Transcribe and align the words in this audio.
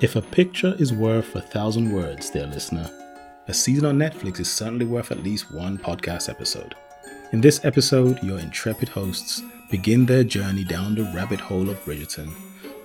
If 0.00 0.14
a 0.14 0.22
picture 0.22 0.76
is 0.78 0.92
worth 0.92 1.34
a 1.34 1.40
thousand 1.40 1.92
words, 1.92 2.30
dear 2.30 2.46
listener, 2.46 2.88
a 3.48 3.52
season 3.52 3.84
on 3.84 3.98
Netflix 3.98 4.38
is 4.38 4.48
certainly 4.48 4.86
worth 4.86 5.10
at 5.10 5.24
least 5.24 5.50
one 5.50 5.76
podcast 5.76 6.28
episode. 6.28 6.76
In 7.32 7.40
this 7.40 7.64
episode, 7.64 8.22
your 8.22 8.38
intrepid 8.38 8.90
hosts 8.90 9.42
begin 9.72 10.06
their 10.06 10.22
journey 10.22 10.62
down 10.62 10.94
the 10.94 11.02
rabbit 11.16 11.40
hole 11.40 11.68
of 11.68 11.84
Bridgerton, 11.84 12.28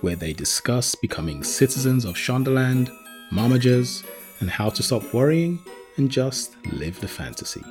where 0.00 0.16
they 0.16 0.32
discuss 0.32 0.96
becoming 0.96 1.44
citizens 1.44 2.04
of 2.04 2.16
Shondaland, 2.16 2.90
Marmagers, 3.30 4.04
and 4.40 4.50
how 4.50 4.68
to 4.70 4.82
stop 4.82 5.14
worrying 5.14 5.60
and 5.98 6.10
just 6.10 6.56
live 6.72 7.00
the 7.00 7.06
fantasy. 7.06 7.62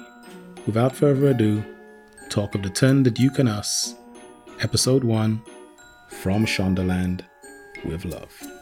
Without 0.65 0.95
further 0.95 1.27
ado, 1.27 1.65
talk 2.29 2.55
of 2.55 2.63
the 2.63 2.69
Ton, 2.69 3.03
the 3.03 3.11
Duke 3.11 3.39
and 3.39 3.49
Us, 3.49 3.95
Episode 4.61 5.03
1 5.03 5.41
From 6.07 6.45
Shondaland 6.45 7.25
with 7.83 8.05
Love. 8.05 8.52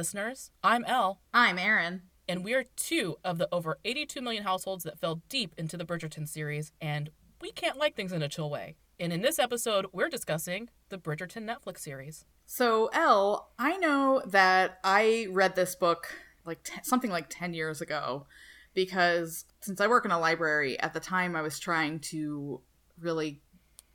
Listeners? 0.00 0.50
I'm 0.64 0.82
Elle, 0.86 1.20
I'm 1.34 1.58
Erin. 1.58 2.00
and 2.26 2.42
we 2.42 2.54
are 2.54 2.64
two 2.74 3.16
of 3.22 3.36
the 3.36 3.46
over 3.52 3.78
82 3.84 4.22
million 4.22 4.44
households 4.44 4.82
that 4.84 4.98
fell 4.98 5.20
deep 5.28 5.54
into 5.58 5.76
the 5.76 5.84
Bridgerton 5.84 6.26
series, 6.26 6.72
and 6.80 7.10
we 7.42 7.52
can't 7.52 7.76
like 7.76 7.96
things 7.96 8.10
in 8.10 8.22
a 8.22 8.28
chill 8.28 8.48
way. 8.48 8.76
And 8.98 9.12
in 9.12 9.20
this 9.20 9.38
episode, 9.38 9.84
we're 9.92 10.08
discussing 10.08 10.70
the 10.88 10.96
Bridgerton 10.96 11.44
Netflix 11.44 11.80
series. 11.80 12.24
So, 12.46 12.86
Elle, 12.94 13.50
I 13.58 13.76
know 13.76 14.22
that 14.24 14.78
I 14.82 15.26
read 15.30 15.54
this 15.54 15.74
book 15.74 16.16
like 16.46 16.62
t- 16.62 16.80
something 16.82 17.10
like 17.10 17.26
10 17.28 17.52
years 17.52 17.82
ago 17.82 18.26
because 18.72 19.44
since 19.60 19.82
I 19.82 19.86
work 19.86 20.06
in 20.06 20.12
a 20.12 20.18
library, 20.18 20.80
at 20.80 20.94
the 20.94 21.00
time 21.00 21.36
I 21.36 21.42
was 21.42 21.58
trying 21.58 21.98
to 22.00 22.62
really 22.98 23.42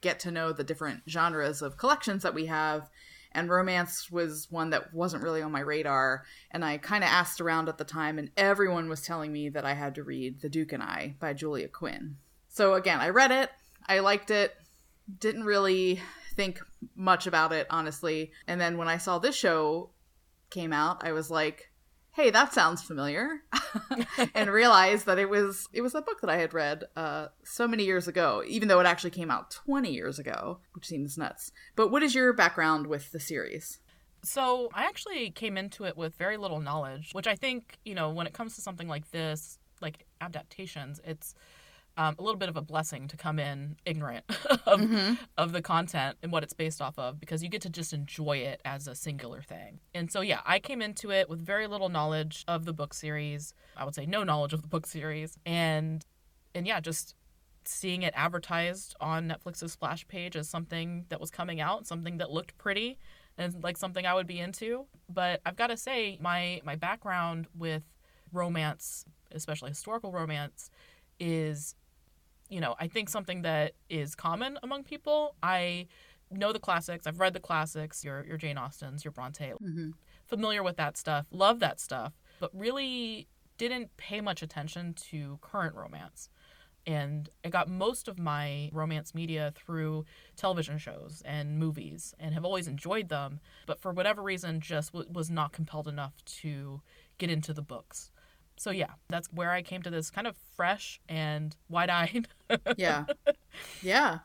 get 0.02 0.20
to 0.20 0.30
know 0.30 0.52
the 0.54 0.64
different 0.64 1.02
genres 1.10 1.64
of 1.64 1.78
collections 1.78 2.22
that 2.22 2.36
we 2.36 2.46
have. 2.46 2.92
And 3.36 3.50
romance 3.50 4.10
was 4.10 4.48
one 4.50 4.70
that 4.72 4.94
wasn't 4.94 5.22
really 5.22 5.42
on 5.42 5.52
my 5.52 5.60
radar. 5.60 6.24
And 6.50 6.64
I 6.64 6.78
kind 6.78 7.04
of 7.04 7.10
asked 7.10 7.42
around 7.42 7.70
at 7.70 7.78
the 7.78 7.84
time, 7.84 8.18
and 8.18 8.32
everyone 8.38 8.90
was 8.90 9.02
telling 9.02 9.32
me 9.32 9.50
that 9.50 9.66
I 9.66 9.74
had 9.74 9.94
to 9.96 10.04
read 10.04 10.42
The 10.42 10.50
Duke 10.50 10.72
and 10.72 10.82
I 10.82 11.16
by 11.20 11.34
Julia 11.34 11.68
Quinn. 11.68 12.16
So, 12.48 12.74
again, 12.74 13.02
I 13.02 13.10
read 13.10 13.32
it, 13.32 13.52
I 13.86 14.00
liked 14.00 14.32
it, 14.32 14.56
didn't 15.20 15.44
really 15.44 16.00
think 16.36 16.62
much 16.96 17.28
about 17.28 17.52
it, 17.52 17.68
honestly. 17.70 18.32
And 18.48 18.60
then 18.60 18.78
when 18.78 18.88
I 18.88 18.98
saw 18.98 19.20
this 19.20 19.36
show 19.36 19.90
came 20.50 20.72
out, 20.72 21.06
I 21.06 21.12
was 21.12 21.30
like, 21.30 21.70
hey, 22.16 22.30
that 22.30 22.54
sounds 22.54 22.82
familiar. 22.82 23.42
and 24.34 24.50
realized 24.50 25.06
that 25.06 25.20
it 25.20 25.30
was 25.30 25.68
it 25.74 25.82
was 25.82 25.94
a 25.94 26.02
book 26.02 26.22
that 26.22 26.30
I 26.30 26.38
had 26.38 26.54
read 26.54 26.86
uh, 26.96 27.28
so 27.44 27.68
many 27.68 27.84
years 27.84 28.08
ago, 28.08 28.42
even 28.48 28.68
though 28.68 28.80
it 28.80 28.86
actually 28.86 29.12
came 29.12 29.30
out 29.30 29.52
20 29.52 29.92
years 29.92 30.18
ago, 30.18 30.60
which 30.74 30.86
seems 30.86 31.18
nuts. 31.18 31.52
But 31.76 31.92
what 31.92 32.04
is 32.04 32.16
your 32.16 32.34
background 32.34 32.88
with 32.88 33.12
the 33.12 33.20
series? 33.20 33.80
So, 34.24 34.70
I 34.74 34.86
actually 34.86 35.30
came 35.30 35.56
into 35.56 35.84
it 35.84 35.96
with 35.96 36.16
very 36.16 36.38
little 36.38 36.60
knowledge, 36.60 37.12
which 37.12 37.28
I 37.28 37.36
think, 37.36 37.78
you 37.86 37.94
know, 37.94 38.10
when 38.10 38.26
it 38.26 38.34
comes 38.34 38.56
to 38.56 38.62
something 38.62 38.88
like 38.88 39.12
this, 39.12 39.60
like 39.82 40.08
adaptations, 40.20 41.00
it's 41.06 41.36
um, 41.98 42.16
a 42.20 42.22
little 42.22 42.38
bit 42.38 42.50
of 42.50 42.58
a 42.58 42.62
blessing 42.62 43.08
to 43.08 43.18
come 43.18 43.40
in 43.40 43.78
ignorant 43.86 44.26
of, 44.66 44.82
of 45.38 45.52
the 45.52 45.62
content 45.62 46.18
and 46.22 46.32
what 46.32 46.44
it's 46.44 46.54
based 46.54 46.82
off 46.82 46.98
of 47.00 47.20
because 47.20 47.42
you 47.42 47.50
get 47.50 47.62
to 47.62 47.70
just 47.70 47.94
enjoy 47.94 48.38
it 48.38 48.62
as 48.66 48.88
a 48.88 48.96
singular 48.96 49.42
thing. 49.42 49.80
And 49.94 50.12
so, 50.12 50.22
yeah, 50.22 50.42
I 50.46 50.60
came 50.60 50.82
into 50.82 51.12
it 51.12 51.30
with 51.30 51.40
very 51.40 51.68
little 51.68 51.90
knowledge 51.90 52.44
of 52.48 52.66
the 52.66 52.74
book 52.74 52.94
series. 52.94 53.54
I 53.78 53.86
would 53.86 53.96
say 53.96 54.06
no 54.06 54.24
knowledge 54.24 54.54
of 54.54 54.62
the 54.62 54.68
book 54.68 54.86
series. 54.86 55.38
And, 55.46 56.06
and 56.54 56.68
yeah, 56.68 56.80
just 56.80 57.16
seeing 57.64 58.04
it 58.04 58.14
advertised 58.16 58.96
on 59.00 59.28
Netflix's 59.28 59.72
splash 59.72 60.08
page 60.08 60.36
as 60.36 60.50
something 60.50 61.06
that 61.10 61.20
was 61.20 61.32
coming 61.32 61.62
out, 61.62 61.88
something 61.88 62.18
that 62.18 62.32
looked 62.32 62.58
pretty 62.58 63.00
and 63.38 63.64
like 63.64 63.78
something 63.78 64.06
I 64.06 64.14
would 64.14 64.28
be 64.28 64.40
into. 64.40 64.86
But 65.10 65.42
I've 65.46 65.56
got 65.56 65.68
to 65.68 65.78
say, 65.78 66.18
my 66.22 66.62
my 66.64 66.76
background 66.76 67.48
with 67.58 67.84
romance, 68.32 69.06
especially 69.32 69.70
historical 69.70 70.12
romance, 70.12 70.70
is, 71.20 71.76
you 72.50 72.60
know, 72.60 72.76
I 72.80 72.88
think 72.88 73.10
something 73.10 73.42
that 73.44 73.74
is 73.90 74.16
common 74.16 74.58
among 74.64 74.84
people. 74.84 75.36
I 75.42 75.88
know 76.32 76.54
the 76.54 76.60
classics. 76.60 77.08
I've 77.08 77.20
read 77.20 77.34
the 77.34 77.40
classics. 77.40 78.04
Your 78.04 78.26
your 78.26 78.38
Jane 78.38 78.58
Austens, 78.58 79.04
your 79.04 79.12
Bronte. 79.12 79.54
Mm-hmm. 79.62 79.90
Familiar 80.26 80.64
with 80.64 80.78
that 80.78 80.98
stuff. 80.98 81.28
Love 81.32 81.60
that 81.60 81.80
stuff. 81.80 82.14
But 82.40 82.52
really 82.54 83.28
didn't 83.58 83.96
pay 83.98 84.22
much 84.22 84.42
attention 84.42 84.94
to 84.94 85.38
current 85.42 85.76
romance. 85.76 86.30
And 86.88 87.30
I 87.44 87.50
got 87.50 87.68
most 87.68 88.08
of 88.08 88.20
my 88.20 88.70
romance 88.72 89.16
media 89.16 89.52
through 89.56 90.06
television 90.36 90.78
shows 90.78 91.24
and 91.26 91.58
movies 91.58 92.14
and 92.20 92.34
have 92.36 92.46
always 92.46 92.68
enjoyed 92.68 93.10
them. 93.10 93.40
But 93.66 93.80
for 93.80 93.92
whatever 93.92 94.22
reason, 94.22 94.60
just 94.60 94.94
w- 94.94 95.12
was 95.12 95.32
not 95.32 95.52
compelled 95.52 95.88
enough 95.88 96.14
to 96.42 96.82
get 97.18 97.32
into 97.32 97.54
the 97.54 97.64
books. 97.64 98.12
So, 98.58 98.72
yeah, 98.72 98.92
that's 99.10 99.28
where 99.34 99.52
I 99.52 99.62
came 99.62 99.82
to 99.84 99.90
this 99.90 100.10
kind 100.10 100.28
of 100.28 100.36
fresh 100.56 101.00
and 101.10 101.56
wide 101.70 101.90
eyed, 101.90 102.28
Yeah. 102.78 103.06
yeah. 103.82 104.20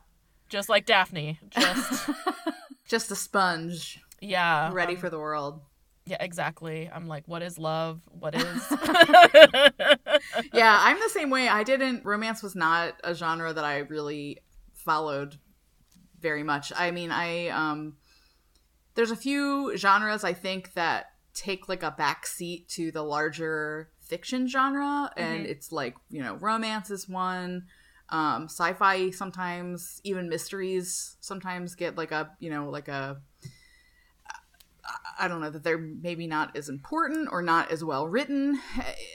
just 0.49 0.69
like 0.69 0.85
Daphne. 0.85 1.39
Just, 1.49 2.09
Just 2.87 3.11
a 3.11 3.15
sponge, 3.15 4.01
yeah. 4.19 4.69
ready 4.73 4.95
um, 4.95 4.99
for 4.99 5.09
the 5.09 5.17
world. 5.19 5.61
Yeah, 6.05 6.17
exactly. 6.19 6.89
I'm 6.93 7.07
like, 7.07 7.27
what 7.27 7.41
is 7.41 7.57
love? 7.57 8.01
What 8.07 8.35
is. 8.35 8.43
yeah, 10.53 10.77
I'm 10.81 10.99
the 10.99 11.09
same 11.09 11.29
way. 11.29 11.47
I 11.47 11.63
didn't 11.63 12.03
romance 12.03 12.41
was 12.41 12.55
not 12.55 12.95
a 13.03 13.13
genre 13.13 13.53
that 13.53 13.63
I 13.63 13.77
really 13.79 14.39
followed 14.73 15.37
very 16.19 16.43
much. 16.43 16.73
I 16.75 16.91
mean, 16.91 17.11
I 17.11 17.47
um 17.49 17.97
there's 18.95 19.11
a 19.11 19.15
few 19.15 19.77
genres 19.77 20.23
I 20.23 20.33
think 20.33 20.73
that 20.73 21.05
take 21.33 21.69
like 21.69 21.83
a 21.83 21.91
back 21.91 22.25
seat 22.25 22.67
to 22.69 22.91
the 22.91 23.03
larger 23.03 23.91
fiction 24.11 24.47
genre 24.55 25.09
and 25.15 25.45
Mhm. 25.45 25.49
it's 25.49 25.71
like, 25.71 25.95
you 26.09 26.21
know, 26.21 26.35
romance 26.35 26.91
is 26.91 27.07
one 27.07 27.51
um 28.09 28.41
sci-fi 28.57 29.09
sometimes 29.11 30.01
even 30.03 30.27
mysteries 30.27 31.15
sometimes 31.21 31.75
get 31.75 31.95
like 32.01 32.11
a, 32.11 32.23
you 32.39 32.49
know, 32.53 32.69
like 32.69 32.89
a 32.89 33.21
I 35.19 35.27
don't 35.27 35.41
know 35.41 35.49
that 35.51 35.63
they're 35.63 35.77
maybe 35.77 36.25
not 36.27 36.57
as 36.57 36.67
important 36.67 37.29
or 37.31 37.41
not 37.41 37.71
as 37.71 37.83
well 37.83 38.07
written. 38.07 38.59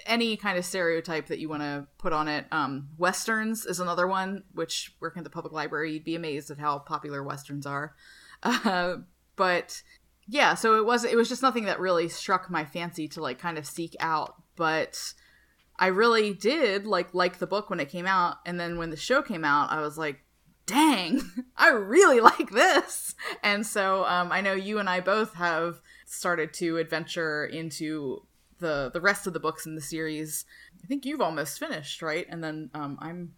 Any 0.06 0.36
kind 0.36 0.56
of 0.56 0.64
stereotype 0.64 1.26
that 1.26 1.40
you 1.40 1.48
want 1.48 1.62
to 1.62 1.86
put 1.98 2.12
on 2.12 2.28
it. 2.28 2.46
Um, 2.52 2.88
westerns 2.96 3.66
is 3.66 3.80
another 3.80 4.06
one, 4.06 4.44
which 4.54 4.94
working 5.00 5.20
at 5.20 5.24
the 5.24 5.30
public 5.30 5.52
library, 5.52 5.92
you'd 5.92 6.04
be 6.04 6.14
amazed 6.14 6.50
at 6.50 6.58
how 6.58 6.78
popular 6.78 7.22
westerns 7.22 7.66
are. 7.66 7.94
Uh, 8.42 8.98
but 9.34 9.82
yeah, 10.28 10.54
so 10.54 10.76
it 10.78 10.86
was 10.86 11.04
it 11.04 11.16
was 11.16 11.28
just 11.28 11.42
nothing 11.42 11.64
that 11.64 11.80
really 11.80 12.08
struck 12.08 12.48
my 12.50 12.64
fancy 12.64 13.08
to 13.08 13.20
like 13.20 13.38
kind 13.38 13.58
of 13.58 13.66
seek 13.66 13.94
out. 13.98 14.42
But 14.56 15.14
I 15.78 15.88
really 15.88 16.32
did 16.32 16.86
like 16.86 17.14
like 17.14 17.38
the 17.38 17.46
book 17.46 17.70
when 17.70 17.80
it 17.80 17.88
came 17.88 18.06
out, 18.06 18.38
and 18.46 18.58
then 18.58 18.78
when 18.78 18.90
the 18.90 18.96
show 18.96 19.22
came 19.22 19.44
out, 19.44 19.70
I 19.70 19.80
was 19.80 19.96
like, 19.98 20.22
dang, 20.66 21.20
I 21.56 21.68
really 21.70 22.20
like 22.20 22.50
this. 22.50 23.14
And 23.42 23.66
so 23.66 24.04
um, 24.04 24.32
I 24.32 24.40
know 24.40 24.54
you 24.54 24.78
and 24.78 24.88
I 24.88 25.00
both 25.00 25.34
have 25.34 25.80
started 26.06 26.52
to 26.54 26.78
adventure 26.78 27.44
into 27.44 28.26
the 28.58 28.90
the 28.92 29.00
rest 29.00 29.26
of 29.26 29.32
the 29.32 29.40
books 29.40 29.66
in 29.66 29.74
the 29.74 29.80
series. 29.80 30.44
I 30.82 30.86
think 30.86 31.04
you've 31.04 31.20
almost 31.20 31.58
finished, 31.58 32.02
right? 32.02 32.26
And 32.28 32.42
then 32.42 32.70
um, 32.74 32.98
I'm 33.00 33.34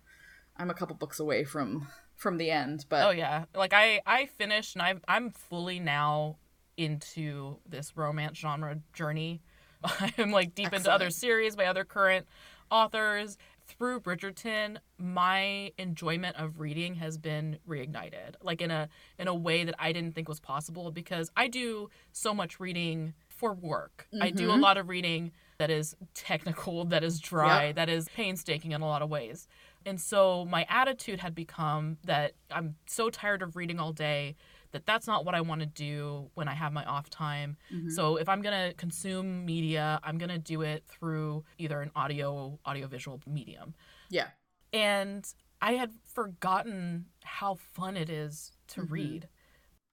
I'm 0.57 0.71
a 0.71 0.75
couple 0.75 0.97
books 0.97 1.21
away 1.21 1.45
from 1.45 1.89
from 2.19 2.37
the 2.37 2.51
end, 2.51 2.85
but 2.89 3.07
oh, 3.07 3.11
yeah. 3.11 3.45
Like, 3.55 3.73
I, 3.73 4.03
I 4.05 4.27
finished 4.27 4.75
and 4.75 4.83
I've, 4.83 5.01
I'm 5.07 5.31
fully 5.31 5.79
now 5.79 6.37
into 6.77 7.59
this 7.67 7.97
romance 7.97 8.39
genre 8.39 8.81
journey. 8.93 9.41
I'm 10.19 10.31
like 10.31 10.55
deep 10.55 10.73
into 10.73 10.93
other 10.93 11.11
series 11.11 11.57
by 11.57 11.67
other 11.67 11.85
current 11.85 12.27
authors. 12.71 13.37
Through 13.67 14.01
Bridgerton, 14.01 14.79
my 14.97 15.73
enjoyment 15.77 16.37
of 16.37 16.59
reading 16.59 16.95
has 16.95 17.19
been 17.19 17.59
reignited, 17.69 18.37
like 18.43 18.63
in 18.63 18.71
a 18.71 18.89
in 19.19 19.29
a 19.29 19.35
way 19.35 19.65
that 19.65 19.75
I 19.79 19.93
didn't 19.93 20.15
think 20.15 20.27
was 20.27 20.41
possible 20.41 20.91
because 20.91 21.31
I 21.37 21.49
do 21.49 21.91
so 22.13 22.33
much 22.33 22.59
reading 22.59 23.13
for 23.29 23.53
work. 23.53 24.09
I 24.23 24.31
do 24.31 24.51
a 24.51 24.55
Mhm. 24.55 24.61
lot 24.63 24.79
of 24.79 24.89
reading 24.89 25.33
that 25.59 25.69
is 25.71 25.95
technical, 26.15 26.87
that 26.87 27.05
is 27.05 27.21
dry, 27.21 27.67
Yep. 27.67 27.75
that 27.77 27.89
is 27.91 28.09
painstaking 28.09 28.73
in 28.73 28.81
a 28.81 28.87
lot 28.87 29.03
of 29.03 29.11
ways. 29.11 29.47
And 29.89 30.01
so 30.01 30.45
my 30.45 30.67
attitude 30.69 31.19
had 31.21 31.35
become 31.35 31.99
that 32.05 32.33
I'm 32.51 32.77
so 32.87 33.09
tired 33.11 33.43
of 33.43 33.57
reading 33.57 33.81
all 33.81 33.93
day 33.93 34.37
that 34.73 34.85
that's 34.85 35.07
not 35.07 35.25
what 35.25 35.35
I 35.35 35.41
want 35.41 35.61
to 35.63 35.67
do 35.67 36.31
when 36.35 36.47
I 36.47 36.55
have 36.55 36.73
my 36.75 36.85
off 36.85 37.09
time. 37.09 37.57
Mhm. 37.73 37.91
So 37.91 38.17
if 38.17 38.29
I'm 38.29 38.43
going 38.43 38.69
to 38.69 38.75
consume 38.77 39.47
media, 39.47 39.99
I'm 40.03 40.19
going 40.19 40.29
to 40.29 40.39
do 40.39 40.61
it 40.63 40.85
through 40.87 41.45
either 41.57 41.81
an 41.81 41.91
audio 41.97 42.59
audiovisual 42.67 43.21
medium. 43.27 43.75
yeah. 44.11 44.29
And 44.75 45.27
I 45.63 45.73
had 45.73 45.91
forgotten 46.05 47.07
how 47.25 47.55
fun 47.55 47.97
it 47.97 48.11
is 48.11 48.53
to 48.69 48.83
Mhm. 48.83 48.91
read, 48.91 49.29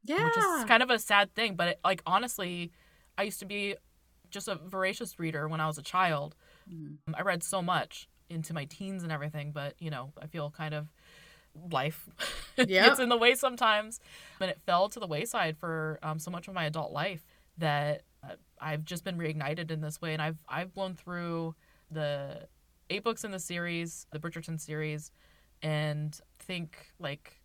Yeah. 0.04 0.26
which 0.26 0.36
is 0.38 0.66
kind 0.66 0.84
of 0.84 0.90
a 0.90 1.00
sad 1.00 1.34
thing. 1.34 1.56
But 1.56 1.68
it, 1.70 1.80
like 1.86 2.02
honestly, 2.06 2.74
I 3.18 3.24
used 3.24 3.40
to 3.40 3.46
be 3.46 3.78
just 4.30 4.50
a 4.50 4.56
voracious 4.56 5.18
reader 5.18 5.48
when 5.48 5.62
I 5.62 5.68
was 5.68 5.78
a 5.78 5.82
child. 5.82 6.36
Mhm. 6.70 6.98
I 7.14 7.22
read 7.22 7.42
so 7.44 7.62
much 7.62 8.10
into 8.30 8.54
my 8.54 8.66
teens 8.66 9.04
and 9.04 9.12
everything, 9.12 9.52
but 9.52 9.76
you 9.80 9.90
know, 9.90 10.12
I 10.22 10.28
feel 10.28 10.50
kind 10.52 10.74
of 10.74 10.88
life 11.72 12.10
Yep. 12.58 12.68
gets 12.68 13.00
in 13.00 13.10
the 13.10 13.18
way 13.18 13.36
sometimes. 13.36 14.00
And 14.40 14.50
it 14.50 14.60
fell 14.66 14.90
to 14.90 15.00
the 15.00 15.08
wayside 15.08 15.58
for 15.58 16.00
um, 16.04 16.20
so 16.20 16.32
much 16.32 16.48
of 16.48 16.54
my 16.54 16.66
adult 16.66 16.92
life 16.92 17.26
that 17.58 18.04
uh, 18.24 18.36
I've 18.60 18.84
just 18.86 19.04
been 19.04 19.18
reignited 19.18 19.72
in 19.72 19.82
this 19.82 20.02
way, 20.02 20.14
and 20.14 20.22
I've 20.22 20.38
I've 20.48 20.74
blown 20.74 20.94
through 20.96 21.56
the 21.92 22.48
eight 22.90 23.04
books 23.04 23.24
in 23.24 23.32
the 23.32 23.40
series, 23.40 24.08
the 24.12 24.20
Bridgerton 24.20 24.60
series, 24.60 25.12
and 25.62 26.20
think 26.40 26.88
like 27.00 27.40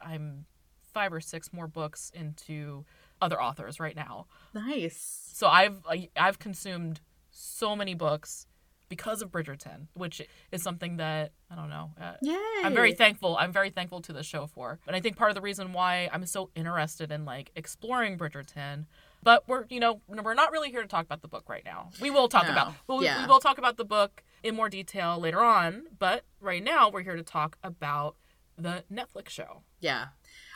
I'm 0.00 0.44
five 0.92 1.12
or 1.12 1.20
six 1.20 1.52
more 1.52 1.66
books 1.66 2.10
into 2.14 2.84
other 3.20 3.40
authors 3.42 3.80
right 3.80 3.96
now. 3.96 4.26
Nice. 4.54 5.30
So 5.32 5.46
I've 5.46 5.84
I- 5.88 6.10
I've 6.16 6.38
consumed 6.38 7.00
so 7.30 7.74
many 7.74 7.94
books 7.94 8.46
because 8.96 9.22
of 9.22 9.30
Bridgerton, 9.30 9.86
which 9.94 10.20
is 10.50 10.62
something 10.62 10.98
that 10.98 11.32
I 11.50 11.54
don't 11.56 11.70
know. 11.70 11.92
Uh, 11.98 12.12
Yay. 12.20 12.36
I'm 12.62 12.74
very 12.74 12.92
thankful. 12.92 13.38
I'm 13.38 13.50
very 13.50 13.70
thankful 13.70 14.02
to 14.02 14.12
the 14.12 14.22
show 14.22 14.46
for. 14.46 14.78
And 14.86 14.94
I 14.94 15.00
think 15.00 15.16
part 15.16 15.30
of 15.30 15.34
the 15.34 15.40
reason 15.40 15.72
why 15.72 16.10
I'm 16.12 16.26
so 16.26 16.50
interested 16.54 17.10
in 17.10 17.24
like 17.24 17.50
exploring 17.56 18.18
Bridgerton, 18.18 18.84
but 19.22 19.48
we're 19.48 19.64
you 19.70 19.80
know 19.80 20.02
we're 20.06 20.34
not 20.34 20.52
really 20.52 20.70
here 20.70 20.82
to 20.82 20.88
talk 20.88 21.06
about 21.06 21.22
the 21.22 21.28
book 21.28 21.48
right 21.48 21.64
now. 21.64 21.88
We 22.02 22.10
will 22.10 22.28
talk 22.28 22.44
No. 22.44 22.52
about 22.52 22.74
well, 22.86 22.98
we- 22.98 23.06
Yeah. 23.06 23.22
we 23.22 23.26
will 23.32 23.40
talk 23.40 23.56
about 23.56 23.78
the 23.78 23.84
book 23.86 24.22
in 24.42 24.54
more 24.54 24.68
detail 24.68 25.18
later 25.18 25.40
on. 25.42 25.84
But 25.98 26.24
right 26.38 26.62
now 26.62 26.90
we're 26.90 27.02
here 27.02 27.16
to 27.16 27.22
talk 27.22 27.56
about 27.64 28.16
the 28.58 28.84
Netflix 28.92 29.30
show. 29.30 29.62
Yeah. 29.80 30.08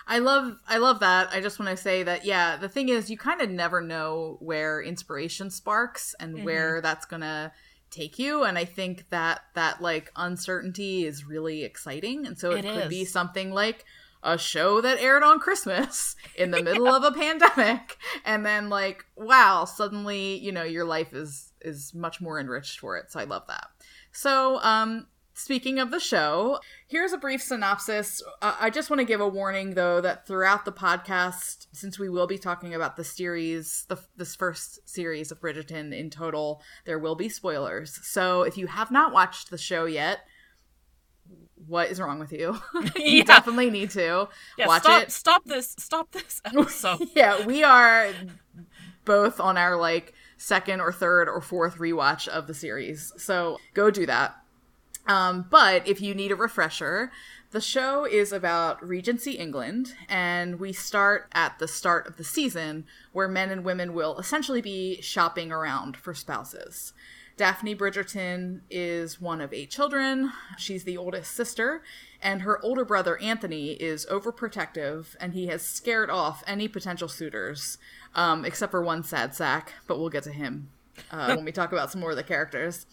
I 0.06 0.18
love 0.18 0.58
I 0.68 0.76
love 0.76 1.00
that. 1.00 1.30
I 1.32 1.40
just 1.40 1.58
want 1.58 1.70
to 1.70 1.76
say 1.76 2.02
that 2.04 2.24
yeah, 2.24 2.56
the 2.58 2.68
thing 2.68 2.88
is 2.90 3.10
you 3.10 3.16
kind 3.18 3.40
of 3.40 3.50
never 3.50 3.80
know 3.80 4.36
where 4.40 4.80
inspiration 4.82 5.50
sparks 5.50 6.14
and 6.20 6.36
Mhm. 6.36 6.44
where 6.44 6.80
that's 6.80 7.06
going 7.06 7.22
to 7.22 7.50
take 7.90 8.18
you 8.18 8.44
and 8.44 8.58
I 8.58 8.64
think 8.64 9.08
that 9.10 9.40
that 9.54 9.80
like 9.80 10.10
uncertainty 10.16 11.04
is 11.04 11.24
really 11.24 11.64
exciting 11.64 12.26
and 12.26 12.38
so 12.38 12.52
it, 12.52 12.64
It 12.64 12.72
could 12.72 12.88
be 12.88 13.04
something 13.04 13.52
like 13.52 13.84
a 14.22 14.36
show 14.36 14.80
that 14.80 14.98
aired 14.98 15.22
on 15.22 15.38
Christmas 15.38 16.16
in 16.36 16.50
the 16.50 16.62
middle 16.68 16.88
of 16.88 17.04
a 17.04 17.12
pandemic 17.12 17.96
and 18.24 18.44
then 18.44 18.68
like 18.68 19.04
wow, 19.16 19.64
suddenly, 19.64 20.38
you 20.38 20.52
know, 20.52 20.64
your 20.64 20.84
life 20.84 21.12
is 21.12 21.52
is 21.60 21.94
much 21.94 22.20
more 22.20 22.38
enriched 22.38 22.80
for 22.80 22.96
it. 22.96 23.10
So 23.10 23.20
I 23.20 23.24
love 23.24 23.44
that. 23.48 23.68
So, 24.12 24.60
um 24.62 25.06
Speaking 25.38 25.78
of 25.78 25.90
the 25.90 26.00
show, 26.00 26.60
here's 26.86 27.12
a 27.12 27.18
brief 27.18 27.42
synopsis. 27.42 28.22
Uh, 28.40 28.56
I 28.58 28.70
just 28.70 28.88
want 28.88 29.00
to 29.00 29.04
give 29.04 29.20
a 29.20 29.28
warning, 29.28 29.74
though, 29.74 30.00
that 30.00 30.26
throughout 30.26 30.64
the 30.64 30.72
podcast, 30.72 31.66
since 31.72 31.98
we 31.98 32.08
will 32.08 32.26
be 32.26 32.38
talking 32.38 32.74
about 32.74 32.96
the 32.96 33.04
series, 33.04 33.84
the, 33.90 33.98
this 34.16 34.34
first 34.34 34.88
series 34.88 35.30
of 35.30 35.38
Bridgerton 35.38 35.92
in 35.92 36.08
total, 36.08 36.62
there 36.86 36.98
will 36.98 37.16
be 37.16 37.28
spoilers. 37.28 38.00
So 38.02 38.44
if 38.44 38.56
you 38.56 38.66
have 38.66 38.90
not 38.90 39.12
watched 39.12 39.50
the 39.50 39.58
show 39.58 39.84
yet, 39.84 40.20
what 41.66 41.90
is 41.90 42.00
wrong 42.00 42.18
with 42.18 42.32
you? 42.32 42.58
you 42.96 43.18
Yeah. 43.18 43.24
definitely 43.24 43.68
need 43.68 43.90
to 43.90 44.28
Yeah, 44.56 44.66
watch 44.68 44.84
stop 44.84 45.02
it. 45.02 45.12
stop 45.12 45.44
this 45.44 45.74
stop 45.78 46.12
this 46.12 46.40
episode. 46.46 47.00
yeah, 47.14 47.44
we 47.44 47.62
are 47.62 48.10
both 49.04 49.38
on 49.38 49.58
our 49.58 49.76
like 49.76 50.14
second 50.38 50.80
or 50.80 50.92
third 50.92 51.28
or 51.28 51.42
fourth 51.42 51.76
rewatch 51.76 52.26
of 52.26 52.46
the 52.46 52.54
series. 52.54 53.12
So 53.18 53.58
go 53.74 53.90
do 53.90 54.06
that. 54.06 54.34
Um, 55.06 55.46
but 55.48 55.86
if 55.86 56.00
you 56.00 56.14
need 56.14 56.32
a 56.32 56.36
refresher, 56.36 57.12
the 57.52 57.60
show 57.60 58.04
is 58.04 58.32
about 58.32 58.86
Regency 58.86 59.32
England, 59.32 59.94
and 60.08 60.58
we 60.58 60.72
start 60.72 61.28
at 61.32 61.58
the 61.58 61.68
start 61.68 62.06
of 62.06 62.16
the 62.16 62.24
season 62.24 62.84
where 63.12 63.28
men 63.28 63.50
and 63.50 63.64
women 63.64 63.94
will 63.94 64.18
essentially 64.18 64.60
be 64.60 65.00
shopping 65.00 65.52
around 65.52 65.96
for 65.96 66.12
spouses. 66.12 66.92
Daphne 67.36 67.76
Bridgerton 67.76 68.62
is 68.70 69.20
one 69.20 69.40
of 69.40 69.52
eight 69.52 69.70
children. 69.70 70.32
She's 70.56 70.84
the 70.84 70.96
oldest 70.96 71.32
sister, 71.32 71.82
and 72.20 72.42
her 72.42 72.62
older 72.64 72.84
brother 72.84 73.18
Anthony 73.18 73.72
is 73.72 74.06
overprotective, 74.06 75.14
and 75.20 75.34
he 75.34 75.46
has 75.46 75.62
scared 75.62 76.10
off 76.10 76.42
any 76.46 76.66
potential 76.66 77.08
suitors, 77.08 77.78
um, 78.14 78.44
except 78.44 78.70
for 78.70 78.82
one 78.82 79.04
sad 79.04 79.34
sack, 79.34 79.74
but 79.86 79.98
we'll 79.98 80.08
get 80.08 80.24
to 80.24 80.32
him 80.32 80.70
uh, 81.10 81.34
when 81.34 81.44
we 81.44 81.52
talk 81.52 81.72
about 81.72 81.92
some 81.92 82.00
more 82.00 82.10
of 82.10 82.16
the 82.16 82.22
characters. 82.22 82.86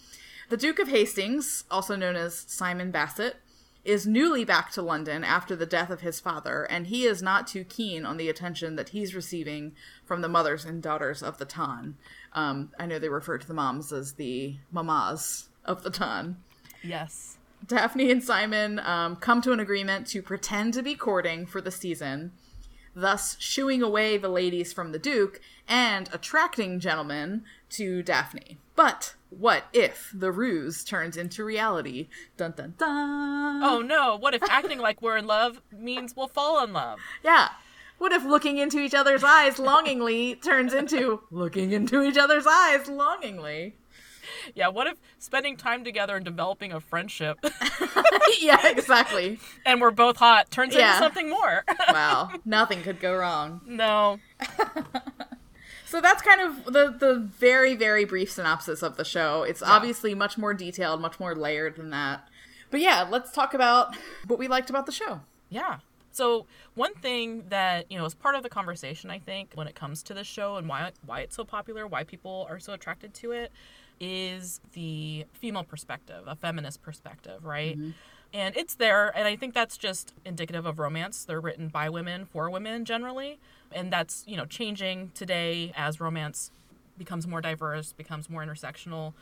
The 0.49 0.57
Duke 0.57 0.79
of 0.79 0.89
Hastings, 0.89 1.63
also 1.71 1.95
known 1.95 2.15
as 2.15 2.45
Simon 2.47 2.91
Bassett, 2.91 3.37
is 3.85 4.07
newly 4.07 4.45
back 4.45 4.71
to 4.71 4.81
London 4.81 5.23
after 5.23 5.55
the 5.55 5.65
death 5.65 5.89
of 5.89 6.01
his 6.01 6.19
father, 6.19 6.63
and 6.63 6.87
he 6.87 7.03
is 7.03 7.21
not 7.21 7.47
too 7.47 7.63
keen 7.63 8.05
on 8.05 8.17
the 8.17 8.29
attention 8.29 8.75
that 8.75 8.89
he's 8.89 9.13
receiving 9.13 9.73
from 10.05 10.21
the 10.21 10.29
mothers 10.29 10.63
and 10.63 10.81
daughters 10.81 11.21
of 11.21 11.37
the 11.37 11.45
Ton. 11.45 11.97
Um, 12.31 12.71
I 12.79 12.85
know 12.85 12.97
they 12.97 13.09
refer 13.09 13.37
to 13.37 13.47
the 13.47 13.53
moms 13.53 13.91
as 13.91 14.13
the 14.13 14.55
mamas 14.71 15.49
of 15.65 15.83
the 15.83 15.89
Ton. 15.89 16.37
yes. 16.81 17.37
Daphne 17.65 18.11
and 18.11 18.21
Simon 18.21 18.79
um, 18.79 19.15
come 19.15 19.41
to 19.41 19.53
an 19.53 19.59
agreement 19.59 20.07
to 20.07 20.21
pretend 20.21 20.73
to 20.73 20.83
be 20.83 20.95
courting 20.95 21.45
for 21.45 21.61
the 21.61 21.71
season, 21.71 22.33
thus 22.95 23.35
shooing 23.39 23.81
away 23.81 24.17
the 24.17 24.29
ladies 24.29 24.73
from 24.73 24.91
the 24.91 24.99
Duke 24.99 25.41
and 25.67 26.09
attracting 26.13 26.79
gentlemen 26.79 27.43
to 27.71 28.03
Daphne. 28.03 28.57
But 28.75 29.15
what 29.29 29.65
if 29.73 30.11
the 30.13 30.31
ruse 30.31 30.83
turns 30.83 31.17
into 31.17 31.43
reality? 31.43 32.07
Dun 32.37 32.53
dun 32.55 32.75
dun. 32.77 33.63
Oh 33.63 33.81
no, 33.85 34.15
what 34.15 34.33
if 34.33 34.43
acting 34.43 34.79
like 34.79 35.01
we're 35.01 35.17
in 35.17 35.27
love 35.27 35.61
means 35.71 36.15
we'll 36.15 36.27
fall 36.27 36.63
in 36.63 36.73
love? 36.73 36.99
Yeah. 37.23 37.49
What 37.99 38.11
if 38.11 38.25
looking 38.25 38.57
into 38.57 38.79
each 38.79 38.93
other's 38.93 39.23
eyes 39.23 39.59
longingly 39.59 40.35
turns 40.35 40.73
into 40.73 41.21
looking 41.31 41.71
into 41.71 42.01
each 42.01 42.17
other's 42.17 42.45
eyes 42.45 42.87
longingly? 42.89 43.75
Yeah, 44.55 44.67
what 44.69 44.87
if 44.87 44.97
spending 45.19 45.57
time 45.57 45.83
together 45.83 46.15
and 46.15 46.25
developing 46.25 46.71
a 46.71 46.79
friendship 46.79 47.37
yeah, 48.41 48.67
exactly. 48.67 49.39
and 49.65 49.79
we're 49.81 49.91
both 49.91 50.17
hot 50.17 50.51
turns 50.51 50.73
Yeah. 50.75 50.93
into 50.93 51.03
something 51.05 51.29
more? 51.29 51.63
Wow, 51.89 52.31
nothing 52.45 52.81
could 52.81 52.99
go 52.99 53.15
wrong. 53.15 53.61
no. 53.65 54.19
So 55.85 56.01
that's 56.01 56.23
kind 56.23 56.41
of 56.41 56.65
the 56.73 56.95
the 56.97 57.19
very 57.19 57.75
very 57.75 58.03
brief 58.03 58.31
synopsis 58.31 58.81
of 58.81 58.97
the 58.97 59.05
show. 59.05 59.43
It's 59.43 59.61
obviously 59.61 60.15
much 60.15 60.39
more 60.39 60.53
detailed, 60.55 60.99
much 61.01 61.19
more 61.19 61.35
layered 61.35 61.75
than 61.75 61.91
that. 61.91 62.27
But 62.71 62.79
yeah, 62.81 63.05
let's 63.07 63.31
talk 63.31 63.53
about 63.53 63.95
what 64.25 64.39
we 64.39 64.47
liked 64.47 64.71
about 64.71 64.87
the 64.87 64.91
show. 64.91 65.21
Yeah. 65.49 65.79
So 66.11 66.47
one 66.73 66.95
thing 66.95 67.43
that 67.49 67.91
you 67.91 67.97
know 67.99 68.05
is 68.05 68.15
part 68.15 68.33
of 68.33 68.41
the 68.41 68.49
conversation, 68.49 69.11
I 69.11 69.19
think, 69.19 69.51
when 69.53 69.67
it 69.67 69.75
comes 69.75 70.01
to 70.03 70.15
this 70.15 70.25
show 70.25 70.55
and 70.55 70.67
why 70.67 70.91
why 71.05 71.19
it's 71.21 71.35
so 71.35 71.43
popular, 71.43 71.85
why 71.85 72.03
people 72.03 72.47
are 72.49 72.59
so 72.59 72.73
attracted 72.73 73.13
to 73.15 73.31
it, 73.31 73.51
is 73.99 74.59
the 74.73 75.25
female 75.33 75.63
perspective, 75.63 76.23
a 76.27 76.35
feminist 76.35 76.81
perspective, 76.81 77.45
right? 77.45 77.75
And 78.33 78.57
it's 78.57 78.73
there, 78.75 79.15
and 79.15 79.27
I 79.27 79.35
think 79.35 79.53
that's 79.53 79.77
just 79.77 80.13
indicative 80.25 80.65
of 80.65 80.79
romance. 80.79 81.23
They're 81.23 81.39
written 81.39 81.67
by 81.67 81.89
women 81.89 82.25
for 82.25 82.49
women 82.49 82.83
generally, 82.83 83.39
and 83.71 83.93
that's 83.93 84.23
you 84.25 84.35
know 84.37 84.45
changing 84.45 85.11
today 85.13 85.71
as 85.75 85.99
romance 85.99 86.49
becomes 86.97 87.27
more 87.27 87.41
diverse, 87.41 87.93
becomes 87.93 88.29
more 88.29 88.43
intersectional. 88.43 89.13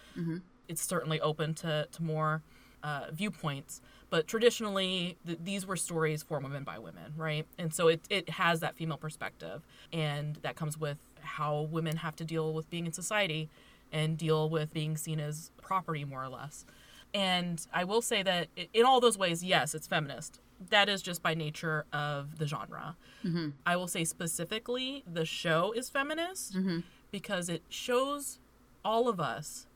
It's 0.69 0.81
certainly 0.81 1.19
open 1.19 1.53
to 1.55 1.87
to 1.91 2.03
more 2.03 2.41
uh, 2.83 3.07
viewpoints, 3.11 3.81
but 4.09 4.27
traditionally 4.27 5.17
th- 5.25 5.39
these 5.43 5.67
were 5.67 5.75
stories 5.75 6.23
for 6.23 6.39
women 6.39 6.63
by 6.63 6.79
women, 6.79 7.13
right? 7.17 7.45
And 7.57 7.73
so 7.73 7.89
it 7.89 7.99
it 8.09 8.29
has 8.29 8.61
that 8.61 8.75
female 8.75 8.97
perspective, 8.97 9.61
and 9.91 10.37
that 10.37 10.55
comes 10.55 10.79
with 10.79 10.97
how 11.19 11.61
women 11.69 11.97
have 11.97 12.15
to 12.15 12.23
deal 12.23 12.53
with 12.53 12.69
being 12.69 12.85
in 12.85 12.93
society 12.93 13.49
and 13.91 14.17
deal 14.17 14.49
with 14.49 14.73
being 14.73 14.97
seen 14.97 15.19
as 15.19 15.51
property 15.61 16.05
more 16.05 16.23
or 16.23 16.29
less. 16.29 16.65
And 17.13 17.65
I 17.73 17.83
will 17.83 18.01
say 18.01 18.23
that 18.23 18.47
in 18.73 18.85
all 18.85 18.99
those 19.01 19.17
ways, 19.17 19.43
yes, 19.43 19.75
it's 19.75 19.87
feminist. 19.87 20.39
That 20.69 20.87
is 20.89 21.01
just 21.01 21.21
by 21.21 21.33
nature 21.33 21.85
of 21.91 22.37
the 22.37 22.47
genre. 22.47 22.95
Mm-hmm. 23.25 23.49
I 23.65 23.75
will 23.75 23.87
say 23.87 24.03
specifically, 24.03 25.03
the 25.11 25.25
show 25.25 25.73
is 25.73 25.89
feminist 25.89 26.55
mm-hmm. 26.55 26.79
because 27.09 27.49
it 27.49 27.63
shows 27.69 28.39
all 28.85 29.09
of 29.09 29.19
us 29.19 29.67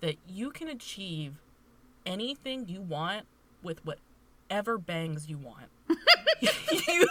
that 0.00 0.16
you 0.26 0.50
can 0.50 0.68
achieve 0.68 1.34
anything 2.06 2.66
you 2.68 2.80
want 2.80 3.26
with 3.62 3.80
whatever 3.84 4.78
bangs 4.78 5.28
you 5.28 5.38
want. 5.38 5.68
you 6.40 7.06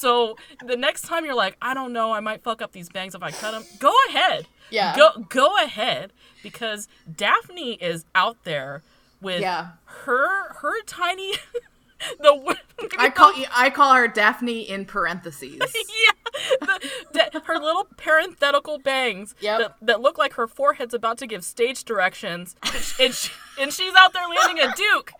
so 0.00 0.36
the 0.64 0.76
next 0.76 1.02
time 1.02 1.24
you're 1.24 1.34
like, 1.34 1.56
I 1.60 1.74
don't 1.74 1.92
know, 1.92 2.12
I 2.12 2.20
might 2.20 2.42
fuck 2.42 2.62
up 2.62 2.72
these 2.72 2.88
bangs 2.88 3.14
if 3.14 3.22
I 3.22 3.30
cut 3.30 3.52
them. 3.52 3.64
Go 3.78 3.92
ahead. 4.08 4.46
Yeah. 4.70 4.96
Go 4.96 5.10
go 5.28 5.56
ahead 5.62 6.12
because 6.42 6.88
Daphne 7.16 7.72
is 7.74 8.04
out 8.14 8.44
there 8.44 8.82
with 9.20 9.40
Yeah. 9.40 9.68
her 10.04 10.54
her 10.54 10.82
tiny 10.86 11.32
the 12.20 12.56
I 12.98 13.10
call 13.10 13.32
I 13.52 13.68
call 13.70 13.94
her 13.94 14.08
Daphne 14.08 14.62
in 14.62 14.86
parentheses. 14.86 15.58
yeah, 15.74 16.78
the, 17.12 17.42
her 17.44 17.58
little 17.58 17.86
parenthetical 17.96 18.78
bangs 18.78 19.34
Yep. 19.40 19.58
that, 19.60 19.76
that 19.82 20.00
look 20.00 20.16
like 20.18 20.34
her 20.34 20.46
forehead's 20.46 20.94
about 20.94 21.18
to 21.18 21.26
give 21.26 21.44
stage 21.44 21.84
directions, 21.84 22.56
and, 23.00 23.12
she, 23.14 23.30
and 23.60 23.72
she's 23.72 23.92
out 23.96 24.12
there 24.12 24.26
landing 24.28 24.64
a 24.64 24.72
duke, 24.74 25.12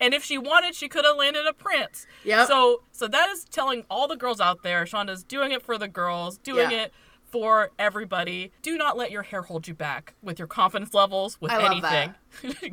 and 0.00 0.14
if 0.14 0.24
she 0.24 0.38
wanted, 0.38 0.74
she 0.74 0.88
could 0.88 1.04
have 1.04 1.16
landed 1.16 1.46
a 1.46 1.52
prince. 1.52 2.06
Yeah. 2.24 2.46
So 2.46 2.82
so 2.92 3.06
that 3.08 3.28
is 3.30 3.44
telling 3.44 3.84
all 3.90 4.08
the 4.08 4.16
girls 4.16 4.40
out 4.40 4.62
there, 4.62 4.84
Shonda's 4.84 5.22
doing 5.24 5.52
it 5.52 5.62
for 5.62 5.78
the 5.78 5.88
girls, 5.88 6.38
doing 6.38 6.70
Yeah. 6.70 6.82
it 6.84 6.92
for 7.30 7.70
everybody. 7.78 8.50
Do 8.62 8.76
not 8.76 8.96
let 8.96 9.10
your 9.12 9.22
hair 9.22 9.42
hold 9.42 9.68
you 9.68 9.74
back 9.74 10.14
with 10.22 10.38
your 10.38 10.48
confidence 10.48 10.92
levels 10.94 11.40
with 11.40 11.52
I 11.52 11.58
love 11.58 11.70
anything. 11.84 12.14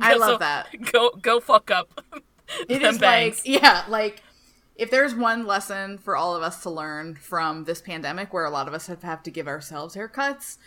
I 0.01 0.13
love 0.15 0.29
So, 0.31 0.37
that. 0.39 0.67
Go 0.91 1.11
go 1.21 1.39
fuck 1.39 1.69
up. 1.71 2.01
It 2.69 2.81
is 2.81 2.97
bangs. 2.97 3.45
like 3.45 3.61
yeah, 3.61 3.83
like 3.89 4.23
if 4.77 4.89
there's 4.89 5.13
one 5.13 5.45
lesson 5.45 5.97
for 5.97 6.15
all 6.15 6.33
of 6.33 6.41
us 6.43 6.63
to 6.63 6.69
learn 6.69 7.15
from 7.15 7.65
this 7.65 7.81
pandemic 7.81 8.31
where 8.31 8.45
a 8.45 8.49
lot 8.49 8.69
of 8.69 8.73
us 8.73 8.87
have, 8.87 9.03
have 9.03 9.21
to 9.23 9.31
give 9.31 9.47
ourselves 9.49 9.95
haircuts, 9.97 10.57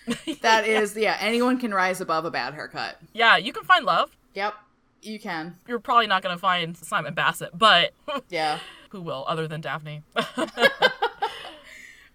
that 0.43 0.67
is 0.67 0.95
yeah, 0.95 1.17
anyone 1.21 1.59
can 1.59 1.73
rise 1.73 2.03
above 2.03 2.27
a 2.27 2.31
bad 2.31 2.53
haircut. 2.53 2.99
yeah, 3.15 3.39
you 3.39 3.51
can 3.55 3.65
find 3.65 3.87
love. 3.87 4.15
Yep. 4.35 4.53
You 5.03 5.19
can. 5.19 5.57
You're 5.67 5.79
probably 5.79 6.07
not 6.07 6.23
gonna 6.23 6.39
find 6.39 6.77
Simon 6.77 7.15
Bassett, 7.15 7.51
but 7.57 7.93
Yeah. 8.29 8.59
who 8.91 9.01
will 9.01 9.25
other 9.29 9.49
than 9.49 9.61
Daphne? 9.61 10.03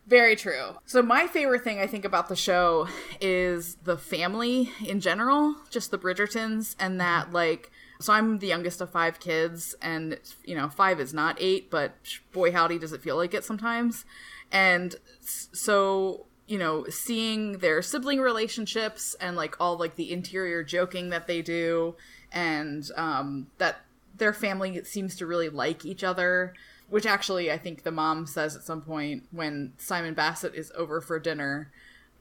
Very 0.08 0.36
true. 0.36 0.76
So 0.86 1.02
my 1.02 1.26
favorite 1.26 1.64
thing 1.64 1.80
I 1.80 1.88
think 1.88 2.06
about 2.06 2.30
the 2.30 2.36
show 2.36 2.88
is 3.20 3.76
the 3.84 3.98
family 3.98 4.72
in 4.86 5.00
general, 5.00 5.56
just 5.72 5.90
the 5.90 5.98
Bridgertons 5.98 6.76
and 6.80 7.02
that 7.02 7.26
mm-hmm. 7.26 7.36
like 7.36 7.72
so 8.00 8.14
I'm 8.14 8.40
the 8.40 8.48
youngest 8.48 8.82
of 8.82 8.90
five 8.90 9.20
kids 9.20 9.74
and 9.82 10.20
you 10.44 10.56
know, 10.56 10.70
5 10.70 11.00
is 11.00 11.14
not 11.14 11.38
8, 11.40 11.72
but 11.72 11.96
boy 12.34 12.52
howdy 12.52 12.78
does 12.78 12.94
it 12.94 13.02
feel 13.02 13.16
like 13.16 13.34
it 13.34 13.44
sometimes. 13.44 14.06
And 14.52 14.96
so, 15.22 16.26
you 16.46 16.60
know, 16.60 16.86
seeing 16.90 17.60
their 17.60 17.82
sibling 17.82 18.20
relationships 18.20 19.16
and 19.20 19.36
like 19.36 19.56
all 19.60 19.78
like 19.78 19.96
the 19.96 20.12
interior 20.12 20.64
joking 20.64 21.10
that 21.10 21.26
they 21.26 21.42
do 21.42 21.96
and 22.36 22.92
um 22.96 23.48
that 23.58 23.78
their 24.16 24.34
family 24.34 24.84
seems 24.84 25.16
to 25.16 25.26
really 25.26 25.50
like 25.50 25.84
each 25.86 26.04
other 26.04 26.54
which 26.90 27.08
actually 27.08 27.52
I 27.52 27.58
think 27.58 27.82
the 27.82 27.92
mom 27.92 28.28
says 28.28 28.56
at 28.56 28.62
some 28.64 28.82
point 28.84 29.24
when 29.32 29.74
Simon 29.80 30.14
Bassett 30.14 30.54
is 30.54 30.72
over 30.76 31.02
for 31.02 31.18
dinner, 31.20 31.72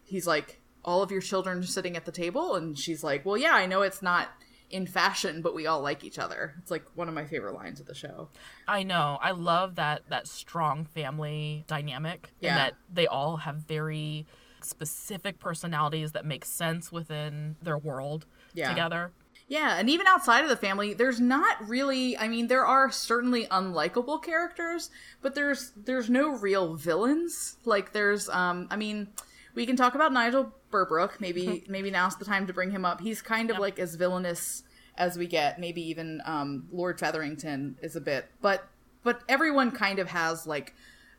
he's 0.06 0.26
like, 0.26 0.58
All 0.82 1.02
of 1.02 1.10
your 1.10 1.20
children 1.20 1.58
are 1.58 1.62
sitting 1.66 1.98
at 1.98 2.06
the 2.06 2.10
table? 2.12 2.54
And 2.54 2.78
she's 2.78 3.04
like, 3.04 3.26
Well, 3.26 3.36
yeah, 3.36 3.52
I 3.52 3.66
know 3.66 3.82
it's 3.82 4.00
not 4.00 4.30
in 4.70 4.86
fashion, 4.86 5.42
but 5.42 5.54
we 5.54 5.66
all 5.66 5.82
like 5.82 6.02
each 6.02 6.18
other. 6.18 6.54
It's 6.62 6.70
like 6.70 6.82
one 6.94 7.08
of 7.08 7.14
my 7.14 7.26
favorite 7.26 7.54
lines 7.54 7.78
of 7.78 7.84
the 7.84 7.94
show. 7.94 8.30
I 8.66 8.84
know. 8.84 9.18
I 9.20 9.32
love 9.32 9.74
that 9.74 10.08
that 10.08 10.26
strong 10.28 10.86
family 10.86 11.64
dynamic 11.66 12.30
Yeah. 12.40 12.48
and 12.48 12.58
that 12.58 12.72
they 12.90 13.06
all 13.06 13.36
have 13.36 13.56
very 13.56 14.24
specific 14.62 15.38
personalities 15.38 16.12
that 16.12 16.24
make 16.24 16.46
sense 16.46 16.90
within 16.90 17.56
their 17.62 17.76
world 17.76 18.24
Yeah. 18.54 18.70
together. 18.70 19.12
Yeah, 19.46 19.76
and 19.76 19.90
even 19.90 20.06
outside 20.06 20.42
of 20.42 20.48
the 20.48 20.56
family, 20.56 20.94
there's 20.94 21.20
not 21.20 21.68
really 21.68 22.16
I 22.16 22.28
mean, 22.28 22.46
there 22.46 22.66
are 22.66 22.90
certainly 22.90 23.46
unlikable 23.46 24.22
characters, 24.22 24.90
but 25.20 25.34
there's 25.34 25.72
there's 25.76 26.08
no 26.08 26.30
real 26.30 26.74
villains. 26.74 27.56
Like 27.64 27.92
there's 27.92 28.28
um 28.30 28.68
I 28.70 28.76
mean, 28.76 29.08
we 29.54 29.66
can 29.66 29.76
talk 29.76 29.94
about 29.94 30.12
Nigel 30.12 30.52
Berbrooke. 30.72 31.20
Maybe 31.20 31.64
maybe 31.68 31.90
now's 31.90 32.16
the 32.16 32.24
time 32.24 32.46
to 32.46 32.52
bring 32.54 32.70
him 32.70 32.84
up. 32.84 33.00
He's 33.00 33.20
kind 33.20 33.50
of 33.50 33.58
like 33.58 33.78
as 33.78 33.96
villainous 33.96 34.62
as 34.96 35.18
we 35.18 35.26
get. 35.26 35.60
Maybe 35.60 35.82
even 35.88 36.22
um 36.24 36.66
Lord 36.72 36.98
Featherington 36.98 37.76
is 37.82 37.96
a 37.96 38.00
bit. 38.00 38.26
But 38.40 38.66
but 39.02 39.20
everyone 39.28 39.70
kind 39.72 39.98
of 39.98 40.08
has 40.08 40.46
like 40.46 40.74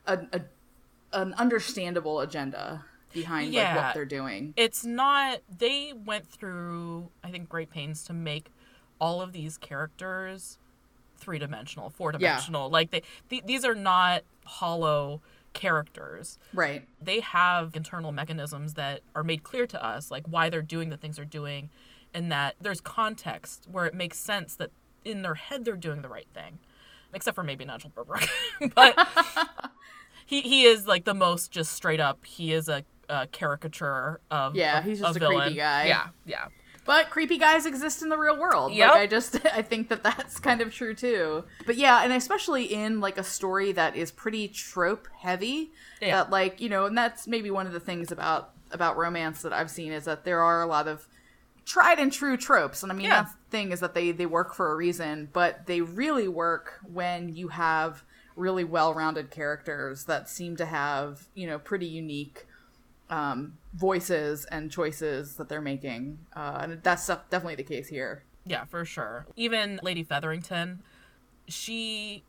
a, 0.08 0.20
a 0.34 0.42
an 1.14 1.34
understandable 1.36 2.22
agenda 2.22 2.84
behind 3.16 3.52
like 3.54 3.76
what 3.86 3.94
they're 3.96 4.06
doing. 4.06 4.54
It's 4.56 4.86
not 4.86 5.40
they 5.58 5.94
went 5.94 6.28
through 6.30 7.10
I 7.24 7.32
think 7.32 7.50
great 7.50 7.72
pains 7.72 8.04
to 8.04 8.14
make 8.14 8.52
all 9.00 9.22
of 9.22 9.34
these 9.34 9.58
characters 9.58 10.60
three-dimensional, 11.18 11.90
four-dimensional. 11.90 12.70
Like 12.70 12.92
they 12.92 13.02
th- 13.30 13.46
these 13.46 13.66
are 13.66 13.74
not 13.74 14.24
hollow 14.46 15.22
characters. 15.54 16.38
Right. 16.54 16.86
they 17.02 17.22
have 17.22 17.76
internal 17.76 18.12
mechanisms 18.12 18.74
that 18.76 19.02
are 19.16 19.24
made 19.24 19.42
clear 19.44 19.66
to 19.68 19.84
us, 19.84 20.12
like 20.12 20.26
why 20.28 20.50
they're 20.50 20.62
doing 20.62 20.90
the 20.90 20.98
things 20.98 21.16
they're 21.16 21.26
doing, 21.26 21.70
and 22.14 22.32
that 22.32 22.56
there's 22.62 22.82
context 22.82 23.66
where 23.72 23.86
it 23.86 23.94
makes 23.96 24.20
sense 24.20 24.56
that 24.58 24.70
in 25.06 25.22
their 25.22 25.36
head 25.36 25.64
they're 25.66 25.76
doing 25.78 26.02
the 26.02 26.10
right 26.10 26.28
thing, 26.34 26.60
except 27.14 27.36
for 27.36 27.44
maybe 27.44 27.64
Nigel 27.66 27.92
Berbrooke, 27.96 28.28
but 28.76 28.94
he 30.26 30.42
he 30.42 30.64
is 30.66 30.88
like 30.88 31.06
the 31.06 31.14
most 31.14 31.52
just 31.52 31.72
straight 31.72 32.00
up. 32.02 32.26
He 32.26 32.52
is 32.52 32.68
a, 32.68 32.84
a 33.10 33.28
caricature 33.28 34.20
of 34.32 34.56
Yeah, 34.56 34.82
he's 34.82 35.00
just 35.00 35.16
of 35.16 35.22
a 35.22 35.26
creepy 35.26 35.56
guy. 35.56 35.86
Yeah, 35.88 36.08
yeah. 36.26 36.46
But 36.86 37.10
creepy 37.10 37.40
guys 37.40 37.66
exist 37.66 38.04
in 38.04 38.10
the 38.10 38.18
real 38.18 38.38
world. 38.40 38.72
Yep. 38.74 38.90
Like 38.92 39.00
I 39.02 39.08
just 39.08 39.46
I 39.54 39.62
think 39.64 39.90
that 39.90 40.04
that's 40.04 40.40
kind 40.40 40.62
of 40.62 40.72
true 40.74 40.94
too. 40.94 41.44
But 41.66 41.78
yeah, 41.78 42.04
and 42.04 42.14
especially 42.14 42.66
in 42.66 43.00
like 43.02 43.18
a 43.18 43.24
story 43.24 43.72
that 43.72 43.96
is 43.96 44.12
pretty 44.12 44.48
trope 44.48 45.08
heavy. 45.18 45.72
Yeah. 46.02 46.18
That 46.24 46.30
like, 46.30 46.62
you 46.62 46.70
know, 46.70 46.86
and 46.86 46.98
that's 46.98 47.28
maybe 47.28 47.50
one 47.50 47.66
of 47.68 47.74
the 47.74 47.80
things 47.80 48.12
about 48.12 48.52
about 48.72 48.98
romance 48.98 49.42
that 49.42 49.54
I've 49.54 49.72
seen 49.72 49.92
is 49.92 50.06
that 50.06 50.26
there 50.26 50.42
are 50.42 50.62
a 50.62 50.68
lot 50.68 50.88
of 50.88 51.08
tried 51.66 51.98
and 51.98 52.14
true 52.14 52.38
tropes. 52.38 52.84
And 52.84 52.92
I 52.92 52.96
mean 52.96 53.06
Yeah. 53.06 53.24
that's 53.24 53.34
the 53.34 53.50
thing 53.50 53.72
is 53.72 53.80
that 53.80 53.96
they 53.96 54.12
they 54.12 54.28
work 54.28 54.54
for 54.54 54.72
a 54.72 54.76
reason, 54.76 55.30
but 55.34 55.66
they 55.66 55.82
really 55.82 56.28
work 56.28 56.80
when 56.92 57.36
you 57.36 57.48
have 57.48 58.04
really 58.36 58.64
well-rounded 58.66 59.32
characters 59.32 60.04
that 60.06 60.30
seem 60.30 60.58
to 60.58 60.66
have, 60.66 61.28
you 61.34 61.48
know, 61.48 61.58
pretty 61.58 61.86
unique 61.88 62.46
um, 63.10 63.58
voices 63.74 64.46
and 64.46 64.72
choices 64.72 65.36
that 65.36 65.50
they're 65.50 65.62
making, 65.62 66.20
uh, 66.36 66.60
and 66.64 66.84
that's 66.84 67.06
def- 67.08 67.30
definitely 67.30 67.56
the 67.56 67.64
case 67.64 67.88
here. 67.88 68.24
Yeah, 68.46 68.66
for 68.66 68.86
sure. 68.86 69.26
Even 69.36 69.80
Lady 69.84 70.04
Featherington, 70.04 70.82
she 71.48 72.24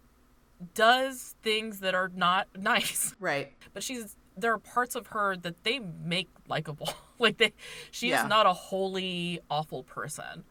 does 0.74 1.34
things 1.42 1.80
that 1.80 1.94
are 1.94 2.10
not 2.14 2.48
nice. 2.58 3.14
Right. 3.20 3.52
but 3.74 3.82
she's 3.82 4.16
there 4.38 4.52
are 4.52 4.58
parts 4.58 4.94
of 4.94 5.06
her 5.08 5.34
that 5.36 5.64
they 5.64 5.78
make 5.78 6.28
likable 6.46 6.90
like 7.18 7.38
they 7.38 7.52
she 7.90 8.10
Yeah. 8.10 8.22
is 8.24 8.28
not 8.28 8.44
a 8.46 8.52
wholly 8.52 9.40
awful 9.50 9.82
person 9.82 10.44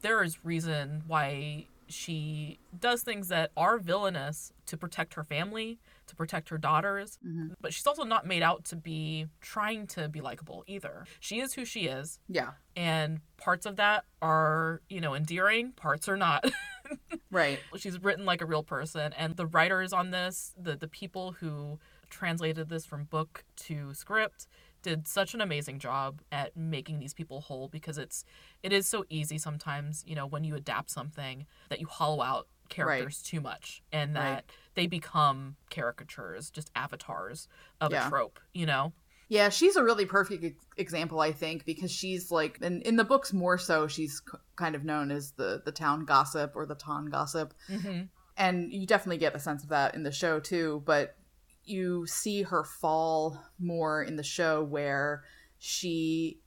there 0.00 0.22
is 0.22 0.44
reason 0.44 1.02
why 1.08 1.66
she 1.88 2.58
does 2.78 3.02
things 3.02 3.28
that 3.28 3.50
are 3.56 3.78
villainous 3.78 4.52
to 4.66 4.76
protect 4.76 5.14
her 5.14 5.24
family 5.24 5.78
to 6.12 6.16
protect 6.16 6.50
her 6.50 6.58
daughters 6.58 7.18
mm-hmm. 7.26 7.48
but 7.62 7.72
she's 7.72 7.86
also 7.86 8.04
not 8.04 8.26
made 8.26 8.42
out 8.42 8.64
to 8.66 8.76
be 8.76 9.26
trying 9.40 9.86
to 9.86 10.08
be 10.10 10.20
likable 10.20 10.62
either 10.66 11.06
she 11.20 11.40
is 11.40 11.54
who 11.54 11.64
she 11.64 11.86
is 11.86 12.20
Yeah. 12.28 12.50
and 12.76 13.20
parts 13.38 13.64
of 13.64 13.76
that 13.76 14.04
are 14.20 14.82
you 14.90 15.00
know 15.00 15.14
endearing 15.14 15.72
parts 15.72 16.06
are 16.08 16.16
not 16.18 16.44
Right. 17.30 17.58
she's 17.78 17.98
written 18.02 18.26
like 18.26 18.42
a 18.42 18.46
real 18.46 18.62
person 18.62 19.14
and 19.16 19.36
the 19.36 19.46
writers 19.46 19.94
on 19.94 20.10
this 20.10 20.52
the 20.60 20.76
the 20.76 20.88
people 20.88 21.32
who 21.32 21.78
translated 22.10 22.68
this 22.68 22.84
from 22.84 23.04
book 23.04 23.44
to 23.56 23.94
script 23.94 24.46
did 24.82 25.06
such 25.08 25.32
an 25.32 25.40
amazing 25.40 25.78
job 25.78 26.20
at 26.30 26.54
making 26.56 26.98
these 26.98 27.14
people 27.14 27.40
whole 27.40 27.68
because 27.68 27.96
it's 27.96 28.24
it 28.62 28.72
is 28.72 28.86
so 28.86 29.04
easy 29.08 29.38
sometimes 29.38 30.04
you 30.06 30.14
know 30.14 30.26
when 30.26 30.44
you 30.44 30.54
adapt 30.54 30.90
something 30.90 31.46
that 31.70 31.80
you 31.80 31.86
hollow 31.86 32.22
out 32.22 32.48
characters 32.74 33.22
too 33.22 33.40
much 33.40 33.82
and 33.92 34.16
that 34.16 34.34
Right. 34.34 34.44
they 34.74 34.86
become 34.86 35.56
caricatures 35.70 36.50
just 36.50 36.70
avatars 36.74 37.48
of 37.80 37.92
Yeah. 37.92 38.06
a 38.06 38.10
trope 38.10 38.38
you 38.52 38.66
know 38.66 38.92
Yeah, 39.28 39.48
she's 39.48 39.76
a 39.76 39.82
really 39.82 40.04
perfect 40.04 40.44
example, 40.76 41.20
I 41.20 41.32
think, 41.32 41.64
because 41.64 41.90
she's 41.90 42.30
like, 42.30 42.58
and 42.60 42.82
in 42.82 42.96
the 42.96 43.04
books 43.04 43.32
more 43.32 43.56
so, 43.56 43.86
she's 43.88 44.20
c- 44.30 44.36
kind 44.56 44.74
of 44.74 44.84
known 44.84 45.10
as 45.10 45.32
the 45.32 45.62
the 45.64 45.72
town 45.72 46.04
gossip 46.04 46.52
or 46.54 46.66
the 46.66 46.74
ton 46.74 47.06
gossip, 47.06 47.54
mm-hmm. 47.66 48.02
and 48.36 48.70
you 48.70 48.86
definitely 48.86 49.16
get 49.16 49.34
a 49.34 49.38
sense 49.38 49.62
of 49.62 49.70
that 49.70 49.94
in 49.94 50.02
the 50.02 50.12
show 50.12 50.38
too. 50.38 50.82
But 50.84 51.16
you 51.64 52.06
see 52.06 52.42
her 52.42 52.62
fall 52.82 53.42
more 53.58 54.02
in 54.02 54.16
the 54.16 54.22
show 54.22 54.62
where 54.62 55.22
she 55.58 56.41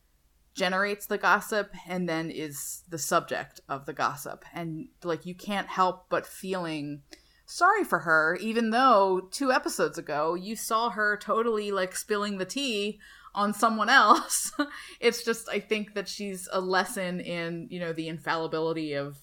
generates 0.56 1.06
the 1.06 1.18
gossip 1.18 1.74
and 1.88 2.08
then 2.08 2.32
is 2.32 2.84
the 2.90 2.98
subject 2.98 3.60
of 3.70 3.86
the 3.86 3.94
gossip. 3.94 4.46
And 4.54 4.88
like 5.04 5.26
you 5.26 5.36
can't 5.36 5.68
help 5.68 6.06
but 6.10 6.26
feeling 6.26 7.02
sorry 7.46 7.84
for 7.84 8.00
her 8.00 8.36
even 8.42 8.72
though 8.72 9.28
two 9.32 9.52
episodes 9.52 10.00
ago 10.00 10.34
you 10.34 10.56
saw 10.56 10.90
her 10.90 11.16
totally 11.16 11.72
like 11.72 11.96
spilling 11.96 12.40
the 12.40 12.46
tea 12.46 13.00
on 13.36 13.54
someone 13.54 13.90
else. 13.90 14.52
It's 15.00 15.24
just 15.24 15.48
i 15.50 15.60
think 15.60 15.94
that 15.94 16.08
she's 16.08 16.48
a 16.52 16.60
lesson 16.62 17.20
in 17.20 17.68
you 17.70 17.80
know 17.80 17.94
the 17.94 18.08
infallibility 18.08 18.94
of 18.94 19.18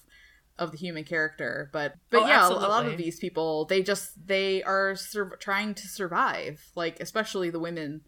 of 0.59 0.71
the 0.71 0.77
human 0.77 1.03
character. 1.03 1.69
But 1.73 1.95
but 2.11 2.21
Oh, 2.21 2.27
yeah 2.27 2.47
a 2.47 2.53
lot 2.53 2.85
of 2.85 2.95
these 2.95 3.19
people 3.19 3.65
they 3.65 3.81
just 3.81 4.27
they 4.27 4.61
are 4.63 4.95
sur- 4.95 5.35
trying 5.37 5.73
to 5.73 5.87
survive 5.87 6.61
like 6.75 6.99
especially 6.99 7.49
the 7.49 7.59
women 7.59 8.01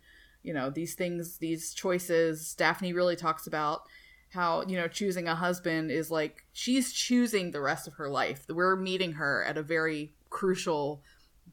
you 0.45 0.53
know 0.53 0.69
these 0.69 0.93
things 0.95 1.37
these 1.39 1.73
choices 1.73 2.53
daphne 2.55 2.93
really 2.93 3.15
talks 3.15 3.47
about 3.47 3.81
how 4.29 4.63
you 4.67 4.77
know 4.77 4.87
choosing 4.87 5.27
a 5.27 5.35
husband 5.35 5.91
is 5.91 6.11
like 6.11 6.45
she's 6.53 6.91
choosing 6.93 7.51
the 7.51 7.61
rest 7.61 7.87
of 7.87 7.93
her 7.95 8.09
life 8.09 8.45
we're 8.49 8.75
meeting 8.75 9.13
her 9.13 9.43
at 9.43 9.57
a 9.57 9.63
very 9.63 10.13
crucial 10.29 11.01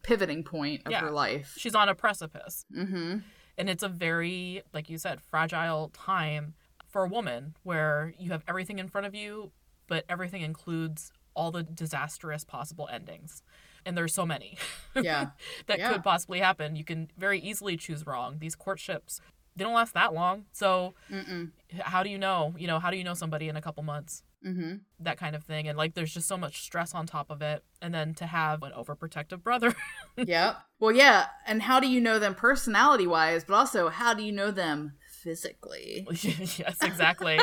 pivoting 0.02 0.42
point 0.42 0.82
of 0.86 0.92
Yeah. 0.92 1.00
her 1.00 1.10
life 1.10 1.54
she's 1.56 1.74
on 1.74 1.88
a 1.88 1.94
precipice 1.94 2.64
mm-hmm 2.74 3.18
and 3.58 3.68
it's 3.68 3.82
a 3.82 3.88
very 3.88 4.62
like 4.72 4.88
you 4.88 4.98
said 4.98 5.20
fragile 5.20 5.90
time 5.92 6.54
for 6.88 7.04
a 7.04 7.08
woman 7.08 7.54
where 7.62 8.14
you 8.18 8.30
have 8.30 8.42
everything 8.48 8.78
in 8.78 8.88
front 8.88 9.06
of 9.06 9.14
you 9.14 9.52
but 9.88 10.04
everything 10.08 10.42
includes 10.42 11.12
all 11.34 11.50
the 11.50 11.62
disastrous 11.62 12.44
possible 12.44 12.88
endings. 12.92 13.42
And 13.84 13.96
there's 13.96 14.14
so 14.14 14.24
many 14.26 14.58
Yeah. 14.94 15.30
that 15.66 15.78
Yeah. 15.78 15.92
could 15.92 16.04
possibly 16.04 16.38
happen. 16.40 16.76
You 16.76 16.84
can 16.84 17.10
very 17.18 17.40
easily 17.40 17.76
choose 17.76 18.06
wrong. 18.06 18.38
These 18.38 18.54
courtships, 18.54 19.20
they 19.56 19.64
don't 19.64 19.74
last 19.74 19.94
that 19.94 20.14
long. 20.14 20.44
So 20.52 20.94
Mm-mm. 21.10 21.50
how 21.80 22.02
do 22.02 22.10
you 22.10 22.18
know? 22.18 22.54
You 22.56 22.66
know, 22.66 22.78
how 22.78 22.90
do 22.90 22.96
you 22.96 23.04
know 23.04 23.14
somebody 23.14 23.48
in 23.48 23.56
a 23.56 23.62
couple 23.62 23.82
months? 23.82 24.22
Mm-hmm. 24.46 24.76
That 25.00 25.18
kind 25.18 25.36
of 25.36 25.44
thing. 25.44 25.68
And 25.68 25.76
like 25.78 25.94
there's 25.94 26.12
just 26.14 26.26
so 26.26 26.36
much 26.36 26.62
stress 26.62 26.94
on 26.94 27.06
top 27.06 27.30
of 27.30 27.42
it. 27.42 27.62
And 27.80 27.92
then 27.94 28.14
to 28.14 28.26
have 28.26 28.62
an 28.62 28.72
overprotective 28.76 29.42
brother. 29.42 29.74
yep. 30.16 30.56
Well, 30.80 30.92
yeah. 30.92 31.26
And 31.46 31.62
how 31.62 31.80
do 31.80 31.88
you 31.88 32.00
know 32.00 32.18
them 32.18 32.34
personality 32.34 33.06
wise, 33.06 33.44
but 33.44 33.54
also 33.54 33.88
how 33.88 34.14
do 34.14 34.22
you 34.22 34.32
know 34.32 34.50
them 34.50 34.94
physically? 35.08 36.06
yes, 36.22 36.78
exactly. 36.82 37.38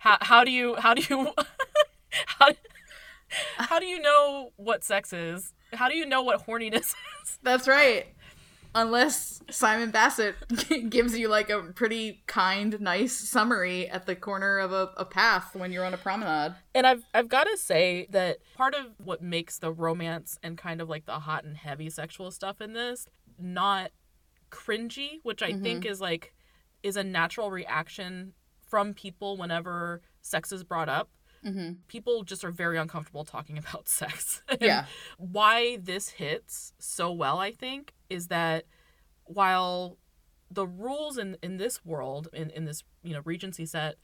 how 0.00 0.18
how 0.20 0.44
do 0.44 0.50
you 0.50 0.74
how 0.76 0.94
do 0.94 1.02
you 1.08 1.32
how, 2.26 2.48
how 3.58 3.78
do 3.78 3.86
you 3.86 4.00
know 4.00 4.50
what 4.56 4.84
sex 4.84 5.12
is? 5.12 5.52
How 5.72 5.88
do 5.88 5.96
you 5.96 6.06
know 6.06 6.22
what 6.22 6.46
horniness 6.46 6.94
is? 7.22 7.38
That's 7.42 7.68
right. 7.68 8.06
Unless 8.74 9.42
Simon 9.50 9.90
Bassett 9.90 10.34
gives 10.88 11.18
you 11.18 11.28
like 11.28 11.50
a 11.50 11.60
pretty 11.74 12.22
kind, 12.26 12.80
nice 12.80 13.12
summary 13.12 13.86
at 13.88 14.06
the 14.06 14.16
corner 14.16 14.58
of 14.58 14.72
a, 14.72 14.90
a 14.96 15.04
path 15.04 15.54
when 15.54 15.72
you're 15.72 15.84
on 15.84 15.92
a 15.92 15.98
promenade. 15.98 16.54
And 16.74 16.86
I've 16.86 17.04
I've 17.12 17.28
got 17.28 17.44
to 17.44 17.58
say 17.58 18.06
that 18.10 18.38
part 18.56 18.74
of 18.74 18.86
what 19.04 19.22
makes 19.22 19.58
the 19.58 19.70
romance 19.70 20.38
and 20.42 20.56
kind 20.56 20.80
of 20.80 20.88
like 20.88 21.04
the 21.04 21.20
hot 21.20 21.44
and 21.44 21.54
heavy 21.54 21.90
sexual 21.90 22.30
stuff 22.30 22.62
in 22.62 22.72
this 22.72 23.06
not 23.38 23.90
cringy, 24.50 25.18
which 25.22 25.42
I 25.42 25.52
mm-hmm. 25.52 25.62
think 25.62 25.86
is 25.86 26.00
like 26.00 26.34
is 26.82 26.96
a 26.96 27.04
natural 27.04 27.50
reaction 27.50 28.32
from 28.68 28.94
people 28.94 29.36
whenever 29.36 30.02
sex 30.20 30.52
is 30.52 30.64
brought 30.64 30.88
up. 30.88 31.10
Mm-hmm. 31.44 31.72
People 31.88 32.22
just 32.22 32.44
are 32.44 32.50
very 32.50 32.78
uncomfortable 32.78 33.24
talking 33.24 33.58
about 33.58 33.88
sex. 34.00 34.42
Yeah. 34.60 34.86
why 35.18 35.78
this 35.82 36.10
hits 36.10 36.72
so 36.78 37.10
well, 37.12 37.38
I 37.38 37.52
think, 37.52 37.94
is 38.08 38.28
that 38.28 38.64
while 39.24 39.98
the 40.50 40.66
rules 40.66 41.18
in, 41.18 41.36
in 41.42 41.56
this 41.56 41.84
world, 41.84 42.28
in, 42.32 42.50
in 42.50 42.64
this, 42.64 42.84
you 43.02 43.14
know, 43.14 43.22
Regency 43.24 43.66
set 43.66 43.96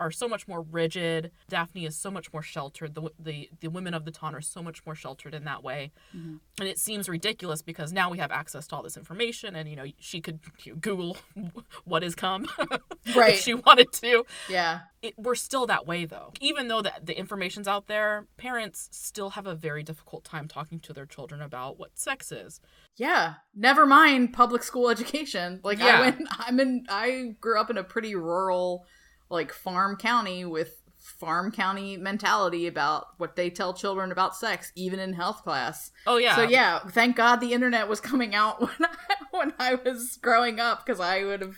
are 0.00 0.10
so 0.10 0.26
much 0.28 0.48
more 0.48 0.62
rigid. 0.62 1.30
Daphne 1.48 1.84
is 1.84 1.96
so 1.96 2.10
much 2.10 2.32
more 2.32 2.42
sheltered. 2.42 2.94
The 2.94 3.10
the, 3.18 3.48
the 3.60 3.68
women 3.68 3.94
of 3.94 4.04
the 4.04 4.10
Ton 4.10 4.34
are 4.34 4.40
so 4.40 4.62
much 4.62 4.84
more 4.86 4.94
sheltered 4.94 5.34
in 5.34 5.44
that 5.44 5.62
way. 5.62 5.92
Mhm. 6.16 6.40
And 6.58 6.68
it 6.68 6.78
seems 6.78 7.08
ridiculous 7.08 7.62
because 7.62 7.92
now 7.92 8.10
we 8.10 8.18
have 8.18 8.30
access 8.30 8.66
to 8.68 8.76
all 8.76 8.82
this 8.82 8.96
information 8.96 9.54
and 9.54 9.68
you 9.68 9.76
know, 9.76 9.84
she 9.98 10.20
could 10.20 10.40
you 10.64 10.72
know, 10.72 10.78
Google 10.80 11.16
what 11.84 12.02
is 12.02 12.14
come, 12.14 12.46
Right. 13.14 13.34
if 13.34 13.40
she 13.40 13.54
wanted 13.54 13.92
to 13.92 14.24
Yeah. 14.48 14.80
it, 15.02 15.14
we're 15.18 15.34
still 15.34 15.66
that 15.66 15.86
way 15.86 16.04
though 16.06 16.32
even 16.40 16.68
though 16.68 16.82
the, 16.82 16.92
the 17.02 17.16
information's 17.18 17.68
out 17.68 17.86
there 17.86 18.26
parents 18.38 18.88
still 18.90 19.30
have 19.30 19.46
a 19.46 19.54
very 19.54 19.82
difficult 19.82 20.24
time 20.24 20.48
talking 20.48 20.80
to 20.80 20.92
their 20.92 21.06
children 21.06 21.40
about 21.42 21.78
what 21.78 21.98
sex 21.98 22.32
is 22.32 22.60
Yeah. 22.96 23.34
Never 23.54 23.84
mind 23.86 24.32
public 24.32 24.62
school 24.62 24.88
education. 24.96 25.60
Like 25.62 25.78
Yeah. 25.78 25.98
I 25.98 26.00
went 26.00 26.22
I'm 26.38 26.58
in 26.60 26.86
I 26.88 27.34
grew 27.40 27.60
up 27.60 27.68
in 27.70 27.76
a 27.78 27.84
pretty 27.84 28.14
rural 28.14 28.86
like 29.28 29.52
farm 29.52 29.96
county 29.96 30.44
with 30.44 30.82
farm 30.98 31.52
county 31.52 31.96
mentality 31.96 32.66
about 32.66 33.06
what 33.18 33.36
they 33.36 33.48
tell 33.48 33.72
children 33.72 34.10
about 34.10 34.34
sex 34.34 34.72
even 34.74 34.98
in 34.98 35.12
health 35.12 35.42
class. 35.44 35.92
oh 36.06 36.16
yeah 36.16 36.34
So 36.36 36.42
yeah, 36.42 36.80
thank 36.80 37.16
God 37.16 37.36
the 37.36 37.52
internet 37.52 37.88
was 37.88 38.00
coming 38.12 38.34
out 38.34 38.60
when 38.60 38.70
I, 38.80 39.16
when 39.30 39.52
I 39.58 39.74
was 39.76 40.18
growing 40.20 40.58
up 40.58 40.84
because 40.84 40.98
I 41.00 41.22
would 41.24 41.42
have, 41.42 41.56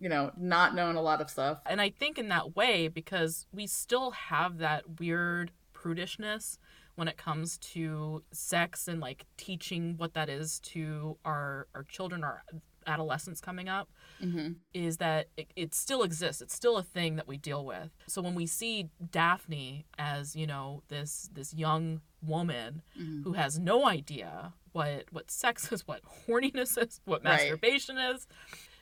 you 0.00 0.08
know, 0.08 0.30
not 0.38 0.74
known 0.74 0.96
a 0.96 1.02
lot 1.02 1.20
of 1.20 1.28
stuff. 1.30 1.60
and 1.66 1.80
i 1.80 1.90
think 1.90 2.18
in 2.18 2.28
that 2.28 2.56
way 2.56 2.88
because 2.88 3.46
we 3.52 3.66
still 3.66 4.12
have 4.12 4.58
that 4.58 4.98
weird 5.00 5.50
prudishness 5.74 6.58
when 6.94 7.08
it 7.08 7.16
comes 7.18 7.58
to 7.58 8.22
sex 8.32 8.88
and 8.88 9.00
like 9.00 9.26
teaching 9.36 9.94
what 9.98 10.14
that 10.14 10.28
is 10.30 10.58
to 10.60 11.16
our 11.24 11.66
our 11.74 11.84
children 11.84 12.24
our 12.24 12.42
adolescents 12.86 13.40
coming 13.40 13.68
up 13.68 13.88
Mm-hmm. 14.22 14.52
is 14.74 14.96
that 14.98 15.28
it, 15.36 15.48
it 15.56 15.74
still 15.74 16.02
exists. 16.02 16.40
It's 16.42 16.54
still 16.54 16.76
a 16.76 16.82
thing 16.82 17.16
that 17.16 17.28
we 17.28 17.36
deal 17.36 17.64
with. 17.64 17.90
So 18.06 18.22
when 18.22 18.34
we 18.34 18.46
see 18.46 18.88
Daphne 19.10 19.86
as 19.98 20.34
you 20.36 20.46
know 20.46 20.82
this 20.88 21.28
this 21.32 21.52
young 21.54 22.00
woman 22.22 22.82
Mhm. 23.00 23.24
who 23.24 23.32
has 23.34 23.58
no 23.58 23.86
idea 23.86 24.52
what 24.72 25.04
what 25.10 25.30
sex 25.30 25.70
is, 25.72 25.86
what 25.86 26.00
horniness 26.26 26.76
is, 26.82 27.00
what 27.04 27.24
Right. 27.24 27.32
masturbation 27.40 27.98
is, 27.98 28.26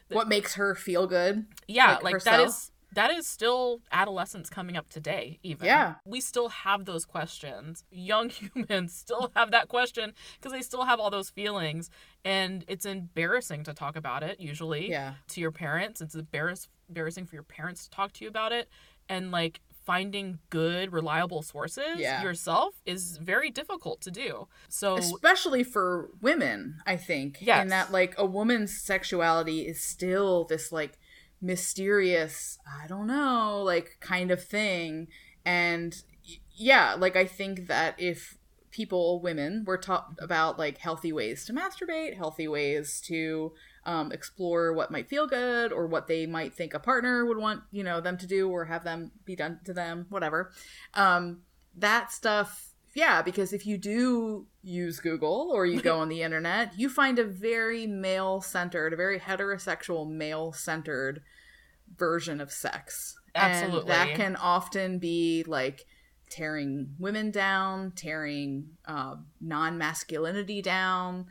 What 0.08 0.28
makes 0.28 0.54
her 0.54 0.74
feel 0.74 1.06
good? 1.06 1.46
yeah, 1.66 1.94
Like 1.94 2.04
like, 2.04 2.22
that 2.24 2.40
is 2.40 2.70
that 2.94 3.10
is 3.10 3.26
still 3.26 3.80
adolescence 3.92 4.48
coming 4.48 4.76
up 4.76 4.88
today. 4.88 5.38
Even 5.42 5.66
Yeah. 5.66 5.94
we 6.04 6.20
still 6.20 6.48
have 6.48 6.84
those 6.84 7.04
questions. 7.04 7.84
Young 7.90 8.28
humans 8.54 8.94
still 8.94 9.30
have 9.36 9.50
that 9.50 9.68
question 9.68 10.14
because 10.36 10.52
they 10.52 10.62
still 10.62 10.84
have 10.84 10.98
all 11.00 11.10
those 11.10 11.30
feelings, 11.30 11.90
and 12.24 12.64
it's 12.68 12.86
embarrassing 12.86 13.64
to 13.64 13.74
talk 13.74 13.96
about 13.96 14.22
it. 14.22 14.40
Usually, 14.40 14.90
Yeah. 14.90 15.14
to 15.28 15.40
your 15.40 15.52
parents. 15.52 16.00
It's 16.00 16.14
embarrass- 16.14 16.68
embarrassing 16.88 17.26
for 17.26 17.34
your 17.36 17.42
parents 17.44 17.84
to 17.84 17.90
talk 17.90 18.12
to 18.14 18.24
you 18.24 18.28
about 18.28 18.52
it. 18.52 18.68
And 19.08 19.30
like 19.30 19.60
finding 19.84 20.38
good, 20.48 20.90
reliable 20.94 21.42
sources 21.42 21.98
Yeah. 21.98 22.22
yourself 22.22 22.74
is 22.86 23.18
very 23.18 23.50
difficult 23.50 24.00
to 24.00 24.10
do. 24.10 24.48
So, 24.70 24.96
Especially 24.96 25.62
for 25.62 26.08
women, 26.22 26.80
I 26.86 26.96
think. 26.96 27.36
Yes. 27.42 27.60
In 27.62 27.68
that 27.68 27.92
like 27.92 28.14
a 28.16 28.24
woman's 28.24 28.80
sexuality 28.80 29.66
is 29.66 29.82
still 29.82 30.44
this 30.44 30.72
like 30.72 30.98
mysterious, 31.44 32.58
I 32.66 32.86
don't 32.86 33.06
know, 33.06 33.62
like 33.62 33.98
kind 34.00 34.30
of 34.30 34.42
thing. 34.42 35.08
And 35.44 35.94
yeah, 36.54 36.94
like 36.98 37.16
I 37.16 37.26
think 37.26 37.66
that 37.66 37.94
if 37.98 38.38
people, 38.70 39.20
women, 39.20 39.62
were 39.66 39.76
taught 39.76 40.14
about 40.18 40.58
like 40.58 40.78
healthy 40.78 41.12
ways 41.12 41.44
to 41.44 41.52
masturbate, 41.52 42.16
healthy 42.16 42.48
ways 42.48 43.00
to 43.06 43.52
um, 43.84 44.10
explore 44.10 44.72
what 44.72 44.90
might 44.90 45.08
feel 45.08 45.26
good 45.26 45.70
or 45.70 45.86
what 45.86 46.08
they 46.08 46.26
might 46.26 46.54
think 46.54 46.72
a 46.72 46.78
partner 46.78 47.26
would 47.26 47.36
want, 47.36 47.62
you 47.70 47.84
know, 47.84 48.00
them 48.00 48.16
to 48.16 48.26
do 48.26 48.48
or 48.48 48.64
have 48.64 48.82
them 48.82 49.12
be 49.26 49.36
done 49.36 49.60
to 49.64 49.74
them, 49.74 50.06
whatever. 50.08 50.50
Um, 50.94 51.42
that 51.76 52.10
stuff, 52.10 52.70
yeah, 52.94 53.20
because 53.20 53.52
if 53.52 53.66
you 53.66 53.76
do 53.76 54.46
use 54.62 54.98
Google 54.98 55.50
or 55.52 55.66
you 55.66 55.82
go 55.82 55.98
on 56.00 56.08
the 56.08 56.22
internet, 56.22 56.78
you 56.78 56.88
find 56.88 57.18
a 57.18 57.24
very 57.24 57.86
male 57.86 58.40
centered, 58.40 58.94
a 58.94 58.96
very 58.96 59.20
heterosexual 59.20 60.08
male 60.10 60.54
centered 60.54 61.22
version 61.96 62.40
of 62.40 62.50
sex. 62.52 63.14
And 63.34 63.72
that 63.88 64.14
can 64.14 64.36
often 64.36 64.98
be 64.98 65.44
like 65.46 65.84
tearing 66.30 66.94
women 66.98 67.30
down, 67.30 67.92
tearing 67.92 68.70
uh, 68.86 69.16
non 69.40 69.76
masculinity 69.78 70.62
down. 70.62 71.26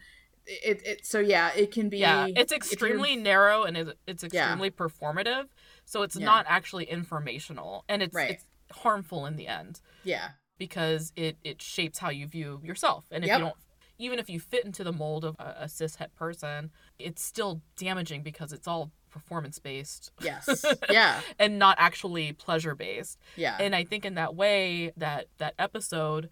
It, 0.46 0.82
it 0.86 1.06
so 1.06 1.20
yeah, 1.20 1.52
it 1.56 1.72
can 1.72 1.88
be 1.88 2.00
yeah, 2.00 2.28
it's 2.36 2.52
extremely 2.52 3.16
narrow 3.16 3.64
and 3.64 3.78
it- 3.78 3.98
it's 4.06 4.24
Yeah. 4.24 4.28
extremely 4.52 4.72
performative. 4.72 5.46
So, 5.86 6.02
it's 6.02 6.18
Yeah. 6.18 6.26
not 6.26 6.46
actually 6.50 6.84
informational 6.86 7.86
and 7.88 8.02
it's, 8.04 8.14
Right. 8.14 8.32
it's 8.32 8.46
harmful 8.72 9.26
in 9.28 9.36
the 9.36 9.48
end 9.48 9.80
yeah 10.04 10.30
because 10.58 11.14
it, 11.16 11.38
it 11.44 11.62
shapes 11.62 12.00
how 12.00 12.10
you 12.10 12.26
view 12.28 12.60
yourself. 12.64 13.06
And 13.12 13.24
if 13.24 13.28
Yep. 13.30 13.38
you 13.38 13.44
don't, 13.46 13.56
even 14.00 14.20
if 14.20 14.30
you 14.30 14.40
fit 14.40 14.66
into 14.66 14.84
the 14.84 14.92
mold 14.92 15.24
of 15.26 15.36
a, 15.40 15.56
a 15.62 15.70
cis 15.70 15.96
het 15.96 16.14
person, 16.16 16.72
it's 17.00 17.24
still 17.24 17.62
damaging 17.78 18.22
because 18.24 18.52
it's 18.54 18.68
all 18.68 18.92
performance 19.14 19.60
based. 19.60 20.12
yes. 20.22 20.66
Yeah. 20.90 21.22
And 21.40 21.60
not 21.60 21.78
actually 21.80 22.34
pleasure 22.34 22.76
based. 22.76 23.20
yeah. 23.38 23.58
And 23.60 23.76
I 23.76 23.84
think 23.84 24.06
in 24.06 24.16
that 24.16 24.36
way 24.36 24.92
that 24.98 25.28
that 25.38 25.54
episode 25.58 26.30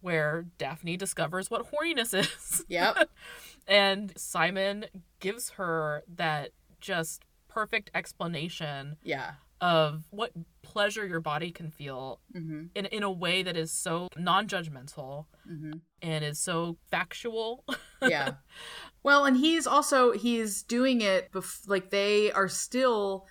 where 0.00 0.46
Daphne 0.56 0.96
discovers 0.96 1.50
what 1.50 1.66
horniness 1.70 2.18
is. 2.18 2.64
Yep. 2.68 3.10
And 3.68 4.12
Simon 4.16 4.86
gives 5.20 5.50
her 5.50 6.02
that 6.16 6.50
just 6.80 7.22
perfect 7.46 7.90
explanation 7.94 8.96
yeah 9.02 9.32
of 9.60 10.04
what 10.10 10.32
pleasure 10.62 11.06
your 11.06 11.20
body 11.20 11.50
can 11.50 11.70
feel 11.70 12.20
hmm 12.32 12.66
in 12.74 12.86
in 12.86 13.02
a 13.02 13.10
way 13.10 13.42
that 13.42 13.56
is 13.56 13.72
so 13.72 14.08
non-judgmental 14.16 15.26
hmm 15.46 15.72
and 16.02 16.24
is 16.24 16.38
so 16.38 16.78
factual. 16.90 17.64
yeah. 18.02 18.34
Well 19.02 19.26
and 19.26 19.36
he's 19.36 19.66
also 19.66 20.12
he's 20.12 20.62
doing 20.62 21.02
it 21.02 21.30
bef- 21.30 21.68
like 21.68 21.90
they 21.90 22.32
are 22.32 22.48
still 22.48 23.26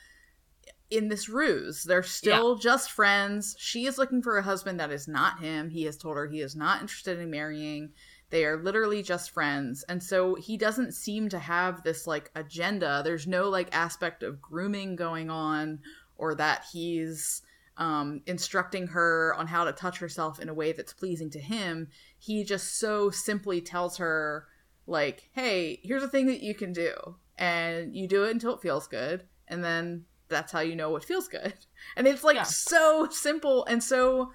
in 0.90 1.08
this 1.08 1.30
ruse. 1.30 1.84
They're 1.84 2.04
still 2.04 2.56
just 2.56 2.92
friends. 2.92 3.56
She 3.60 3.86
is 3.86 3.98
looking 3.98 4.22
for 4.22 4.38
a 4.38 4.44
husband 4.44 4.80
that 4.80 4.92
is 4.92 5.08
not 5.08 5.40
him. 5.40 5.70
He 5.70 5.84
has 5.84 5.98
told 5.98 6.18
her 6.18 6.28
he 6.28 6.42
is 6.42 6.56
not 6.56 6.82
interested 6.82 7.20
in 7.20 7.30
marrying. 7.30 7.92
They 8.32 8.46
are 8.46 8.62
literally 8.62 9.02
just 9.02 9.32
friends. 9.32 9.84
And 9.90 10.02
so 10.02 10.36
he 10.36 10.58
doesn't 10.58 10.94
seem 10.94 11.30
to 11.30 11.40
have 11.40 11.84
this 11.84 12.06
like 12.08 12.32
agenda. 12.36 13.02
There's 13.04 13.28
no 13.28 13.50
like 13.50 13.70
aspect 13.72 14.24
of 14.24 14.42
grooming 14.42 14.96
going 14.96 15.30
on 15.30 15.80
or 16.20 16.36
that 16.36 16.66
he's 16.72 17.42
um, 17.78 18.22
instructing 18.28 18.88
her 18.88 19.34
on 19.38 19.48
how 19.48 19.64
to 19.64 19.72
touch 19.72 20.00
herself 20.00 20.40
in 20.40 20.50
a 20.50 20.54
way 20.54 20.72
that's 20.74 20.94
pleasing 20.94 21.30
to 21.32 21.40
him 21.40 21.88
he 22.18 22.44
just 22.44 22.78
so 22.78 23.10
simply 23.10 23.62
tells 23.62 23.98
her 23.98 24.46
like 24.86 25.30
hey 25.32 25.80
here's 25.84 26.04
a 26.04 26.08
thing 26.10 26.28
that 26.28 26.42
you 26.42 26.54
can 26.54 26.74
do 26.74 26.94
and 27.38 27.96
you 27.96 28.08
do 28.08 28.26
it 28.26 28.32
until 28.32 28.54
it 28.54 28.62
feels 28.62 28.88
good 28.88 29.24
and 29.48 29.64
then 29.64 30.04
that's 30.28 30.52
how 30.52 30.60
you 30.60 30.76
know 30.76 30.90
what 30.90 31.04
feels 31.06 31.28
good 31.30 31.54
and 31.96 32.06
it's 32.06 32.24
like 32.24 32.36
Yeah. 32.36 32.44
so 32.44 33.08
simple 33.10 33.66
and 33.66 33.82
so 33.84 34.32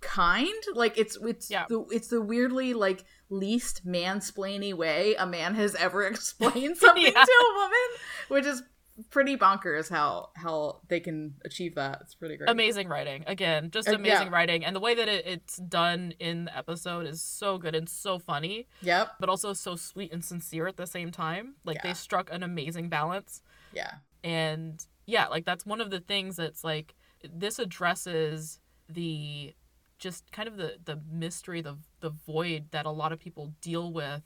kind. 0.00 0.62
Like 0.74 0.96
it's 0.96 1.16
it's 1.22 1.50
Yeah. 1.50 1.66
the 1.68 1.84
it's 1.90 2.06
the 2.08 2.20
weirdly 2.22 2.72
like 2.74 3.04
least 3.30 3.84
mansplainy 3.86 4.72
way 4.72 5.14
a 5.16 5.26
man 5.26 5.54
has 5.56 5.74
ever 5.74 6.02
explained 6.06 6.76
something 6.76 7.02
Yeah. 7.16 7.24
to 7.24 7.32
a 7.50 7.54
woman, 7.58 7.88
which 8.28 8.46
is 8.46 8.62
pretty 9.10 9.36
bonkers 9.36 9.88
how 9.88 10.30
how 10.34 10.80
they 10.88 10.98
can 11.00 11.34
achieve 11.44 11.74
that. 11.76 11.98
It's 12.02 12.14
pretty 12.14 12.36
great. 12.36 12.50
amazing 12.50 12.88
writing 12.88 13.24
again 13.26 13.70
just 13.70 13.88
Uh, 13.88 13.92
amazing 13.94 14.26
yeah. 14.28 14.32
writing 14.34 14.64
and 14.64 14.74
the 14.74 14.80
way 14.80 14.94
that 14.94 15.08
it, 15.08 15.26
it's 15.26 15.56
done 15.56 16.14
in 16.18 16.46
the 16.46 16.56
episode 16.56 17.06
is 17.06 17.22
so 17.22 17.58
good 17.58 17.74
and 17.74 17.88
so 17.88 18.18
funny 18.18 18.66
Yep. 18.82 19.12
but 19.20 19.28
also 19.28 19.52
so 19.52 19.76
sweet 19.76 20.12
and 20.12 20.24
sincere 20.24 20.66
at 20.66 20.76
the 20.76 20.86
same 20.86 21.10
time 21.12 21.54
like 21.64 21.76
Yeah. 21.76 21.82
they 21.88 21.94
struck 21.94 22.32
an 22.32 22.42
amazing 22.42 22.88
balance 22.88 23.42
Yeah. 23.72 23.94
and 24.24 24.84
yeah 25.06 25.28
like 25.28 25.44
that's 25.44 25.64
one 25.64 25.80
of 25.80 25.90
the 25.90 26.00
things 26.00 26.36
that's 26.36 26.64
like 26.64 26.94
this 27.22 27.58
addresses 27.58 28.58
the 28.88 29.54
just 29.98 30.30
kind 30.32 30.48
of 30.48 30.56
the 30.56 30.78
the 30.84 31.00
mystery 31.10 31.60
the 31.60 31.76
the 32.00 32.10
void 32.10 32.70
that 32.72 32.84
a 32.86 32.90
lot 32.90 33.12
of 33.12 33.18
people 33.18 33.52
deal 33.60 33.92
with 33.92 34.22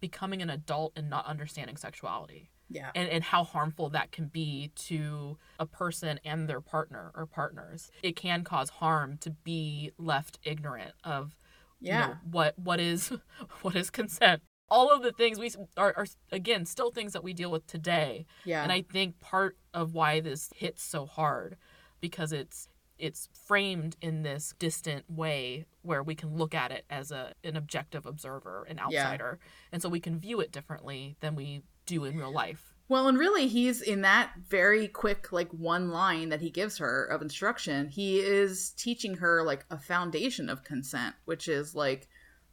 becoming 0.00 0.42
an 0.42 0.50
adult 0.50 0.92
and 0.96 1.08
not 1.08 1.24
understanding 1.26 1.76
sexuality 1.76 2.50
Yeah. 2.68 2.90
and, 2.94 3.08
and 3.08 3.22
how 3.22 3.44
harmful 3.44 3.90
that 3.90 4.10
can 4.12 4.26
be 4.26 4.72
to 4.86 5.38
a 5.58 5.66
person 5.66 6.18
and 6.24 6.48
their 6.48 6.60
partner 6.60 7.12
or 7.14 7.26
partners. 7.26 7.90
It 8.02 8.16
can 8.16 8.42
cause 8.44 8.70
harm 8.70 9.18
to 9.18 9.30
be 9.30 9.92
left 9.98 10.38
ignorant 10.42 10.92
of 11.04 11.36
you 11.80 11.88
Yeah. 11.92 12.06
know, 12.06 12.14
what 12.30 12.58
what 12.58 12.80
is 12.80 13.12
what 13.62 13.76
is 13.76 13.90
consent. 13.90 14.42
All 14.68 14.90
of 14.92 15.02
the 15.02 15.12
things 15.12 15.38
we 15.38 15.50
are, 15.76 15.94
are 15.96 16.06
again 16.32 16.64
still 16.66 16.90
things 16.90 17.12
that 17.12 17.22
we 17.22 17.32
deal 17.32 17.50
with 17.52 17.66
today, 17.68 18.26
Yeah. 18.44 18.62
and 18.64 18.72
I 18.72 18.82
think 18.82 19.20
part 19.20 19.56
of 19.72 19.94
why 19.94 20.18
this 20.20 20.50
hits 20.56 20.82
so 20.82 21.06
hard 21.06 21.56
because 22.00 22.32
it's 22.32 22.68
it's 22.98 23.28
framed 23.46 23.94
in 24.00 24.22
this 24.22 24.54
distant 24.58 25.04
way 25.10 25.66
where 25.82 26.02
we 26.02 26.14
can 26.14 26.34
look 26.34 26.54
at 26.54 26.72
it 26.72 26.84
as 26.90 27.12
a 27.12 27.34
an 27.44 27.56
objective 27.56 28.06
observer, 28.06 28.64
an 28.64 28.78
Yeah. 28.78 29.02
outsider, 29.04 29.38
and 29.70 29.80
so 29.82 29.88
we 29.88 30.00
can 30.00 30.18
view 30.18 30.40
it 30.40 30.50
differently 30.50 31.16
than 31.20 31.36
we 31.36 31.62
do 31.86 32.04
in 32.04 32.16
real 32.16 32.32
life. 32.32 32.72
Well, 32.88 33.08
and 33.08 33.18
really, 33.18 33.48
he's 33.48 33.82
in 33.82 34.02
that 34.02 34.30
very 34.48 34.86
quick, 34.86 35.32
like 35.32 35.50
one 35.50 35.90
line 35.90 36.28
that 36.28 36.40
he 36.40 36.50
gives 36.50 36.78
her 36.78 37.04
of 37.06 37.20
instruction. 37.20 37.88
He 37.88 38.20
is 38.20 38.70
teaching 38.70 39.16
her 39.16 39.42
like 39.42 39.64
a 39.70 39.78
foundation 39.78 40.48
of 40.48 40.62
consent, 40.62 41.16
which 41.24 41.48
is 41.48 41.74
like, 41.74 42.08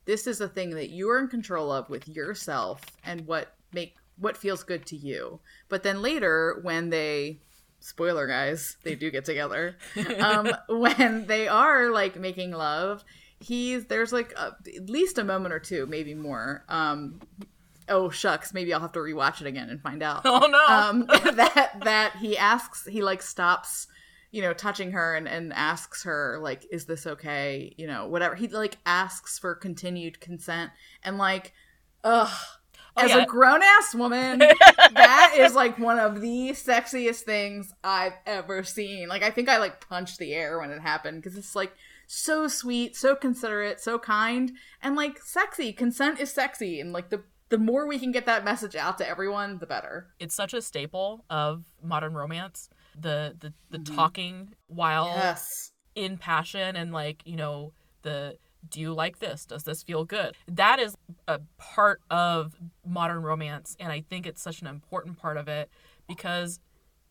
this 0.06 0.26
is 0.26 0.42
a 0.42 0.48
thing 0.48 0.72
that 0.72 0.90
you 0.90 1.10
are 1.10 1.20
in 1.20 1.28
control 1.28 1.72
of 1.72 1.90
with 1.90 2.08
yourself 2.08 2.82
and 3.06 3.28
what 3.28 3.56
make 3.72 3.96
what 4.18 4.38
feels 4.38 4.64
good 4.64 4.86
to 4.88 4.96
you. 4.96 5.40
But 5.70 5.84
then 5.84 6.02
later, 6.02 6.60
when 6.64 6.90
they, 6.90 7.42
spoiler 7.80 8.28
guys, 8.28 8.78
they 8.84 8.96
do 8.96 9.12
get 9.12 9.26
together. 9.26 9.78
um, 10.20 10.50
when 10.68 11.28
they 11.28 11.48
are 11.48 11.92
like 11.92 12.20
making 12.20 12.52
love, 12.52 13.04
he's 13.40 13.86
there's 13.86 14.14
like 14.14 14.34
a, 14.34 14.56
at 14.76 14.90
least 14.90 15.18
a 15.18 15.24
moment 15.24 15.54
or 15.54 15.60
two, 15.60 15.86
maybe 15.86 16.16
more. 16.16 16.64
Um, 16.70 17.20
oh 17.90 18.10
shucks, 18.10 18.54
maybe 18.54 18.74
I'll 18.74 18.80
have 18.82 18.92
to 18.94 19.00
rewatch 19.00 19.42
it 19.42 19.48
again 19.48 19.70
and 19.70 19.82
find 19.82 20.04
out. 20.04 20.22
Oh 20.26 20.48
no! 20.48 20.66
um, 20.68 21.06
that 21.36 21.82
that 21.84 22.16
he 22.20 22.38
asks, 22.38 22.86
he 22.88 23.04
like 23.04 23.22
stops, 23.22 23.88
you 24.32 24.42
know, 24.42 24.54
touching 24.54 24.92
her 24.92 25.16
and 25.16 25.28
and 25.28 25.54
asks 25.54 26.04
her 26.04 26.40
like, 26.42 26.66
"Is 26.72 26.86
this 26.86 27.06
okay?" 27.06 27.74
You 27.78 27.88
know, 27.88 28.08
whatever. 28.08 28.36
He 28.36 28.48
like 28.48 28.78
asks 28.86 29.38
for 29.40 29.56
continued 29.56 30.20
consent 30.20 30.72
and 31.04 31.18
like, 31.18 31.54
ugh. 32.04 32.30
Oh, 32.96 33.02
As 33.02 33.10
yeah. 33.10 33.24
a 33.24 33.26
grown 33.26 33.64
ass 33.64 33.96
woman, 33.96 34.38
that 34.94 35.36
is 35.36 35.56
like 35.56 35.80
one 35.80 35.98
of 35.98 36.22
the 36.22 36.52
sexiest 36.52 37.22
things 37.22 37.74
I've 37.84 38.14
ever 38.28 38.64
seen. 38.64 39.08
Like, 39.08 39.24
I 39.24 39.32
think 39.32 39.50
I 39.50 39.58
like 39.58 39.88
punched 39.88 40.20
the 40.20 40.32
air 40.34 40.60
when 40.60 40.70
it 40.70 40.80
happened 40.80 41.24
because 41.24 41.36
it's 41.36 41.56
like 41.56 41.74
so 42.06 42.48
sweet, 42.48 42.96
so 42.96 43.16
considerate, 43.16 43.80
so 43.80 43.98
kind, 43.98 44.52
and 44.82 44.96
like 44.96 45.20
sexy. 45.24 45.74
Consent 45.74 46.20
is 46.20 46.32
sexy, 46.32 46.80
and 46.80 46.94
like 46.94 47.10
the 47.10 47.24
the 47.54 47.60
more 47.60 47.86
we 47.88 48.00
can 48.00 48.12
get 48.12 48.26
that 48.26 48.44
message 48.44 48.76
out 48.76 48.98
to 48.98 49.08
everyone, 49.08 49.60
the 49.60 49.68
better. 49.68 50.08
it's 50.20 50.34
such 50.34 50.56
a 50.56 50.62
staple 50.62 51.24
of 51.30 51.64
modern 51.84 52.16
romance. 52.16 52.68
The 53.00 53.36
the 53.40 53.54
the 53.70 53.78
Mhm. 53.78 53.96
talking 53.96 54.56
while 54.66 55.06
Yes. 55.06 55.72
in 55.94 56.18
passion 56.18 56.76
and 56.76 56.92
like 56.92 57.22
you 57.26 57.36
know 57.36 57.72
the 58.02 58.40
do 58.70 58.80
you 58.82 58.92
like 58.92 59.20
this 59.20 59.46
does 59.46 59.64
this 59.66 59.84
feel 59.84 60.04
good 60.06 60.36
that 60.48 60.80
is 60.80 60.96
a 61.28 61.40
part 61.58 62.02
of 62.10 62.56
modern 62.86 63.22
romance 63.22 63.76
and 63.80 63.92
i 63.92 64.00
think 64.02 64.26
it's 64.26 64.42
such 64.42 64.62
an 64.62 64.68
important 64.68 65.18
part 65.20 65.38
of 65.38 65.48
it 65.48 65.70
because 66.08 66.60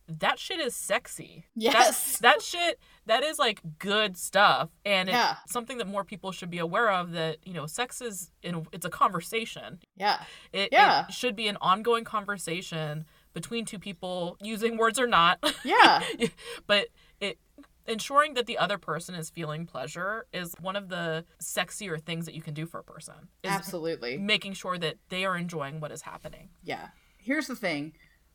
that 0.08 0.38
shit 0.38 0.60
is 0.60 0.74
sexy 0.74 1.44
Yes. 1.54 2.18
that, 2.18 2.22
that 2.36 2.42
shit 2.42 2.78
that 3.06 3.22
is 3.22 3.38
like 3.38 3.60
good 3.78 4.16
stuff 4.16 4.70
and 4.84 5.08
it's 5.08 5.14
Yeah. 5.16 5.36
something 5.46 5.78
that 5.78 5.86
more 5.86 6.04
people 6.04 6.32
should 6.32 6.50
be 6.50 6.58
aware 6.58 6.90
of 6.90 7.12
that 7.12 7.38
you 7.46 7.52
know 7.52 7.66
sex 7.66 8.00
is 8.00 8.30
in 8.42 8.66
it's 8.72 8.84
a 8.86 8.90
conversation 8.90 9.78
Yeah. 9.96 10.22
it, 10.52 10.70
Yeah. 10.72 11.06
it 11.08 11.12
should 11.14 11.36
be 11.36 11.48
an 11.48 11.56
ongoing 11.60 12.04
conversation 12.04 13.04
between 13.32 13.64
two 13.64 13.78
people 13.78 14.36
using 14.42 14.76
words 14.76 14.98
or 14.98 15.06
not 15.06 15.38
Yeah. 15.64 16.02
but 16.66 16.88
it 17.20 17.38
ensuring 17.86 18.34
that 18.34 18.46
the 18.46 18.58
other 18.58 18.78
person 18.78 19.14
is 19.16 19.28
feeling 19.30 19.66
pleasure 19.66 20.26
is 20.32 20.54
one 20.60 20.76
of 20.76 20.88
the 20.88 21.24
sexier 21.42 22.00
things 22.00 22.26
that 22.26 22.34
you 22.34 22.40
can 22.42 22.54
do 22.54 22.64
for 22.66 22.78
a 22.78 22.84
person 22.84 23.14
Absolutely. 23.44 24.18
making 24.18 24.52
sure 24.52 24.78
that 24.78 24.96
they 25.08 25.24
are 25.24 25.36
enjoying 25.36 25.80
what 25.80 25.90
is 25.92 26.02
happening 26.02 26.50
Yeah. 26.62 26.88
Here's 27.24 27.46
the 27.46 27.54
thing. 27.54 27.92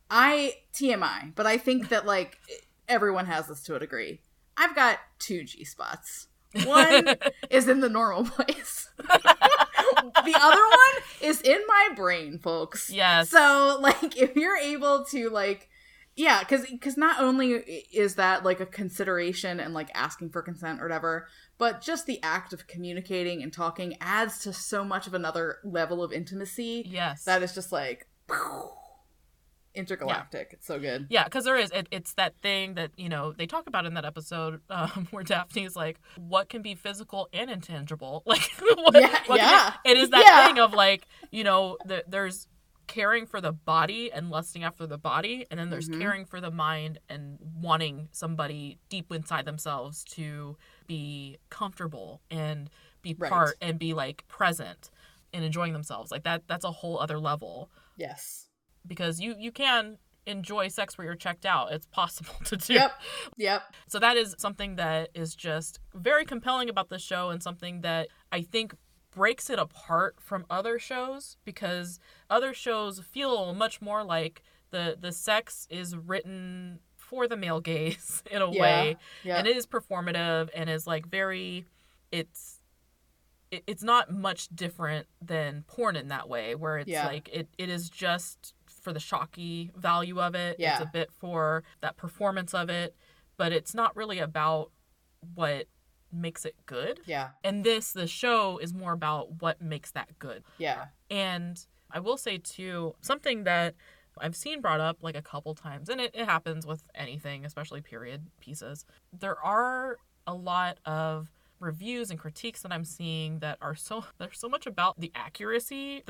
I 0.10 0.56
TMI, 0.74 1.34
but 1.36 1.46
I 1.46 1.58
think 1.58 1.90
that 1.90 2.06
like 2.06 2.38
everyone 2.88 3.26
has 3.26 3.48
this 3.48 3.62
to 3.64 3.76
a 3.76 3.80
degree. 3.80 4.22
I've 4.56 4.76
got 4.76 5.00
two 5.20 5.44
G 5.44 5.64
spots. 5.64 6.28
One 6.64 7.16
is 7.50 7.68
in 7.68 7.82
the 7.82 7.90
normal 7.90 8.26
place. 8.26 8.90
the 8.98 10.40
other 10.42 10.62
one 10.62 11.04
is 11.22 11.42
in 11.42 11.62
my 11.68 11.90
brain, 11.96 12.40
folks. 12.40 12.90
yes 12.90 13.30
So, 13.30 13.78
like, 13.82 14.18
if 14.18 14.36
you're 14.36 14.58
able 14.58 15.06
to, 15.06 15.30
like, 15.30 15.70
yeah, 16.16 16.40
because 16.40 16.66
because 16.66 16.98
not 16.98 17.22
only 17.22 17.52
is 17.52 18.16
that 18.16 18.44
like 18.44 18.60
a 18.60 18.66
consideration 18.66 19.60
and 19.60 19.76
like 19.76 19.90
asking 19.94 20.32
for 20.32 20.42
consent 20.42 20.82
or 20.82 20.86
whatever, 20.86 21.28
but 21.60 21.82
just 21.82 22.08
the 22.08 22.22
act 22.24 22.54
of 22.54 22.66
communicating 22.66 23.44
and 23.44 23.54
talking 23.54 23.96
adds 24.02 24.40
to 24.40 24.52
so 24.52 24.84
much 24.84 25.06
of 25.06 25.14
another 25.14 25.58
level 25.64 26.04
of 26.04 26.12
intimacy 26.12 26.84
yes 26.90 27.24
that 27.26 27.44
is 27.44 27.54
just 27.54 27.72
like 27.72 28.08
intergalactic. 29.78 30.50
It's 30.54 30.66
so 30.68 30.80
good. 30.80 31.08
yeah 31.10 31.24
because 31.26 31.46
there 31.46 31.58
is 31.58 31.72
it, 31.72 31.88
it's 31.92 32.14
that 32.14 32.36
thing 32.42 32.74
that 32.76 32.92
you 32.98 33.10
know 33.10 33.32
they 33.32 33.46
talk 33.46 33.68
about 33.68 33.86
in 33.86 33.94
that 33.94 34.06
episode 34.06 34.62
um, 34.70 35.08
where 35.12 35.24
daphne's 35.24 35.76
like 35.76 36.00
what 36.18 36.50
can 36.50 36.62
be 36.62 36.76
physical 36.76 37.30
and 37.34 37.50
intangible 37.50 38.24
like 38.26 38.50
what, 38.76 38.96
Yeah, 38.96 39.20
what 39.28 39.38
yeah. 39.40 39.74
it, 39.86 39.92
it 39.92 39.98
is 39.98 40.10
that 40.10 40.24
Yeah. 40.26 40.48
thing 40.48 40.60
of 40.60 40.74
like 40.74 41.08
you 41.32 41.44
know 41.44 41.78
the, 41.86 42.04
there's 42.08 42.48
caring 42.88 43.26
for 43.26 43.42
the 43.42 43.52
body 43.52 44.12
and 44.14 44.30
lusting 44.30 44.64
after 44.64 44.88
the 44.88 44.98
body 44.98 45.46
and 45.52 45.60
then 45.60 45.70
there's 45.70 45.90
Mhm. 45.90 46.00
caring 46.00 46.26
for 46.26 46.40
the 46.40 46.52
mind 46.52 47.00
and 47.10 47.38
wanting 47.62 48.08
somebody 48.14 48.80
deep 48.90 49.12
inside 49.12 49.44
themselves 49.46 50.06
to 50.06 50.56
be 50.88 51.38
comfortable 51.50 52.22
and 52.32 52.70
be 53.02 53.14
Right. 53.18 53.30
part 53.30 53.58
and 53.62 53.78
be 53.78 53.94
like 53.94 54.26
present 54.30 54.90
and 55.34 55.44
enjoying 55.44 55.74
themselves 55.74 56.12
like 56.12 56.24
that 56.24 56.44
that's 56.48 56.64
a 56.66 56.72
whole 56.72 56.98
other 57.00 57.20
level 57.20 57.70
Yes. 57.98 58.47
Because 58.88 59.20
you 59.20 59.36
you 59.38 59.52
can 59.52 59.98
enjoy 60.26 60.68
sex 60.68 60.98
where 60.98 61.06
you're 61.06 61.16
checked 61.16 61.46
out 61.46 61.72
it's 61.72 61.86
possible 61.88 62.34
to 62.44 62.58
do 62.58 62.74
Yep. 62.74 62.92
Yep. 63.38 63.62
so 63.88 64.00
that 64.00 64.18
is 64.18 64.36
something 64.38 64.76
that 64.76 65.10
is 65.14 65.34
just 65.36 65.80
very 65.96 66.26
compelling 66.26 66.70
about 66.70 66.90
the 66.90 67.00
show 67.00 67.30
and 67.30 67.42
something 67.42 67.82
that 67.82 68.10
I 68.32 68.42
think 68.42 68.74
breaks 69.16 69.50
it 69.50 69.58
apart 69.58 70.18
from 70.20 70.46
other 70.50 70.80
shows 70.80 71.38
because 71.46 71.98
other 72.30 72.54
shows 72.54 73.00
feel 73.00 73.54
much 73.54 73.82
more 73.82 74.04
like 74.04 74.42
the 74.72 74.98
the 75.00 75.14
sex 75.14 75.66
is 75.70 75.96
written 75.96 76.80
for 76.98 77.26
the 77.26 77.38
male 77.38 77.62
gaze 77.62 78.22
in 78.32 78.42
a 78.42 78.52
Yeah. 78.52 78.62
way 78.62 78.98
Yeah. 79.24 79.38
and 79.38 79.48
it 79.48 79.56
is 79.56 79.66
performative 79.66 80.50
and 80.54 80.70
is 80.70 80.86
like 80.86 81.08
very 81.08 81.66
it's 82.12 82.60
it, 83.50 83.64
it's 83.66 83.82
not 83.82 84.12
much 84.12 84.50
different 84.50 85.08
than 85.22 85.64
porn 85.68 85.96
in 85.96 86.10
that 86.10 86.28
way 86.28 86.54
where 86.54 86.78
it's 86.80 86.90
Yeah. 86.90 87.06
like 87.08 87.30
it, 87.32 87.48
it 87.58 87.70
is 87.70 87.90
just 87.90 88.54
for 88.88 88.94
the 88.94 89.00
shocky 89.02 89.70
value 89.76 90.22
of 90.22 90.34
it 90.34 90.56
Yeah. 90.60 90.76
it's 90.78 90.84
a 90.84 90.90
bit 90.92 91.10
for 91.12 91.64
that 91.82 91.98
performance 91.98 92.54
of 92.54 92.70
it 92.70 92.96
but 93.36 93.52
it's 93.52 93.74
not 93.74 93.96
really 93.96 94.20
about 94.20 94.72
what 95.36 95.68
makes 96.12 96.46
it 96.46 96.56
good 96.66 97.02
yeah. 97.06 97.30
and 97.44 97.64
this 97.66 97.92
the 97.92 98.08
show 98.08 98.58
is 98.60 98.74
more 98.74 98.94
about 98.94 99.42
what 99.42 99.62
makes 99.62 99.92
that 99.92 100.18
good 100.20 100.44
Yeah. 100.58 100.86
and 101.10 101.60
I 101.92 102.00
will 102.00 102.18
say 102.18 102.38
too, 102.38 102.96
something 103.02 103.44
that 103.46 103.76
I've 104.20 104.36
seen 104.36 104.62
brought 104.62 104.82
up 104.82 104.98
like 105.02 105.16
a 105.16 105.22
couple 105.22 105.56
times, 105.56 105.88
and 105.90 106.02
it, 106.02 106.12
it 106.14 106.26
happens 106.26 106.66
with 106.68 106.84
anything, 106.94 107.46
especially 107.46 107.80
period 107.82 108.28
pieces. 108.42 108.84
There 109.18 109.40
are 109.42 109.98
a 110.26 110.34
lot 110.34 110.80
of 110.86 111.32
reviews 111.60 112.12
and 112.12 112.20
critiques 112.20 112.62
that 112.64 112.74
I'm 112.74 112.84
seeing 112.84 113.40
that 113.40 113.58
are 113.62 113.76
so 113.76 114.04
they're 114.18 114.34
so 114.34 114.50
much 114.50 114.68
about 114.68 115.00
the 115.00 115.12
accuracy. 115.16 116.04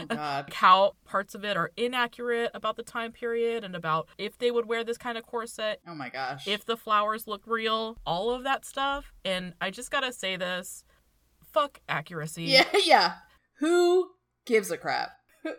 Oh 0.00 0.06
god. 0.08 0.52
how 0.54 0.92
parts 1.04 1.34
of 1.34 1.44
it 1.44 1.56
are 1.56 1.70
inaccurate 1.76 2.50
about 2.54 2.76
the 2.76 2.82
time 2.82 3.12
period 3.12 3.64
and 3.64 3.74
about 3.74 4.08
if 4.18 4.38
they 4.38 4.50
would 4.50 4.66
wear 4.66 4.84
this 4.84 4.98
kind 4.98 5.18
of 5.18 5.24
corset, 5.26 5.80
Oh 5.86 5.94
my 5.94 6.08
gosh. 6.08 6.46
if 6.46 6.64
the 6.64 6.76
flowers 6.76 7.26
look 7.26 7.42
real, 7.46 7.98
all 8.06 8.30
of 8.30 8.44
that 8.44 8.64
stuff. 8.64 9.12
And 9.24 9.54
I 9.60 9.70
just 9.70 9.90
gotta 9.90 10.12
say 10.12 10.36
this 10.36 10.84
fuck 11.52 11.80
accuracy. 11.88 12.44
yeah, 12.44 12.66
yeah. 12.84 13.12
Who 13.58 14.10
gives 14.46 14.70
a 14.70 14.76
crap? 14.76 15.10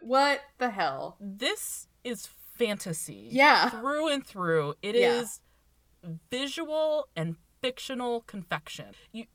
What 0.01 0.41
the 0.57 0.69
hell? 0.71 1.17
This 1.19 1.87
is 2.03 2.27
fantasy. 2.57 3.29
Yeah. 3.31 3.69
Through 3.69 4.09
and 4.09 4.25
through. 4.25 4.75
It 4.81 4.95
is 4.95 5.41
Yeah. 6.03 6.09
visual 6.31 7.07
and 7.15 7.35
fictional 7.61 8.21
confection. 8.21 8.93
You 9.11 9.25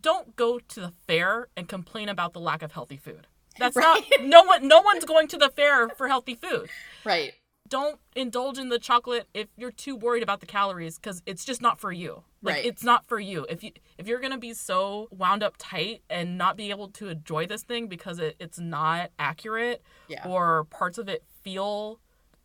don't 0.00 0.36
go 0.36 0.58
to 0.58 0.80
the 0.80 0.92
fair 1.06 1.48
and 1.56 1.68
complain 1.68 2.08
about 2.08 2.32
the 2.32 2.40
lack 2.40 2.62
of 2.62 2.72
healthy 2.72 2.96
food. 2.96 3.26
That's 3.60 3.76
Right. 3.84 4.02
not 4.18 4.24
no 4.26 4.42
one 4.42 4.66
no 4.66 4.80
one's 4.80 5.04
going 5.04 5.28
to 5.28 5.36
the 5.38 5.48
fair 5.50 5.88
for 5.90 6.08
healthy 6.08 6.34
food. 6.34 6.68
Right. 7.04 7.32
don't 7.68 8.00
indulge 8.16 8.58
in 8.58 8.68
the 8.68 8.78
chocolate 8.80 9.28
if 9.32 9.46
you're 9.56 9.70
too 9.70 9.94
worried 9.94 10.24
about 10.24 10.40
the 10.40 10.46
calories 10.46 10.96
because 10.98 11.22
it's 11.26 11.44
just 11.44 11.62
not 11.62 11.78
for 11.78 11.92
you 11.92 12.24
like 12.42 12.56
Right. 12.56 12.64
it's 12.66 12.82
not 12.82 13.06
for 13.06 13.20
you 13.20 13.46
if 13.48 13.62
you 13.62 13.70
if 13.96 14.08
you're 14.08 14.18
gonna 14.18 14.38
be 14.38 14.54
so 14.54 15.06
wound 15.12 15.42
up 15.44 15.54
tight 15.58 16.02
and 16.10 16.36
not 16.36 16.56
be 16.56 16.70
able 16.70 16.88
to 16.88 17.08
enjoy 17.08 17.46
this 17.46 17.62
thing 17.62 17.86
because 17.86 18.18
it, 18.18 18.34
it's 18.40 18.58
not 18.58 19.10
accurate 19.20 19.82
Yeah. 20.08 20.26
or 20.26 20.64
parts 20.64 20.98
of 20.98 21.08
it 21.08 21.22
feel 21.44 22.00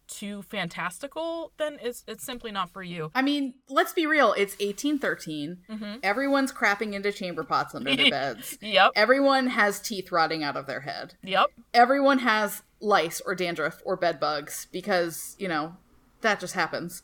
too 0.07 0.41
fantastical 0.43 1.51
then 1.57 1.77
it's 1.81 2.03
it's 2.07 2.23
simply 2.23 2.51
not 2.51 2.69
for 2.69 2.83
you 2.83 3.11
I 3.15 3.21
mean, 3.21 3.55
let's 3.69 3.93
be 3.93 4.05
real. 4.05 4.33
It's 4.33 4.53
1813. 4.59 5.57
Mhm. 5.69 5.99
Everyone's 6.03 6.51
crapping 6.51 6.93
into 6.93 7.11
chamber 7.11 7.43
pots 7.43 7.73
under 7.75 7.95
their 7.95 8.09
beds. 8.11 8.57
yep 8.61 8.91
Everyone 8.95 9.47
has 9.47 9.79
teeth 9.79 10.11
rotting 10.11 10.43
out 10.43 10.55
of 10.57 10.67
their 10.67 10.81
head. 10.81 11.15
yep 11.23 11.47
Everyone 11.73 12.19
has 12.19 12.61
lice 12.79 13.21
or 13.25 13.35
dandruff 13.35 13.81
or 13.85 13.95
bed 13.95 14.19
bugs 14.19 14.67
because, 14.71 15.35
you 15.39 15.47
know, 15.47 15.75
that 16.21 16.39
just 16.39 16.53
happens. 16.53 17.01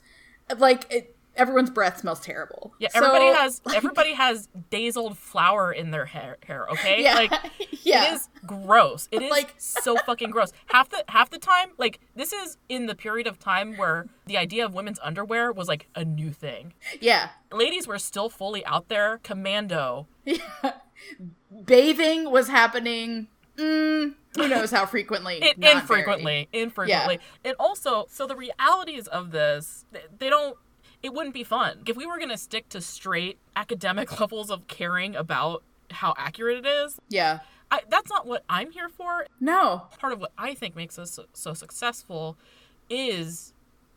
Like, 0.57 0.91
it, 0.93 1.15
everyone's 1.36 1.70
breath 1.70 2.00
smells 2.00 2.20
terrible. 2.20 2.74
yeah 2.80 2.89
So- 2.89 3.00
everybody 3.00 3.26
has 3.28 3.62
everybody 3.74 4.13
has 4.13 4.48
days 4.70 4.98
old 4.98 5.17
flour 5.17 5.72
in 5.72 5.91
their 5.91 6.06
hair 6.06 6.38
hair 6.46 6.70
okay 6.72 7.04
Yeah. 7.04 7.15
like 7.15 7.32
yeah. 7.84 8.12
It 8.12 8.13
is 8.15 8.30
gross. 8.46 9.08
It 9.12 9.22
is 9.24 9.32
Like- 9.32 9.54
so 9.58 9.96
fucking 10.06 10.30
gross. 10.32 10.52
Half 10.67 10.89
the 10.89 11.04
half 11.08 11.30
the 11.30 11.38
time, 11.39 11.70
like 11.78 12.00
this 12.15 12.32
is 12.34 12.58
in 12.70 12.86
the 12.86 12.96
period 12.96 13.28
of 13.28 13.39
time 13.39 13.76
where 13.78 14.08
the 14.26 14.38
idea 14.38 14.65
of 14.65 14.74
women's 14.74 15.00
underwear 15.02 15.52
was 15.52 15.67
like 15.67 15.88
a 15.96 16.06
new 16.06 16.32
thing. 16.32 16.74
Yeah. 17.00 17.30
Ladies 17.52 17.88
were 17.88 18.00
still 18.00 18.30
fully 18.30 18.65
out 18.65 18.88
there, 18.89 19.20
commando. 19.24 20.08
Yeah. 20.26 20.38
Bathing 21.65 22.30
was 22.32 22.48
happening. 22.48 23.28
Mm, 23.58 24.15
who 24.36 24.48
knows 24.48 24.72
how 24.72 24.86
frequently? 24.86 25.36
It, 25.41 25.58
infrequently, 25.58 26.48
infrequently. 26.54 27.20
And 27.44 27.56
also, 27.60 28.06
so 28.10 28.26
the 28.26 28.36
realities 28.36 29.08
of 29.08 29.32
this, 29.32 29.86
they, 29.91 30.02
they 30.20 30.30
don't. 30.30 30.58
It 31.03 31.13
wouldn't 31.13 31.33
be 31.33 31.43
fun 31.43 31.81
if 31.87 31.95
we 31.97 32.05
were 32.05 32.19
gonna 32.19 32.37
stick 32.37 32.69
to 32.69 32.81
straight 32.81 33.37
academic 33.55 34.19
levels 34.19 34.49
of 34.51 34.67
caring 34.67 35.15
about 35.15 35.63
how 35.91 36.13
accurate 36.17 36.57
it 36.59 36.67
is. 36.67 36.99
Yeah. 37.09 37.39
I, 37.69 37.81
that's 37.89 38.09
not 38.09 38.27
what 38.27 38.43
I'm 38.49 38.71
here 38.71 38.89
for. 38.89 39.25
No. 39.39 39.87
part 39.99 40.11
of 40.13 40.19
what 40.19 40.31
I 40.37 40.53
think 40.53 40.75
makes 40.75 40.99
us 40.99 41.11
so, 41.11 41.25
so 41.33 41.53
successful 41.53 42.37
is 42.89 43.53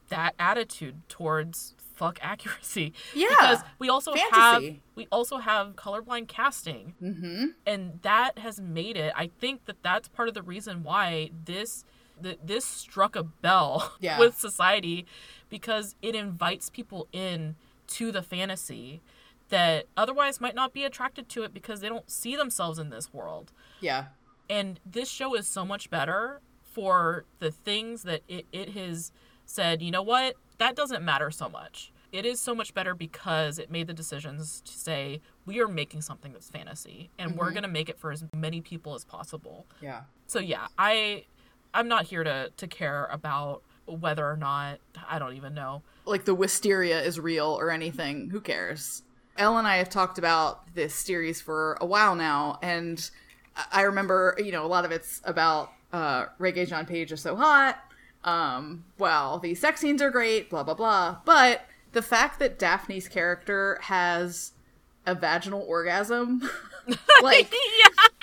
that 0.08 0.34
attitude 0.38 1.08
towards 1.08 1.74
fuck 1.96 2.18
accuracy. 2.22 2.92
Yeah. 3.14 3.28
Because 3.30 3.60
we 3.78 3.88
also 3.88 4.14
have 4.32 4.62
we 4.94 5.06
also 5.12 5.38
have 5.38 5.76
colorblind 5.76 6.28
casting 6.28 6.94
Mm-hmm. 7.02 7.44
and 7.66 7.98
that 8.02 8.38
has 8.38 8.60
made 8.60 8.96
it 8.96 9.12
I 9.16 9.28
think 9.40 9.64
that 9.66 9.82
that's 9.82 10.08
part 10.08 10.28
of 10.28 10.34
the 10.34 10.42
reason 10.42 10.82
why 10.82 11.30
this 11.44 11.84
that 12.20 12.46
this 12.46 12.64
struck 12.64 13.16
a 13.16 13.22
bell 13.24 13.92
Yeah. 14.00 14.18
with 14.18 14.38
society 14.38 15.06
because 15.48 15.94
it 16.02 16.14
invites 16.14 16.70
people 16.70 17.08
in 17.12 17.56
to 17.88 18.10
the 18.12 18.22
fantasy 18.22 19.00
that 19.50 19.86
otherwise 19.96 20.40
might 20.40 20.54
not 20.54 20.72
be 20.72 20.84
attracted 20.84 21.28
to 21.28 21.42
it 21.42 21.52
because 21.52 21.80
they 21.80 21.88
don't 21.88 22.10
see 22.10 22.34
themselves 22.36 22.78
in 22.78 22.90
this 22.90 23.12
world 23.12 23.52
Yeah. 23.80 24.06
and 24.48 24.80
this 24.86 25.08
show 25.08 25.34
is 25.34 25.46
so 25.46 25.64
much 25.64 25.90
better 25.90 26.40
for 26.62 27.24
the 27.38 27.50
things 27.50 28.02
that 28.04 28.22
it, 28.26 28.46
it 28.52 28.70
has 28.70 29.12
said 29.46 29.82
you 29.82 29.90
know 29.90 30.02
what 30.02 30.34
that 30.58 30.74
doesn't 30.74 31.04
matter 31.04 31.30
so 31.30 31.48
much 31.48 31.92
it 32.10 32.24
is 32.24 32.40
so 32.40 32.54
much 32.54 32.72
better 32.74 32.94
because 32.94 33.58
it 33.58 33.70
made 33.70 33.86
the 33.86 33.92
decisions 33.92 34.60
to 34.62 34.72
say 34.72 35.20
we 35.46 35.60
are 35.60 35.68
making 35.68 36.00
something 36.00 36.32
that's 36.32 36.48
fantasy 36.48 37.10
and 37.18 37.36
we're 37.36 37.50
Mhm. 37.50 37.54
going 37.54 37.62
to 37.64 37.68
make 37.68 37.88
it 37.90 37.98
for 37.98 38.10
as 38.12 38.24
many 38.34 38.60
people 38.62 38.94
as 38.94 39.04
possible 39.04 39.66
Yeah. 39.82 40.04
so 40.26 40.38
yeah 40.38 40.66
i 40.78 41.26
i'm 41.74 41.86
not 41.88 42.06
here 42.06 42.24
to 42.24 42.50
to 42.56 42.66
care 42.66 43.04
about 43.06 43.62
whether 43.86 44.24
or 44.28 44.36
not 44.36 44.78
i 45.08 45.18
don't 45.18 45.34
even 45.34 45.54
know 45.54 45.82
like 46.06 46.24
the 46.26 46.34
wisteria 46.34 47.00
is 47.02 47.18
real 47.18 47.46
or 47.58 47.70
anything. 47.70 48.28
Who 48.28 48.40
cares? 48.42 49.00
Elle 49.38 49.56
and 49.56 49.66
I 49.66 49.76
have 49.78 49.88
talked 49.88 50.18
about 50.18 50.74
this 50.74 50.94
series 50.94 51.40
for 51.40 51.78
a 51.80 51.86
while 51.86 52.14
now, 52.14 52.58
and 52.62 53.10
I- 53.72 53.80
remember, 53.82 54.36
you 54.38 54.52
know, 54.52 54.66
a 54.66 54.68
lot 54.68 54.84
of 54.84 54.90
it's 54.92 55.22
about 55.24 55.70
uh, 55.94 56.26
Regé-Jean 56.38 56.84
Page 56.84 57.10
is 57.10 57.22
so 57.22 57.36
hot. 57.36 57.78
Um, 58.22 58.84
well, 58.98 59.38
the 59.38 59.54
sex 59.54 59.80
scenes 59.80 60.02
are 60.02 60.10
great, 60.10 60.50
blah 60.50 60.62
blah 60.62 60.74
blah. 60.74 61.16
But 61.24 61.62
the 61.92 62.02
fact 62.02 62.38
that 62.40 62.58
Daphne's 62.58 63.08
character 63.08 63.78
has 63.80 64.52
a 65.06 65.14
vaginal 65.14 65.64
orgasm, 65.66 66.42
like, 67.22 67.50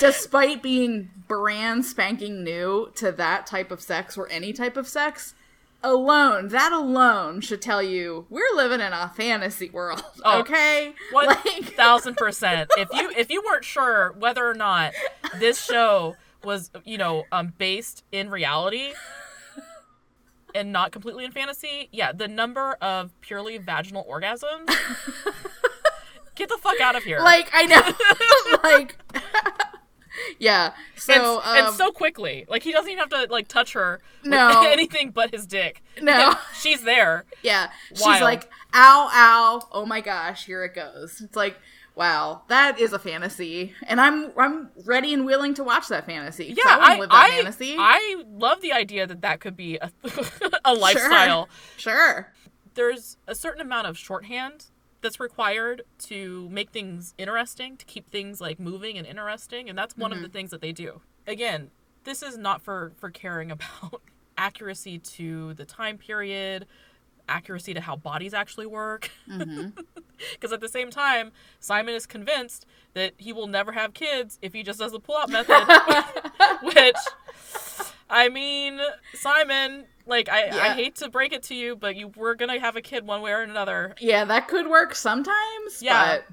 despite 0.00 0.62
being 0.62 1.10
brand 1.28 1.84
spanking 1.84 2.42
new 2.42 2.90
to 2.96 3.12
that 3.12 3.46
type 3.46 3.70
of 3.70 3.80
sex 3.80 4.18
or 4.18 4.28
any 4.30 4.52
type 4.52 4.76
of 4.76 4.88
sex, 4.88 5.34
alone, 5.82 6.48
that 6.48 6.72
alone 6.72 7.40
should 7.40 7.62
tell 7.62 7.82
you 7.82 8.26
we're 8.28 8.54
living 8.54 8.80
in 8.80 8.92
a 8.92 9.08
fantasy 9.14 9.70
world. 9.70 10.02
Oh, 10.24 10.40
okay? 10.40 10.92
One 11.12 11.26
Like 11.28 11.74
thousand 11.76 12.16
percent. 12.18 12.70
If 12.76 12.88
you 12.92 13.10
if 13.16 13.30
you 13.30 13.42
weren't 13.46 13.64
sure 13.64 14.14
whether 14.18 14.46
or 14.46 14.52
not 14.54 14.92
this 15.38 15.62
show 15.64 16.16
was 16.44 16.70
you 16.84 16.98
know 16.98 17.24
um 17.32 17.54
based 17.56 18.04
in 18.12 18.28
reality 18.28 18.92
and 20.54 20.72
not 20.72 20.92
completely 20.92 21.24
in 21.24 21.30
fantasy, 21.30 21.88
yeah, 21.92 22.12
the 22.12 22.28
number 22.28 22.72
of 22.82 23.18
purely 23.22 23.56
vaginal 23.56 24.04
orgasms. 24.10 24.68
get 26.34 26.48
the 26.48 26.58
fuck 26.58 26.80
out 26.80 26.96
of 26.96 27.02
here. 27.04 27.20
like 27.20 27.48
I 27.54 27.66
know 27.66 28.60
like 28.62 28.96
Yeah. 30.38 30.72
So 30.96 31.40
and, 31.44 31.56
and 31.58 31.66
um, 31.68 31.74
so 31.74 31.90
quickly. 31.92 32.46
Like 32.48 32.62
he 32.62 32.72
doesn't 32.72 32.90
even 32.90 32.98
have 32.98 33.10
to 33.10 33.26
like 33.30 33.48
touch 33.48 33.72
her 33.74 34.00
with 34.22 34.30
No. 34.30 34.62
anything 34.66 35.10
but 35.10 35.30
his 35.32 35.46
dick. 35.46 35.82
No. 36.00 36.34
She's 36.58 36.82
there. 36.82 37.24
Yeah. 37.42 37.70
She's 37.90 38.20
like, 38.20 38.50
ow, 38.74 39.08
ow, 39.12 39.68
oh 39.72 39.84
my 39.86 40.00
gosh, 40.00 40.46
here 40.46 40.64
it 40.64 40.74
goes. 40.74 41.20
It's 41.20 41.36
like, 41.36 41.56
wow, 41.94 42.42
that 42.48 42.80
is 42.80 42.92
a 42.92 42.98
fantasy. 42.98 43.74
And 43.86 44.00
I'm 44.00 44.32
I'm 44.38 44.70
ready 44.84 45.12
and 45.12 45.26
willing 45.26 45.54
to 45.54 45.64
watch 45.64 45.88
that 45.88 46.06
fantasy. 46.06 46.54
Yeah, 46.56 46.62
I 46.66 46.94
I 46.94 47.00
that 47.00 47.08
I, 47.10 47.30
fantasy. 47.30 47.76
I 47.78 48.22
love 48.28 48.60
the 48.62 48.72
idea 48.72 49.06
that 49.06 49.20
that 49.20 49.40
could 49.40 49.56
be 49.56 49.76
a, 49.76 49.90
a 50.64 50.74
lifestyle. 50.74 51.48
Sure. 51.76 52.32
there's 52.74 53.16
a 53.26 53.34
certain 53.34 53.60
amount 53.60 53.86
of 53.88 53.98
shorthand 53.98 54.66
that's 55.00 55.20
required 55.20 55.82
to 55.98 56.48
make 56.50 56.70
things 56.70 57.14
interesting, 57.18 57.76
to 57.76 57.84
keep 57.84 58.10
things 58.10 58.40
like 58.40 58.58
moving 58.58 58.98
and 58.98 59.06
interesting, 59.06 59.68
and 59.68 59.78
that's 59.78 59.96
one 59.96 60.12
of 60.12 60.18
the 60.18 60.24
mm-hmm. 60.26 60.32
things 60.32 60.50
that 60.50 60.60
they 60.60 60.72
do. 60.72 61.00
Again, 61.26 61.70
this 62.04 62.22
is 62.22 62.36
not 62.36 62.62
for 62.62 62.92
for 62.96 63.10
caring 63.10 63.50
about 63.52 64.02
accuracy 64.36 64.98
to 64.98 65.54
the 65.54 65.64
time 65.64 65.98
period, 65.98 66.66
accuracy 67.28 67.74
to 67.74 67.80
how 67.80 67.96
bodies 67.96 68.34
actually 68.34 68.66
work. 68.66 69.10
Mm-hmm. 69.28 69.80
Because 70.34 70.52
at 70.52 70.60
the 70.60 70.68
same 70.68 70.90
time, 70.90 71.32
Simon 71.60 71.94
is 71.94 72.04
convinced 72.04 72.66
that 72.92 73.14
he 73.16 73.32
will 73.32 73.46
never 73.46 73.72
have 73.72 73.94
kids 73.94 74.38
if 74.42 74.52
he 74.52 74.62
just 74.62 74.78
does 74.78 74.92
the 74.92 75.00
pull-out 75.00 75.30
method, 75.30 75.64
which 76.62 76.96
I 78.10 78.28
mean, 78.28 78.80
Simon, 79.14 79.86
like 80.10 80.28
I, 80.28 80.48
I 80.48 80.68
hate 80.74 80.96
to 80.96 81.08
break 81.08 81.32
it 81.32 81.42
to 81.44 81.54
you, 81.54 81.76
but 81.76 81.96
you 81.96 82.08
were 82.16 82.34
gonna 82.34 82.60
have 82.60 82.76
a 82.76 82.82
kid 82.82 83.06
one 83.06 83.22
way 83.22 83.32
or 83.32 83.40
another. 83.42 83.94
Yeah, 84.00 84.24
that 84.26 84.48
could 84.48 84.68
work 84.68 84.94
sometimes, 84.94 85.80
Yeah. 85.80 86.16
but 86.18 86.24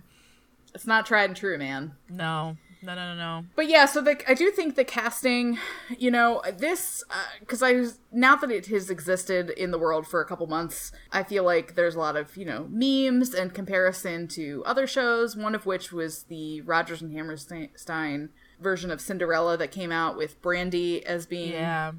it's 0.76 0.86
not 0.88 1.06
tried 1.06 1.26
and 1.30 1.36
true, 1.36 1.58
man. 1.58 1.94
No, 2.10 2.58
no, 2.84 2.94
no, 2.96 3.13
no, 3.13 3.16
no. 3.16 3.46
But 3.56 3.68
yeah, 3.70 3.86
so 3.86 4.02
the, 4.02 4.20
I 4.30 4.34
do 4.34 4.52
think 4.52 4.76
the 4.76 4.84
casting, 4.84 5.58
you 5.98 6.12
know, 6.12 6.42
this 6.58 7.04
uh, 7.10 7.13
because 7.40 7.63
I 7.63 7.74
was 7.74 8.00
now 8.12 8.36
that 8.36 8.52
it 8.52 8.68
has 8.68 8.90
existed 8.90 9.50
in 9.52 9.72
the 9.72 9.80
world 9.80 10.06
for 10.08 10.22
a 10.22 10.26
couple 10.26 10.46
months, 10.48 10.92
I 11.12 11.24
feel 11.24 11.44
like 11.44 11.76
there's 11.76 11.96
a 11.96 12.00
lot 12.00 12.16
of 12.16 12.36
you 12.38 12.46
know 12.46 12.68
memes 12.70 13.34
and 13.34 13.54
comparison 13.54 14.28
to 14.30 14.63
other 14.66 14.86
shows. 14.88 15.36
One 15.36 15.56
of 15.56 15.66
which 15.66 15.92
was 15.92 16.24
the 16.24 16.62
Rodgers 16.62 17.02
and 17.02 17.13
Hammerstein 17.13 18.30
version 18.60 18.90
of 18.92 19.00
Cinderella 19.02 19.56
that 19.58 19.72
came 19.72 19.92
out 19.92 20.18
with 20.18 20.42
Brandy 20.42 21.06
as 21.06 21.26
being 21.28 21.54
Yeah, 21.54 21.92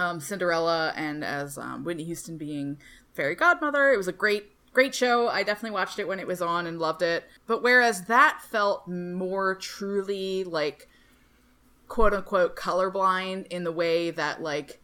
um, 0.00 0.20
Cinderella 0.20 0.92
and 0.96 1.22
as 1.22 1.58
um, 1.58 1.84
Whitney 1.84 2.04
Houston 2.04 2.38
being 2.38 2.78
fairy 3.12 3.34
godmother. 3.34 3.90
It 3.90 3.96
was 3.96 4.08
a 4.08 4.12
great, 4.12 4.50
great 4.72 4.94
show. 4.94 5.28
I 5.28 5.42
definitely 5.42 5.74
watched 5.74 5.98
it 5.98 6.08
when 6.08 6.18
it 6.18 6.26
was 6.26 6.40
on 6.40 6.66
and 6.66 6.78
loved 6.78 7.02
it. 7.02 7.24
But 7.46 7.62
whereas 7.62 8.06
that 8.06 8.40
felt 8.42 8.88
more 8.88 9.54
truly 9.54 10.44
like 10.44 10.88
quote 11.88 12.14
unquote 12.14 12.56
colorblind 12.56 13.46
in 13.48 13.64
the 13.64 13.72
way 13.72 14.10
that 14.10 14.40
like 14.40 14.80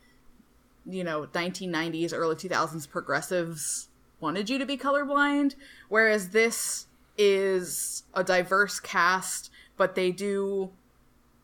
you 0.84 1.04
know 1.04 1.26
1990s 1.32 2.12
early 2.12 2.34
2000s 2.34 2.88
progressives 2.88 3.88
wanted 4.18 4.50
you 4.50 4.58
to 4.58 4.66
be 4.66 4.76
colorblind 4.76 5.54
whereas 5.88 6.30
this 6.30 6.88
is 7.16 8.02
a 8.12 8.24
diverse 8.24 8.80
cast 8.80 9.52
but 9.76 9.94
they 9.94 10.10
do 10.10 10.72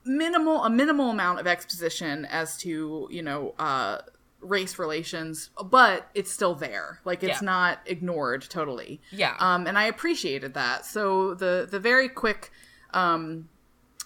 minimal 0.04 0.64
a 0.64 0.70
minimal 0.70 1.10
amount 1.10 1.38
of 1.40 1.46
exposition 1.46 2.24
as 2.26 2.56
to 2.56 3.06
you 3.10 3.22
know 3.22 3.54
uh 3.58 3.98
race 4.40 4.76
relations 4.78 5.50
but 5.66 6.08
it's 6.14 6.32
still 6.32 6.54
there 6.56 6.98
like 7.04 7.22
it's 7.22 7.40
Yeah. 7.40 7.46
not 7.46 7.78
ignored 7.86 8.42
totally 8.48 9.00
Yeah. 9.12 9.36
um 9.38 9.66
and 9.68 9.78
i 9.78 9.84
appreciated 9.84 10.54
that 10.54 10.84
so 10.84 11.34
the 11.34 11.68
the 11.70 11.78
very 11.78 12.08
quick 12.08 12.50
um 12.92 13.48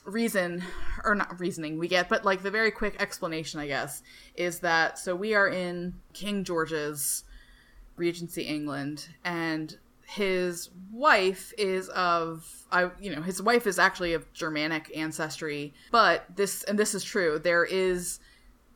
reason 0.05 0.63
or 1.05 1.15
not 1.15 1.41
reasoning 1.41 1.79
we 1.79 1.89
get 1.89 2.09
but 2.11 2.25
like 2.25 2.43
the 2.43 2.51
very 2.51 2.71
quick 2.71 2.97
explanation 3.01 3.59
i 3.61 3.67
guess 3.67 4.03
is 4.37 4.61
that 4.61 4.99
so 4.99 5.17
we 5.17 5.35
are 5.35 5.49
in 5.49 5.95
king 6.13 6.45
george's 6.45 7.25
regency 7.97 8.43
england 8.43 9.09
and 9.25 9.79
his 10.07 10.71
wife 10.93 11.53
is 11.59 11.89
of 11.91 12.65
i 12.71 12.89
you 13.01 13.15
know 13.15 13.23
his 13.23 13.43
wife 13.43 13.67
is 13.67 13.79
actually 13.79 14.15
of 14.15 14.33
germanic 14.33 14.91
ancestry 14.97 15.75
but 15.91 16.25
this 16.37 16.63
and 16.65 16.79
this 16.79 16.95
is 16.95 17.03
true 17.03 17.41
there 17.41 17.65
is 17.65 18.21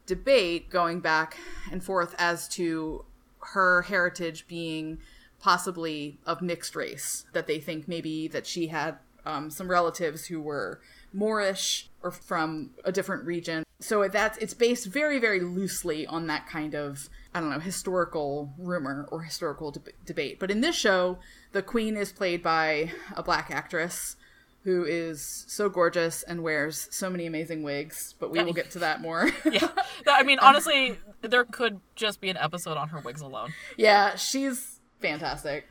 debate 0.06 0.68
going 0.70 0.98
back 0.98 1.36
and 1.70 1.84
forth 1.84 2.16
as 2.18 2.48
to 2.48 3.04
her 3.38 3.82
heritage 3.82 4.46
being 4.48 4.98
possibly 5.38 6.18
of 6.26 6.42
mixed 6.42 6.74
race 6.74 7.24
that 7.32 7.46
they 7.46 7.60
think 7.60 7.86
maybe 7.86 8.26
that 8.28 8.46
she 8.46 8.66
had 8.66 8.98
um, 9.24 9.50
some 9.50 9.70
relatives 9.70 10.26
who 10.26 10.40
were 10.40 10.80
moorish 11.12 11.88
or 12.02 12.10
from 12.10 12.70
a 12.84 12.90
different 12.90 13.24
region 13.24 13.62
so 13.80 14.06
that's 14.08 14.38
it's 14.38 14.54
based 14.54 14.86
very 14.86 15.18
very 15.18 15.40
loosely 15.40 16.06
on 16.06 16.26
that 16.26 16.46
kind 16.46 16.74
of 16.74 17.08
i 17.34 17.40
don't 17.40 17.50
know 17.50 17.58
historical 17.58 18.52
rumor 18.58 19.08
or 19.10 19.22
historical 19.22 19.70
deb- 19.70 19.88
debate 20.04 20.38
but 20.38 20.50
in 20.50 20.60
this 20.60 20.76
show 20.76 21.18
the 21.52 21.62
queen 21.62 21.96
is 21.96 22.12
played 22.12 22.42
by 22.42 22.90
a 23.16 23.22
black 23.22 23.50
actress 23.50 24.16
who 24.64 24.84
is 24.84 25.46
so 25.48 25.70
gorgeous 25.70 26.22
and 26.22 26.42
wears 26.42 26.86
so 26.90 27.08
many 27.08 27.26
amazing 27.26 27.62
wigs 27.62 28.14
but 28.18 28.30
we 28.30 28.42
will 28.42 28.52
get 28.52 28.70
to 28.70 28.78
that 28.78 29.00
more 29.00 29.30
yeah. 29.50 29.68
I 30.06 30.22
mean, 30.22 30.38
um, 30.42 30.48
honestly, 30.48 30.98
there 31.22 31.44
could 31.44 31.80
just 31.94 32.20
be 32.20 32.30
an 32.30 32.36
episode 32.36 32.76
on 32.76 32.88
her 32.88 33.00
wigs 33.00 33.20
alone. 33.20 33.52
Yeah, 33.76 34.16
she's 34.16 34.80
fantastic. 35.00 35.66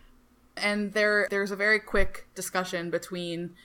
And 0.58 0.94
there 0.94 1.28
there's 1.30 1.52
a 1.52 1.56
very 1.56 1.80
quick 1.80 2.28
discussion 2.36 2.90
between 2.90 3.56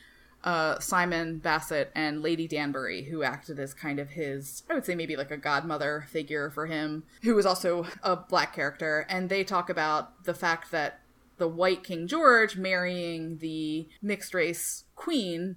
uh, 0.44 0.78
Simon 0.78 1.38
Basset 1.38 1.90
and 1.94 2.22
Lady 2.22 2.46
Danbury, 2.46 3.04
who 3.04 3.22
acted 3.22 3.58
as 3.58 3.72
kind 3.72 3.98
of 3.98 4.10
his, 4.10 4.62
I 4.68 4.74
would 4.74 4.84
say 4.84 4.94
maybe 4.94 5.16
like 5.16 5.30
a 5.30 5.38
godmother 5.38 6.06
figure 6.10 6.50
for 6.50 6.66
him, 6.66 7.04
who 7.22 7.34
was 7.34 7.46
also 7.46 7.86
a 8.02 8.14
black 8.14 8.54
character. 8.54 9.06
And 9.08 9.30
they 9.30 9.42
talk 9.42 9.70
about 9.70 10.24
the 10.24 10.34
fact 10.34 10.70
that 10.70 11.00
the 11.38 11.48
white 11.48 11.82
King 11.82 12.06
George 12.06 12.56
marrying 12.56 13.38
the 13.38 13.88
mixed 14.02 14.34
race 14.34 14.84
queen 14.94 15.56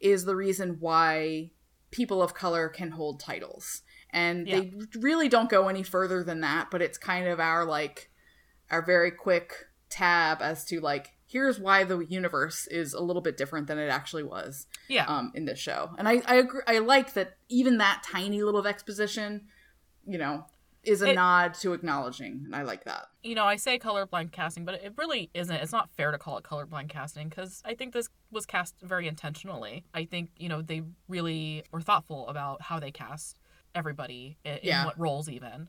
is 0.00 0.24
the 0.24 0.36
reason 0.36 0.78
why 0.80 1.52
people 1.92 2.20
of 2.20 2.34
color 2.34 2.68
can 2.68 2.90
hold 2.90 3.20
titles. 3.20 3.82
And 4.10 4.46
they 4.46 4.72
really 4.98 5.28
don't 5.28 5.50
go 5.50 5.68
any 5.68 5.82
further 5.82 6.24
than 6.24 6.40
that, 6.40 6.70
but 6.70 6.82
it's 6.82 6.98
kind 6.98 7.28
of 7.28 7.38
our 7.38 7.64
like 7.64 8.10
our 8.70 8.84
very 8.84 9.10
quick 9.10 9.52
tab 9.90 10.42
as 10.42 10.64
to 10.66 10.80
like 10.80 11.17
here's 11.30 11.60
why 11.60 11.84
the 11.84 11.98
universe 12.00 12.66
is 12.68 12.94
a 12.94 13.00
little 13.00 13.22
bit 13.22 13.36
different 13.36 13.66
than 13.66 13.78
it 13.78 13.88
actually 13.88 14.22
was 14.24 14.66
Yeah. 14.88 15.04
um, 15.06 15.30
in 15.34 15.44
this 15.44 15.58
show. 15.58 15.90
And 15.98 16.08
I 16.08 16.22
I 16.26 16.36
agree, 16.36 16.62
I 16.66 16.78
like 16.78 17.12
that 17.14 17.36
even 17.48 17.78
that 17.78 18.02
tiny 18.04 18.42
little 18.42 18.58
of 18.60 18.66
exposition, 18.66 19.46
you 20.06 20.16
know, 20.18 20.46
is 20.84 21.02
a 21.02 21.10
It- 21.10 21.14
nod 21.16 21.52
to 21.54 21.74
acknowledging, 21.74 22.42
and 22.46 22.56
I 22.56 22.62
like 22.62 22.84
that. 22.84 23.08
you 23.22 23.34
know, 23.34 23.44
I 23.44 23.56
say 23.56 23.78
colorblind 23.78 24.32
casting, 24.32 24.64
but 24.64 24.74
it 24.82 24.94
really 24.96 25.28
isn't. 25.34 25.54
It's 25.56 25.72
not 25.72 25.90
fair 25.90 26.12
to 26.12 26.18
call 26.18 26.38
it 26.38 26.44
colorblind 26.44 26.88
casting 26.88 27.28
because 27.28 27.60
I 27.64 27.74
think 27.74 27.92
this 27.92 28.08
was 28.30 28.46
cast 28.46 28.76
very 28.80 29.06
intentionally. 29.06 29.84
I 29.92 30.06
think, 30.06 30.30
you 30.38 30.48
know, 30.48 30.62
they 30.62 30.82
really 31.08 31.64
were 31.72 31.82
thoughtful 31.82 32.26
about 32.28 32.62
how 32.62 32.80
they 32.80 32.90
cast 32.90 33.38
everybody 33.74 34.38
in, 34.44 34.56
in 34.58 34.84
what 34.86 34.98
roles, 34.98 35.28
even. 35.28 35.68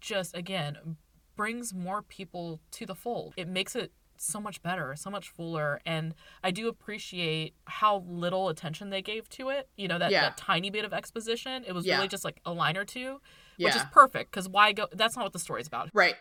Just, 0.00 0.36
again, 0.36 0.96
brings 1.34 1.72
more 1.72 2.02
people 2.02 2.60
to 2.72 2.84
the 2.84 2.94
fold. 2.94 3.32
It 3.38 3.48
makes 3.48 3.74
it 3.74 3.90
so 4.22 4.40
much 4.40 4.62
better, 4.62 4.94
so 4.96 5.10
much 5.10 5.28
fuller. 5.30 5.80
And 5.84 6.14
I 6.44 6.50
do 6.50 6.68
appreciate 6.68 7.54
how 7.66 8.04
little 8.06 8.48
attention 8.48 8.90
they 8.90 9.02
gave 9.02 9.28
to 9.30 9.48
it. 9.50 9.68
You 9.76 9.88
know, 9.88 9.98
that, 9.98 10.10
Yeah. 10.10 10.22
that 10.22 10.36
tiny 10.36 10.70
bit 10.70 10.84
of 10.84 10.92
exposition. 10.92 11.64
It 11.66 11.72
was 11.72 11.84
Yeah. 11.86 11.96
really 11.96 12.08
just 12.08 12.24
like 12.24 12.40
a 12.44 12.52
line 12.52 12.76
or 12.76 12.84
two, 12.84 13.20
which 13.58 13.74
is 13.76 13.82
perfect 13.92 14.30
because 14.30 14.48
why 14.48 14.72
go? 14.72 14.88
That's 14.92 15.16
not 15.16 15.24
what 15.24 15.32
the 15.32 15.38
story's 15.38 15.66
about 15.66 15.90
Right. 15.92 16.14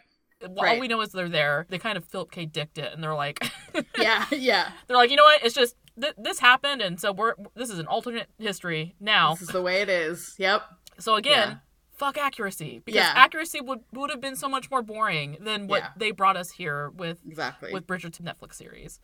all 0.43 0.49
Right. 0.63 0.79
we 0.79 0.87
know 0.87 1.01
is 1.01 1.11
they're 1.11 1.29
there. 1.29 1.65
They 1.69 1.77
kind 1.77 1.97
of 1.97 2.05
Philip 2.05 2.31
K. 2.31 2.45
Dicked 2.45 2.77
it, 2.77 2.91
and 2.93 3.03
they're 3.03 3.13
like, 3.15 3.39
Yeah. 3.97 4.25
Yeah. 4.31 4.71
they're 4.87 4.97
like, 4.97 5.09
you 5.11 5.15
know 5.15 5.23
what? 5.23 5.43
It's 5.43 5.53
just 5.55 5.75
th- 5.99 6.13
this 6.17 6.39
happened, 6.39 6.81
and 6.81 6.99
so 6.99 7.11
we're 7.11 7.35
this 7.55 7.69
is 7.69 7.79
an 7.79 7.87
alternate 7.87 8.29
history 8.39 8.95
now. 8.99 9.33
This 9.35 9.43
is 9.43 9.47
the 9.49 9.61
way 9.61 9.81
it 9.81 9.89
is. 9.89 10.35
Yep. 10.39 10.63
So 10.99 11.15
again, 11.15 11.49
Yeah. 11.49 11.57
Fuck 12.01 12.17
accuracy 12.17 12.81
because 12.83 12.95
Yeah. 12.99 13.13
accuracy 13.15 13.61
would 13.61 13.81
would 13.93 14.09
have 14.09 14.19
been 14.21 14.35
so 14.35 14.49
much 14.49 14.71
more 14.71 14.81
boring 14.81 15.37
than 15.39 15.67
what 15.67 15.81
Yeah. 15.83 15.89
they 15.95 16.11
brought 16.11 16.35
us 16.35 16.51
here 16.51 16.89
with 16.89 17.19
Exactly. 17.25 17.71
with 17.71 17.85
Bridgerton 17.85 18.21
Netflix 18.23 18.55
series. 18.55 18.99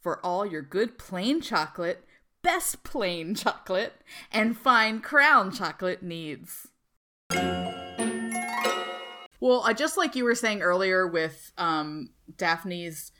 for 0.00 0.24
all 0.24 0.46
your 0.46 0.62
good 0.62 0.98
plain 0.98 1.40
chocolate, 1.40 2.04
best 2.46 2.84
plain 2.84 3.34
chocolate, 3.34 3.92
and 4.30 4.56
fine 4.56 5.00
crown 5.00 5.50
chocolate 5.50 6.00
needs. 6.00 6.68
Well, 9.40 9.62
I 9.66 9.72
just 9.76 9.96
like 9.96 10.14
you 10.14 10.22
were 10.22 10.36
saying 10.36 10.62
earlier 10.62 11.08
with 11.08 11.50
um, 11.58 12.10
Daphne's 12.36 13.10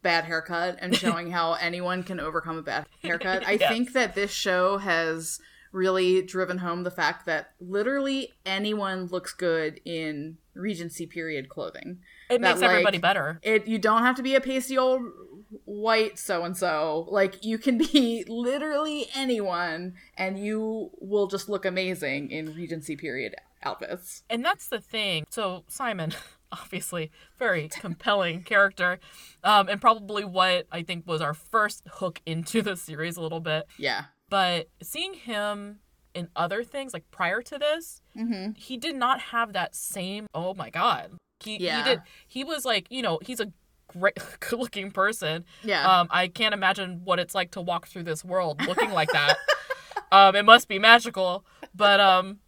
bad 0.00 0.24
haircut 0.24 0.78
and 0.80 0.96
showing 1.04 1.30
how 1.30 1.52
anyone 1.54 2.02
can 2.02 2.18
overcome 2.20 2.56
a 2.56 2.62
bad 2.62 2.86
haircut. 3.02 3.46
I 3.46 3.52
Yes. 3.52 3.70
think 3.70 3.92
that 3.92 4.14
this 4.14 4.30
show 4.30 4.78
has 4.78 5.38
really 5.72 6.22
driven 6.22 6.58
home 6.58 6.82
the 6.82 6.90
fact 6.90 7.26
that 7.26 7.50
literally 7.60 8.30
anyone 8.46 9.06
looks 9.08 9.34
good 9.34 9.78
in 9.84 10.38
Regency 10.54 11.06
period 11.06 11.48
clothing. 11.50 11.98
It 12.30 12.40
That, 12.40 12.54
makes 12.56 12.62
everybody 12.62 12.96
like, 12.96 13.02
better. 13.02 13.38
It 13.42 13.68
you 13.68 13.78
don't 13.78 14.02
have 14.02 14.16
to 14.16 14.22
be 14.22 14.34
a 14.34 14.40
pasty 14.40 14.76
old 14.78 15.02
white 15.64 16.18
so 16.18 16.44
and 16.44 16.56
so. 16.56 17.06
Like 17.10 17.44
you 17.44 17.58
can 17.58 17.78
be 17.78 18.24
literally 18.28 19.06
anyone 19.14 19.94
and 20.16 20.38
you 20.38 20.90
will 21.00 21.26
just 21.26 21.48
look 21.48 21.64
amazing 21.64 22.30
in 22.30 22.54
Regency 22.54 22.96
period 22.96 23.34
outfits. 23.62 24.22
And 24.30 24.44
that's 24.44 24.68
the 24.68 24.80
thing. 24.80 25.26
So 25.30 25.64
Simon, 25.68 26.12
obviously, 26.52 27.10
very 27.38 27.68
compelling 27.68 28.42
character, 28.44 28.98
um, 29.44 29.68
and 29.68 29.80
probably 29.80 30.24
what 30.24 30.66
I 30.72 30.82
think 30.82 31.06
was 31.06 31.20
our 31.20 31.34
first 31.34 31.82
hook 31.94 32.20
into 32.26 32.62
the 32.62 32.76
series 32.76 33.16
a 33.16 33.22
little 33.22 33.40
bit. 33.40 33.66
Yeah. 33.76 34.04
But 34.28 34.68
seeing 34.82 35.14
him 35.14 35.80
in 36.14 36.28
other 36.36 36.64
things, 36.64 36.92
like 36.94 37.08
prior 37.10 37.42
to 37.42 37.58
this, 37.58 38.00
Mm-hmm. 38.16 38.52
he 38.56 38.76
did 38.76 38.96
not 38.96 39.20
have 39.20 39.52
that 39.52 39.74
same. 39.76 40.26
Oh 40.34 40.54
my 40.54 40.68
god, 40.70 41.12
he 41.40 41.58
Yeah. 41.58 41.84
he 41.84 41.90
did. 41.90 42.00
He 42.26 42.42
was 42.44 42.64
like, 42.64 42.86
you 42.90 43.02
know, 43.02 43.18
he's 43.22 43.38
a 43.40 43.52
great, 43.98 44.18
good-looking 44.40 44.90
person. 44.90 45.44
Yeah. 45.62 45.86
Um, 46.00 46.08
I 46.10 46.28
can't 46.28 46.54
imagine 46.54 47.00
what 47.04 47.18
it's 47.18 47.34
like 47.34 47.50
to 47.52 47.60
walk 47.60 47.86
through 47.88 48.04
this 48.04 48.24
world 48.24 48.60
looking 48.66 48.90
like 48.92 49.10
that. 49.12 49.36
um, 50.12 50.34
it 50.36 50.44
must 50.44 50.68
be 50.68 50.78
magical, 50.78 51.44
but 51.74 52.00
um, 52.00 52.38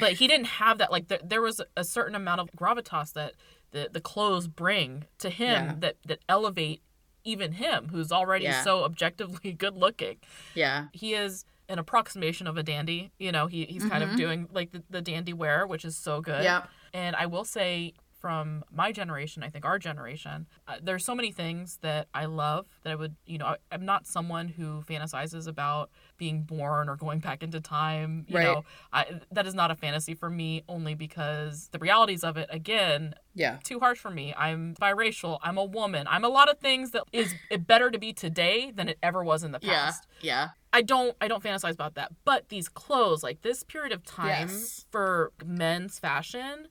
but 0.00 0.12
he 0.14 0.26
didn't 0.26 0.46
have 0.46 0.78
that. 0.78 0.90
Like 0.92 1.08
th- 1.08 1.22
there 1.24 1.40
was 1.42 1.60
a 1.76 1.84
certain 1.84 2.14
amount 2.14 2.40
of 2.40 2.50
gravitas 2.52 3.12
that 3.14 3.32
the 3.72 3.88
the 3.92 4.00
clothes 4.00 4.48
bring 4.48 5.04
to 5.18 5.30
him 5.30 5.48
Yeah. 5.66 5.74
that 5.80 5.96
that 6.06 6.18
elevate 6.28 6.82
even 7.24 7.52
him, 7.52 7.88
who's 7.90 8.10
already 8.12 8.44
Yeah. 8.44 8.62
so 8.62 8.84
objectively 8.84 9.52
good 9.58 9.74
looking. 9.74 10.16
yeah. 10.54 10.86
He 10.92 11.14
is 11.14 11.44
an 11.68 11.78
approximation 11.78 12.46
of 12.46 12.56
a 12.56 12.62
dandy. 12.62 13.10
You 13.18 13.30
know, 13.32 13.46
he 13.46 13.64
he's 13.66 13.84
kind 13.84 14.02
of 14.02 14.10
Mhm. 14.10 14.16
doing 14.16 14.48
like 14.52 14.72
the, 14.72 14.82
the 14.88 15.02
dandy 15.02 15.32
wear, 15.34 15.66
which 15.66 15.84
is 15.84 15.96
so 15.96 16.20
good. 16.22 16.42
Yeah. 16.42 16.64
And 16.94 17.14
I 17.16 17.26
will 17.26 17.44
say, 17.44 17.92
from 18.18 18.64
my 18.70 18.90
generation, 18.92 19.42
I 19.42 19.48
think 19.50 19.64
our 19.64 19.78
generation, 19.78 20.46
uh, 20.66 20.76
there's 20.82 21.04
so 21.04 21.14
many 21.14 21.30
things 21.30 21.78
that 21.82 22.08
I 22.12 22.24
love 22.26 22.66
that 22.82 22.90
I 22.90 22.96
would, 22.96 23.14
you 23.26 23.38
know, 23.38 23.46
I, 23.46 23.56
I'm 23.70 23.84
not 23.84 24.06
someone 24.06 24.48
who 24.48 24.82
fantasizes 24.88 25.46
about 25.46 25.90
being 26.16 26.42
born 26.42 26.88
or 26.88 26.96
going 26.96 27.20
back 27.20 27.42
into 27.42 27.60
time. 27.60 28.24
You 28.28 28.36
Right. 28.36 28.44
know, 28.44 28.64
I, 28.92 29.20
that 29.30 29.46
is 29.46 29.54
not 29.54 29.70
a 29.70 29.76
fantasy 29.76 30.14
for 30.14 30.28
me, 30.30 30.64
only 30.68 30.94
because 30.94 31.68
the 31.68 31.78
realities 31.78 32.24
of 32.24 32.36
it, 32.36 32.48
again, 32.50 33.14
Yeah. 33.34 33.58
too 33.62 33.78
harsh 33.78 33.98
for 33.98 34.10
me. 34.10 34.34
I'm 34.36 34.74
biracial. 34.80 35.38
I'm 35.42 35.56
a 35.58 35.64
woman. 35.64 36.06
I'm 36.10 36.24
a 36.24 36.28
lot 36.28 36.50
of 36.50 36.58
things 36.58 36.90
that 36.90 37.04
is 37.12 37.34
it 37.50 37.66
better 37.66 37.90
to 37.90 37.98
be 37.98 38.12
today 38.12 38.72
than 38.72 38.88
it 38.88 38.98
ever 39.02 39.22
was 39.22 39.44
in 39.44 39.52
the 39.52 39.60
Yeah. 39.62 39.70
past. 39.84 40.06
Yeah. 40.20 40.48
I 40.72 40.82
don't 40.82 41.16
I 41.20 41.28
don't 41.28 41.42
fantasize 41.42 41.72
about 41.72 41.94
that. 41.94 42.12
But 42.24 42.48
these 42.50 42.68
clothes, 42.68 43.22
like 43.22 43.40
this 43.42 43.62
period 43.62 43.92
of 43.92 44.04
time 44.04 44.48
Yes. 44.48 44.86
for 44.90 45.32
men's 45.44 45.98
fashion 45.98 46.68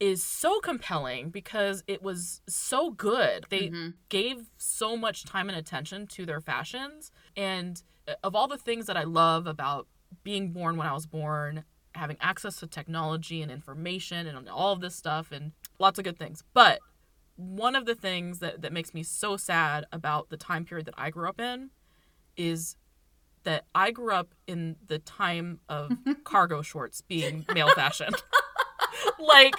is 0.00 0.24
so 0.24 0.58
compelling 0.60 1.28
because 1.30 1.84
it 1.86 2.02
was 2.02 2.40
so 2.48 2.90
good. 2.90 3.44
They 3.50 3.68
Mhm. 3.68 3.94
gave 4.08 4.50
so 4.56 4.96
much 4.96 5.24
time 5.24 5.48
and 5.48 5.56
attention 5.58 6.06
to 6.08 6.26
their 6.26 6.40
fashions 6.40 7.12
and 7.36 7.82
uh, 8.08 8.14
of 8.24 8.34
all 8.34 8.48
the 8.48 8.56
things 8.58 8.86
that 8.86 8.96
I 8.96 9.04
love 9.04 9.46
about 9.46 9.86
being 10.24 10.52
born 10.52 10.76
when 10.76 10.86
I 10.86 10.92
was 10.94 11.06
born, 11.06 11.64
having 11.94 12.16
access 12.20 12.56
to 12.56 12.66
technology 12.66 13.42
and 13.42 13.52
information 13.52 14.26
and 14.26 14.48
all 14.48 14.72
of 14.72 14.80
this 14.80 14.96
stuff 14.96 15.30
and 15.30 15.52
lots 15.78 15.98
of 15.98 16.04
good 16.04 16.18
things. 16.18 16.42
But 16.54 16.80
one 17.36 17.76
of 17.76 17.84
the 17.86 17.94
things 17.94 18.38
that, 18.40 18.62
that 18.62 18.72
makes 18.72 18.94
me 18.94 19.02
so 19.02 19.36
sad 19.36 19.84
about 19.92 20.30
the 20.30 20.36
time 20.36 20.64
period 20.64 20.86
that 20.86 20.94
I 20.96 21.10
grew 21.10 21.28
up 21.28 21.40
in 21.40 21.70
is 22.36 22.76
that 23.44 23.64
I 23.74 23.90
grew 23.90 24.12
up 24.12 24.34
in 24.46 24.76
the 24.86 24.98
time 24.98 25.60
of 25.68 25.92
cargo 26.24 26.62
shorts 26.62 27.02
being 27.02 27.44
male 27.52 27.70
fashion. 27.70 28.14
like 29.18 29.54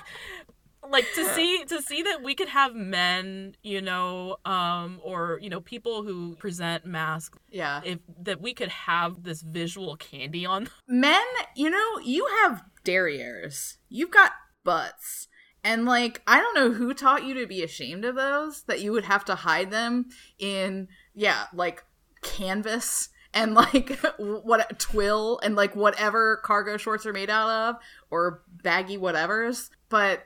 like 0.90 1.06
to 1.16 1.26
see 1.34 1.64
to 1.68 1.82
see 1.82 2.02
that 2.04 2.22
we 2.24 2.36
could 2.36 2.50
have 2.50 2.76
men, 2.76 3.56
you 3.64 3.82
know, 3.82 4.38
um 4.46 5.00
or 5.04 5.40
you 5.42 5.50
know, 5.50 5.62
people 5.62 6.04
who 6.04 6.36
present 6.36 6.86
masks 6.86 7.38
Yeah. 7.50 7.82
if 7.86 8.00
that 8.24 8.42
we 8.42 8.54
could 8.54 8.70
have 8.70 9.24
this 9.24 9.42
visual 9.42 9.96
candy 9.96 10.46
on 10.46 10.68
Men, 10.88 11.24
you 11.56 11.70
know, 11.70 12.00
you 12.04 12.28
have 12.42 12.64
derrieres. 12.84 13.78
You've 13.90 14.12
got 14.12 14.32
butts. 14.64 15.28
And 15.64 15.86
like, 15.86 16.22
I 16.26 16.40
don't 16.40 16.56
know 16.56 16.72
who 16.72 16.94
taught 16.94 17.24
you 17.24 17.36
to 17.36 17.46
be 17.46 17.62
ashamed 17.62 18.04
of 18.04 18.16
those, 18.16 18.64
that 18.64 18.82
you 18.82 18.92
would 18.92 19.06
have 19.06 19.24
to 19.26 19.36
hide 19.36 19.70
them 19.70 20.08
in, 20.40 20.88
yeah, 21.14 21.46
like 21.54 21.84
canvas 22.24 23.10
and 23.34 23.54
like 23.54 23.98
what 24.20 24.80
twill 24.80 25.40
and 25.44 25.56
like 25.56 25.76
whatever 25.76 26.38
cargo 26.44 26.78
shorts 26.78 27.06
are 27.06 27.14
made 27.14 27.30
out 27.30 27.50
of 27.50 27.76
or 28.10 28.42
baggy 28.64 28.98
whatevers. 28.98 29.70
But 29.90 30.24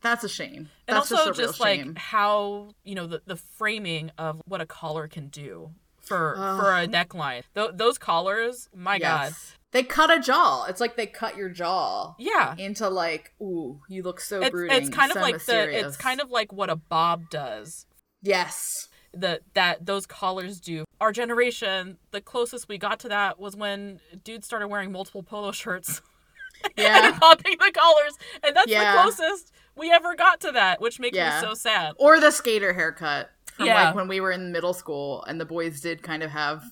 that's 0.00 0.24
a 0.24 0.28
shame. 0.28 0.68
and 0.86 0.96
also 0.96 1.16
just 1.28 1.40
just 1.40 1.60
like 1.60 1.80
shame. 1.80 1.94
how 1.96 2.70
you 2.84 2.94
know 2.94 3.06
the, 3.06 3.22
the 3.26 3.36
framing 3.36 4.10
of 4.18 4.40
what 4.46 4.60
a 4.60 4.66
collar 4.66 5.08
can 5.08 5.28
do 5.28 5.70
for 6.00 6.36
Ugh. 6.38 6.60
for 6.60 6.72
a 6.72 6.86
neckline 6.86 7.42
Th- 7.54 7.70
those 7.74 7.98
collars 7.98 8.68
my 8.74 8.98
god 8.98 9.32
They 9.72 9.82
cut 9.82 10.10
a 10.10 10.20
jaw. 10.20 10.64
It's 10.66 10.80
like 10.80 10.96
they 10.96 11.06
cut 11.06 11.36
your 11.36 11.50
jaw 11.50 12.14
yeah 12.18 12.54
into 12.56 12.88
like, 12.88 13.32
ooh, 13.42 13.80
you 13.88 14.02
look 14.02 14.20
so 14.20 14.40
it's, 14.40 14.50
brooding. 14.50 14.76
it's 14.76 14.88
kind 14.88 15.10
of 15.10 15.16
like 15.16 15.34
mysterious. 15.34 15.82
the 15.82 15.88
it's 15.88 15.96
kind 15.96 16.20
of 16.20 16.30
like 16.30 16.52
what 16.52 16.70
a 16.70 16.76
bob 16.76 17.28
does 17.30 17.84
yes. 18.22 18.88
That 19.20 19.42
that 19.54 19.84
those 19.86 20.06
collars 20.06 20.60
do 20.60 20.84
our 21.00 21.12
generation 21.12 21.98
the 22.10 22.20
closest 22.20 22.68
we 22.68 22.78
got 22.78 22.98
to 23.00 23.08
that 23.08 23.38
was 23.38 23.56
when 23.56 24.00
dudes 24.24 24.46
started 24.46 24.68
wearing 24.68 24.92
multiple 24.92 25.22
polo 25.22 25.52
shirts 25.52 26.00
Yeah. 26.76 27.08
and 27.08 27.16
popping 27.20 27.56
the 27.58 27.70
collars 27.72 28.18
and 28.42 28.54
that's 28.56 28.70
Yeah. 28.70 28.92
the 28.96 29.02
closest 29.02 29.52
we 29.76 29.90
ever 29.92 30.14
got 30.16 30.40
to 30.40 30.52
that 30.52 30.80
which 30.80 30.98
makes 30.98 31.16
Yeah. 31.16 31.40
me 31.40 31.46
so 31.46 31.54
sad 31.54 31.92
or 31.98 32.18
the 32.20 32.30
skater 32.30 32.72
haircut 32.72 33.30
from 33.54 33.66
Yeah. 33.66 33.84
like 33.86 33.94
when 33.94 34.08
we 34.08 34.20
were 34.20 34.32
in 34.32 34.50
middle 34.52 34.74
school 34.74 35.22
and 35.24 35.40
the 35.40 35.44
boys 35.44 35.80
did 35.80 36.02
kind 36.02 36.22
of 36.22 36.30
have 36.30 36.64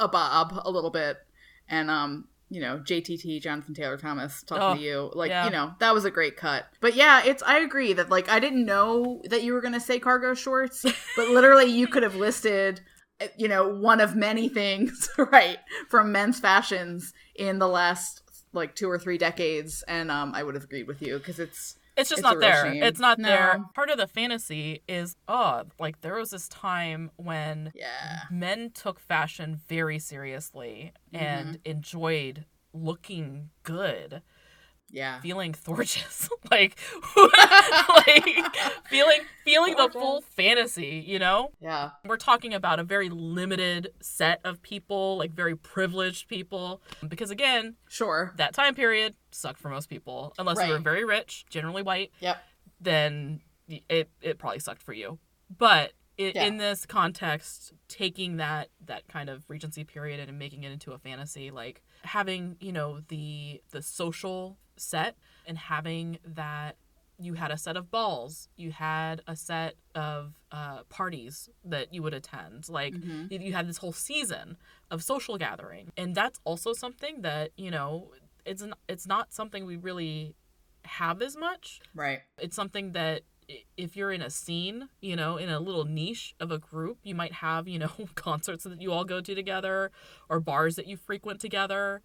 a 0.00 0.08
bob 0.08 0.60
a 0.64 0.70
little 0.70 0.90
bit 0.90 1.18
and 1.68 1.90
um 1.90 2.28
you 2.52 2.60
know 2.60 2.78
jtt 2.78 3.40
jonathan 3.42 3.72
taylor 3.74 3.96
thomas 3.96 4.42
talking 4.42 4.62
Oh, 4.62 4.74
to 4.74 4.80
you. 4.80 5.10
Like 5.14 5.30
yeah. 5.30 5.46
you 5.46 5.50
know 5.50 5.72
that 5.80 5.94
was 5.94 6.04
a 6.04 6.10
great 6.10 6.36
cut. 6.36 6.66
But 6.80 6.94
yeah 6.94 7.22
it's 7.24 7.42
i 7.44 7.58
agree 7.58 7.94
that 7.94 8.10
like 8.10 8.28
i 8.28 8.38
didn't 8.38 8.66
know 8.66 9.22
that 9.30 9.42
you 9.42 9.54
were 9.54 9.62
gonna 9.62 9.80
say 9.80 9.98
cargo 9.98 10.34
shorts 10.34 10.84
but 11.16 11.28
literally 11.36 11.64
you 11.66 11.86
could 11.86 12.02
have 12.02 12.14
listed 12.14 12.80
you 13.38 13.48
know 13.48 13.68
one 13.68 14.00
of 14.00 14.14
many 14.14 14.48
things 14.48 15.08
right 15.18 15.58
from 15.88 16.12
men's 16.12 16.40
fashions 16.40 17.12
in 17.36 17.58
the 17.58 17.68
last 17.68 18.20
like 18.52 18.74
two 18.74 18.90
or 18.90 18.98
three 18.98 19.16
decades 19.16 19.82
and 19.88 20.10
um 20.10 20.32
i 20.34 20.42
would 20.42 20.54
have 20.54 20.64
agreed 20.64 20.86
with 20.86 21.00
you 21.00 21.16
because 21.18 21.38
it's 21.38 21.76
It's 21.96 22.08
just 22.08 22.20
It's 22.20 22.22
not 22.22 22.40
there. 22.40 22.72
shame. 22.72 22.82
It's 22.82 23.00
not 23.00 23.18
there. 23.20 23.62
Part 23.74 23.90
of 23.90 23.98
the 23.98 24.06
fantasy 24.06 24.80
is, 24.88 25.14
oh, 25.28 25.64
like 25.78 26.00
there 26.00 26.14
was 26.14 26.30
this 26.30 26.48
time 26.48 27.10
when 27.16 27.72
yeah 27.74 28.20
men 28.30 28.70
took 28.72 28.98
fashion 28.98 29.60
very 29.68 29.98
seriously 29.98 30.92
and 31.12 31.48
Mm-hmm. 31.58 31.70
enjoyed 31.70 32.44
looking 32.72 33.50
good, 33.62 34.22
yeah. 34.92 35.20
feeling 35.20 35.54
gorgeous, 35.64 36.28
like, 36.50 36.78
like 37.88 38.24
feeling 38.88 39.20
feeling 39.44 39.74
the 39.76 39.88
full 39.90 40.20
fantasy. 40.20 41.02
You 41.06 41.18
know, 41.18 41.50
yeah. 41.60 41.90
We're 42.04 42.16
talking 42.16 42.54
about 42.54 42.78
a 42.78 42.84
very 42.84 43.08
limited 43.08 43.92
set 44.00 44.40
of 44.44 44.62
people, 44.62 45.16
like 45.16 45.32
very 45.32 45.56
privileged 45.56 46.28
people, 46.28 46.82
because 47.08 47.30
again, 47.30 47.74
sure. 47.88 48.32
that 48.36 48.54
time 48.54 48.74
period 48.74 49.14
sucked 49.30 49.58
for 49.58 49.70
most 49.70 49.88
people, 49.88 50.34
unless 50.38 50.64
you 50.64 50.72
were 50.72 50.78
very 50.78 51.04
rich, 51.04 51.46
generally 51.48 51.82
white 51.82 52.12
yep. 52.20 52.38
then 52.80 53.40
it 53.88 54.10
it 54.20 54.38
probably 54.38 54.58
sucked 54.58 54.82
for 54.82 54.92
you. 54.92 55.18
But 55.56 55.92
i 56.18 56.24
Yeah. 56.34 56.44
in 56.44 56.58
this 56.58 56.84
context, 56.84 57.72
taking 57.88 58.36
that 58.36 58.68
that 58.84 59.08
kind 59.08 59.30
of 59.30 59.48
Regency 59.48 59.84
period 59.84 60.20
and 60.20 60.38
making 60.38 60.62
it 60.62 60.70
into 60.70 60.92
a 60.92 60.98
fantasy, 60.98 61.50
like 61.50 61.82
having 62.04 62.56
you 62.60 62.72
know 62.72 63.00
the 63.08 63.62
the 63.70 63.82
social 63.82 64.58
set 64.76 65.16
and 65.46 65.58
having 65.58 66.18
that 66.24 66.76
you 67.18 67.34
had 67.34 67.50
a 67.52 67.58
set 67.58 67.76
of 67.76 67.90
balls, 67.90 68.48
you 68.56 68.72
had 68.72 69.22
a 69.26 69.36
set 69.36 69.74
of 69.94 70.32
uh, 70.50 70.82
parties 70.88 71.48
that 71.64 71.92
you 71.94 72.02
would 72.02 72.14
attend, 72.14 72.68
like 72.68 72.94
Mhm. 72.94 73.30
you- 73.40 73.52
had 73.52 73.68
this 73.68 73.76
whole 73.78 73.92
season 73.92 74.56
of 74.90 75.02
social 75.04 75.38
gathering, 75.38 75.92
and 75.96 76.14
that's 76.14 76.40
also 76.44 76.72
something 76.72 77.22
that 77.22 77.52
you 77.56 77.70
know 77.70 78.12
it's 78.44 78.62
n- 78.62 78.74
it's 78.88 79.06
not 79.06 79.32
something 79.32 79.64
we 79.66 79.76
really 79.76 80.34
have 80.84 81.22
as 81.22 81.36
much. 81.36 81.80
Right. 81.94 82.22
It's 82.38 82.56
something 82.56 82.90
that 82.92 83.22
if 83.76 83.96
you're 83.96 84.10
in 84.10 84.22
a 84.22 84.30
scene, 84.30 84.88
you 85.00 85.14
know, 85.14 85.36
in 85.36 85.48
a 85.48 85.60
little 85.60 85.84
niche 85.84 86.34
of 86.40 86.50
a 86.50 86.58
group, 86.58 86.98
you 87.04 87.14
might 87.14 87.32
have, 87.34 87.68
you 87.68 87.78
know, 87.78 87.88
concerts 88.16 88.64
that 88.64 88.80
you 88.80 88.90
all 88.92 89.04
go 89.04 89.20
to 89.20 89.34
together 89.34 89.92
or 90.28 90.40
bars 90.40 90.74
that 90.76 90.86
you 90.86 90.96
frequent 90.96 91.40
together, 91.40 92.02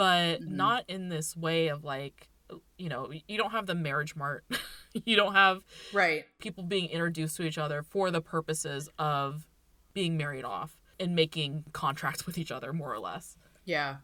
but 0.00 0.40
Mhm. 0.40 0.48
not 0.52 0.84
in 0.88 1.10
this 1.10 1.36
way 1.36 1.68
of 1.68 1.84
like, 1.84 2.30
you 2.78 2.88
know, 2.88 3.12
you 3.28 3.36
don't 3.36 3.50
have 3.50 3.66
the 3.66 3.74
marriage 3.74 4.16
mart. 4.16 4.44
you 5.04 5.14
don't 5.14 5.34
have 5.34 5.62
right 5.92 6.24
people 6.38 6.64
being 6.64 6.88
introduced 6.88 7.36
to 7.36 7.42
each 7.42 7.58
other 7.58 7.82
for 7.82 8.10
the 8.10 8.22
purposes 8.22 8.88
of 8.98 9.46
being 9.92 10.16
married 10.16 10.44
off 10.44 10.80
and 10.98 11.14
making 11.14 11.64
contracts 11.72 12.24
with 12.26 12.38
each 12.38 12.50
other 12.50 12.72
more 12.72 12.92
or 12.94 12.98
less. 12.98 13.36
yeah 13.66 13.96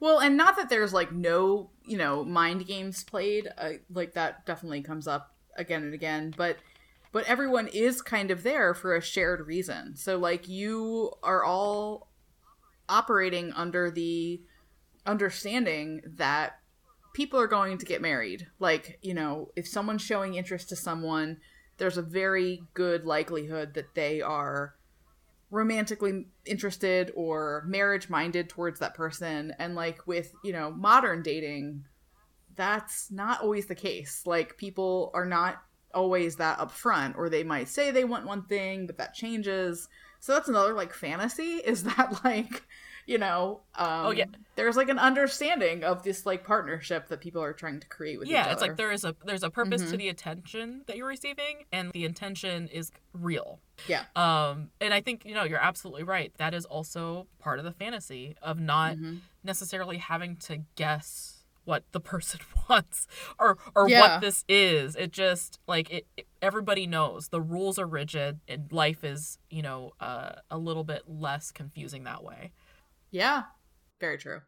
well 0.00 0.18
and 0.20 0.36
not 0.36 0.56
that 0.56 0.68
there's 0.68 0.92
like 0.92 1.10
no 1.12 1.70
you 1.84 1.96
know 1.98 2.24
mind 2.24 2.64
games 2.66 3.02
played 3.02 3.48
uh, 3.58 3.72
like 3.90 4.12
that 4.14 4.46
definitely 4.46 4.80
comes 4.82 5.08
up 5.08 5.34
again 5.56 5.82
and 5.82 5.92
again 5.94 6.32
but 6.36 6.56
but 7.12 7.24
everyone 7.26 7.66
is 7.68 8.00
kind 8.00 8.30
of 8.30 8.42
there 8.44 8.74
for 8.74 8.94
a 8.94 9.00
shared 9.02 9.44
reason 9.46 9.96
so 9.96 10.16
like 10.18 10.46
you 10.48 11.10
are 11.22 11.42
all 11.44 12.08
operating 12.88 13.52
under 13.54 13.90
the 13.90 14.40
understanding 15.06 16.02
that 16.04 16.58
people 17.14 17.40
are 17.40 17.46
going 17.46 17.78
to 17.78 17.86
get 17.86 18.02
married. 18.02 18.46
Like 18.58 18.98
you 19.02 19.14
know 19.14 19.50
if 19.56 19.66
someone's 19.66 20.02
showing 20.02 20.34
interest 20.34 20.68
to 20.70 20.76
someone 20.76 21.38
there's 21.78 21.98
a 21.98 22.02
very 22.02 22.62
good 22.74 23.04
likelihood 23.04 23.74
that 23.74 23.94
they 23.94 24.22
are 24.22 24.74
romantically 25.50 26.26
interested 26.44 27.12
or 27.14 27.64
marriage 27.66 28.08
minded 28.08 28.48
towards 28.48 28.80
that 28.80 28.94
person. 28.94 29.54
And 29.58 29.74
like 29.74 30.06
with 30.06 30.32
you 30.44 30.52
know 30.52 30.70
modern 30.70 31.22
dating 31.22 31.84
that's 32.54 33.10
not 33.10 33.42
always 33.42 33.66
the 33.66 33.74
case. 33.74 34.22
Like 34.24 34.56
people 34.56 35.10
are 35.14 35.26
not 35.26 35.62
always 35.94 36.36
that 36.36 36.58
upfront 36.58 37.16
or 37.16 37.28
they 37.28 37.42
might 37.42 37.68
say 37.68 37.90
they 37.90 38.04
want 38.04 38.26
one 38.26 38.42
thing 38.42 38.86
but 38.86 38.98
that 38.98 39.14
changes 39.14 39.88
so 40.26 40.32
that's 40.34 40.48
another 40.48 40.74
like 40.74 40.92
fantasy 40.92 41.54
is 41.64 41.84
that 41.96 42.24
like 42.24 42.64
you 43.08 43.18
know, 43.18 43.60
um, 43.76 44.06
Oh, 44.06 44.10
yeah. 44.10 44.24
there's 44.56 44.76
like 44.76 44.88
an 44.88 44.98
understanding 44.98 45.84
of 45.84 46.02
this 46.02 46.26
like 46.26 46.42
partnership 46.44 47.06
that 47.06 47.20
people 47.20 47.40
are 47.40 47.52
trying 47.52 47.78
to 47.78 47.86
create 47.86 48.18
with 48.18 48.26
each 48.26 48.32
yeah 48.32 48.50
it's 48.50 48.60
like 48.60 48.76
there 48.76 48.90
is 48.90 49.04
a 49.04 49.14
there's 49.24 49.44
a 49.44 49.50
purpose 49.50 49.82
Mm-hmm. 49.82 49.90
to 49.92 49.96
the 49.96 50.08
attention 50.08 50.82
that 50.88 50.96
you're 50.96 51.06
receiving 51.06 51.66
and 51.70 51.92
the 51.92 52.04
intention 52.04 52.66
is 52.66 52.90
real 53.12 53.60
yeah, 53.86 54.02
um 54.16 54.70
and 54.80 54.92
i 54.92 55.00
think 55.00 55.24
you 55.24 55.34
know 55.34 55.44
you're 55.44 55.62
absolutely 55.62 56.02
right 56.02 56.32
that 56.38 56.52
is 56.52 56.64
also 56.64 57.28
part 57.38 57.60
of 57.60 57.64
the 57.64 57.70
fantasy 57.72 58.34
of 58.42 58.58
not 58.58 58.96
Mm-hmm. 58.96 59.18
necessarily 59.44 59.98
having 59.98 60.34
to 60.38 60.58
guess 60.74 61.35
what 61.66 61.84
the 61.92 62.00
person 62.00 62.40
wants 62.70 63.06
or 63.38 63.58
or 63.74 63.88
Yeah. 63.88 64.00
what 64.00 64.20
this 64.22 64.44
is. 64.48 64.96
It 64.96 65.12
just 65.12 65.60
like 65.68 65.90
it, 65.90 66.06
it- 66.16 66.26
everybody 66.40 66.86
knows. 66.86 67.28
The 67.28 67.40
rules 67.42 67.78
are 67.78 67.86
rigid 67.86 68.40
and 68.48 68.72
life 68.72 69.04
is 69.04 69.38
you 69.50 69.60
know 69.62 69.92
uh, 70.00 70.36
a 70.50 70.56
little 70.58 70.84
bit 70.84 71.02
less 71.06 71.52
confusing 71.52 72.04
that 72.04 72.24
way. 72.24 72.52
Yeah, 73.10 73.42
very 74.00 74.16
true. 74.18 74.40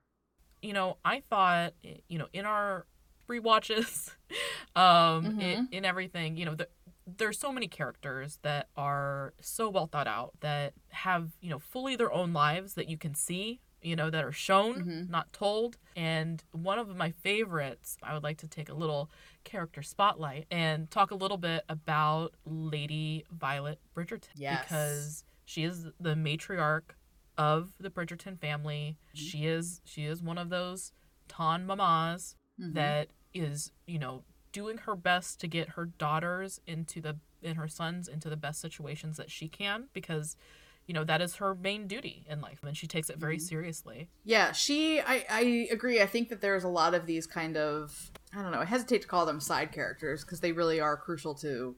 you 0.62 0.72
know, 0.72 0.96
I 1.04 1.22
thought, 1.30 1.74
you 2.08 2.18
know, 2.18 2.26
in 2.32 2.44
our 2.44 2.84
rewatches, 3.28 4.10
um, 4.76 5.38
in, 5.40 5.68
in 5.70 5.84
everything, 5.84 6.36
you 6.36 6.44
know, 6.44 6.54
the, 6.54 6.68
there's 7.06 7.38
so 7.38 7.52
many 7.52 7.68
characters 7.68 8.38
that 8.42 8.68
are 8.76 9.32
so 9.40 9.68
well 9.70 9.86
thought 9.86 10.06
out 10.08 10.32
that 10.40 10.72
have, 10.90 11.30
you 11.40 11.50
know, 11.50 11.58
fully 11.58 11.94
their 11.96 12.12
own 12.12 12.32
lives 12.32 12.74
that 12.74 12.88
you 12.88 12.98
can 12.98 13.14
see, 13.14 13.60
you 13.82 13.96
know, 13.96 14.10
that 14.10 14.24
are 14.24 14.32
shown, 14.32 14.74
mm-hmm. 14.74 15.10
not 15.10 15.32
told. 15.32 15.76
And 15.96 16.42
one 16.52 16.78
of 16.78 16.94
my 16.96 17.10
favorites, 17.10 17.96
I 18.02 18.14
would 18.14 18.22
like 18.22 18.38
to 18.38 18.48
take 18.48 18.68
a 18.68 18.74
little 18.74 19.10
character 19.44 19.82
spotlight 19.82 20.46
and 20.50 20.90
talk 20.90 21.10
a 21.10 21.14
little 21.14 21.36
bit 21.36 21.64
about 21.68 22.34
Lady 22.44 23.24
Violet 23.30 23.78
Bridgerton. 23.96 24.28
Yes. 24.34 24.64
Because 24.64 25.24
she 25.44 25.64
is 25.64 25.86
the 26.00 26.14
matriarch 26.14 26.90
of 27.36 27.72
the 27.78 27.90
Bridgerton 27.90 28.38
family. 28.38 28.96
Mm-hmm. 29.16 29.26
She 29.26 29.46
is 29.46 29.80
she 29.84 30.04
is 30.04 30.22
one 30.22 30.38
of 30.38 30.50
those 30.50 30.92
ton 31.28 31.66
mamas 31.66 32.34
mm-hmm. 32.60 32.74
that 32.74 33.08
is, 33.32 33.72
you 33.86 33.98
know, 33.98 34.24
doing 34.52 34.78
her 34.78 34.96
best 34.96 35.40
to 35.40 35.46
get 35.46 35.70
her 35.70 35.86
daughters 35.86 36.60
into 36.66 37.00
the 37.00 37.16
and 37.42 37.56
her 37.56 37.68
sons 37.68 38.08
into 38.08 38.28
the 38.28 38.36
best 38.36 38.60
situations 38.60 39.16
that 39.16 39.30
she 39.30 39.48
can 39.48 39.84
because 39.92 40.36
you 40.88 40.94
know 40.94 41.04
that 41.04 41.20
is 41.20 41.36
her 41.36 41.54
main 41.54 41.86
duty 41.86 42.24
in 42.28 42.40
life 42.40 42.60
and 42.64 42.74
she 42.74 42.86
takes 42.86 43.10
it 43.10 43.18
very 43.18 43.36
mm-hmm. 43.36 43.44
seriously. 43.44 44.08
Yeah, 44.24 44.52
she. 44.52 45.00
I 45.00 45.24
I 45.30 45.68
agree. 45.70 46.00
I 46.00 46.06
think 46.06 46.30
that 46.30 46.40
there's 46.40 46.64
a 46.64 46.68
lot 46.68 46.94
of 46.94 47.06
these 47.06 47.26
kind 47.26 47.56
of. 47.56 48.10
I 48.34 48.42
don't 48.42 48.52
know. 48.52 48.60
I 48.60 48.64
hesitate 48.64 49.02
to 49.02 49.08
call 49.08 49.26
them 49.26 49.38
side 49.38 49.70
characters 49.70 50.24
because 50.24 50.40
they 50.40 50.52
really 50.52 50.80
are 50.80 50.96
crucial 50.96 51.34
to 51.36 51.76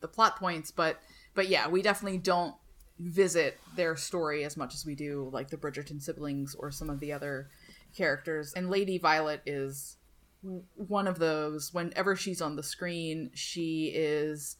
the 0.00 0.08
plot 0.08 0.36
points. 0.36 0.70
But 0.70 1.00
but 1.34 1.48
yeah, 1.48 1.68
we 1.68 1.82
definitely 1.82 2.18
don't 2.18 2.54
visit 2.98 3.60
their 3.76 3.94
story 3.94 4.42
as 4.42 4.56
much 4.56 4.74
as 4.74 4.86
we 4.86 4.94
do 4.94 5.28
like 5.34 5.50
the 5.50 5.58
Bridgerton 5.58 6.00
siblings 6.00 6.54
or 6.54 6.70
some 6.70 6.88
of 6.88 6.98
the 6.98 7.12
other 7.12 7.50
characters. 7.94 8.54
And 8.56 8.70
Lady 8.70 8.96
Violet 8.96 9.42
is 9.44 9.98
one 10.42 11.06
of 11.06 11.18
those. 11.18 11.74
Whenever 11.74 12.16
she's 12.16 12.40
on 12.40 12.56
the 12.56 12.62
screen, 12.62 13.32
she 13.34 13.92
is. 13.94 14.56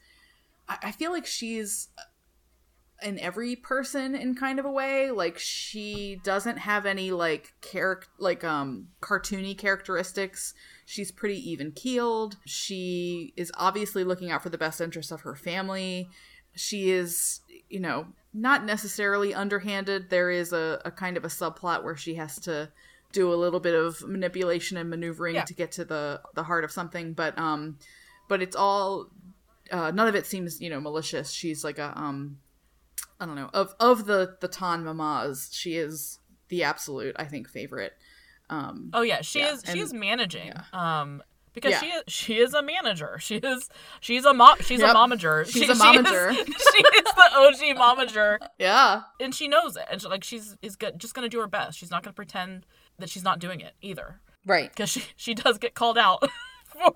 I, 0.68 0.76
I 0.82 0.92
feel 0.92 1.12
like 1.12 1.24
she's 1.24 1.88
in 3.02 3.18
every 3.18 3.54
person 3.56 4.14
in 4.14 4.34
kind 4.34 4.58
of 4.58 4.64
a 4.64 4.70
way. 4.70 5.10
Like 5.10 5.38
she 5.38 6.18
doesn't 6.24 6.56
have 6.58 6.86
any 6.86 7.10
like 7.10 7.52
character 7.60 8.08
like 8.18 8.42
um 8.44 8.88
cartoony 9.00 9.56
characteristics. 9.56 10.54
She's 10.84 11.10
pretty 11.10 11.38
even 11.50 11.72
keeled 11.72 12.36
she 12.46 13.32
is 13.36 13.52
obviously 13.56 14.04
looking 14.04 14.30
out 14.30 14.42
for 14.42 14.48
the 14.50 14.58
best 14.58 14.80
interests 14.80 15.12
of 15.12 15.22
her 15.22 15.34
family. 15.34 16.08
She 16.54 16.90
is 16.90 17.40
you 17.68 17.80
know 17.80 18.06
not 18.32 18.64
necessarily 18.64 19.34
underhanded. 19.34 20.10
There 20.10 20.30
is 20.30 20.52
a, 20.52 20.80
a 20.84 20.90
kind 20.90 21.16
of 21.16 21.24
a 21.24 21.28
subplot 21.28 21.84
where 21.84 21.96
she 21.96 22.14
has 22.16 22.38
to 22.40 22.70
do 23.12 23.32
a 23.32 23.36
little 23.36 23.60
bit 23.60 23.74
of 23.74 24.02
manipulation 24.06 24.76
and 24.76 24.90
maneuvering 24.90 25.36
Yeah. 25.36 25.44
to 25.44 25.54
get 25.54 25.72
to 25.72 25.84
the 25.84 26.20
the 26.34 26.42
heart 26.42 26.64
of 26.64 26.70
something 26.72 27.12
but 27.14 27.38
um 27.38 27.78
but 28.28 28.42
it's 28.42 28.56
all 28.56 29.06
uh, 29.70 29.90
none 29.90 30.06
of 30.08 30.14
it 30.14 30.26
seems 30.26 30.60
you 30.60 30.70
know 30.70 30.80
malicious. 30.80 31.30
She's 31.30 31.62
like 31.64 31.78
a 31.78 31.92
um 31.96 32.38
I 33.20 33.26
don't 33.26 33.34
know 33.36 33.50
of 33.54 33.74
of 33.80 34.06
the 34.06 34.36
the 34.40 34.48
Ton 34.48 34.84
mamas. 34.84 35.50
She 35.52 35.76
is 35.76 36.18
the 36.48 36.62
absolute, 36.64 37.16
I 37.18 37.24
think, 37.24 37.48
favorite. 37.48 37.92
Um, 38.48 38.90
Oh 38.94 39.02
yeah, 39.02 39.22
she 39.22 39.40
Yeah, 39.40 39.54
is 39.54 39.62
she 39.64 39.72
and- 39.72 39.80
is 39.80 39.92
managing. 39.92 40.52
Um 40.72 41.22
because 41.52 41.72
Yeah. 41.72 41.80
she 41.80 41.86
is 41.86 42.02
she 42.08 42.36
is 42.38 42.52
a 42.54 42.62
manager. 42.62 43.16
She 43.18 43.36
is 43.36 43.68
she's 44.00 44.24
a 44.26 44.34
mom 44.34 44.56
she's 44.60 44.80
Yep. 44.80 44.90
a 44.90 44.94
momager. 44.94 45.44
She's 45.46 45.64
she, 45.64 45.70
a 45.70 45.74
she 45.74 45.80
momager. 45.80 46.30
is- 46.30 46.36
She 46.46 46.82
is, 46.82 47.04
the 47.14 47.30
OG 47.34 47.76
momager. 47.78 48.38
yeah, 48.58 49.02
and 49.18 49.34
she 49.34 49.48
knows 49.48 49.76
it 49.76 49.84
and 49.90 50.00
she, 50.02 50.08
like 50.08 50.22
she's 50.22 50.56
is 50.62 50.76
go- 50.76 50.90
just 50.96 51.14
gonna 51.14 51.28
do 51.30 51.40
her 51.40 51.46
best 51.46 51.78
she's 51.78 51.90
not 51.90 52.02
gonna 52.02 52.12
pretend 52.12 52.66
that 52.98 53.08
she's 53.08 53.24
not 53.24 53.38
doing 53.38 53.60
it 53.60 53.72
either 53.80 54.20
right. 54.46 54.68
because 54.70 54.90
she 54.90 55.02
she 55.16 55.32
does 55.34 55.56
get 55.58 55.74
called 55.74 55.96
out 55.98 56.22
for 56.66 56.92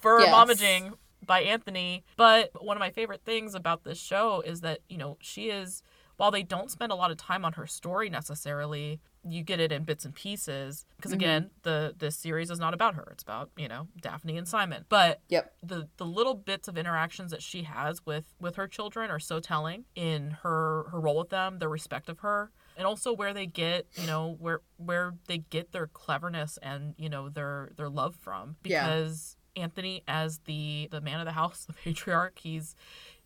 for 0.00 0.20
Yes. 0.20 0.34
momaging 0.34 0.94
by 1.28 1.42
anthony 1.42 2.02
but 2.16 2.50
one 2.64 2.76
of 2.76 2.80
my 2.80 2.90
favorite 2.90 3.22
things 3.24 3.54
about 3.54 3.84
this 3.84 4.00
show 4.00 4.40
is 4.44 4.62
that 4.62 4.80
you 4.88 4.98
know 4.98 5.16
she 5.20 5.50
is 5.50 5.82
while 6.16 6.32
they 6.32 6.42
don't 6.42 6.68
spend 6.72 6.90
a 6.90 6.96
lot 6.96 7.12
of 7.12 7.16
time 7.16 7.44
on 7.44 7.52
her 7.52 7.66
story 7.68 8.10
necessarily 8.10 8.98
you 9.28 9.42
get 9.42 9.60
it 9.60 9.70
in 9.70 9.84
bits 9.84 10.04
and 10.04 10.14
pieces 10.14 10.84
because 10.96 11.12
Mm-hmm. 11.12 11.20
again 11.20 11.50
the 11.62 11.94
this 11.96 12.16
series 12.16 12.50
is 12.50 12.58
not 12.58 12.74
about 12.74 12.94
her 12.96 13.06
it's 13.12 13.22
about 13.22 13.50
you 13.56 13.68
know 13.68 13.86
daphne 14.00 14.36
and 14.36 14.48
simon 14.48 14.84
but 14.88 15.20
Yep. 15.28 15.52
the 15.62 15.88
the 15.98 16.04
little 16.06 16.34
bits 16.34 16.66
of 16.66 16.76
interactions 16.78 17.30
that 17.30 17.42
she 17.42 17.62
has 17.64 18.04
with 18.06 18.34
with 18.40 18.56
her 18.56 18.66
children 18.66 19.10
are 19.10 19.20
so 19.20 19.38
telling 19.38 19.84
in 19.94 20.30
her 20.42 20.84
her 20.90 20.98
role 21.00 21.18
with 21.18 21.28
them 21.30 21.58
their 21.58 21.68
respect 21.68 22.08
of 22.08 22.20
her 22.20 22.50
and 22.76 22.86
also 22.86 23.12
where 23.12 23.34
they 23.34 23.46
get 23.46 23.86
you 24.00 24.06
know 24.06 24.36
where 24.40 24.60
where 24.76 25.14
they 25.26 25.38
get 25.38 25.72
their 25.72 25.86
cleverness 25.86 26.58
and 26.62 26.94
you 26.96 27.08
know 27.08 27.28
their 27.28 27.70
their 27.76 27.88
love 27.88 28.14
from 28.16 28.56
because 28.62 29.36
anthony 29.56 30.02
as 30.08 30.38
the 30.46 30.88
the 30.90 31.00
man 31.00 31.20
of 31.20 31.26
the 31.26 31.32
house 31.32 31.64
the 31.66 31.72
patriarch 31.72 32.38
he's 32.38 32.74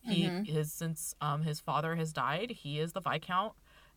he 0.01 0.25
Mm-hmm. 0.25 0.57
is 0.57 0.71
since 0.73 1.15
um 1.21 1.43
his 1.43 1.59
father 1.59 1.95
has 1.95 2.11
died 2.13 2.51
he 2.51 2.79
is 2.79 2.93
the 2.93 3.01
viscount 3.01 3.53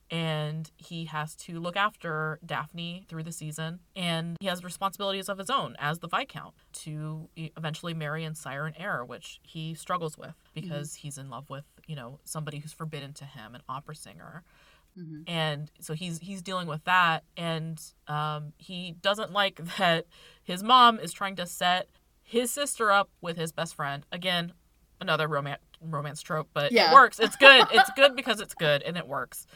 and 0.09 0.70
he 0.77 1.07
has 1.07 1.35
to 1.35 1.59
look 1.59 1.77
after 1.77 2.39
Daphne 2.47 3.05
through 3.09 3.24
the 3.24 3.33
season. 3.33 3.81
And 3.97 4.37
he 4.39 4.47
has 4.47 4.62
responsibilities 4.62 5.29
of 5.29 5.37
his 5.37 5.51
own 5.51 5.74
as 5.81 5.99
the 5.99 6.07
Viscount 6.07 6.55
to 6.85 7.29
eventually 7.37 7.93
marry 7.93 8.22
and 8.22 8.37
sire 8.37 8.66
an 8.66 8.74
heir, 8.79 9.05
which 9.05 9.41
he 9.43 9.74
struggles 9.74 10.16
with 10.16 10.37
because 10.55 10.95
he's 10.95 11.18
in 11.18 11.29
love 11.29 11.51
with, 11.51 11.64
you 11.89 11.97
know, 11.97 12.20
somebody 12.22 12.61
who's 12.61 12.72
forbidden 12.72 13.14
to 13.14 13.24
him, 13.24 13.57
an 13.57 13.62
opera 13.68 13.97
singer. 13.97 14.45
And 15.27 15.72
so 15.81 15.93
he's 15.93 16.20
he's 16.20 16.41
dealing 16.41 16.68
with 16.68 16.85
that, 16.85 17.24
and 17.37 17.83
um, 18.07 18.53
he 18.59 18.93
doesn't 19.03 19.33
like 19.33 19.61
that 19.79 20.07
his 20.45 20.62
mom 20.62 21.01
is 21.01 21.12
trying 21.12 21.35
to 21.35 21.47
set 21.47 21.89
his 22.29 22.51
sister 22.51 22.91
up 22.91 23.09
with 23.20 23.37
his 23.37 23.53
best 23.53 23.74
friend. 23.77 24.05
Again, 24.12 24.53
another 25.01 25.29
romance 25.29 25.61
romance 25.83 26.22
trope, 26.22 26.49
but 26.55 26.72
Yeah. 26.72 26.91
it 26.91 26.95
works. 26.95 27.20
It's 27.20 27.37
good. 27.37 27.66
It's 27.72 27.91
good 27.95 28.16
because 28.16 28.41
it's 28.41 28.55
good 28.55 28.83
and 28.83 28.97
it 28.97 29.07
works. 29.07 29.47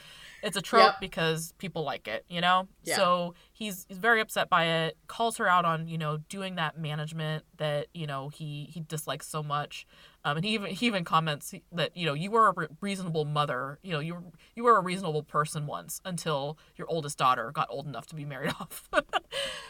It's 0.43 0.57
a 0.57 0.63
trope 0.63 0.93
Yep. 0.93 1.01
because 1.01 1.53
people 1.59 1.83
like 1.83 2.07
it, 2.07 2.25
you 2.29 2.41
know? 2.43 2.69
Yeah. 2.85 2.97
So 2.97 3.35
he's 3.53 3.87
he's 3.89 3.97
very 3.99 4.21
upset 4.21 4.49
by 4.51 4.65
it, 4.67 4.99
calls 5.09 5.39
her 5.39 5.49
out 5.49 5.65
on, 5.65 5.89
you 5.89 5.99
know, 5.99 6.19
doing 6.29 6.55
that 6.57 6.79
management 6.79 7.45
that, 7.57 7.87
you 7.95 8.07
know, 8.07 8.29
he 8.29 8.69
he 8.73 8.81
dislikes 8.81 9.27
so 9.27 9.43
much. 9.43 9.87
Um, 10.25 10.37
and 10.37 10.45
he 10.45 10.53
even 10.55 10.71
he 10.71 10.87
even 10.87 11.05
comments 11.05 11.55
that, 11.73 11.97
you 11.97 12.05
know, 12.05 12.13
you 12.13 12.31
were 12.31 12.49
a 12.49 12.53
re- 12.55 12.67
reasonable 12.83 13.25
mother, 13.25 13.79
you 13.83 13.93
know, 13.93 14.01
you 14.01 14.15
were 14.15 14.23
you 14.55 14.65
were 14.65 14.77
a 14.77 14.83
reasonable 14.83 15.23
person 15.23 15.67
once 15.67 16.01
until 16.05 16.59
your 16.77 16.87
oldest 16.91 17.17
daughter 17.17 17.51
got 17.53 17.69
old 17.71 17.87
enough 17.87 18.07
to 18.09 18.15
be 18.15 18.25
married 18.27 18.51
off. 18.61 18.89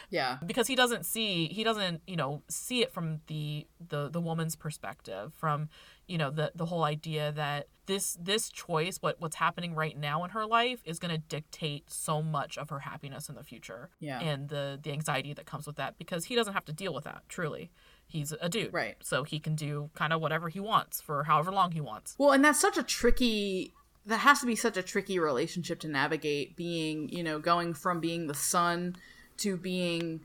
Yeah. 0.09 0.37
because 0.45 0.67
he 0.67 0.75
doesn't 0.75 1.05
see 1.05 1.47
he 1.47 1.63
doesn't 1.63 2.01
you 2.05 2.17
know 2.17 2.43
see 2.49 2.81
it 2.81 2.91
from 2.91 3.21
the 3.27 3.65
the 3.87 4.09
the 4.09 4.19
woman's 4.19 4.57
perspective 4.57 5.31
from 5.33 5.69
you 6.05 6.17
know 6.17 6.29
the 6.29 6.51
the 6.53 6.65
whole 6.65 6.83
idea 6.83 7.31
that 7.31 7.67
this 7.85 8.17
this 8.21 8.49
choice 8.49 8.97
what 8.99 9.21
what's 9.21 9.37
happening 9.37 9.73
right 9.73 9.97
now 9.97 10.25
in 10.25 10.31
her 10.31 10.45
life 10.45 10.81
is 10.83 10.99
going 10.99 11.11
to 11.13 11.17
dictate 11.17 11.89
so 11.89 12.21
much 12.21 12.57
of 12.57 12.69
her 12.69 12.79
happiness 12.79 13.29
in 13.29 13.35
the 13.35 13.43
future 13.43 13.89
Yeah. 14.01 14.19
and 14.19 14.49
the 14.49 14.77
the 14.83 14.91
anxiety 14.91 15.33
that 15.33 15.45
comes 15.45 15.65
with 15.65 15.77
that 15.77 15.97
because 15.97 16.25
he 16.25 16.35
doesn't 16.35 16.53
have 16.53 16.65
to 16.65 16.73
deal 16.73 16.93
with 16.93 17.05
that 17.05 17.23
truly 17.29 17.71
he's 18.11 18.33
a 18.39 18.49
dude 18.49 18.73
Right. 18.73 18.95
so 19.01 19.23
he 19.23 19.39
can 19.39 19.55
do 19.55 19.89
kind 19.95 20.13
of 20.13 20.21
whatever 20.21 20.49
he 20.49 20.59
wants 20.59 21.01
for 21.01 21.23
however 21.23 21.51
long 21.51 21.71
he 21.71 21.81
wants 21.81 22.15
Well, 22.17 22.31
and 22.31 22.43
that's 22.43 22.59
such 22.59 22.77
a 22.77 22.83
tricky. 22.83 23.73
That 24.05 24.17
has 24.19 24.39
to 24.39 24.47
be 24.47 24.55
such 24.55 24.77
a 24.77 24.81
tricky 24.83 25.19
relationship 25.19 25.79
to 25.81 25.87
navigate. 25.87 26.55
Being, 26.55 27.09
you 27.09 27.23
know, 27.23 27.37
going 27.37 27.73
from 27.75 27.99
being 27.99 28.25
the 28.27 28.33
son 28.33 28.95
to 29.37 29.57
being 29.57 30.21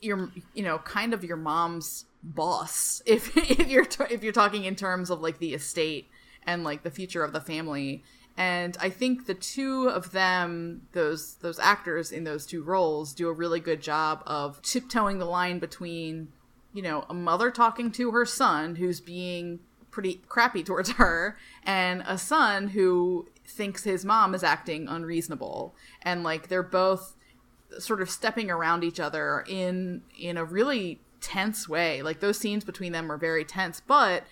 your, 0.00 0.30
you 0.54 0.62
know, 0.62 0.78
kind 0.78 1.12
of 1.12 1.22
your 1.22 1.36
mom's 1.36 2.06
boss. 2.22 3.02
If 3.06 3.36
if 3.36 3.68
you're 3.68 3.84
t- 3.84 4.04
if 4.10 4.22
you're 4.22 4.32
talking 4.32 4.64
in 4.64 4.76
terms 4.76 5.10
of 5.10 5.20
like 5.20 5.38
the 5.38 5.52
estate 5.54 6.08
and 6.46 6.64
like 6.64 6.82
the 6.82 6.90
future 6.90 7.22
of 7.22 7.32
the 7.32 7.40
family. 7.40 8.02
And 8.34 8.78
I 8.80 8.88
think 8.88 9.26
the 9.26 9.34
two 9.34 9.88
of 9.90 10.12
them, 10.12 10.86
those 10.92 11.34
those 11.34 11.58
actors 11.58 12.10
in 12.10 12.24
those 12.24 12.46
two 12.46 12.62
roles, 12.62 13.12
do 13.12 13.28
a 13.28 13.32
really 13.32 13.60
good 13.60 13.82
job 13.82 14.22
of 14.26 14.62
tiptoeing 14.62 15.18
the 15.18 15.26
line 15.26 15.58
between 15.58 16.28
you 16.72 16.82
know, 16.82 17.04
a 17.08 17.14
mother 17.14 17.50
talking 17.50 17.90
to 17.92 18.10
her 18.12 18.24
son 18.24 18.76
who's 18.76 19.00
being 19.00 19.60
pretty 19.90 20.22
crappy 20.28 20.62
towards 20.62 20.90
her, 20.92 21.36
and 21.64 22.02
a 22.06 22.18
son 22.18 22.68
who 22.68 23.28
thinks 23.44 23.84
his 23.84 24.04
mom 24.04 24.34
is 24.34 24.42
acting 24.42 24.88
unreasonable 24.88 25.74
and 26.00 26.22
like 26.22 26.48
they're 26.48 26.62
both 26.62 27.16
sort 27.78 28.00
of 28.00 28.08
stepping 28.08 28.50
around 28.50 28.84
each 28.84 29.00
other 29.00 29.44
in 29.48 30.02
in 30.18 30.36
a 30.36 30.44
really 30.44 31.00
tense 31.20 31.68
way 31.68 32.02
like 32.02 32.20
those 32.20 32.38
scenes 32.38 32.64
between 32.64 32.92
them 32.92 33.10
are 33.10 33.16
very 33.16 33.44
tense 33.44 33.80
but 33.80 34.24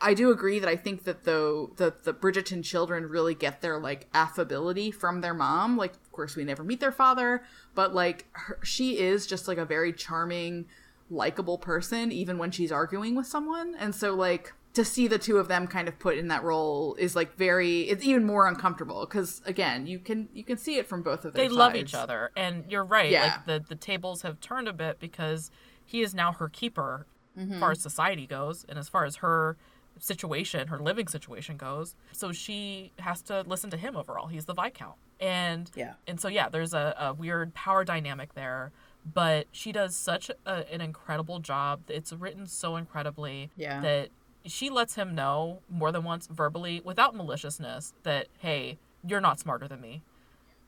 I 0.00 0.14
do 0.14 0.30
agree 0.30 0.58
that 0.60 0.68
I 0.68 0.76
think 0.76 1.04
that 1.04 1.24
though 1.24 1.72
the 1.76 1.92
the 2.04 2.14
Bridgerton 2.14 2.62
children 2.62 3.08
really 3.08 3.34
get 3.34 3.60
their 3.60 3.80
like 3.80 4.06
affability 4.14 4.92
from 4.92 5.22
their 5.22 5.34
mom. 5.34 5.76
Like, 5.76 5.94
of 5.94 6.12
course, 6.12 6.36
we 6.36 6.44
never 6.44 6.62
meet 6.62 6.78
their 6.78 6.92
father, 6.92 7.42
but 7.74 7.94
like 7.94 8.26
her, 8.30 8.60
she 8.62 8.98
is 8.98 9.26
just 9.26 9.48
like 9.48 9.58
a 9.58 9.64
very 9.64 9.92
charming, 9.92 10.66
likable 11.10 11.58
person, 11.58 12.12
even 12.12 12.38
when 12.38 12.50
she's 12.50 12.70
arguing 12.72 13.14
with 13.14 13.26
someone. 13.26 13.74
And 13.78 13.94
so, 13.94 14.14
like, 14.14 14.52
to 14.74 14.84
see 14.84 15.08
the 15.08 15.18
two 15.18 15.38
of 15.38 15.48
them 15.48 15.66
kind 15.66 15.88
of 15.88 15.98
put 15.98 16.16
in 16.18 16.28
that 16.28 16.44
role 16.44 16.94
is 16.98 17.16
like 17.16 17.34
very 17.36 17.80
it's 17.82 18.04
even 18.04 18.24
more 18.24 18.46
uncomfortable 18.46 19.00
because 19.06 19.42
again 19.44 19.86
you 19.88 19.98
can 19.98 20.28
you 20.32 20.44
can 20.44 20.56
see 20.56 20.76
it 20.76 20.86
from 20.86 21.02
both 21.02 21.24
of 21.24 21.32
their 21.32 21.44
they 21.44 21.48
sides. 21.48 21.56
love 21.56 21.74
each 21.74 21.94
other 21.94 22.30
and 22.36 22.64
you're 22.68 22.84
right 22.84 23.10
Yeah. 23.10 23.22
like 23.22 23.46
the 23.46 23.64
the 23.68 23.74
tables 23.74 24.22
have 24.22 24.38
turned 24.40 24.68
a 24.68 24.72
bit 24.72 25.00
because 25.00 25.50
he 25.84 26.02
is 26.02 26.14
now 26.14 26.32
her 26.32 26.48
keeper 26.48 27.06
Mm-hmm. 27.36 27.52
as 27.54 27.60
far 27.60 27.70
as 27.72 27.80
society 27.80 28.26
goes 28.26 28.66
and 28.68 28.78
as 28.78 28.88
far 28.88 29.04
as 29.04 29.16
her 29.16 29.56
situation 29.98 30.68
her 30.68 30.78
living 30.78 31.08
situation 31.08 31.56
goes 31.56 31.96
so 32.12 32.30
she 32.30 32.92
has 32.98 33.20
to 33.22 33.42
listen 33.48 33.70
to 33.70 33.76
him 33.76 33.96
overall 33.96 34.26
he's 34.28 34.44
the 34.44 34.54
viscount 34.54 34.94
and 35.18 35.70
Yeah. 35.74 35.94
and 36.06 36.20
so 36.20 36.28
yeah 36.28 36.48
there's 36.48 36.72
a, 36.74 36.94
a 36.98 37.12
weird 37.14 37.52
power 37.54 37.84
dynamic 37.84 38.34
there 38.34 38.70
but 39.04 39.46
she 39.52 39.72
does 39.72 39.94
such 39.96 40.30
a, 40.46 40.72
an 40.72 40.80
incredible 40.80 41.38
job 41.38 41.80
it's 41.88 42.12
written 42.12 42.46
so 42.46 42.76
incredibly 42.76 43.50
Yeah. 43.56 43.80
that 43.80 44.08
she 44.44 44.70
lets 44.70 44.94
him 44.94 45.14
know 45.14 45.60
more 45.68 45.92
than 45.92 46.04
once 46.04 46.26
verbally 46.26 46.80
without 46.84 47.14
maliciousness 47.14 47.92
that 48.02 48.28
hey 48.38 48.78
you're 49.06 49.20
not 49.20 49.38
smarter 49.40 49.66
than 49.68 49.80
me 49.80 50.02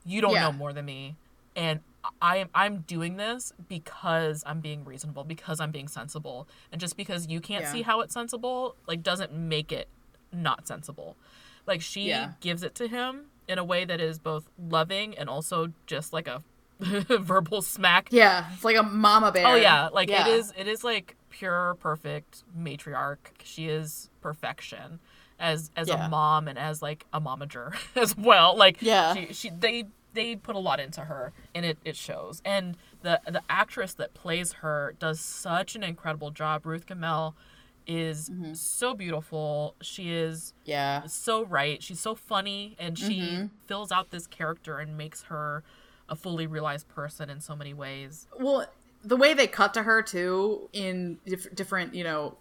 you 0.05 0.21
don't 0.21 0.33
Yeah. 0.33 0.43
know 0.43 0.51
more 0.53 0.73
than 0.73 0.85
me 0.85 1.15
and 1.55 1.81
I 2.21 2.37
am 2.37 2.49
I'm 2.55 2.79
doing 2.79 3.17
this 3.17 3.53
because 3.67 4.43
I'm 4.47 4.59
being 4.59 4.83
reasonable 4.85 5.23
because 5.23 5.59
I'm 5.59 5.69
being 5.71 5.87
sensible 5.87 6.47
and 6.71 6.81
just 6.81 6.97
because 6.97 7.27
you 7.27 7.39
can't 7.41 7.63
Yeah. 7.63 7.71
see 7.71 7.81
how 7.83 8.01
it's 8.01 8.13
sensible 8.13 8.75
like 8.87 9.03
doesn't 9.03 9.33
make 9.33 9.71
it 9.71 9.87
not 10.33 10.67
sensible 10.67 11.15
like 11.67 11.81
she 11.81 12.07
Yeah. 12.09 12.31
gives 12.39 12.63
it 12.63 12.73
to 12.75 12.87
him 12.87 13.25
in 13.47 13.59
a 13.59 13.63
way 13.63 13.85
that 13.85 13.99
is 14.01 14.17
both 14.17 14.49
loving 14.57 15.15
and 15.17 15.29
also 15.29 15.73
just 15.85 16.11
like 16.13 16.27
a 16.27 16.41
verbal 17.19 17.61
smack 17.61 18.09
Yeah, 18.11 18.45
it's 18.53 18.63
like 18.63 18.75
a 18.77 18.83
mama 18.83 19.31
bear. 19.31 19.47
Oh 19.47 19.55
yeah, 19.55 19.87
like 19.89 20.09
Yeah. 20.09 20.27
it 20.27 20.31
is. 20.39 20.53
It 20.57 20.67
is 20.67 20.83
like 20.83 21.15
pure, 21.29 21.75
perfect 21.79 22.43
matriarch. 22.57 23.17
She 23.43 23.67
is 23.67 24.09
perfection 24.21 24.99
as 25.39 25.71
as 25.75 25.87
Yeah. 25.87 26.05
a 26.05 26.09
mom 26.09 26.47
and 26.47 26.57
as 26.59 26.81
like 26.81 27.05
a 27.13 27.21
momager 27.21 27.73
as 27.95 28.17
well. 28.17 28.55
Like 28.57 28.81
Yeah. 28.81 29.13
she, 29.13 29.33
she 29.33 29.49
they 29.49 29.85
they 30.13 30.35
put 30.35 30.55
a 30.55 30.59
lot 30.59 30.79
into 30.79 31.01
her 31.01 31.31
and 31.55 31.65
it 31.65 31.77
it 31.85 31.95
shows. 31.95 32.41
And 32.43 32.75
the 33.01 33.21
the 33.25 33.41
actress 33.49 33.93
that 33.95 34.13
plays 34.13 34.53
her 34.53 34.95
does 34.99 35.19
such 35.19 35.75
an 35.75 35.83
incredible 35.83 36.31
job. 36.31 36.65
Ruth 36.65 36.85
Gemmell 36.85 37.33
is 37.87 38.29
Mm-hmm. 38.29 38.53
so 38.53 38.93
beautiful. 38.93 39.75
She 39.81 40.13
is 40.13 40.53
Yeah. 40.65 41.05
so 41.07 41.43
right. 41.45 41.81
She's 41.81 41.99
so 41.99 42.13
funny, 42.13 42.75
and 42.77 42.97
she 42.97 43.19
Mm-hmm. 43.21 43.45
fills 43.65 43.91
out 43.91 44.11
this 44.11 44.27
character 44.27 44.77
and 44.77 44.95
makes 44.97 45.23
her 45.23 45.63
a 46.11 46.15
fully 46.15 46.45
realized 46.45 46.87
person 46.89 47.29
in 47.29 47.39
so 47.39 47.55
many 47.55 47.73
ways. 47.73 48.27
Well, 48.37 48.67
the 49.03 49.15
way 49.15 49.33
they 49.33 49.47
cut 49.47 49.73
to 49.73 49.83
her 49.83 50.03
too 50.03 50.69
in 50.73 51.17
diff- 51.25 51.55
different, 51.55 51.95
you 51.95 52.03
know, 52.03 52.37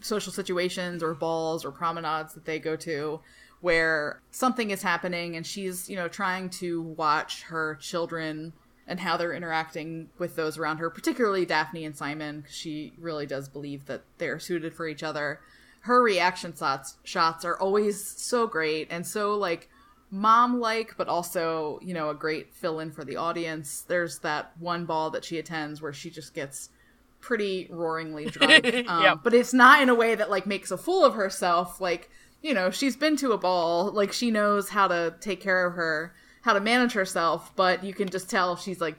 social 0.00 0.32
situations 0.32 1.02
or 1.02 1.14
balls 1.14 1.64
or 1.64 1.72
promenades 1.72 2.34
that 2.34 2.44
they 2.44 2.58
go 2.58 2.76
to 2.76 3.20
where 3.60 4.20
something 4.30 4.70
is 4.70 4.82
happening 4.82 5.34
and 5.36 5.46
she's, 5.46 5.88
you 5.88 5.96
know, 5.96 6.08
trying 6.08 6.48
to 6.48 6.82
watch 6.82 7.42
her 7.42 7.74
children 7.76 8.52
and 8.86 9.00
how 9.00 9.16
they're 9.16 9.34
interacting 9.34 10.08
with 10.18 10.36
those 10.36 10.58
around 10.58 10.78
her, 10.78 10.90
particularly 10.90 11.46
Daphne 11.46 11.84
and 11.84 11.96
Simon, 11.96 12.44
she 12.50 12.92
really 12.98 13.26
does 13.26 13.48
believe 13.48 13.86
that 13.86 14.02
they're 14.18 14.38
suited 14.38 14.74
for 14.74 14.88
each 14.88 15.02
other. 15.02 15.40
Her 15.82 16.02
reaction 16.02 16.54
shots 16.54 16.96
shots 17.04 17.44
are 17.44 17.58
always 17.58 18.04
so 18.04 18.46
great 18.46 18.88
and 18.90 19.06
so 19.06 19.34
like 19.34 19.70
mom 20.10 20.60
like, 20.60 20.96
but 20.96 21.08
also, 21.08 21.78
you 21.82 21.94
know, 21.94 22.10
a 22.10 22.14
great 22.14 22.52
fill 22.52 22.80
in 22.80 22.90
for 22.90 23.04
the 23.04 23.16
audience. 23.16 23.82
There's 23.82 24.18
that 24.20 24.52
one 24.58 24.84
ball 24.84 25.10
that 25.10 25.24
she 25.24 25.38
attends 25.38 25.80
where 25.80 25.92
she 25.92 26.10
just 26.10 26.34
gets 26.34 26.70
pretty 27.20 27.68
roaringly 27.70 28.26
drunk. 28.30 28.88
Um, 28.88 29.02
Yep. 29.02 29.18
But 29.22 29.34
it's 29.34 29.52
not 29.54 29.82
in 29.82 29.88
a 29.88 29.94
way 29.94 30.14
that 30.14 30.30
like 30.30 30.46
makes 30.46 30.70
a 30.70 30.78
fool 30.78 31.04
of 31.04 31.14
herself. 31.14 31.80
Like, 31.80 32.10
you 32.42 32.54
know, 32.54 32.70
she's 32.70 32.96
been 32.96 33.16
to 33.18 33.32
a 33.32 33.38
ball, 33.38 33.90
like 33.92 34.12
she 34.12 34.30
knows 34.30 34.68
how 34.70 34.88
to 34.88 35.14
take 35.20 35.40
care 35.40 35.66
of 35.66 35.74
her, 35.74 36.14
how 36.42 36.54
to 36.54 36.60
manage 36.60 36.92
herself, 36.92 37.54
but 37.54 37.84
you 37.84 37.92
can 37.94 38.08
just 38.08 38.30
tell 38.30 38.56
she's 38.56 38.80
like 38.80 38.96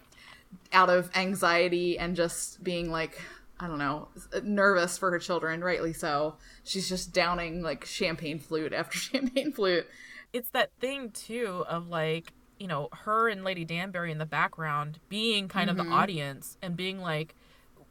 out 0.71 0.89
of 0.89 1.09
anxiety 1.15 1.97
and 1.97 2.15
just 2.15 2.63
being 2.63 2.91
like 2.91 3.19
I 3.59 3.67
don't 3.67 3.77
know, 3.77 4.07
nervous 4.41 4.97
for 4.97 5.11
her 5.11 5.19
children, 5.19 5.63
rightly 5.63 5.93
so. 5.93 6.35
She's 6.63 6.89
just 6.89 7.13
downing 7.13 7.61
like 7.61 7.85
champagne 7.85 8.39
flute 8.39 8.73
after 8.73 8.97
champagne 8.97 9.51
flute. 9.51 9.87
It's 10.33 10.49
that 10.49 10.71
thing 10.79 11.11
too 11.11 11.65
of 11.67 11.87
like 11.87 12.33
you 12.59 12.67
know 12.67 12.89
her 13.03 13.27
and 13.27 13.43
lady 13.43 13.65
danbury 13.65 14.11
in 14.11 14.17
the 14.17 14.25
background 14.25 14.99
being 15.09 15.47
kind 15.47 15.69
of 15.69 15.77
the 15.77 15.83
audience 15.85 16.57
and 16.61 16.75
being 16.77 16.99
like 16.99 17.33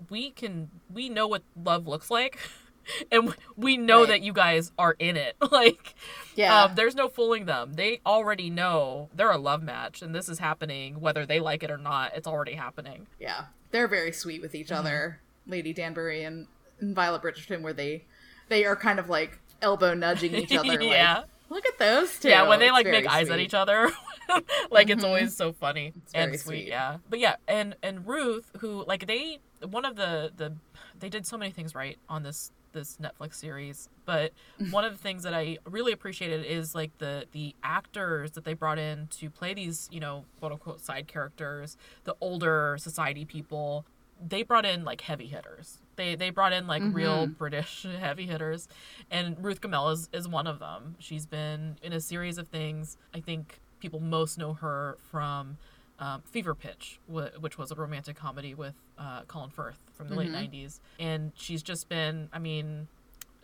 we 0.09 0.31
can 0.31 0.71
we 0.93 1.09
know 1.09 1.27
what 1.27 1.43
love 1.63 1.87
looks 1.87 2.11
like 2.11 2.39
and 3.13 3.35
we 3.57 3.77
know 3.77 4.01
Right. 4.01 4.09
that 4.09 4.23
you 4.23 4.33
guys 4.33 4.73
are 4.79 4.97
in 4.99 5.17
it 5.17 5.37
like 5.53 5.95
Yeah. 6.35 6.65
um, 6.65 6.75
there's 6.77 6.95
no 6.95 7.09
fooling 7.09 7.45
them 7.47 7.75
they 7.75 8.01
already 8.07 8.49
know 8.49 9.11
they're 9.15 9.31
a 9.31 9.37
love 9.39 9.63
match 9.63 10.01
and 10.03 10.15
this 10.15 10.29
is 10.29 10.39
happening 10.39 11.01
whether 11.01 11.27
they 11.27 11.41
like 11.41 11.63
it 11.63 11.71
or 11.71 11.79
not 11.79 12.13
it's 12.17 12.27
already 12.29 12.55
happening 12.55 13.07
Yeah, 13.19 13.47
they're 13.71 13.89
very 13.89 14.13
sweet 14.13 14.41
with 14.41 14.55
each 14.55 14.69
Mm-hmm. 14.69 14.77
other, 14.79 15.21
Lady 15.47 15.73
Danbury 15.73 16.23
and, 16.25 16.47
and 16.81 16.95
Violet 16.95 17.23
Bridgerton, 17.23 17.61
where 17.63 17.73
they 17.73 18.05
they 18.49 18.65
are 18.65 18.77
kind 18.77 18.99
of 18.99 19.09
like 19.09 19.39
elbow 19.61 19.95
nudging 19.95 20.35
each 20.35 20.53
other. 20.57 20.81
Yeah. 20.83 21.19
like, 21.19 21.27
look 21.51 21.67
at 21.67 21.79
those 21.79 22.19
two. 22.19 22.29
yeah 22.29 22.49
when 22.49 22.59
they 22.59 22.71
like 22.71 22.87
make 22.87 23.07
eyes 23.07 23.29
at 23.29 23.41
each 23.41 23.55
other 23.55 23.91
like 24.71 24.89
it's 24.89 25.03
mm-hmm. 25.03 25.07
always 25.07 25.37
so 25.37 25.53
funny 25.53 25.93
very 26.13 26.25
and 26.25 26.41
sweet, 26.41 26.63
sweet. 26.63 26.69
yeah 26.69 26.97
but 27.09 27.19
yeah 27.19 27.37
and 27.47 27.77
and 27.83 28.07
ruth 28.07 28.51
who 28.61 28.85
like 28.87 29.07
they 29.07 29.39
one 29.69 29.85
of 29.85 29.97
the 29.97 30.33
the 30.37 30.53
they 30.99 31.09
did 31.09 31.27
so 31.27 31.37
many 31.37 31.51
things 31.51 31.75
right 31.75 31.99
on 32.09 32.23
this 32.23 32.53
this 32.73 32.99
netflix 32.99 33.35
series 33.35 33.89
but 34.07 34.33
one 34.71 34.85
of 34.85 34.93
the 34.93 34.99
things 34.99 35.25
that 35.25 35.35
i 35.35 35.59
really 35.65 35.93
appreciated 35.93 36.45
is 36.47 36.75
like 36.75 36.97
the 36.99 37.25
the 37.33 37.55
actors 37.65 38.31
that 38.33 38.45
they 38.45 38.55
brought 38.55 38.79
in 38.79 39.09
to 39.09 39.29
play 39.29 39.53
these 39.53 39.89
you 39.91 39.99
know 39.99 40.25
quote 40.39 40.53
unquote 40.53 40.81
side 40.81 41.09
characters 41.09 41.77
the 42.05 42.15
older 42.21 42.77
society 42.79 43.25
people 43.25 43.85
they 44.21 44.43
brought 44.43 44.67
in 44.67 44.85
like 44.85 45.01
heavy 45.01 45.27
hitters. 45.27 45.79
They 46.01 46.15
they 46.15 46.31
brought 46.31 46.55
in 46.55 46.67
like 46.67 46.83
real 46.95 47.27
British 47.27 47.83
heavy 48.01 48.25
hitters, 48.27 48.69
and 49.11 49.37
Ruth 49.45 49.61
Gemmell 49.61 49.93
is 49.93 50.09
is 50.15 50.27
one 50.27 50.47
of 50.47 50.59
them. 50.59 50.97
She's 50.99 51.27
been 51.27 51.77
in 51.83 51.93
a 51.93 52.01
series 52.01 52.39
of 52.39 52.49
things. 52.49 52.97
I 53.13 53.21
think 53.21 53.61
people 53.81 54.01
most 54.01 54.39
know 54.39 54.55
her 54.55 54.97
from 55.11 55.59
um, 55.99 56.23
Fever 56.25 56.55
Pitch, 56.55 56.99
wh- 57.07 57.39
which 57.43 57.59
was 57.59 57.71
a 57.71 57.75
romantic 57.75 58.17
comedy 58.17 58.55
with 58.55 58.73
uh, 58.99 59.23
Colin 59.29 59.51
Firth 59.51 59.77
from 59.93 60.09
the 60.09 60.15
late 60.15 60.31
'90s, 60.51 60.81
and 60.99 61.33
she's 61.37 61.63
just 61.63 61.89
been. 61.91 62.31
I 62.33 62.39
mean. 62.39 62.89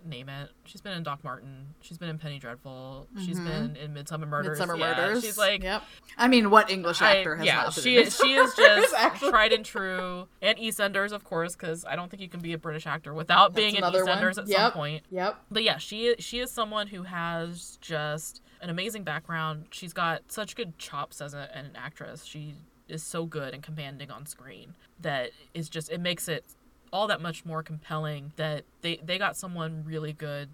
Name 0.07 0.29
it. 0.29 0.51
She's 0.65 0.81
been 0.81 0.93
in 0.93 1.03
Doc 1.03 1.25
Martin. 1.25 1.75
She's 1.81 1.99
been 1.99 2.09
in 2.09 2.19
Penny 2.19 2.39
Dreadful. 2.39 3.09
She's 3.25 3.39
mm-hmm. 3.39 3.47
been 3.47 3.77
in 3.77 3.95
Midsomer 3.95 4.27
Murders. 4.29 4.59
Midsomer 4.59 4.79
Yeah, 4.79 4.95
Murders. 4.97 5.25
She's 5.25 5.39
like 5.39 5.63
yep. 5.63 5.83
I 6.17 6.29
mean, 6.29 6.51
what 6.51 6.71
English 6.71 7.03
I- 7.03 7.19
actor 7.19 7.37
has 7.37 7.47
yeah, 7.47 7.71
she 7.71 7.97
in 7.97 8.07
is. 8.07 8.17
She 8.17 8.35
is 8.35 8.55
just 8.57 8.95
actually? 8.95 9.31
tried 9.31 9.53
and 9.53 9.65
true, 9.65 10.29
and 10.41 10.57
EastEnders, 10.59 11.13
of 11.13 11.25
course, 11.25 11.57
because 11.57 11.85
I 11.85 11.97
don't 11.97 12.11
think 12.11 12.23
you 12.23 12.29
can 12.29 12.41
be 12.41 12.53
a 12.53 12.59
British 12.59 12.87
actor 12.87 13.13
without 13.13 13.55
being 13.55 13.75
in 13.75 13.79
another 13.79 14.05
one. 14.05 14.19
EastEnders 14.19 14.39
at 14.39 14.49
Yep. 14.49 14.57
some 14.59 14.73
point. 14.73 15.03
Yep. 15.11 15.37
But 15.51 15.63
yeah, 15.63 15.79
she 15.79 16.15
she 16.19 16.39
is 16.41 16.51
someone 16.51 16.87
who 16.87 17.03
has 17.03 17.79
just 17.81 18.43
an 18.61 18.71
amazing 18.71 19.05
background. 19.05 19.67
She's 19.71 19.93
got 19.93 20.31
such 20.31 20.57
good 20.57 20.79
chops 20.79 21.21
as 21.21 21.35
a, 21.35 21.49
an 21.57 21.73
actress. 21.75 22.25
She 22.25 22.55
is 22.89 23.03
so 23.03 23.27
good 23.27 23.53
and 23.53 23.63
commanding 23.63 24.11
on 24.11 24.27
screen 24.27 24.75
that 25.01 25.31
is 25.55 25.69
just 25.69 25.91
it 25.91 26.01
makes 26.01 26.29
it 26.29 26.45
all 26.93 27.07
that 27.09 27.21
much 27.21 27.45
more 27.45 27.63
compelling 27.63 28.33
that 28.37 28.65
they 28.81 29.01
they 29.05 29.19
got 29.19 29.37
someone 29.37 29.85
really 29.85 30.13
good 30.13 30.49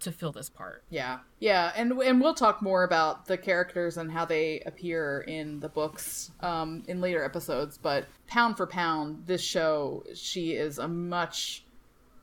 to 0.00 0.12
fill 0.12 0.32
this 0.32 0.50
part. 0.50 0.82
Yeah, 0.90 1.20
yeah, 1.40 1.72
and 1.76 1.92
and 1.92 2.20
we'll 2.20 2.34
talk 2.34 2.60
more 2.60 2.84
about 2.84 3.26
the 3.26 3.38
characters 3.38 3.96
and 3.96 4.10
how 4.12 4.24
they 4.24 4.60
appear 4.66 5.24
in 5.26 5.60
the 5.60 5.68
books 5.68 6.30
um, 6.40 6.82
in 6.88 7.00
later 7.00 7.24
episodes. 7.24 7.78
But 7.78 8.06
pound 8.26 8.56
for 8.56 8.66
pound, 8.66 9.24
this 9.26 9.40
show, 9.42 10.04
she 10.14 10.52
is 10.52 10.78
a 10.78 10.88
much 10.88 11.64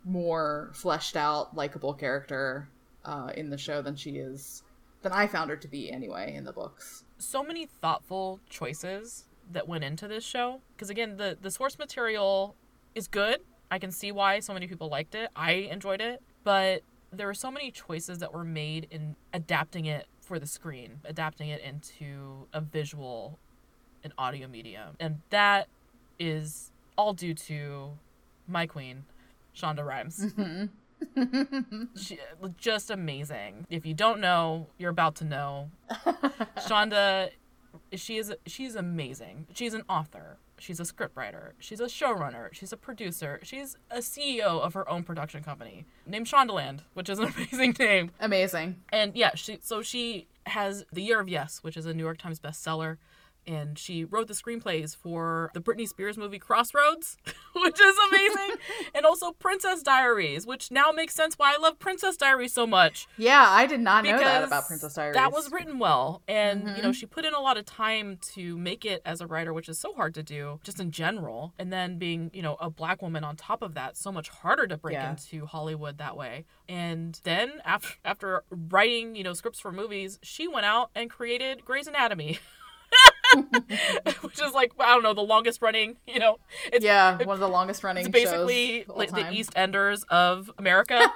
more 0.03 0.71
fleshed 0.73 1.15
out, 1.15 1.55
likable 1.55 1.93
character 1.93 2.67
uh, 3.05 3.31
in 3.35 3.49
the 3.49 3.57
show 3.57 3.81
than 3.81 3.95
she 3.95 4.11
is 4.11 4.63
than 5.01 5.11
I 5.11 5.25
found 5.25 5.49
her 5.49 5.55
to 5.55 5.67
be 5.67 5.91
anyway 5.91 6.35
in 6.35 6.43
the 6.43 6.53
books. 6.53 7.03
so 7.17 7.43
many 7.43 7.65
thoughtful 7.65 8.39
choices 8.49 9.25
that 9.51 9.67
went 9.67 9.83
into 9.83 10.07
this 10.07 10.23
show 10.23 10.61
because 10.75 10.89
again 10.89 11.17
the 11.17 11.37
the 11.41 11.49
source 11.51 11.77
material 11.79 12.55
is 12.95 13.07
good 13.07 13.39
i 13.69 13.79
can 13.79 13.91
see 13.91 14.11
why 14.11 14.39
so 14.39 14.53
many 14.53 14.67
people 14.67 14.89
liked 14.89 15.15
it 15.15 15.29
i 15.35 15.51
enjoyed 15.51 16.01
it 16.01 16.21
but 16.43 16.81
there 17.11 17.27
were 17.27 17.33
so 17.33 17.51
many 17.51 17.71
choices 17.71 18.19
that 18.19 18.33
were 18.33 18.43
made 18.43 18.87
in 18.89 19.15
adapting 19.33 19.85
it 19.85 20.07
for 20.21 20.39
the 20.39 20.47
screen, 20.47 21.01
adapting 21.03 21.49
it 21.49 21.61
into 21.61 22.47
a 22.53 22.61
visual 22.61 23.37
and 24.03 24.13
audio 24.17 24.47
medium. 24.47 24.95
And 24.99 25.21
that 25.29 25.67
is 26.19 26.71
all 26.97 27.13
due 27.13 27.33
to 27.33 27.91
my 28.47 28.65
queen, 28.65 29.03
Shonda 29.55 29.85
Rhimes. 29.85 30.33
Mm-hmm. 30.33 31.83
she, 31.97 32.17
just 32.57 32.89
amazing. 32.89 33.65
If 33.69 33.85
you 33.85 33.93
don't 33.93 34.21
know, 34.21 34.67
you're 34.77 34.91
about 34.91 35.15
to 35.15 35.25
know. 35.25 35.69
Shonda, 36.59 37.31
she 37.93 38.17
is 38.17 38.33
she's 38.45 38.75
amazing. 38.75 39.47
She's 39.53 39.73
an 39.73 39.83
author. 39.89 40.37
She's 40.61 40.79
a 40.79 40.83
scriptwriter. 40.83 41.53
She's 41.57 41.79
a 41.79 41.85
showrunner. 41.85 42.53
She's 42.53 42.71
a 42.71 42.77
producer. 42.77 43.39
She's 43.41 43.75
a 43.89 43.97
CEO 43.97 44.61
of 44.61 44.75
her 44.75 44.87
own 44.87 45.03
production 45.03 45.43
company 45.43 45.85
named 46.05 46.27
Shondaland, 46.27 46.81
which 46.93 47.09
is 47.09 47.17
an 47.17 47.25
amazing 47.35 47.75
name. 47.79 48.11
Amazing. 48.19 48.77
And 48.89 49.15
yeah, 49.15 49.31
she 49.33 49.57
so 49.61 49.81
she 49.81 50.27
has 50.45 50.85
The 50.93 51.01
Year 51.01 51.19
of 51.19 51.27
Yes, 51.27 51.63
which 51.63 51.75
is 51.75 51.87
a 51.87 51.93
New 51.95 52.03
York 52.03 52.19
Times 52.19 52.39
bestseller 52.39 52.97
and 53.47 53.77
she 53.77 54.03
wrote 54.03 54.27
the 54.27 54.33
screenplays 54.33 54.95
for 54.95 55.51
the 55.53 55.61
Britney 55.61 55.87
Spears 55.87 56.17
movie 56.17 56.39
Crossroads, 56.39 57.17
which 57.55 57.79
is 57.79 57.95
amazing, 58.09 58.55
and 58.95 59.05
also 59.05 59.31
Princess 59.31 59.81
Diaries, 59.81 60.45
which 60.45 60.71
now 60.71 60.91
makes 60.91 61.13
sense 61.13 61.37
why 61.37 61.53
I 61.53 61.61
love 61.61 61.79
Princess 61.79 62.17
Diaries 62.17 62.53
so 62.53 62.67
much. 62.67 63.07
Yeah, 63.17 63.45
I 63.47 63.65
did 63.65 63.79
not 63.79 64.03
know 64.03 64.17
that 64.17 64.43
about 64.43 64.67
Princess 64.67 64.93
Diaries. 64.93 65.15
That 65.15 65.31
was 65.31 65.51
written 65.51 65.79
well, 65.79 66.21
and 66.27 66.63
mm-hmm. 66.63 66.75
you 66.75 66.81
know 66.83 66.91
she 66.91 67.05
put 67.05 67.25
in 67.25 67.33
a 67.33 67.39
lot 67.39 67.57
of 67.57 67.65
time 67.65 68.19
to 68.33 68.57
make 68.57 68.85
it 68.85 69.01
as 69.05 69.21
a 69.21 69.27
writer, 69.27 69.53
which 69.53 69.69
is 69.69 69.79
so 69.79 69.93
hard 69.93 70.13
to 70.15 70.23
do 70.23 70.59
just 70.63 70.79
in 70.79 70.91
general. 70.91 71.53
And 71.57 71.71
then 71.71 71.97
being 71.97 72.31
you 72.33 72.41
know 72.41 72.57
a 72.59 72.69
black 72.69 73.01
woman 73.01 73.23
on 73.23 73.35
top 73.35 73.61
of 73.61 73.73
that, 73.73 73.97
so 73.97 74.11
much 74.11 74.29
harder 74.29 74.67
to 74.67 74.77
break 74.77 74.93
yeah. 74.93 75.11
into 75.11 75.45
Hollywood 75.45 75.97
that 75.97 76.15
way. 76.15 76.45
And 76.69 77.19
then 77.23 77.53
after 77.65 77.95
after 78.05 78.43
writing 78.49 79.15
you 79.15 79.23
know 79.23 79.33
scripts 79.33 79.59
for 79.59 79.71
movies, 79.71 80.19
she 80.21 80.47
went 80.47 80.65
out 80.65 80.91
and 80.95 81.09
created 81.09 81.65
Grey's 81.65 81.87
Anatomy. 81.87 82.39
which 84.21 84.41
is 84.41 84.53
like 84.53 84.73
I 84.79 84.93
don't 84.93 85.03
know 85.03 85.13
the 85.13 85.21
longest 85.21 85.61
running. 85.61 85.97
You 86.07 86.19
know, 86.19 86.37
it's 86.71 86.83
yeah 86.83 87.17
one 87.17 87.35
of 87.35 87.39
the 87.39 87.47
longest 87.47 87.83
running. 87.83 88.05
It's 88.05 88.11
basically 88.11 88.85
like 88.87 89.11
the 89.11 89.31
East 89.31 89.53
Enders 89.55 90.03
of 90.09 90.51
America. 90.57 91.07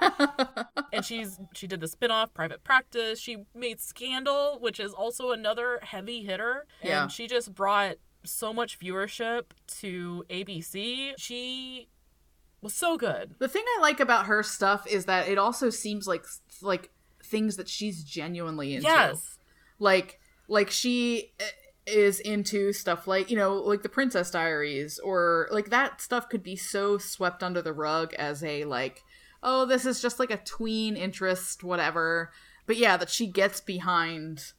and 0.94 1.04
she's 1.04 1.40
she 1.54 1.68
did 1.68 1.80
the 1.80 1.88
spinoff 1.88 2.34
Private 2.34 2.64
Practice. 2.64 3.20
She 3.20 3.38
made 3.54 3.80
Scandal, 3.80 4.58
which 4.60 4.80
is 4.80 4.94
also 4.94 5.32
another 5.32 5.80
heavy 5.82 6.24
hitter. 6.24 6.66
And 6.82 6.90
yeah. 6.90 7.08
she 7.08 7.28
just 7.28 7.54
brought 7.54 7.96
so 8.24 8.54
much 8.54 8.80
viewership 8.80 9.44
to 9.80 10.26
ABC. 10.30 11.14
She 11.18 11.88
was 12.62 12.74
so 12.74 12.98
good. 12.98 13.36
The 13.40 13.48
thing 13.48 13.64
I 13.78 13.82
like 13.82 14.00
about 14.00 14.26
her 14.26 14.44
stuff 14.44 14.88
is 14.88 15.06
that 15.06 15.28
it 15.28 15.38
also 15.38 15.70
seems 15.70 16.08
like 16.08 16.26
like 16.62 16.92
things 17.24 17.58
that 17.58 17.68
she's 17.68 18.04
genuinely 18.04 18.76
into. 18.76 18.88
Yes. 18.88 19.38
Like 19.80 20.20
like 20.48 20.70
she 20.70 21.34
eh, 21.40 21.44
is 21.88 22.20
into 22.20 22.74
stuff 22.74 23.08
like 23.08 23.30
you 23.30 23.38
know 23.38 23.56
like 23.56 23.84
the 23.84 23.90
princess 23.90 24.32
diaries 24.32 24.98
or 25.00 25.48
like 25.52 25.70
that 25.70 26.02
stuff 26.02 26.28
could 26.30 26.42
be 26.42 26.56
so 26.56 26.98
swept 26.98 27.44
under 27.44 27.62
the 27.62 27.74
rug 27.74 28.14
as 28.16 28.44
a 28.44 28.64
like 28.66 29.04
oh 29.44 29.66
this 29.66 29.86
is 29.86 30.02
just 30.02 30.20
like 30.20 30.32
a 30.32 30.38
tween 30.38 30.96
interest 30.96 31.64
whatever. 31.64 32.32
But 32.66 32.78
yeah 32.78 32.98
that 32.98 33.12
she 33.12 33.28
gets 33.28 33.62
behind 33.62 34.54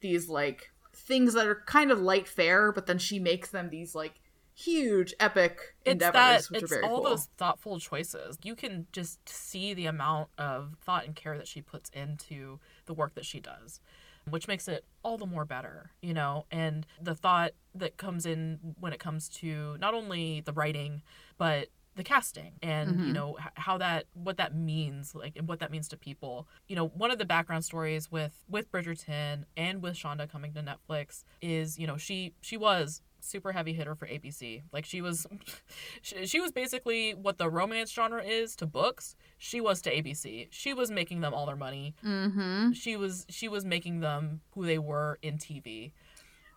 these 0.00 0.28
like 0.30 0.72
things 0.94 1.34
that 1.34 1.46
are 1.46 1.62
kind 1.66 1.90
of 1.90 2.00
light 2.00 2.26
fare 2.26 2.72
but 2.72 2.86
then 2.86 2.98
she 2.98 3.18
makes 3.18 3.50
them 3.50 3.68
these 3.68 3.94
like 3.94 4.14
huge 4.54 5.14
epic 5.18 5.58
it's 5.84 5.92
endeavors 5.92 6.12
that, 6.14 6.50
which 6.50 6.62
it's 6.62 6.72
are 6.72 6.80
very 6.80 6.86
all 6.86 7.00
cool. 7.00 7.10
those 7.10 7.28
thoughtful 7.36 7.78
choices. 7.78 8.38
You 8.42 8.54
can 8.54 8.86
just 8.92 9.26
see 9.28 9.74
the 9.74 9.86
amount 9.86 10.28
of 10.38 10.76
thought 10.84 11.06
and 11.06 11.16
care 11.16 11.36
that 11.36 11.48
she 11.48 11.62
puts 11.62 11.90
into 11.90 12.60
the 12.86 12.94
work 12.94 13.14
that 13.14 13.24
she 13.24 13.40
does 13.40 13.80
which 14.28 14.48
makes 14.48 14.68
it 14.68 14.84
all 15.02 15.18
the 15.18 15.26
more 15.26 15.44
better, 15.44 15.90
you 16.00 16.14
know? 16.14 16.46
And 16.50 16.86
the 17.00 17.14
thought 17.14 17.52
that 17.74 17.96
comes 17.96 18.26
in 18.26 18.58
when 18.78 18.92
it 18.92 19.00
comes 19.00 19.28
to 19.28 19.76
not 19.78 19.94
only 19.94 20.40
the 20.40 20.52
writing, 20.52 21.02
but 21.38 21.68
the 21.94 22.02
casting 22.02 22.52
and 22.62 22.90
mm-hmm. 22.90 23.06
you 23.08 23.12
know 23.12 23.36
how 23.54 23.76
that 23.76 24.06
what 24.14 24.38
that 24.38 24.54
means 24.54 25.14
like 25.14 25.36
and 25.36 25.46
what 25.46 25.58
that 25.58 25.70
means 25.70 25.88
to 25.88 25.96
people 25.96 26.48
you 26.66 26.74
know 26.74 26.88
one 26.88 27.10
of 27.10 27.18
the 27.18 27.24
background 27.24 27.64
stories 27.64 28.10
with 28.10 28.32
with 28.48 28.70
bridgerton 28.72 29.44
and 29.58 29.82
with 29.82 29.94
shonda 29.94 30.30
coming 30.30 30.54
to 30.54 30.62
netflix 30.62 31.24
is 31.42 31.78
you 31.78 31.86
know 31.86 31.98
she 31.98 32.32
she 32.40 32.56
was 32.56 33.02
super 33.22 33.52
heavy 33.52 33.72
hitter 33.72 33.94
for 33.94 34.06
ABC. 34.06 34.62
Like 34.72 34.84
she 34.84 35.00
was 35.00 35.26
she, 36.02 36.26
she, 36.26 36.40
was 36.40 36.52
basically 36.52 37.14
what 37.14 37.38
the 37.38 37.48
romance 37.48 37.92
genre 37.92 38.22
is 38.22 38.56
to 38.56 38.66
books. 38.66 39.16
She 39.38 39.60
was 39.60 39.80
to 39.82 39.94
ABC. 39.94 40.48
She 40.50 40.74
was 40.74 40.90
making 40.90 41.20
them 41.20 41.34
all 41.34 41.46
their 41.46 41.56
money. 41.56 41.94
Mm-hmm. 42.04 42.72
She 42.72 42.96
was 42.96 43.26
she 43.28 43.48
was 43.48 43.64
making 43.64 44.00
them 44.00 44.40
who 44.54 44.66
they 44.66 44.78
were 44.78 45.18
in 45.22 45.38
TV. 45.38 45.92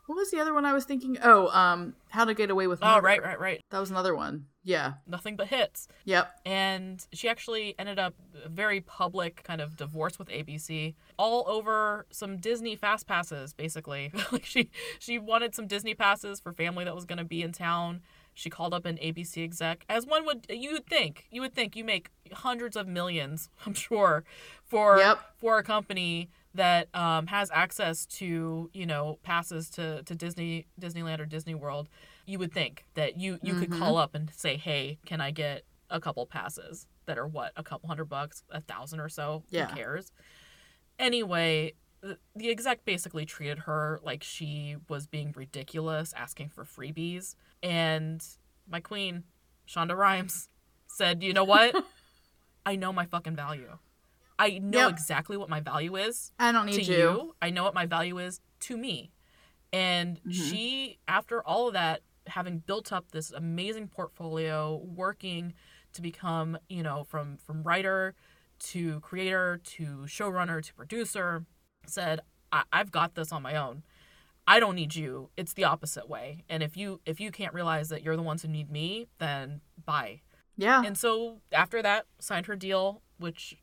What 0.08 0.16
was 0.16 0.30
the 0.30 0.40
other 0.40 0.54
one 0.54 0.66
I 0.66 0.74
was 0.74 0.86
thinking? 0.86 1.18
Oh, 1.24 1.48
um, 1.48 1.96
How 2.10 2.26
to 2.26 2.36
Get 2.36 2.52
Away 2.52 2.68
with 2.68 2.80
Murder. 2.82 3.00
Oh, 3.00 3.02
right, 3.02 3.24
right, 3.24 3.40
right. 3.40 3.62
That 3.72 3.80
was 3.80 3.90
another 3.90 4.16
one. 4.16 4.46
Yeah. 4.66 4.94
Nothing 5.08 5.36
but 5.36 5.48
hits. 5.48 5.88
Yep. 6.06 6.40
And 6.46 7.06
she 7.14 7.30
actually 7.30 7.76
ended 7.78 8.00
up 8.00 8.16
very 8.48 8.82
public 8.82 9.44
kind 9.44 9.62
of 9.62 9.78
divorce 9.78 10.20
with 10.20 10.28
ABC 10.28 10.96
all 11.18 11.46
over 11.48 12.08
some 12.10 12.38
Disney 12.38 12.76
fast 12.76 13.08
passes 13.08 13.54
basically. 13.54 14.12
like 14.32 14.44
she 14.44 14.72
she 15.00 15.20
wanted 15.20 15.56
some 15.56 15.68
Disney 15.68 15.94
passes 15.94 16.40
for 16.40 16.52
family 16.52 16.84
that 16.84 16.96
was 16.96 17.06
going 17.06 17.20
to 17.20 17.24
be 17.24 17.44
in 17.44 17.52
town. 17.54 18.02
She 18.34 18.50
called 18.50 18.74
up 18.74 18.86
an 18.86 18.98
ABC 18.98 19.44
exec 19.44 19.86
as 19.88 20.06
one 20.06 20.26
would 20.26 20.48
you 20.50 20.74
would 20.74 20.88
think. 20.88 21.28
You 21.30 21.42
would 21.42 21.54
think 21.54 21.76
you 21.76 21.86
make 21.86 22.10
hundreds 22.34 22.76
of 22.76 22.88
millions, 22.88 23.50
I'm 23.66 23.76
sure, 23.76 24.24
for 24.64 24.98
yep. 24.98 25.20
for 25.38 25.60
a 25.60 25.64
company 25.64 26.30
that 26.56 26.88
um, 26.96 27.28
has 27.28 27.52
access 27.54 28.06
to 28.06 28.70
you 28.74 28.86
know 28.86 29.20
passes 29.22 29.70
to, 29.72 30.02
to 30.04 30.16
Disney 30.16 30.66
Disneyland 30.82 31.20
or 31.20 31.26
Disney 31.26 31.54
World, 31.54 31.88
you 32.26 32.40
would 32.40 32.54
think 32.54 32.86
that 32.96 33.18
you 33.18 33.40
you 33.42 33.54
mm-hmm. 33.54 33.62
could 33.62 33.72
call 33.72 33.98
up 33.98 34.16
and 34.16 34.32
say, 34.34 34.58
hey, 34.58 35.00
can 35.06 35.22
I 35.22 35.32
get 35.32 35.64
a 35.90 36.00
couple 36.00 36.26
passes 36.26 36.88
that 37.06 37.18
are 37.18 37.28
what 37.28 37.52
a 37.56 37.64
couple 37.64 37.88
hundred 37.88 38.06
bucks, 38.06 38.44
a 38.50 38.62
thousand 38.62 39.00
or 39.00 39.10
so? 39.10 39.44
Yeah. 39.50 39.68
Who 39.68 39.76
cares? 39.76 40.12
Anyway, 40.98 41.74
the, 42.02 42.18
the 42.36 42.50
exec 42.50 42.86
basically 42.86 43.26
treated 43.26 43.60
her 43.60 44.00
like 44.04 44.24
she 44.24 44.78
was 44.90 45.08
being 45.08 45.34
ridiculous, 45.36 46.14
asking 46.16 46.50
for 46.50 46.64
freebies, 46.64 47.36
and 47.62 48.24
my 48.68 48.80
queen, 48.80 49.24
Shonda 49.68 49.96
Rhimes, 49.96 50.50
said, 50.88 51.24
you 51.24 51.34
know 51.34 51.44
what? 51.44 51.76
I 52.66 52.76
know 52.76 52.92
my 52.92 53.06
fucking 53.06 53.36
value. 53.36 53.78
I 54.38 54.58
know 54.58 54.88
yep. 54.88 54.92
exactly 54.92 55.38
what 55.38 55.50
my 55.50 55.60
value 55.62 55.96
is. 55.96 56.32
I 56.40 56.52
don't 56.52 56.66
need 56.66 56.84
to 56.84 56.84
you. 56.84 56.98
you. 56.98 57.36
I 57.42 57.52
know 57.52 57.64
what 57.64 57.74
my 57.74 57.86
value 57.86 58.18
is 58.18 58.42
to 58.62 58.78
me. 58.78 59.12
And 59.72 60.18
mm-hmm. 60.18 60.32
she, 60.32 61.00
after 61.08 61.42
all 61.44 61.68
of 61.68 61.74
that, 61.74 62.02
having 62.28 62.60
built 62.60 62.92
up 62.92 63.12
this 63.12 63.32
amazing 63.32 63.88
portfolio, 63.88 64.82
working 64.84 65.54
to 65.94 66.02
become, 66.02 66.58
you 66.70 66.84
know, 66.84 67.04
from 67.04 67.38
from 67.38 67.64
writer 67.64 68.16
to 68.60 69.00
creator 69.02 69.60
to 69.64 70.06
showrunner 70.08 70.64
to 70.64 70.74
producer, 70.74 71.46
said, 71.86 72.22
I- 72.52 72.64
I've 72.72 72.92
got 72.92 73.16
this 73.16 73.32
on 73.32 73.42
my 73.42 73.56
own. 73.56 73.84
I 74.48 74.60
don't 74.60 74.76
need 74.76 74.96
you. 74.96 75.30
It's 75.36 75.54
the 75.54 75.64
opposite 75.64 76.08
way. 76.08 76.44
And 76.50 76.62
if 76.62 76.78
you 76.78 77.02
if 77.06 77.20
you 77.20 77.32
can't 77.32 77.54
realize 77.54 77.90
that 77.90 78.04
you're 78.04 78.16
the 78.16 78.22
ones 78.22 78.42
who 78.44 78.48
need 78.48 78.70
me, 78.70 79.08
then 79.18 79.62
bye. 79.86 80.22
Yeah. 80.58 80.84
And 80.86 80.98
so 80.98 81.42
after 81.52 81.82
that, 81.82 82.06
signed 82.20 82.46
her 82.46 82.56
deal, 82.56 83.02
which 83.18 83.58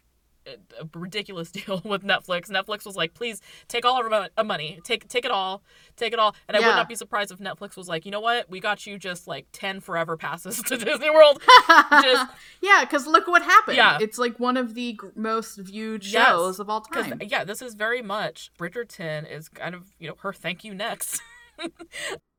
a 0.46 0.98
ridiculous 0.98 1.50
deal 1.52 1.80
with 1.84 2.02
Netflix. 2.02 2.50
Netflix 2.50 2.84
was 2.84 2.96
like, 2.96 3.14
"Please 3.14 3.40
take 3.68 3.84
all 3.84 4.04
of 4.04 4.12
our 4.12 4.28
uh, 4.36 4.44
money, 4.44 4.80
take 4.84 5.08
take 5.08 5.24
it 5.24 5.30
all, 5.30 5.62
take 5.96 6.12
it 6.12 6.18
all." 6.18 6.34
And 6.48 6.56
yeah. 6.56 6.64
I 6.64 6.68
would 6.68 6.76
not 6.76 6.88
be 6.88 6.94
surprised 6.94 7.32
if 7.32 7.38
Netflix 7.38 7.76
was 7.76 7.88
like, 7.88 8.04
"You 8.04 8.10
know 8.10 8.20
what? 8.20 8.50
We 8.50 8.60
got 8.60 8.86
you 8.86 8.98
just 8.98 9.26
like 9.26 9.46
ten 9.52 9.80
forever 9.80 10.16
passes 10.16 10.62
to 10.66 10.76
Disney 10.76 11.10
World." 11.10 11.42
just 12.02 12.32
yeah, 12.60 12.80
because 12.82 13.06
look 13.06 13.26
what 13.26 13.42
happened. 13.42 13.76
Yeah, 13.76 13.98
it's 14.00 14.18
like 14.18 14.38
one 14.38 14.56
of 14.56 14.74
the 14.74 14.98
most 15.14 15.58
viewed 15.58 16.04
shows 16.04 16.54
yes, 16.54 16.58
of 16.58 16.68
all 16.68 16.80
time. 16.80 17.20
Yeah, 17.24 17.44
this 17.44 17.62
is 17.62 17.74
very 17.74 18.02
much 18.02 18.50
Bridgerton 18.58 19.30
is 19.30 19.48
kind 19.48 19.74
of 19.74 19.94
you 19.98 20.08
know 20.08 20.16
her 20.20 20.32
thank 20.32 20.64
you 20.64 20.74
next. 20.74 21.20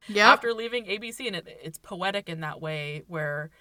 yeah, 0.07 0.31
after 0.31 0.53
leaving 0.53 0.85
ABC, 0.85 1.27
and 1.27 1.35
it, 1.35 1.47
it's 1.63 1.77
poetic 1.77 2.29
in 2.29 2.41
that 2.41 2.61
way 2.61 3.03
where 3.07 3.51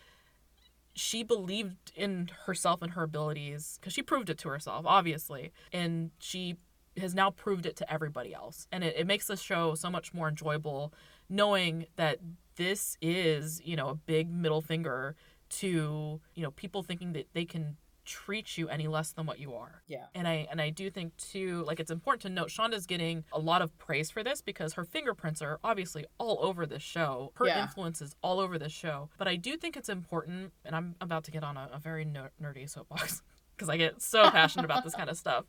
she 0.94 1.22
believed 1.22 1.92
in 1.94 2.30
herself 2.46 2.82
and 2.82 2.92
her 2.92 3.02
abilities 3.02 3.78
because 3.80 3.92
she 3.92 4.02
proved 4.02 4.30
it 4.30 4.38
to 4.38 4.48
herself, 4.48 4.84
obviously. 4.86 5.52
And 5.72 6.10
she 6.18 6.56
has 6.96 7.14
now 7.14 7.30
proved 7.30 7.66
it 7.66 7.76
to 7.76 7.92
everybody 7.92 8.34
else. 8.34 8.66
And 8.70 8.84
it, 8.84 8.94
it 8.96 9.06
makes 9.06 9.26
the 9.26 9.36
show 9.36 9.74
so 9.74 9.90
much 9.90 10.12
more 10.12 10.28
enjoyable 10.28 10.92
knowing 11.28 11.86
that 11.96 12.18
this 12.56 12.96
is, 13.00 13.60
you 13.64 13.76
know, 13.76 13.88
a 13.88 13.94
big 13.94 14.30
middle 14.30 14.60
finger 14.60 15.16
to, 15.48 16.20
you 16.34 16.42
know, 16.42 16.50
people 16.50 16.82
thinking 16.82 17.12
that 17.14 17.28
they 17.32 17.44
can 17.44 17.76
treat 18.04 18.58
you 18.58 18.68
any 18.68 18.88
less 18.88 19.12
than 19.12 19.26
what 19.26 19.38
you 19.38 19.54
are. 19.54 19.82
Yeah. 19.86 20.06
And 20.14 20.26
I 20.26 20.46
and 20.50 20.60
I 20.60 20.70
do 20.70 20.90
think 20.90 21.16
too, 21.16 21.64
like 21.66 21.80
it's 21.80 21.90
important 21.90 22.22
to 22.22 22.28
note 22.28 22.48
Shonda's 22.48 22.86
getting 22.86 23.24
a 23.32 23.38
lot 23.38 23.62
of 23.62 23.76
praise 23.78 24.10
for 24.10 24.22
this 24.22 24.40
because 24.40 24.74
her 24.74 24.84
fingerprints 24.84 25.42
are 25.42 25.58
obviously 25.62 26.06
all 26.18 26.38
over 26.42 26.66
this 26.66 26.82
show. 26.82 27.32
Her 27.34 27.46
yeah. 27.46 27.62
influence 27.62 28.02
is 28.02 28.14
all 28.22 28.40
over 28.40 28.58
this 28.58 28.72
show. 28.72 29.08
But 29.18 29.28
I 29.28 29.36
do 29.36 29.56
think 29.56 29.76
it's 29.76 29.88
important, 29.88 30.52
and 30.64 30.74
I'm 30.74 30.96
about 31.00 31.24
to 31.24 31.30
get 31.30 31.44
on 31.44 31.56
a, 31.56 31.68
a 31.72 31.78
very 31.78 32.04
nerdy 32.04 32.68
soapbox 32.68 33.22
because 33.56 33.68
I 33.68 33.76
get 33.76 34.02
so 34.02 34.30
passionate 34.30 34.64
about 34.64 34.84
this 34.84 34.94
kind 34.94 35.08
of 35.10 35.16
stuff. 35.16 35.44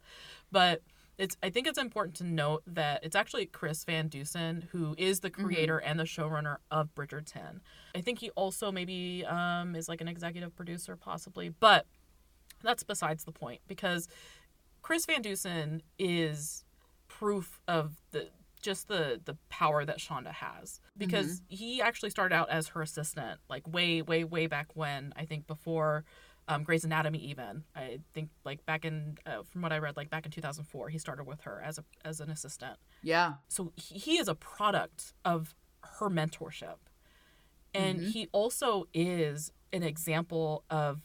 But 0.51 0.81
it's 1.17 1.37
I 1.43 1.49
think 1.49 1.67
it's 1.67 1.77
important 1.77 2.15
to 2.17 2.23
note 2.23 2.63
that 2.67 3.03
it's 3.03 3.15
actually 3.15 3.45
Chris 3.45 3.83
Van 3.83 4.07
Dusen 4.07 4.67
who 4.71 4.95
is 4.97 5.19
the 5.19 5.29
creator 5.29 5.77
and 5.77 5.99
the 5.99 6.05
showrunner 6.05 6.57
of 6.71 6.93
Bridgerton. 6.95 7.59
I 7.95 8.01
think 8.01 8.19
he 8.19 8.31
also 8.31 8.71
maybe 8.71 9.23
um, 9.25 9.75
is 9.75 9.87
like 9.87 10.01
an 10.01 10.07
executive 10.07 10.55
producer 10.55 10.95
possibly, 10.95 11.49
but 11.49 11.85
that's 12.63 12.83
besides 12.83 13.23
the 13.23 13.31
point 13.31 13.61
because 13.67 14.07
Chris 14.81 15.05
Van 15.05 15.21
Dusen 15.21 15.81
is 15.97 16.63
proof 17.07 17.59
of 17.67 17.93
the 18.11 18.29
just 18.61 18.87
the 18.87 19.19
the 19.23 19.37
power 19.49 19.85
that 19.85 19.99
Shonda 19.99 20.31
has. 20.31 20.79
Because 20.97 21.41
he 21.47 21.81
actually 21.81 22.09
started 22.09 22.33
out 22.33 22.49
as 22.49 22.69
her 22.69 22.81
assistant 22.81 23.39
like 23.49 23.67
way 23.67 24.01
way 24.01 24.23
way 24.23 24.47
back 24.47 24.69
when 24.73 25.13
I 25.15 25.25
think 25.25 25.45
before 25.47 26.05
um, 26.47 26.63
Grey's 26.63 26.83
Anatomy 26.83 27.19
even. 27.19 27.63
I 27.75 27.99
think 28.13 28.29
like 28.43 28.65
back 28.65 28.85
in 28.85 29.17
uh, 29.25 29.43
from 29.43 29.61
what 29.61 29.71
I 29.71 29.77
read 29.77 29.95
like 29.95 30.09
back 30.09 30.25
in 30.25 30.31
2004 30.31 30.89
he 30.89 30.97
started 30.97 31.25
with 31.25 31.41
her 31.41 31.61
as 31.63 31.77
a 31.77 31.83
as 32.03 32.19
an 32.19 32.29
assistant. 32.29 32.77
Yeah. 33.01 33.33
so 33.47 33.71
he, 33.75 33.99
he 33.99 34.17
is 34.17 34.27
a 34.27 34.35
product 34.35 35.13
of 35.23 35.53
her 35.99 36.09
mentorship. 36.09 36.77
And 37.75 37.99
he 37.99 38.29
also 38.31 38.87
is 38.93 39.51
an 39.71 39.81
example 39.81 40.63
of 40.69 41.01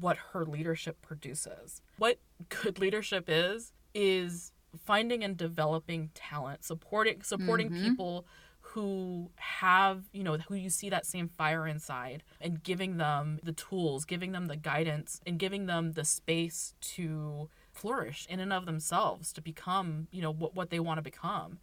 what 0.00 0.16
her 0.32 0.44
leadership 0.44 1.00
produces. 1.02 1.82
What 1.98 2.18
good 2.48 2.78
leadership 2.78 3.24
is 3.28 3.72
is 3.94 4.52
finding 4.84 5.22
and 5.22 5.36
developing 5.36 6.10
talent 6.14 6.64
supporting 6.64 7.22
supporting 7.22 7.70
mm-hmm. 7.70 7.84
people 7.84 8.26
who 8.60 9.30
have 9.36 10.02
you 10.12 10.24
know 10.24 10.36
who 10.36 10.56
you 10.56 10.68
see 10.68 10.90
that 10.90 11.06
same 11.06 11.28
fire 11.28 11.66
inside 11.66 12.24
and 12.40 12.62
giving 12.62 12.96
them 12.96 13.38
the 13.44 13.52
tools 13.52 14.04
giving 14.04 14.32
them 14.32 14.46
the 14.46 14.56
guidance 14.56 15.20
and 15.26 15.38
giving 15.38 15.66
them 15.66 15.92
the 15.92 16.04
space 16.04 16.74
to 16.80 17.48
flourish 17.74 18.26
in 18.30 18.38
and 18.40 18.52
of 18.52 18.66
themselves 18.66 19.32
to 19.32 19.40
become 19.42 20.06
you 20.12 20.22
know 20.22 20.30
what, 20.32 20.54
what 20.54 20.70
they 20.70 20.78
want 20.80 20.98
to 20.98 21.02
become 21.02 21.58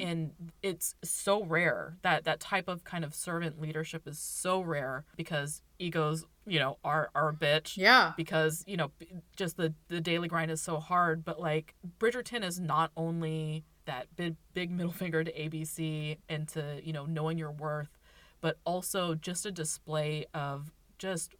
and 0.00 0.30
it's 0.62 0.94
so 1.04 1.44
rare 1.44 1.98
that 2.00 2.24
that 2.24 2.40
type 2.40 2.66
of 2.66 2.82
kind 2.84 3.04
of 3.04 3.14
servant 3.14 3.60
leadership 3.60 4.06
is 4.08 4.18
so 4.18 4.60
rare 4.62 5.04
because 5.16 5.60
egos 5.78 6.24
you 6.46 6.58
know 6.58 6.78
are 6.82 7.10
are 7.14 7.28
a 7.28 7.34
bitch 7.34 7.76
Yeah. 7.76 8.12
because 8.16 8.64
you 8.66 8.76
know 8.78 8.90
just 9.36 9.58
the 9.58 9.74
the 9.88 10.00
daily 10.00 10.28
grind 10.28 10.50
is 10.50 10.62
so 10.62 10.78
hard 10.78 11.24
but 11.26 11.38
like 11.40 11.74
bridgerton 11.98 12.42
is 12.42 12.58
not 12.58 12.90
only 12.96 13.64
that 13.84 14.06
big 14.16 14.36
big 14.54 14.70
middle 14.70 14.92
finger 14.92 15.22
to 15.22 15.32
abc 15.32 16.16
and 16.28 16.48
to 16.48 16.80
you 16.82 16.92
know 16.94 17.04
knowing 17.04 17.36
your 17.36 17.50
worth 17.52 17.98
but 18.40 18.56
also 18.64 19.14
just 19.14 19.44
a 19.44 19.50
display 19.52 20.24
of 20.32 20.72
just 20.98 21.34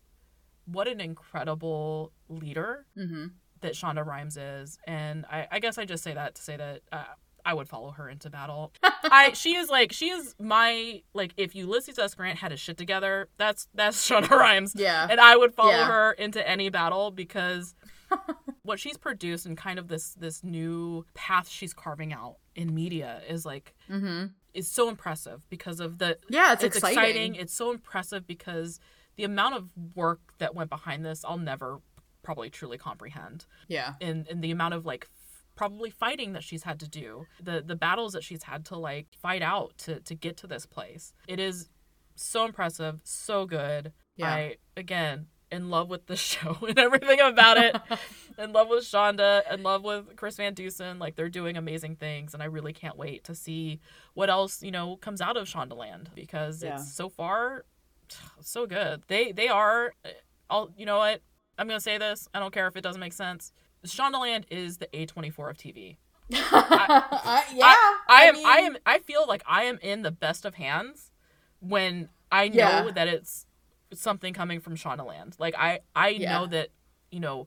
what 0.67 0.87
an 0.89 1.01
incredible 1.01 2.13
leader 2.29 2.85
Mm-hmm. 2.99 3.27
That 3.61 3.73
Shonda 3.75 4.05
Rhimes 4.05 4.37
is, 4.37 4.79
and 4.87 5.25
I, 5.31 5.47
I 5.53 5.59
guess 5.59 5.79
I 5.79 5.85
just 5.85 6.03
say 6.05 6.15
that 6.15 6.35
to 6.37 6.43
say 6.43 6.57
that 6.57 6.83
uh, 6.93 7.05
I 7.45 7.55
would 7.55 7.69
follow 7.69 7.91
her 7.93 8.09
into 8.09 8.29
battle. 8.31 8.73
I 8.83 9.33
she 9.35 9.55
is 9.57 9.69
like 9.69 9.93
she 9.93 10.09
is 10.11 10.35
my 10.41 11.03
like 11.15 11.33
if 11.37 11.55
Ulysses 11.55 11.99
S. 11.99 12.15
Grant 12.15 12.39
had 12.39 12.51
his 12.51 12.61
shit 12.61 12.77
together, 12.77 13.29
that's 13.39 13.69
that's 13.75 13.97
Shonda 14.09 14.31
Rhimes. 14.31 14.75
Yeah. 14.77 15.07
and 15.11 15.21
I 15.21 15.37
would 15.37 15.55
follow 15.55 15.71
Yeah. 15.71 15.87
her 15.87 16.13
into 16.13 16.47
any 16.49 16.69
battle 16.71 17.11
because 17.11 17.75
what 18.63 18.79
she's 18.81 18.97
produced 18.97 19.47
and 19.47 19.57
kind 19.57 19.79
of 19.79 19.89
this 19.89 20.15
this 20.15 20.43
new 20.45 21.05
path 21.15 21.49
she's 21.49 21.73
carving 21.75 22.13
out 22.13 22.37
in 22.55 22.75
media 22.75 23.23
is 23.29 23.45
like 23.47 23.75
Mm-hmm. 23.91 24.27
is 24.55 24.69
so 24.71 24.89
impressive 24.89 25.45
because 25.49 25.79
of 25.81 25.99
the 25.99 26.19
Yeah, 26.29 26.53
it's, 26.53 26.65
exciting. 26.65 27.35
It's 27.37 27.53
so 27.55 27.71
impressive 27.71 28.27
because 28.27 28.81
the 29.17 29.25
amount 29.25 29.55
of 29.55 29.71
work 29.95 30.21
that 30.39 30.55
went 30.55 30.69
behind 30.69 31.05
this, 31.05 31.25
I'll 31.25 31.39
never 31.39 31.81
probably 32.27 32.51
truly 32.51 32.77
comprehend. 32.79 33.47
Yeah. 33.69 33.95
And 34.01 34.27
and 34.29 34.43
the 34.45 34.51
amount 34.51 34.75
of 34.75 34.85
like 34.85 35.05
f- 35.07 35.45
probably 35.55 35.91
fighting 35.91 36.33
that 36.35 36.43
she's 36.45 36.65
had 36.65 36.79
to 36.81 36.89
do, 36.89 37.27
the 37.43 37.63
the 37.65 37.77
battles 37.77 38.13
that 38.15 38.25
she's 38.25 38.43
had 38.43 38.65
to 38.67 38.77
like 38.77 39.07
fight 39.27 39.43
out 39.43 39.79
to 39.85 40.01
to 40.01 40.15
get 40.15 40.37
to 40.39 40.47
this 40.47 40.67
place. 40.67 41.13
It 41.29 41.39
is 41.41 41.69
so 42.17 42.45
impressive, 42.45 43.01
so 43.05 43.47
good. 43.47 43.93
Yeah. 44.17 44.35
I 44.35 44.57
again 44.77 45.27
in 45.53 45.71
love 45.71 45.89
with 45.89 46.07
the 46.07 46.17
show 46.31 46.59
and 46.69 46.79
everything 46.79 47.21
about 47.21 47.57
it. 47.59 47.77
in 48.39 48.53
love 48.53 48.69
with 48.69 48.83
Shonda, 48.83 49.43
in 49.53 49.63
love 49.63 49.85
with 49.85 50.17
Chris 50.17 50.37
Van 50.37 50.53
Dusen. 50.55 50.99
Like 50.99 51.15
they're 51.15 51.29
doing 51.41 51.57
amazing 51.57 51.95
things, 51.97 52.35
and 52.35 52.43
I 52.43 52.47
really 52.47 52.73
can't 52.73 52.97
wait 52.97 53.23
to 53.25 53.35
see 53.35 53.81
what 54.15 54.29
else 54.29 54.63
you 54.63 54.73
know 54.73 54.97
comes 54.97 55.21
out 55.21 55.37
of 55.37 55.47
Shondaland 55.47 56.09
because 56.15 56.63
Yeah. 56.63 56.75
it's 56.75 56.93
so 56.93 57.09
far 57.09 57.65
so 58.41 58.67
good. 58.67 59.03
They 59.09 59.33
they 59.33 59.49
are. 59.49 59.93
Uh, 60.05 60.09
I'll 60.51 60.71
you 60.77 60.87
know 60.87 60.99
what 60.99 61.23
I'm 61.59 61.67
gonna 61.69 61.81
say 61.81 61.99
this. 61.99 62.29
I 62.35 62.39
don't 62.41 62.53
care 62.53 62.67
if 62.67 62.77
it 62.77 62.83
doesn't 62.83 63.01
make 63.01 63.13
sense. 63.13 63.53
Shondaland 63.87 64.45
is 64.51 64.79
the 64.79 64.87
A24 64.89 65.51
of 65.51 65.57
TV. 65.59 65.97
Uh, 66.35 66.41
I, 66.53 67.45
yeah. 67.55 67.65
I, 67.65 67.99
I 68.09 68.23
am 68.25 68.37
I, 68.45 68.59
am 68.59 68.77
I 68.85 68.99
feel 68.99 69.27
like 69.29 69.43
I 69.47 69.65
am 69.65 69.79
in 69.81 70.03
the 70.03 70.11
best 70.11 70.45
of 70.45 70.55
hands 70.57 71.13
when 71.61 72.09
I 72.33 72.49
know 72.49 72.55
Yeah. 72.87 72.91
that 72.95 73.09
it's 73.09 73.47
something 73.95 74.35
coming 74.35 74.59
from 74.61 74.75
Shondaland. 74.77 75.39
Like 75.39 75.55
I 75.57 75.81
I 75.95 76.09
Yeah. 76.11 76.33
know 76.33 76.47
that 76.47 76.69
you 77.11 77.21
know 77.21 77.47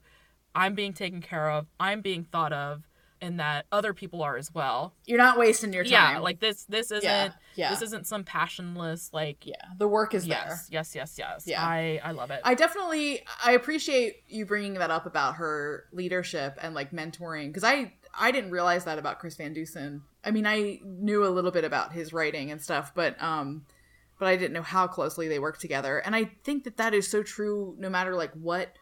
I'm 0.55 0.73
being 0.75 0.93
taken 0.93 1.21
care 1.21 1.49
of, 1.49 1.67
I'm 1.79 2.01
being 2.01 2.23
thought 2.23 2.53
of, 2.53 2.88
and 3.21 3.39
that 3.39 3.65
other 3.71 3.93
people 3.93 4.21
are 4.21 4.37
as 4.37 4.53
well. 4.53 4.93
You're 5.05 5.17
not 5.17 5.37
wasting 5.37 5.73
your 5.73 5.83
time. 5.83 5.91
Yeah, 5.91 6.19
like 6.19 6.39
this 6.39 6.65
this 6.65 6.91
isn't 6.91 7.03
Yeah, 7.03 7.31
yeah. 7.55 7.69
this 7.69 7.81
isn't 7.81 8.07
some 8.07 8.23
passionless 8.23 9.11
like 9.13 9.45
yeah, 9.45 9.55
the 9.77 9.87
work 9.87 10.13
is 10.13 10.25
there. 10.25 10.37
yes 10.47 10.67
yes 10.71 10.95
yes 10.95 11.15
yes. 11.17 11.43
Yeah. 11.45 11.63
I 11.63 11.99
I 12.03 12.11
love 12.11 12.31
it. 12.31 12.41
I 12.43 12.53
definitely 12.55 13.25
I 13.43 13.51
appreciate 13.53 14.23
you 14.27 14.45
bringing 14.45 14.75
that 14.75 14.91
up 14.91 15.05
about 15.05 15.35
her 15.35 15.85
leadership 15.91 16.57
and 16.61 16.73
like 16.73 16.91
mentoring 16.91 17.47
because 17.47 17.63
I 17.63 17.93
I 18.17 18.31
didn't 18.31 18.51
realize 18.51 18.85
that 18.85 18.97
about 18.97 19.19
Chris 19.19 19.35
Van 19.35 19.53
Dusen. 19.53 20.01
I 20.23 20.31
mean, 20.31 20.45
I 20.47 20.79
knew 20.83 21.25
a 21.25 21.29
little 21.29 21.51
bit 21.51 21.63
about 21.63 21.93
his 21.93 22.11
writing 22.13 22.51
and 22.51 22.61
stuff, 22.61 22.93
but 22.95 23.21
um 23.21 23.65
but 24.17 24.27
I 24.27 24.35
didn't 24.35 24.51
know 24.53 24.61
how 24.63 24.85
closely 24.87 25.29
they 25.29 25.39
work 25.39 25.59
together. 25.59 25.99
And 25.99 26.13
I 26.15 26.31
think 26.43 26.65
that 26.65 26.75
that 26.77 26.93
is 26.93 27.09
so 27.09 27.23
true 27.23 27.75
no 27.79 27.89
matter 27.89 28.15
like 28.15 28.33
what 28.33 28.73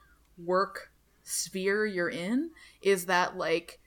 work 0.43 0.91
sphere 1.23 1.85
you're 1.85 2.09
in 2.09 2.51
is 2.81 3.05
that 3.07 3.37
like 3.37 3.79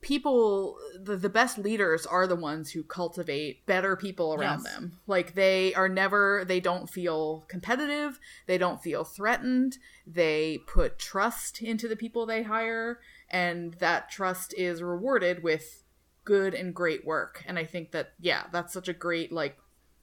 people 0.00 0.76
the, 1.02 1.16
the 1.16 1.28
best 1.28 1.58
leaders 1.58 2.06
are 2.06 2.26
the 2.26 2.36
ones 2.36 2.70
who 2.72 2.82
cultivate 2.82 3.66
better 3.66 3.96
people 3.96 4.34
around 4.34 4.62
Yes. 4.64 4.72
them. 4.74 4.98
Like 5.06 5.34
they 5.34 5.74
are 5.74 5.88
never 5.88 6.44
they 6.46 6.60
don't 6.60 6.88
feel 6.88 7.44
competitive. 7.48 8.18
They 8.46 8.58
don't 8.58 8.82
feel 8.82 9.04
threatened. 9.04 9.78
They 10.06 10.58
put 10.66 10.98
trust 10.98 11.60
into 11.62 11.86
the 11.88 11.96
people 11.96 12.24
they 12.26 12.42
hire 12.44 13.00
and 13.30 13.74
that 13.74 14.10
trust 14.10 14.54
is 14.56 14.82
rewarded 14.82 15.42
with 15.42 15.84
good 16.24 16.54
and 16.54 16.74
great 16.74 17.04
work. 17.04 17.42
And 17.46 17.58
i 17.58 17.64
think 17.64 17.92
that 17.92 18.12
yeah 18.20 18.44
that's 18.52 18.72
such 18.72 18.88
a 18.88 18.92
great 18.94 19.32
like 19.32 19.56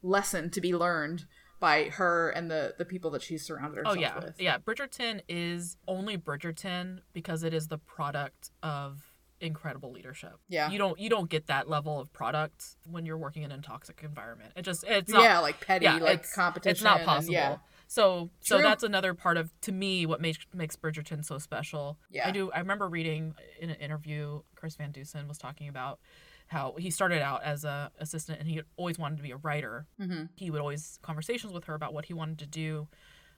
lesson 0.04 0.50
to 0.52 0.62
be 0.62 0.76
learned 0.76 1.26
by 1.60 1.86
her 1.86 2.30
and 2.30 2.52
the 2.52 2.76
the 2.78 2.86
people 2.86 3.10
that 3.12 3.22
she's 3.24 3.44
surrounded 3.44 3.80
Oh 3.86 3.96
herself 3.96 4.00
yeah, 4.00 4.20
with. 4.24 4.40
Yeah. 4.40 4.58
Bridgerton 4.60 5.22
is 5.28 5.78
only 5.88 6.16
Bridgerton 6.16 7.00
because 7.14 7.42
it 7.44 7.52
is 7.52 7.68
the 7.68 7.80
product 7.80 8.52
of 8.62 9.07
incredible 9.40 9.92
leadership. 9.92 10.34
Yeah. 10.50 10.70
you 10.72 10.78
don't 10.78 11.00
you 11.00 11.10
don't 11.10 11.30
get 11.30 11.48
that 11.48 11.70
level 11.70 12.00
of 12.00 12.12
product 12.12 12.76
when 12.90 13.06
you're 13.06 13.18
working 13.18 13.44
in 13.44 13.52
a 13.52 13.58
toxic 13.62 14.02
environment. 14.04 14.54
It 14.56 14.64
just 14.64 14.84
it's 14.88 15.12
not, 15.12 15.22
yeah 15.24 15.40
like 15.40 15.60
petty 15.66 15.86
yeah, 15.86 15.98
like 15.98 16.20
it's, 16.22 16.34
competition 16.34 16.72
It's 16.72 16.84
not 16.84 16.98
and- 16.98 17.06
possible. 17.06 17.34
yeah 17.34 17.58
So 17.88 18.30
so 18.40 18.58
that's 18.62 18.84
another 18.84 19.14
part 19.14 19.38
of 19.38 19.52
to 19.62 19.72
me 19.72 20.06
what 20.06 20.20
makes 20.22 20.40
makes 20.54 20.76
Bridgerton 20.76 21.24
so 21.24 21.38
special. 21.38 21.98
Yeah. 22.10 22.28
I 22.28 22.32
do. 22.32 22.52
I 22.52 22.60
remember 22.60 22.88
reading 22.90 23.36
in 23.60 23.70
an 23.70 23.76
interview 23.78 24.42
Chris 24.56 24.76
Van 24.76 24.92
Dusen 24.92 25.28
was 25.28 25.38
talking 25.38 25.68
about 25.70 26.00
how 26.48 26.76
he 26.80 26.90
started 26.90 27.22
out 27.22 27.44
as 27.44 27.64
a 27.66 27.92
assistant 28.00 28.40
and 28.40 28.48
he 28.50 28.62
always 28.78 28.98
wanted 28.98 29.18
to 29.18 29.24
be 29.24 29.32
a 29.32 29.38
writer. 29.38 29.86
Mhm. 30.00 30.30
He 30.36 30.50
would 30.50 30.62
always 30.62 30.98
conversations 31.02 31.54
with 31.54 31.66
her 31.66 31.76
about 31.76 31.94
what 31.94 32.06
he 32.06 32.14
wanted 32.14 32.40
to 32.40 32.46
do 32.48 32.88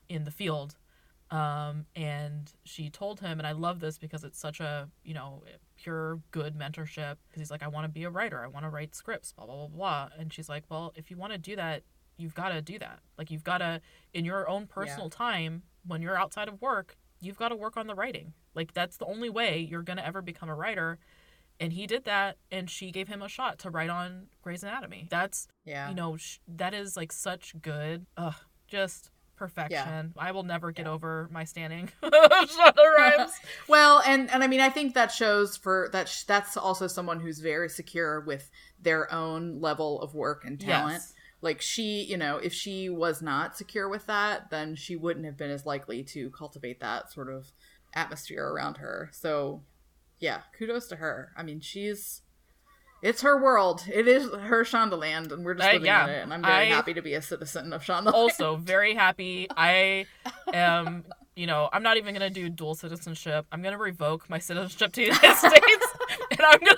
in 0.08 0.24
the 0.24 0.30
field. 0.30 0.76
Um, 1.30 1.86
and 1.94 2.52
she 2.64 2.90
told 2.90 3.20
him, 3.20 3.38
and 3.38 3.46
I 3.46 3.52
love 3.52 3.78
this 3.78 3.98
because 3.98 4.24
it's 4.24 4.38
such 4.40 4.58
a 4.60 4.88
you 5.04 5.14
know 5.14 5.44
pure 5.82 6.20
good 6.30 6.54
mentorship. 6.56 7.16
Because 7.28 7.40
he's 7.40 7.50
like, 7.50 7.62
I 7.62 7.68
want 7.68 7.84
to 7.84 7.90
be 7.90 8.04
a 8.04 8.10
writer. 8.10 8.42
I 8.44 8.48
want 8.48 8.64
to 8.64 8.70
write 8.70 8.94
scripts. 8.94 9.32
Blah 9.32 9.46
blah 9.46 9.56
blah 9.56 9.66
blah. 9.68 10.08
And 10.18 10.32
she's 10.32 10.48
like, 10.48 10.64
Well, 10.68 10.92
if 10.96 11.10
you 11.10 11.16
want 11.16 11.32
to 11.32 11.38
do 11.38 11.56
that, 11.56 11.82
you've 12.16 12.34
got 12.34 12.50
to 12.50 12.60
do 12.62 12.78
that. 12.78 13.00
Like 13.18 13.30
you've 13.30 13.44
got 13.44 13.58
to 13.58 13.80
in 14.12 14.24
your 14.24 14.48
own 14.48 14.66
personal 14.66 15.08
time 15.10 15.62
when 15.86 16.02
you're 16.02 16.18
outside 16.18 16.48
of 16.48 16.60
work, 16.60 16.96
you've 17.20 17.38
got 17.38 17.48
to 17.48 17.56
work 17.56 17.76
on 17.76 17.86
the 17.86 17.94
writing. 17.94 18.34
Like 18.54 18.74
that's 18.74 18.96
the 18.96 19.06
only 19.06 19.30
way 19.30 19.58
you're 19.58 19.82
gonna 19.82 20.02
ever 20.02 20.20
become 20.22 20.48
a 20.48 20.54
writer. 20.54 20.98
And 21.62 21.74
he 21.74 21.86
did 21.86 22.04
that, 22.04 22.38
and 22.50 22.70
she 22.70 22.90
gave 22.90 23.08
him 23.08 23.20
a 23.20 23.28
shot 23.28 23.58
to 23.60 23.70
write 23.70 23.90
on 23.90 24.28
Grey's 24.42 24.62
Anatomy. 24.62 25.06
That's 25.10 25.46
yeah 25.64 25.88
you 25.88 25.94
know 25.94 26.16
sh- 26.16 26.38
that 26.48 26.74
is 26.74 26.96
like 26.96 27.12
such 27.12 27.54
good 27.60 28.06
ugh 28.16 28.34
just 28.66 29.10
perfection 29.40 30.12
i 30.18 30.30
will 30.30 30.42
never 30.42 30.70
get 30.70 30.86
over 30.86 31.28
my 31.32 31.44
standing 31.44 31.90
Shonda 32.50 32.74
Rhimes. 32.98 33.32
Well, 33.68 34.02
and 34.06 34.30
and 34.30 34.42
I 34.42 34.46
mean, 34.46 34.60
I 34.60 34.68
think 34.70 34.94
that 34.94 35.12
shows 35.12 35.56
for 35.56 35.88
that. 35.92 36.08
Sh- 36.08 36.24
that's 36.24 36.56
also 36.56 36.86
someone 36.86 37.20
who's 37.20 37.38
very 37.40 37.68
secure 37.68 38.20
with 38.20 38.50
their 38.80 39.12
own 39.12 39.60
level 39.60 40.00
of 40.00 40.14
work 40.14 40.44
and 40.44 40.60
talent. 40.60 40.94
Yes. 40.94 41.14
Like 41.42 41.60
she, 41.60 42.04
you 42.04 42.16
know, 42.18 42.36
if 42.36 42.52
she 42.52 42.90
was 42.90 43.22
not 43.22 43.56
secure 43.56 43.88
with 43.88 44.06
that, 44.06 44.50
then 44.50 44.74
she 44.74 44.96
wouldn't 44.96 45.24
have 45.24 45.38
been 45.38 45.50
as 45.50 45.64
likely 45.64 46.02
to 46.04 46.30
cultivate 46.30 46.80
that 46.80 47.10
sort 47.10 47.32
of 47.32 47.52
atmosphere 47.94 48.46
around 48.46 48.76
her. 48.76 49.08
So, 49.12 49.62
yeah, 50.18 50.42
kudos 50.58 50.86
to 50.88 50.96
her. 50.96 51.32
I 51.36 51.42
mean, 51.42 51.60
she's 51.60 52.20
it's 53.02 53.22
her 53.22 53.40
world. 53.40 53.84
It 53.92 54.06
is 54.08 54.30
her 54.30 54.64
Shondaland, 54.64 55.32
and 55.32 55.44
we're 55.44 55.54
just 55.54 55.68
I- 55.68 55.72
living 55.72 55.86
yeah, 55.86 56.04
in 56.04 56.10
it. 56.10 56.22
And 56.22 56.34
I'm 56.34 56.42
very 56.42 56.66
I- 56.72 56.74
happy 56.74 56.94
to 56.94 57.02
be 57.02 57.14
a 57.14 57.22
citizen 57.22 57.72
of 57.72 57.82
Shondaland. 57.82 58.12
also 58.12 58.56
very 58.56 58.94
happy. 59.04 59.46
I 59.56 60.06
am, 60.52 61.04
you 61.36 61.46
know, 61.46 61.68
I'm 61.72 61.82
not 61.82 61.96
even 61.96 62.12
gonna 62.14 62.30
do 62.30 62.48
dual 62.48 62.74
citizenship. 62.74 63.46
I'm 63.52 63.62
gonna 63.62 63.78
revoke 63.78 64.28
my 64.28 64.38
citizenship 64.38 64.92
to 64.92 65.00
the 65.00 65.06
United 65.06 65.36
States, 65.36 65.86
and 66.32 66.40
I'm 66.42 66.58
gonna. 66.60 66.76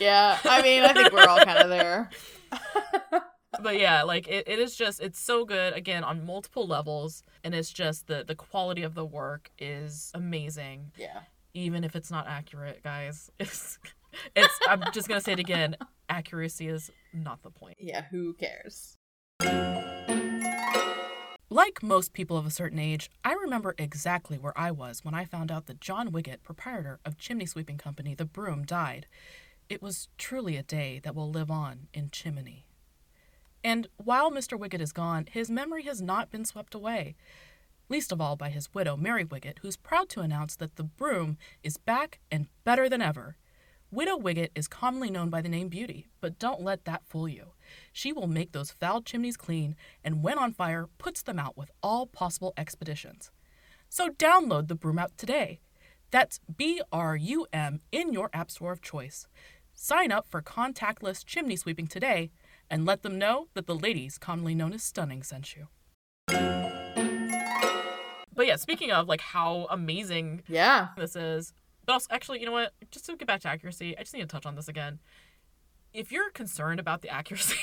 yeah, 0.00 0.38
I 0.44 0.62
mean, 0.62 0.82
I 0.82 0.92
think 0.92 1.12
we're 1.12 1.26
all 1.26 1.44
kind 1.44 1.58
of 1.58 1.68
there. 1.68 2.10
But 3.62 3.78
yeah, 3.78 4.02
like 4.02 4.26
it, 4.26 4.48
it 4.48 4.58
is 4.58 4.74
just 4.74 5.00
it's 5.00 5.18
so 5.20 5.44
good 5.44 5.74
again 5.74 6.02
on 6.02 6.26
multiple 6.26 6.66
levels, 6.66 7.22
and 7.44 7.54
it's 7.54 7.70
just 7.72 8.08
the 8.08 8.24
the 8.26 8.34
quality 8.34 8.82
of 8.82 8.94
the 8.94 9.04
work 9.04 9.48
is 9.60 10.10
amazing, 10.12 10.90
Yeah. 10.98 11.20
even 11.54 11.84
if 11.84 11.94
it's 11.94 12.10
not 12.10 12.26
accurate, 12.26 12.82
guys. 12.82 13.30
It's 13.38 13.78
it's. 14.34 14.58
I'm 14.68 14.82
just 14.92 15.08
gonna 15.08 15.20
say 15.20 15.32
it 15.32 15.38
again. 15.38 15.76
Accuracy 16.08 16.68
is 16.68 16.90
not 17.12 17.42
the 17.42 17.50
point. 17.50 17.76
Yeah, 17.78 18.04
who 18.10 18.34
cares? 18.34 18.96
Like 21.50 21.82
most 21.82 22.12
people 22.12 22.36
of 22.36 22.46
a 22.46 22.50
certain 22.50 22.80
age, 22.80 23.10
I 23.24 23.34
remember 23.34 23.76
exactly 23.78 24.38
where 24.38 24.58
I 24.58 24.72
was 24.72 25.04
when 25.04 25.14
I 25.14 25.24
found 25.24 25.52
out 25.52 25.66
that 25.66 25.80
John 25.80 26.10
Wiggett, 26.10 26.42
proprietor 26.42 26.98
of 27.04 27.16
chimney 27.16 27.46
sweeping 27.46 27.78
company 27.78 28.14
The 28.14 28.24
Broom, 28.24 28.64
died. 28.64 29.06
It 29.68 29.80
was 29.80 30.08
truly 30.18 30.56
a 30.56 30.62
day 30.64 31.00
that 31.04 31.14
will 31.14 31.30
live 31.30 31.50
on 31.50 31.86
in 31.94 32.10
Chimney. 32.10 32.66
And 33.62 33.86
while 33.96 34.30
Mr. 34.30 34.58
Wiggett 34.58 34.80
is 34.80 34.92
gone, 34.92 35.26
his 35.30 35.48
memory 35.50 35.84
has 35.84 36.02
not 36.02 36.30
been 36.30 36.44
swept 36.44 36.74
away. 36.74 37.14
Least 37.88 38.10
of 38.10 38.20
all 38.20 38.36
by 38.36 38.50
his 38.50 38.74
widow, 38.74 38.96
Mary 38.96 39.24
Wiggett, 39.24 39.58
who's 39.60 39.76
proud 39.76 40.08
to 40.10 40.20
announce 40.20 40.56
that 40.56 40.76
The 40.76 40.84
Broom 40.84 41.38
is 41.62 41.76
back 41.76 42.18
and 42.30 42.48
better 42.64 42.88
than 42.88 43.00
ever. 43.00 43.36
Widow 43.94 44.18
Wiggett 44.18 44.48
is 44.56 44.66
commonly 44.66 45.08
known 45.08 45.30
by 45.30 45.40
the 45.40 45.48
name 45.48 45.68
Beauty, 45.68 46.08
but 46.20 46.40
don't 46.40 46.60
let 46.60 46.84
that 46.84 47.04
fool 47.06 47.28
you. 47.28 47.52
She 47.92 48.12
will 48.12 48.26
make 48.26 48.50
those 48.50 48.72
foul 48.72 49.00
chimneys 49.02 49.36
clean, 49.36 49.76
and 50.02 50.20
when 50.20 50.36
on 50.36 50.52
fire, 50.52 50.88
puts 50.98 51.22
them 51.22 51.38
out 51.38 51.56
with 51.56 51.70
all 51.80 52.04
possible 52.06 52.52
expeditions. 52.56 53.30
So 53.88 54.08
download 54.08 54.66
the 54.66 54.74
Broom 54.74 54.98
app 54.98 55.16
today. 55.16 55.60
That's 56.10 56.40
B 56.56 56.82
R 56.90 57.14
U 57.14 57.46
M 57.52 57.82
in 57.92 58.12
your 58.12 58.30
app 58.32 58.50
store 58.50 58.72
of 58.72 58.82
choice. 58.82 59.28
Sign 59.74 60.10
up 60.10 60.26
for 60.28 60.42
contactless 60.42 61.24
chimney 61.24 61.54
sweeping 61.54 61.86
today 61.86 62.32
and 62.68 62.84
let 62.84 63.02
them 63.02 63.16
know 63.16 63.46
that 63.54 63.68
the 63.68 63.76
ladies 63.76 64.18
commonly 64.18 64.56
known 64.56 64.72
as 64.72 64.82
Stunning 64.82 65.22
sent 65.22 65.54
you. 65.54 65.68
But 68.36 68.48
yeah, 68.48 68.56
speaking 68.56 68.90
of 68.90 69.06
like 69.06 69.20
how 69.20 69.68
amazing 69.70 70.42
Yeah. 70.48 70.88
this 70.96 71.14
is. 71.14 71.52
But 71.86 71.92
also, 71.94 72.06
actually, 72.10 72.40
you 72.40 72.46
know 72.46 72.52
what? 72.52 72.72
Just 72.90 73.06
to 73.06 73.16
get 73.16 73.26
back 73.28 73.40
to 73.42 73.48
accuracy, 73.48 73.96
I 73.96 74.02
just 74.02 74.14
need 74.14 74.20
to 74.22 74.26
touch 74.26 74.46
on 74.46 74.54
this 74.54 74.68
again. 74.68 74.98
If 75.92 76.10
you're 76.10 76.30
concerned 76.30 76.80
about 76.80 77.02
the 77.02 77.08
accuracy 77.08 77.56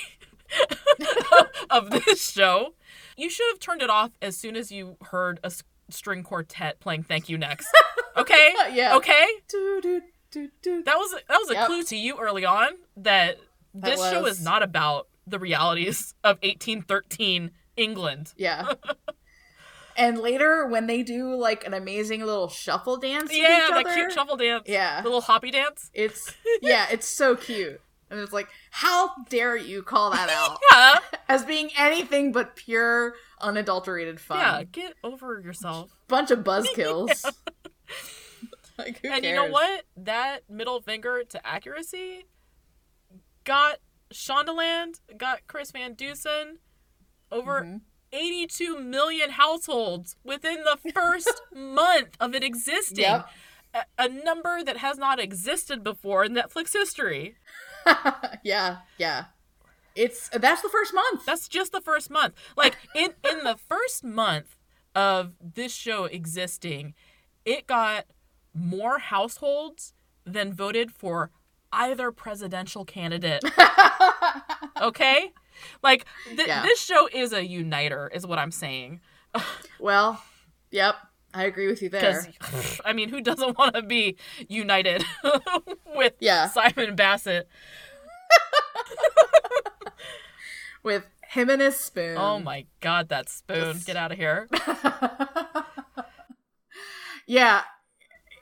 of 1.70 1.90
this 1.90 2.30
show, 2.32 2.76
you 3.18 3.30
should 3.30 3.48
have 3.52 3.60
turned 3.60 3.82
it 3.82 3.90
off 3.90 4.12
as 4.22 4.38
soon 4.38 4.56
as 4.56 4.72
you 4.72 4.98
heard 5.12 5.40
a 5.44 5.52
string 5.90 6.24
quartet 6.24 6.80
playing 6.80 7.04
"Thank 7.04 7.30
You" 7.30 7.38
next. 7.38 7.68
Okay? 8.18 8.54
Uh, 8.62 8.68
yeah. 8.74 8.98
Okay. 8.98 9.26
Do, 9.48 9.80
do, 9.82 10.02
do, 10.32 10.50
do. 10.62 10.84
That 10.84 10.98
was 10.98 11.14
that 11.30 11.38
was 11.40 11.50
a 11.50 11.54
Yep. 11.54 11.66
clue 11.68 11.84
to 11.86 11.96
you 11.96 12.18
early 12.20 12.44
on 12.44 12.74
that 12.98 13.38
That 13.74 13.92
this 13.92 14.02
show 14.12 14.26
is 14.26 14.44
not 14.44 14.64
about 14.64 15.08
the 15.26 15.40
realities 15.40 16.14
of 16.22 16.36
1813 16.44 17.52
England. 17.78 18.34
Yeah. 18.36 18.74
and 19.98 20.18
later, 20.18 20.68
when 20.68 20.88
they 20.88 21.04
do 21.04 21.36
like 21.36 21.66
an 21.66 21.74
amazing 21.74 22.22
little 22.22 22.48
shuffle 22.50 22.98
dance, 22.98 23.30
with 23.30 23.38
Yeah, 23.38 23.68
that 23.70 23.86
other, 23.86 23.94
cute 23.96 24.12
shuffle 24.12 24.38
dance. 24.38 24.64
Yeah. 24.68 25.02
The 25.02 25.08
little 25.08 25.22
hoppy 25.22 25.52
dance. 25.52 25.90
It's 25.94 26.34
yeah, 26.62 26.88
it's 26.92 27.08
so 27.08 27.36
cute. 27.36 27.80
And 28.10 28.20
it's 28.20 28.34
like, 28.34 28.48
how 28.72 29.12
dare 29.30 29.56
you 29.56 29.84
call 29.84 30.12
that 30.12 30.30
out 30.32 30.58
Yeah. 30.72 31.20
as 31.30 31.46
being 31.46 31.70
anything 31.78 32.32
but 32.34 32.56
pure, 32.56 33.14
unadulterated 33.40 34.20
fun? 34.20 34.40
Yeah, 34.40 34.64
get 34.64 34.94
over 35.04 35.40
yourself. 35.40 35.96
Bunch 36.08 36.30
of 36.32 36.40
buzzkills. 36.40 37.24
like, 38.78 39.00
and 39.04 39.24
you 39.24 39.34
know 39.34 39.46
what? 39.48 39.84
That 39.96 40.50
middle 40.50 40.82
finger 40.82 41.24
to 41.30 41.48
accuracy 41.48 42.26
got 43.44 43.78
Shondaland, 44.14 45.00
got 45.18 45.48
Chris 45.48 45.72
Van 45.72 45.94
Dusen 45.94 46.58
over 47.32 47.62
Mhm. 47.64 47.82
82 48.14 48.80
million 48.80 49.32
households 49.32 50.16
within 50.24 50.64
the 50.64 50.92
first 50.94 51.42
month 51.54 52.18
of 52.20 52.36
it 52.36 52.44
existing. 52.44 53.04
Yep. 53.04 53.30
A, 53.74 53.84
a 53.98 54.10
number 54.10 54.64
that 54.64 54.78
has 54.78 54.98
not 54.98 55.20
existed 55.20 55.84
before 55.84 56.26
in 56.26 56.34
Netflix 56.34 56.74
history. 56.74 57.36
yeah, 58.44 58.78
yeah. 58.98 59.26
It's 59.96 60.30
that's 60.30 60.62
the 60.62 60.70
first 60.70 60.94
month. 60.94 61.26
That's 61.26 61.48
just 61.48 61.72
the 61.72 61.82
first 61.82 62.10
month. 62.10 62.34
Like 62.56 62.78
in 62.96 63.14
in 63.30 63.44
the 63.44 63.58
first 63.58 64.04
month 64.04 64.56
of 64.96 65.34
this 65.42 65.74
show 65.74 66.06
existing, 66.06 66.94
it 67.46 67.68
got 67.68 68.06
more 68.54 69.00
households 69.00 69.94
than 70.26 70.54
voted 70.54 70.92
for 70.92 71.32
either 71.74 72.12
presidential 72.12 72.86
candidate. 72.86 73.44
okay? 74.82 75.34
Like 75.84 76.06
th- 76.36 76.48
Yeah. 76.48 76.64
this 76.64 76.82
show 76.84 77.08
is 77.14 77.34
a 77.34 77.46
uniter 77.46 78.10
is 78.14 78.26
what 78.28 78.40
I'm 78.40 78.52
saying. 78.52 79.02
well, 79.80 80.22
yep, 80.72 80.96
I 81.34 81.44
agree 81.46 81.68
with 81.68 81.82
you 81.82 81.90
there. 81.90 82.28
I 82.86 82.94
mean, 82.94 83.10
who 83.10 83.22
doesn't 83.22 83.58
want 83.58 83.76
to 83.76 83.82
be 83.82 84.18
united 84.50 85.04
with 85.96 86.14
Yeah. 86.20 86.48
Simon 86.50 86.96
Basset? 86.96 87.48
With 90.84 91.06
him 91.30 91.50
and 91.52 91.62
his 91.62 91.78
spoon. 91.78 92.18
Oh 92.18 92.40
my 92.40 92.66
god, 92.80 93.10
that 93.10 93.30
spoon. 93.30 93.74
Just- 93.74 93.86
Get 93.86 93.96
out 93.98 94.12
of 94.12 94.18
here. 94.18 94.50
yeah 97.28 97.62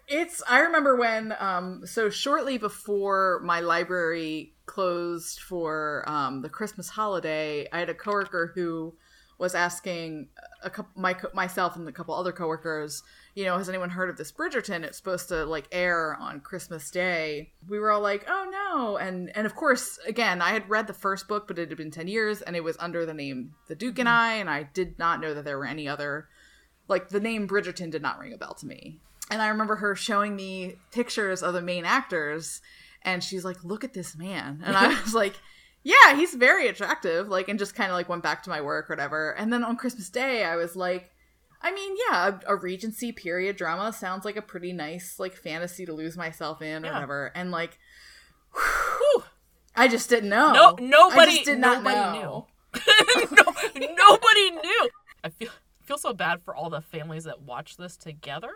it's 0.08 0.42
i 0.50 0.60
remember 0.62 0.96
when 0.96 1.36
um 1.40 1.86
so 1.86 2.10
shortly 2.10 2.58
before 2.58 3.42
my 3.44 3.60
library 3.60 4.54
closed 4.70 5.40
for 5.40 6.04
um 6.08 6.42
the 6.44 6.50
christmas 6.50 6.90
holiday 6.90 7.68
i 7.74 7.80
had 7.80 7.90
a 7.90 7.94
coworker 7.94 8.52
who 8.54 8.94
was 9.40 9.56
asking 9.56 10.28
a 10.64 10.70
couple 10.70 10.92
my 11.02 11.16
myself 11.34 11.76
and 11.76 11.88
a 11.88 11.92
couple 11.92 12.14
other 12.14 12.32
coworkers 12.32 13.02
you 13.34 13.46
know 13.46 13.58
has 13.58 13.70
anyone 13.70 13.90
heard 13.90 14.10
of 14.10 14.18
this 14.18 14.32
bridgerton? 14.32 14.84
It's 14.84 14.98
supposed 14.98 15.30
to 15.30 15.46
like 15.46 15.68
air 15.72 16.16
on 16.20 16.42
christmas 16.42 16.92
day. 16.92 17.54
We 17.68 17.80
were 17.80 17.90
all 17.90 18.02
like 18.02 18.26
oh 18.28 18.50
no. 18.52 18.98
And 18.98 19.36
and 19.36 19.48
of 19.48 19.56
course 19.56 19.98
again 20.06 20.42
i 20.42 20.50
had 20.50 20.70
read 20.70 20.88
the 20.88 20.94
first 20.94 21.30
book 21.30 21.48
but 21.48 21.58
it 21.58 21.70
had 21.70 21.78
been 21.78 21.90
10 21.90 22.10
years 22.10 22.42
and 22.42 22.56
it 22.56 22.64
was 22.66 22.76
under 22.80 23.06
the 23.06 23.14
name 23.14 23.54
the 23.70 23.76
duke 23.76 23.98
and 23.98 24.10
i 24.10 24.34
and 24.34 24.50
i 24.50 24.64
did 24.64 25.00
not 25.00 25.22
know 25.22 25.34
that 25.34 25.46
there 25.46 25.58
were 25.58 25.66
any 25.66 25.88
other 25.88 26.28
like 26.90 27.10
the 27.10 27.20
name 27.22 27.48
Bridgerton 27.48 27.92
did 27.92 28.02
not 28.02 28.20
ring 28.20 28.34
a 28.34 28.38
bell 28.38 28.56
to 28.56 28.66
me. 28.66 29.00
And 29.32 29.42
I 29.42 29.48
remember 29.50 29.76
her 29.76 29.96
showing 29.96 30.36
me 30.36 30.76
pictures 30.92 31.44
of 31.44 31.54
the 31.54 31.62
main 31.62 31.86
actors 31.86 32.62
and 33.04 33.24
she's 33.24 33.46
like, 33.46 33.64
"Look 33.64 33.84
at 33.84 33.94
this 33.94 34.16
man." 34.18 34.62
And 34.66 34.76
I 34.76 34.88
was 35.02 35.14
like, 35.24 35.36
"Yeah, 35.84 36.16
he's 36.16 36.34
very 36.34 36.68
attractive." 36.68 37.28
Like 37.28 37.48
and 37.50 37.58
just 37.60 37.76
kind 37.76 37.90
of 37.92 37.96
like 37.96 38.10
went 38.10 38.24
back 38.24 38.44
to 38.44 38.50
my 38.50 38.62
work 38.62 38.90
or 38.90 38.94
whatever. 38.94 39.32
And 39.32 39.52
then 39.54 39.64
on 39.64 39.78
Christmas 39.78 40.10
Day, 40.10 40.44
I 40.44 40.56
was 40.56 40.76
like, 40.76 41.10
I 41.62 41.72
mean, 41.72 41.96
yeah, 42.10 42.40
a, 42.48 42.54
a 42.54 42.56
Regency 42.56 43.12
period 43.12 43.56
drama 43.58 43.92
sounds 43.94 44.26
like 44.26 44.36
a 44.38 44.42
pretty 44.42 44.74
nice 44.74 45.16
like 45.20 45.36
fantasy 45.36 45.86
to 45.86 45.94
lose 45.94 46.16
myself 46.18 46.62
in 46.62 46.84
or 46.84 46.88
Yeah. 46.88 46.94
whatever. 46.94 47.32
And 47.36 47.52
like 47.52 47.78
Whew. 48.54 49.24
I 49.76 49.88
just 49.88 50.10
didn't 50.10 50.30
know. 50.30 50.52
No, 50.52 50.76
nobody, 50.80 51.44
did 51.44 51.60
not 51.60 51.84
nobody 51.84 52.20
know. 52.22 52.48
knew. 52.74 52.82
no, 53.32 53.44
nobody 53.80 54.52
knew. 54.52 54.90
I 55.24 55.30
feel 55.30 55.50
feel 55.84 55.98
so 55.98 56.14
bad 56.14 56.42
for 56.42 56.56
all 56.56 56.70
the 56.70 56.82
families 56.82 57.24
that 57.24 57.42
watch 57.42 57.78
this 57.78 57.96
together. 57.98 58.52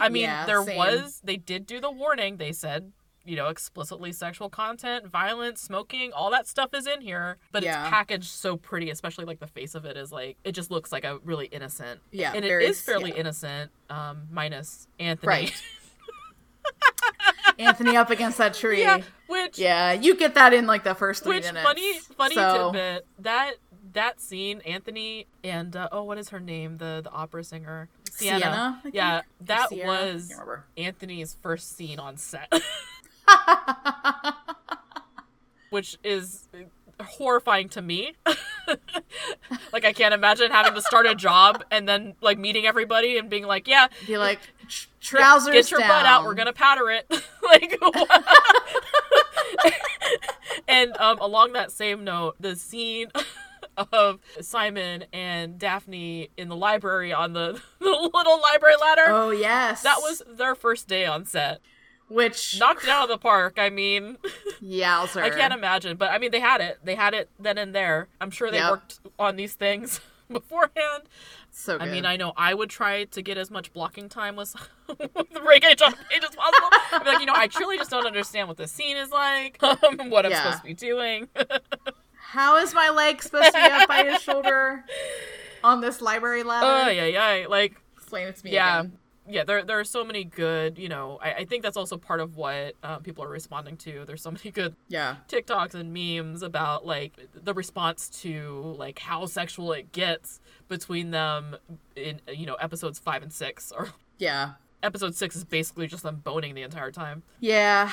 I 0.00 0.08
mean, 0.08 0.22
Yeah, 0.22 0.46
there 0.46 0.62
same. 0.64 0.76
was 0.76 1.20
they 1.24 1.36
did 1.36 1.66
do 1.66 1.80
the 1.80 1.90
warning. 1.90 2.36
They 2.38 2.52
said, 2.52 2.92
you 3.24 3.36
know, 3.36 3.48
explicitly 3.48 4.12
sexual 4.12 4.48
content, 4.50 5.06
violence, 5.06 5.60
smoking, 5.60 6.12
all 6.12 6.30
that 6.30 6.46
stuff 6.46 6.74
is 6.74 6.86
in 6.86 7.00
here, 7.00 7.38
but 7.52 7.62
Yeah. 7.62 7.82
it's 7.82 7.90
packaged 7.90 8.28
so 8.30 8.56
pretty, 8.56 8.90
especially 8.90 9.24
like 9.24 9.40
the 9.40 9.46
face 9.46 9.74
of 9.74 9.84
it 9.84 9.96
is 9.96 10.12
like 10.12 10.36
it 10.44 10.52
just 10.52 10.70
looks 10.70 10.92
like 10.92 11.04
a 11.04 11.18
really 11.24 11.46
innocent. 11.46 12.00
Yeah, 12.12 12.32
and 12.34 12.44
it 12.44 12.62
is 12.62 12.80
fairly 12.80 13.10
yeah. 13.10 13.16
innocent, 13.16 13.70
um, 13.90 14.28
minus 14.30 14.86
Anthony. 14.98 15.28
Right. 15.28 15.62
Anthony 17.58 17.96
up 17.96 18.10
against 18.10 18.38
that 18.38 18.54
tree. 18.54 18.80
yeah, 18.80 19.00
which 19.28 19.58
Yeah, 19.58 19.92
you 19.92 20.16
get 20.16 20.34
that 20.34 20.52
in 20.52 20.66
like 20.66 20.82
the 20.84 20.94
first 20.94 21.22
three 21.22 21.36
Which 21.36 21.44
minutes. 21.44 21.64
funny, 21.64 21.98
funny 22.16 22.34
So- 22.34 22.72
tidbit 22.72 23.06
that 23.20 23.54
that 23.92 24.20
scene, 24.20 24.60
Anthony 24.66 25.26
and 25.44 25.76
uh, 25.76 25.88
oh, 25.92 26.02
what 26.02 26.18
is 26.18 26.30
her 26.30 26.40
name? 26.40 26.78
The 26.78 27.00
the 27.04 27.10
opera 27.10 27.44
singer 27.44 27.88
Siena. 28.10 28.40
Siena, 28.40 28.82
yeah, 28.92 29.20
that 29.42 29.70
was 29.70 30.32
Anthony's 30.76 31.36
first 31.42 31.76
scene 31.76 32.00
on 32.00 32.16
set, 32.16 32.52
which 35.70 35.98
is 36.04 36.48
horrifying 37.00 37.68
to 37.70 37.82
me. 37.82 38.14
like 39.72 39.84
I 39.84 39.92
can't 39.92 40.14
imagine 40.14 40.50
having 40.50 40.74
to 40.74 40.82
start 40.82 41.06
a 41.06 41.14
job 41.14 41.64
and 41.70 41.88
then 41.88 42.14
like 42.20 42.38
meeting 42.38 42.66
everybody 42.66 43.18
and 43.18 43.28
being 43.28 43.44
like, 43.44 43.66
yeah, 43.66 43.88
Be 44.06 44.16
like, 44.18 44.40
tr- 44.68 44.88
trousers 45.00 45.52
get 45.52 45.70
your 45.70 45.80
down. 45.80 45.88
butt 45.88 46.06
out. 46.06 46.24
We're 46.24 46.34
gonna 46.34 46.52
powder 46.52 46.90
it. 46.90 47.06
like, 47.42 47.78
and 50.68 50.96
um, 50.98 51.18
along 51.20 51.52
that 51.54 51.72
same 51.72 52.04
note, 52.04 52.36
the 52.40 52.56
scene 52.56 53.08
of 53.92 54.20
Simon 54.40 55.04
and 55.12 55.58
Daphne 55.58 56.30
in 56.36 56.48
the 56.48 56.56
library 56.56 57.12
on 57.12 57.32
the, 57.32 57.60
the 57.80 58.10
little 58.14 58.40
library 58.40 58.76
ladder. 58.80 59.04
Oh 59.08 59.30
yes, 59.30 59.82
That 59.82 59.98
was 60.00 60.22
their 60.28 60.54
first 60.54 60.86
day 60.86 61.06
on 61.06 61.24
set. 61.24 61.60
Which 62.08 62.58
Knocked 62.58 62.84
it 62.84 62.90
out 62.90 63.04
of 63.04 63.08
the 63.08 63.18
park. 63.18 63.58
I 63.58 63.70
mean, 63.70 64.18
Yowzer. 64.62 65.22
I 65.24 65.30
can't 65.30 65.52
imagine, 65.54 65.96
but 65.96 66.10
I 66.10 66.18
mean, 66.18 66.30
they 66.30 66.40
had 66.40 66.60
it. 66.60 66.78
They 66.84 66.94
had 66.94 67.14
it 67.14 67.30
then 67.38 67.58
and 67.58 67.74
there. 67.74 68.08
I'm 68.20 68.30
sure 68.30 68.50
they 68.50 68.58
Yep. 68.58 68.70
worked 68.70 69.00
on 69.18 69.36
these 69.36 69.54
things 69.54 70.00
beforehand. 70.30 71.04
So 71.50 71.78
good. 71.78 71.88
I 71.88 71.90
mean, 71.90 72.04
I 72.04 72.16
know 72.16 72.32
I 72.36 72.52
would 72.54 72.68
try 72.70 73.04
to 73.04 73.22
get 73.22 73.38
as 73.38 73.50
much 73.50 73.72
blocking 73.72 74.08
time 74.08 74.34
with, 74.36 74.54
with 74.88 74.98
Reggae 75.14 75.80
on 75.84 75.92
the 75.92 75.98
page 76.10 76.24
as 76.24 76.34
possible. 76.34 76.68
I'd 76.92 77.00
be 77.04 77.10
like, 77.10 77.20
you 77.20 77.26
know, 77.26 77.32
I 77.34 77.46
truly 77.46 77.76
just 77.78 77.90
don't 77.90 78.06
understand 78.06 78.48
what 78.48 78.56
the 78.56 78.66
scene 78.66 78.96
is 78.96 79.10
like, 79.10 79.62
um, 79.62 80.10
what 80.10 80.24
I'm 80.26 80.32
Yeah. 80.32 80.42
supposed 80.42 80.58
to 80.58 80.64
be 80.64 80.74
doing. 80.74 81.28
How 82.16 82.56
is 82.56 82.74
my 82.74 82.90
leg 82.90 83.22
supposed 83.22 83.52
to 83.54 83.60
be 83.60 83.70
up 83.70 83.86
by 83.88 84.02
his 84.04 84.20
shoulder 84.20 84.84
on 85.62 85.80
this 85.80 86.00
library 86.02 86.42
ladder? 86.42 86.66
Oh, 86.66 86.90
yeah, 86.90 87.06
yeah. 87.06 87.46
Like, 87.46 87.74
Explain 87.96 88.26
it 88.28 88.36
to 88.36 88.44
me 88.44 88.52
yeah. 88.52 88.80
again. 88.80 88.98
Yeah, 89.26 89.44
there, 89.44 89.64
there 89.64 89.80
are 89.80 89.84
so 89.84 90.04
many 90.04 90.24
good, 90.24 90.78
you 90.78 90.88
know, 90.88 91.18
I, 91.22 91.32
I 91.34 91.44
think 91.46 91.62
that's 91.62 91.76
also 91.76 91.96
part 91.96 92.20
of 92.20 92.36
what 92.36 92.74
uh, 92.82 92.98
people 92.98 93.24
are 93.24 93.28
responding 93.28 93.76
to. 93.78 94.04
There's 94.06 94.20
so 94.22 94.30
many 94.30 94.50
good 94.52 94.76
Yeah. 94.88 95.16
TikToks 95.28 95.74
and 95.74 95.92
memes 95.94 96.42
about 96.42 96.84
like 96.84 97.12
the 97.34 97.54
response 97.54 98.08
to 98.22 98.74
like 98.78 98.98
how 98.98 99.24
sexual 99.26 99.72
it 99.72 99.92
gets 99.92 100.40
between 100.68 101.10
them 101.10 101.56
in 101.96 102.20
you 102.32 102.44
know 102.46 102.54
episodes 102.54 102.98
five 102.98 103.22
and 103.22 103.32
six 103.32 103.72
or 103.76 103.88
Yeah. 104.18 104.52
episode 104.82 105.14
six 105.14 105.36
is 105.36 105.44
basically 105.44 105.86
just 105.86 106.02
them 106.02 106.16
boning 106.16 106.54
the 106.54 106.62
entire 106.62 106.90
time. 106.90 107.22
Yeah. 107.40 107.90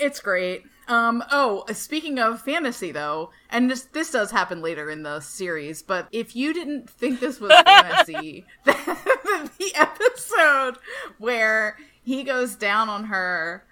It's 0.00 0.20
great. 0.20 0.64
Um 0.88 1.22
oh, 1.30 1.64
speaking 1.72 2.18
of 2.18 2.42
fantasy 2.42 2.90
though, 2.92 3.30
and 3.50 3.70
this 3.70 3.82
this 3.82 4.10
does 4.10 4.30
happen 4.30 4.60
later 4.60 4.90
in 4.90 5.02
the 5.02 5.20
series, 5.20 5.82
but 5.82 6.08
if 6.12 6.34
you 6.34 6.52
didn't 6.52 6.90
think 6.90 7.20
this 7.20 7.40
was 7.40 7.52
fantasy, 7.66 8.44
the, 8.64 9.50
the 9.58 9.72
episode 9.74 10.78
where 11.18 11.76
he 12.02 12.24
goes 12.24 12.56
down 12.56 12.88
on 12.88 13.04
her 13.04 13.64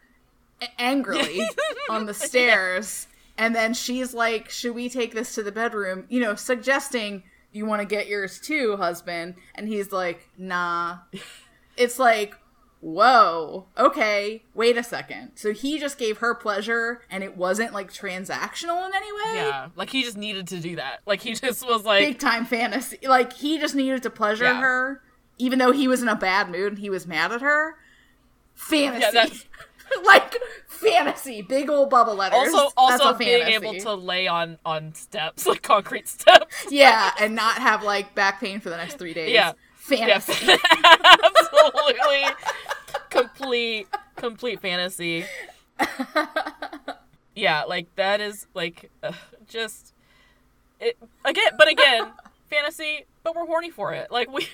angrily 0.79 1.41
on 1.91 2.07
the 2.07 2.15
stairs 2.15 3.09
and 3.37 3.55
then 3.55 3.75
she's 3.75 4.13
like, 4.13 4.51
"Should 4.51 4.75
we 4.75 4.89
take 4.89 5.15
this 5.15 5.35
to 5.35 5.43
the 5.43 5.53
bedroom?" 5.53 6.05
you 6.09 6.21
know, 6.21 6.35
suggesting 6.35 7.23
you 7.53 7.67
want 7.67 7.81
to 7.81 7.87
get 7.87 8.07
yours 8.07 8.39
too, 8.39 8.77
husband, 8.77 9.35
and 9.55 9.67
he's 9.67 9.91
like, 9.93 10.29
"Nah." 10.37 10.99
It's 11.77 11.99
like, 11.99 12.37
whoa, 12.81 13.67
okay, 13.79 14.43
wait 14.55 14.77
a 14.77 14.83
second. 14.83 15.33
So 15.35 15.53
he 15.53 15.79
just 15.79 15.99
gave 15.99 16.19
her 16.19 16.35
pleasure 16.35 17.03
and 17.11 17.23
it 17.23 17.37
wasn't 17.37 17.73
like 17.73 17.93
transactional 17.93 18.87
in 18.87 18.95
any 18.95 19.13
way? 19.13 19.37
Yeah, 19.37 19.69
like 19.77 19.91
he 19.91 20.03
just 20.03 20.17
needed 20.17 20.49
to 20.49 20.61
do 20.61 20.77
that. 20.77 21.01
Like 21.07 21.21
he 21.21 21.35
just 21.35 21.67
was 21.67 21.85
like, 21.85 22.01
Big 22.07 22.19
time 22.19 22.45
fantasy. 22.45 22.99
Like 23.07 23.33
he 23.35 23.59
just 23.59 23.75
needed 23.75 24.03
to 24.05 24.11
pleasure 24.11 24.45
Yeah. 24.45 24.61
her, 24.61 25.03
even 25.39 25.59
though 25.59 25.73
he 25.73 25.89
was 25.89 26.03
in 26.03 26.09
a 26.09 26.17
bad 26.17 26.51
mood 26.51 26.73
and 26.73 26.79
he 26.79 26.91
was 26.91 27.07
mad 27.07 27.33
at 27.33 27.41
her. 27.43 27.77
Fantasy. 28.55 29.17
Yeah, 29.17 29.27
like 30.05 30.37
fantasy. 30.69 31.43
Big 31.43 31.69
old 31.71 31.91
bubble 31.91 32.15
letters. 32.15 32.39
also 32.55 32.73
also 32.77 33.15
being 33.15 33.43
able 33.47 33.75
to 33.75 33.95
lay 33.95 34.27
on 34.27 34.59
on 34.65 34.95
steps 34.95 35.47
like 35.47 35.63
concrete 35.63 36.09
steps. 36.09 36.67
Yeah, 36.71 37.11
and 37.21 37.35
not 37.35 37.59
have 37.59 37.83
like 37.83 38.15
back 38.15 38.41
pain 38.41 38.61
for 38.61 38.71
the 38.71 38.77
next 38.77 38.99
three 38.99 39.15
days. 39.15 39.33
Yeah. 39.33 39.53
Yes, 39.99 40.27
Fantasy. 40.27 40.59
absolutely, 41.25 42.25
complete 43.11 43.87
complete 44.17 44.61
fantasy. 44.61 45.25
Yeah, 47.35 47.63
like 47.65 47.95
that 47.97 48.21
is 48.21 48.47
like 48.55 48.91
uh, 49.03 49.13
just 49.49 49.95
it 50.81 50.97
again, 51.25 51.53
but 51.57 51.69
again, 51.69 52.09
fantasy. 52.49 53.07
But 53.23 53.35
we're 53.37 53.47
horny 53.47 53.71
for 53.71 53.93
it. 53.95 54.11
Like 54.11 54.31
we 54.31 54.47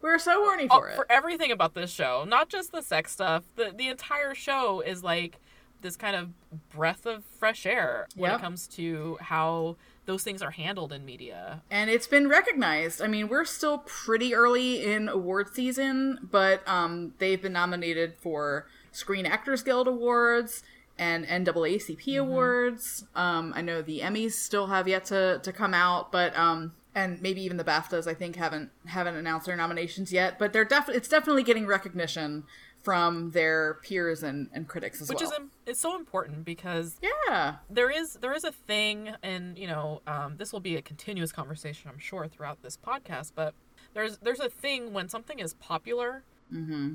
We're 0.00 0.18
so 0.18 0.42
horny 0.44 0.66
for 0.68 0.88
it. 0.88 0.96
for 0.96 1.06
everything 1.10 1.52
about 1.52 1.74
this 1.74 1.90
show, 1.90 2.24
not 2.26 2.48
just 2.48 2.72
the 2.72 2.82
sex 2.82 3.12
stuff. 3.12 3.44
The 3.56 3.72
the 3.76 3.88
entire 3.88 4.34
show 4.34 4.80
is 4.80 5.02
like 5.04 5.38
this 5.82 5.96
kind 5.96 6.16
of 6.16 6.30
breath 6.70 7.04
of 7.06 7.22
fresh 7.38 7.66
air 7.66 8.08
when 8.16 8.30
Yep. 8.30 8.40
it 8.40 8.42
comes 8.42 8.66
to 8.68 9.18
how 9.20 9.76
those 10.06 10.22
things 10.22 10.40
are 10.42 10.52
handled 10.52 10.92
in 10.92 11.04
media. 11.04 11.62
and 11.70 11.90
it's 11.90 12.06
been 12.06 12.28
recognized. 12.28 13.02
I 13.02 13.06
mean, 13.08 13.28
we're 13.28 13.44
still 13.44 13.78
pretty 13.78 14.34
early 14.34 14.84
in 14.84 15.08
award 15.08 15.54
season, 15.54 16.28
but 16.30 16.66
um, 16.68 17.14
they've 17.18 17.40
been 17.42 17.52
nominated 17.52 18.14
for 18.20 18.66
Screen 18.92 19.26
Actors 19.26 19.62
Guild 19.62 19.88
awards 19.88 20.62
and 20.98 21.26
NAACP 21.26 22.18
awards. 22.18 23.04
Um, 23.14 23.52
I 23.54 23.60
know 23.60 23.82
the 23.82 24.00
Emmys 24.00 24.32
still 24.32 24.68
have 24.68 24.88
yet 24.88 25.04
to, 25.06 25.40
to 25.42 25.52
come 25.52 25.74
out, 25.74 26.10
but 26.10 26.36
um, 26.38 26.72
and 26.94 27.20
maybe 27.20 27.42
even 27.42 27.58
the 27.58 27.64
BAFTAs 27.64 28.06
I 28.06 28.14
think 28.14 28.36
haven't 28.36 28.70
haven't 28.86 29.16
announced 29.16 29.46
their 29.46 29.56
nominations 29.56 30.12
yet. 30.12 30.38
But 30.38 30.54
they're 30.54 30.64
def- 30.64 30.88
it's 30.88 31.08
definitely 31.08 31.42
getting 31.42 31.66
recognition 31.66 32.44
from 32.86 33.32
their 33.32 33.74
peers 33.82 34.22
and, 34.22 34.48
and 34.52 34.68
critics 34.68 35.02
as 35.02 35.08
Which 35.08 35.20
well. 35.20 35.30
Which 35.30 35.40
is 35.40 35.46
it's 35.66 35.80
so 35.80 35.96
important 35.96 36.44
because 36.44 37.00
yeah, 37.02 37.56
there 37.68 37.90
is 37.90 38.12
there 38.20 38.32
is 38.32 38.44
a 38.44 38.52
thing 38.52 39.10
and 39.24 39.58
you 39.58 39.66
know 39.66 40.02
um, 40.06 40.36
this 40.36 40.52
will 40.52 40.60
be 40.60 40.76
a 40.76 40.82
continuous 40.82 41.32
conversation 41.32 41.90
i'm 41.92 41.98
sure 41.98 42.28
throughout 42.28 42.62
this 42.62 42.76
podcast 42.78 43.32
but 43.34 43.54
there's 43.92 44.18
there's 44.18 44.38
a 44.38 44.48
thing 44.48 44.92
when 44.92 45.08
something 45.08 45.40
is 45.40 45.54
popular 45.54 46.22
mm-hmm. 46.54 46.92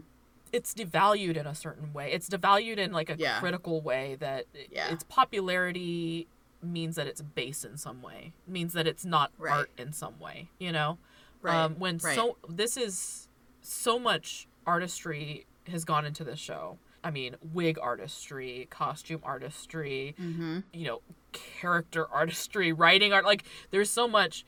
it's 0.53 0.73
devalued 0.73 1.35
in 1.35 1.45
a 1.45 1.53
certain 1.53 1.91
way 1.91 2.09
it's 2.13 2.29
devalued 2.29 2.77
in 2.77 2.93
like 2.93 3.09
a 3.09 3.17
Yeah. 3.17 3.41
critical 3.41 3.81
way 3.81 4.15
that 4.21 4.45
Yeah. 4.71 4.93
its 4.93 5.03
popularity 5.03 6.25
means 6.63 6.95
that 6.95 7.07
it's 7.07 7.21
base 7.21 7.65
in 7.65 7.75
some 7.75 8.01
way 8.01 8.31
means 8.47 8.71
that 8.71 8.87
it's 8.87 9.03
not 9.03 9.33
Right. 9.37 9.51
art 9.51 9.71
in 9.77 9.91
some 9.91 10.17
way 10.21 10.47
you 10.57 10.71
know 10.71 10.99
right. 11.41 11.65
um, 11.65 11.75
when 11.79 11.97
right. 11.97 12.15
so 12.15 12.37
this 12.47 12.77
is 12.77 13.27
so 13.61 13.99
much 13.99 14.47
artistry 14.65 15.45
has 15.70 15.86
gone 15.86 16.05
into 16.05 16.24
this 16.24 16.39
show 16.39 16.78
i 17.03 17.12
mean 17.12 17.36
wig 17.53 17.78
artistry 17.82 18.68
costume 18.70 19.22
artistry 19.24 20.16
mm-hmm. 20.20 20.59
you 20.74 20.86
know 20.86 21.01
character 21.32 22.07
artistry 22.14 22.72
writing 22.72 23.14
art 23.14 23.26
like 23.26 23.43
there's 23.72 23.89
so 23.89 24.07
much 24.07 24.45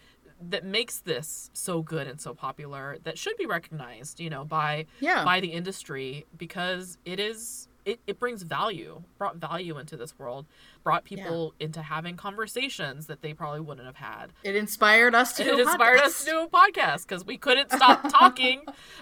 that 0.50 0.66
makes 0.66 1.00
this 1.00 1.50
so 1.54 1.82
good 1.82 2.08
and 2.08 2.20
so 2.20 2.34
popular 2.34 2.98
that 3.04 3.18
should 3.18 3.38
be 3.38 3.46
recognized 3.46 4.20
you 4.20 4.30
know 4.30 4.44
by 4.44 4.86
yeah, 5.00 5.24
by 5.24 5.40
the 5.40 5.48
industry 5.48 6.26
because 6.38 6.98
it 7.06 7.20
is 7.20 7.68
it, 7.86 8.00
it 8.08 8.20
brings 8.20 8.44
value 8.44 9.04
brought 9.18 9.36
value 9.38 9.78
into 9.78 9.96
this 9.98 10.18
world 10.18 10.46
brought 10.84 11.04
people 11.04 11.54
into 11.60 11.82
having 11.82 12.16
conversations 12.18 13.08
that 13.08 13.22
they 13.22 13.34
probably 13.34 13.60
wouldn't 13.60 13.86
have 13.86 13.96
had 13.98 14.28
it 14.44 14.56
inspired 14.56 15.14
us 15.16 15.34
to. 15.34 15.42
it 15.44 15.46
do 15.46 15.56
a 15.58 15.62
inspired 15.62 16.00
podcast. 16.00 16.06
us 16.06 16.24
to 16.26 16.30
do 16.32 16.40
a 16.42 16.48
podcast 16.48 17.08
because 17.08 17.26
we 17.26 17.38
couldn't 17.38 17.72
stop 17.80 18.10
talking 18.10 18.62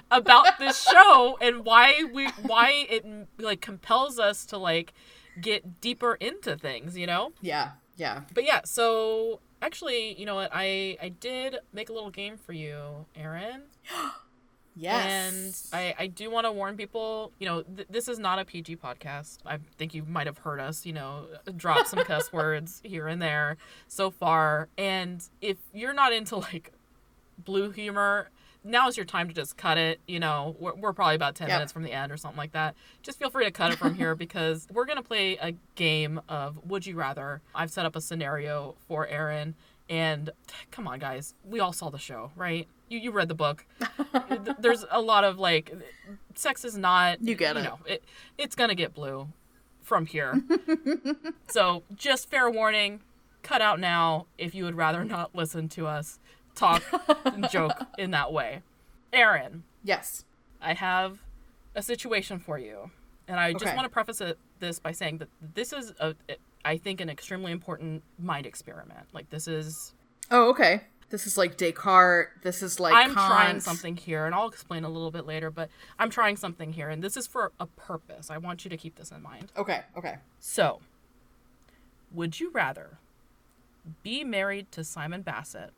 about 0.09 0.45
this 0.59 0.81
show 0.81 1.37
and 1.41 1.65
why 1.65 2.03
we 2.13 2.27
why 2.43 2.85
it 2.89 3.05
like 3.39 3.61
compels 3.61 4.19
us 4.19 4.45
to 4.45 4.57
like 4.57 4.93
get 5.39 5.79
deeper 5.81 6.15
into 6.15 6.57
things 6.57 6.97
you 6.97 7.07
know 7.07 7.31
Yeah, 7.41 7.71
yeah. 7.97 8.21
but 8.33 8.43
yeah 8.43 8.61
so 8.65 9.39
actually 9.61 10.19
you 10.19 10.25
know 10.25 10.35
what 10.35 10.49
i 10.53 10.97
i 11.01 11.09
did 11.09 11.57
make 11.71 11.89
a 11.89 11.93
little 11.93 12.09
game 12.09 12.35
for 12.37 12.51
you 12.53 13.05
aaron 13.15 13.63
Yes. 14.75 15.69
and 15.73 15.79
I, 15.81 15.95
I 16.03 16.07
do 16.07 16.29
want 16.31 16.45
to 16.45 16.51
warn 16.51 16.77
people, 16.77 17.31
you 17.39 17.45
know, 17.45 17.61
th- 17.63 17.87
this 17.89 18.07
is 18.07 18.19
not 18.19 18.39
a 18.39 18.45
PG 18.45 18.77
podcast. 18.77 19.39
I 19.45 19.57
think 19.77 19.93
you 19.93 20.03
might 20.03 20.27
have 20.27 20.37
heard 20.39 20.59
us, 20.59 20.85
you 20.85 20.93
know, 20.93 21.27
drop 21.57 21.87
some 21.87 22.03
cuss 22.05 22.31
words 22.33 22.81
here 22.83 23.07
and 23.07 23.21
there 23.21 23.57
so 23.87 24.09
far. 24.11 24.69
And 24.77 25.21
if 25.41 25.57
you're 25.73 25.93
not 25.93 26.13
into 26.13 26.37
like 26.37 26.71
blue 27.37 27.71
humor, 27.71 28.29
now 28.63 28.87
is 28.87 28.95
your 28.95 29.05
time 29.05 29.27
to 29.27 29.33
just 29.33 29.57
cut 29.57 29.77
it. 29.77 29.99
You 30.07 30.19
know, 30.19 30.55
we're, 30.59 30.75
we're 30.75 30.93
probably 30.93 31.15
about 31.15 31.35
10 31.35 31.47
Yep. 31.49 31.55
minutes 31.57 31.71
from 31.73 31.83
the 31.83 31.91
end 31.91 32.11
or 32.11 32.17
something 32.17 32.37
like 32.37 32.51
that. 32.53 32.75
Just 33.01 33.19
feel 33.19 33.29
free 33.29 33.45
to 33.45 33.51
cut 33.51 33.71
it 33.73 33.77
from 33.79 33.95
here 33.95 34.15
because 34.25 34.67
we're 34.71 34.85
going 34.85 34.97
to 34.97 35.03
play 35.03 35.37
a 35.41 35.53
game 35.75 36.21
of 36.29 36.57
Would 36.67 36.85
You 36.85 36.95
Rather. 36.95 37.41
I've 37.55 37.71
set 37.71 37.85
up 37.85 37.95
a 37.95 38.01
scenario 38.01 38.75
for 38.87 39.07
Aaron. 39.07 39.55
And 39.89 40.29
come 40.69 40.87
on, 40.87 40.99
guys, 40.99 41.33
we 41.43 41.59
all 41.59 41.73
saw 41.73 41.89
the 41.89 41.97
show, 41.97 42.31
right? 42.35 42.67
You, 42.91 42.99
you 42.99 43.11
read 43.11 43.27
the 43.29 43.35
book 43.35 43.65
there's 44.59 44.83
a 44.91 45.01
lot 45.01 45.23
of 45.23 45.39
like 45.39 45.73
sex 46.35 46.65
is 46.65 46.77
not 46.77 47.21
You 47.21 47.35
get 47.35 47.55
it. 47.57 47.63
know 47.63 47.79
it 47.85 48.03
it's 48.37 48.55
gonna 48.55 48.75
get 48.75 48.93
blue 48.93 49.27
from 49.81 50.05
here 50.05 50.41
so 51.49 51.83
just 51.95 52.29
fair 52.29 52.49
warning 52.49 53.01
cut 53.43 53.61
out 53.61 53.79
now 53.79 54.27
if 54.37 54.53
you 54.53 54.63
would 54.65 54.75
rather 54.75 55.03
not 55.03 55.33
listen 55.35 55.67
to 55.69 55.87
us 55.87 56.19
talk 56.55 56.83
and 57.25 57.49
joke 57.49 57.71
in 57.97 58.11
that 58.11 58.31
way 58.31 58.61
aaron 59.13 59.63
yes. 59.83 60.25
i 60.61 60.73
have 60.73 61.19
a 61.75 61.81
situation 61.81 62.39
for 62.39 62.57
you 62.59 62.91
and 63.27 63.39
i 63.39 63.51
just 63.53 63.65
Okay. 63.65 63.75
want 63.75 63.85
to 63.85 63.89
preface 63.89 64.19
it, 64.21 64.37
this 64.59 64.79
by 64.79 64.91
saying 64.91 65.17
that 65.19 65.29
this 65.55 65.71
is 65.73 65.93
a 65.99 66.13
i 66.65 66.77
think 66.77 66.99
an 67.01 67.09
extremely 67.09 67.51
important 67.51 68.03
mind 68.19 68.45
experiment 68.45 69.07
like 69.13 69.29
this 69.29 69.47
is 69.47 69.93
Oh, 70.33 70.49
okay. 70.51 70.81
This 71.11 71.27
is 71.27 71.37
like 71.37 71.57
Descartes. 71.57 72.29
This 72.41 72.63
is 72.63 72.79
like 72.79 72.93
I'm 72.93 73.13
Kant. 73.13 73.27
trying 73.27 73.59
something 73.59 73.97
here, 73.97 74.25
and 74.25 74.33
I'll 74.33 74.47
explain 74.47 74.85
a 74.85 74.89
little 74.89 75.11
bit 75.11 75.25
later, 75.25 75.51
but 75.51 75.69
I'm 75.99 76.09
trying 76.09 76.37
something 76.37 76.71
here, 76.73 76.89
and 76.89 77.03
this 77.03 77.17
is 77.17 77.27
for 77.27 77.51
a 77.59 77.65
purpose. 77.65 78.31
I 78.31 78.37
want 78.37 78.63
you 78.63 78.69
to 78.69 78.77
keep 78.77 78.95
this 78.95 79.11
in 79.11 79.21
mind. 79.21 79.51
Okay, 79.57 79.81
okay. 79.97 80.15
So, 80.39 80.79
would 82.13 82.39
you 82.39 82.49
rather 82.51 82.97
be 84.03 84.23
married 84.23 84.71
to 84.71 84.83
Simon 84.83 85.21
Basset, 85.21 85.71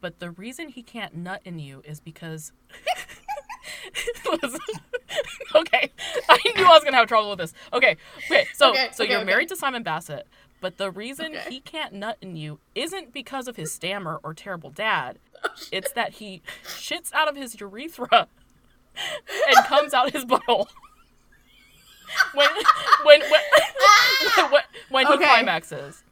but 0.00 0.18
the 0.18 0.30
reason 0.30 0.68
he 0.68 0.82
can't 0.82 1.16
nut 1.16 1.40
in 1.44 1.58
you 1.58 1.82
is 1.84 1.98
because. 2.00 2.52
okay, 5.54 5.90
I 6.28 6.38
knew 6.56 6.64
I 6.64 6.68
was 6.68 6.84
gonna 6.84 6.96
have 6.96 7.08
trouble 7.08 7.30
with 7.30 7.38
this. 7.38 7.54
Okay, 7.72 7.96
okay, 8.26 8.46
so 8.54 8.70
Okay, 8.70 8.88
so 8.92 9.04
okay, 9.04 9.12
you're 9.12 9.20
okay. 9.20 9.26
married 9.26 9.48
to 9.48 9.56
Simon 9.56 9.82
Basset, 9.82 10.26
but 10.60 10.78
the 10.78 10.90
reason 10.90 11.34
Okay. 11.36 11.44
he 11.48 11.60
can't 11.60 11.92
nut 11.92 12.16
in 12.20 12.36
you 12.36 12.58
isn't 12.74 13.12
because 13.12 13.46
of 13.48 13.56
his 13.56 13.72
stammer 13.72 14.20
or 14.22 14.34
terrible 14.34 14.70
dad. 14.70 15.18
It's 15.70 15.92
that 15.92 16.14
he 16.14 16.42
shits 16.64 17.12
out 17.12 17.28
of 17.28 17.36
his 17.36 17.58
urethra 17.60 18.28
and 19.48 19.56
comes 19.66 19.92
out 19.94 20.12
his 20.12 20.24
butthole. 20.24 20.66
when 22.34 22.48
when 23.04 23.20
when 23.20 23.30
when, 24.50 24.62
when 24.90 25.06
he 25.06 25.16
climaxes. 25.18 26.02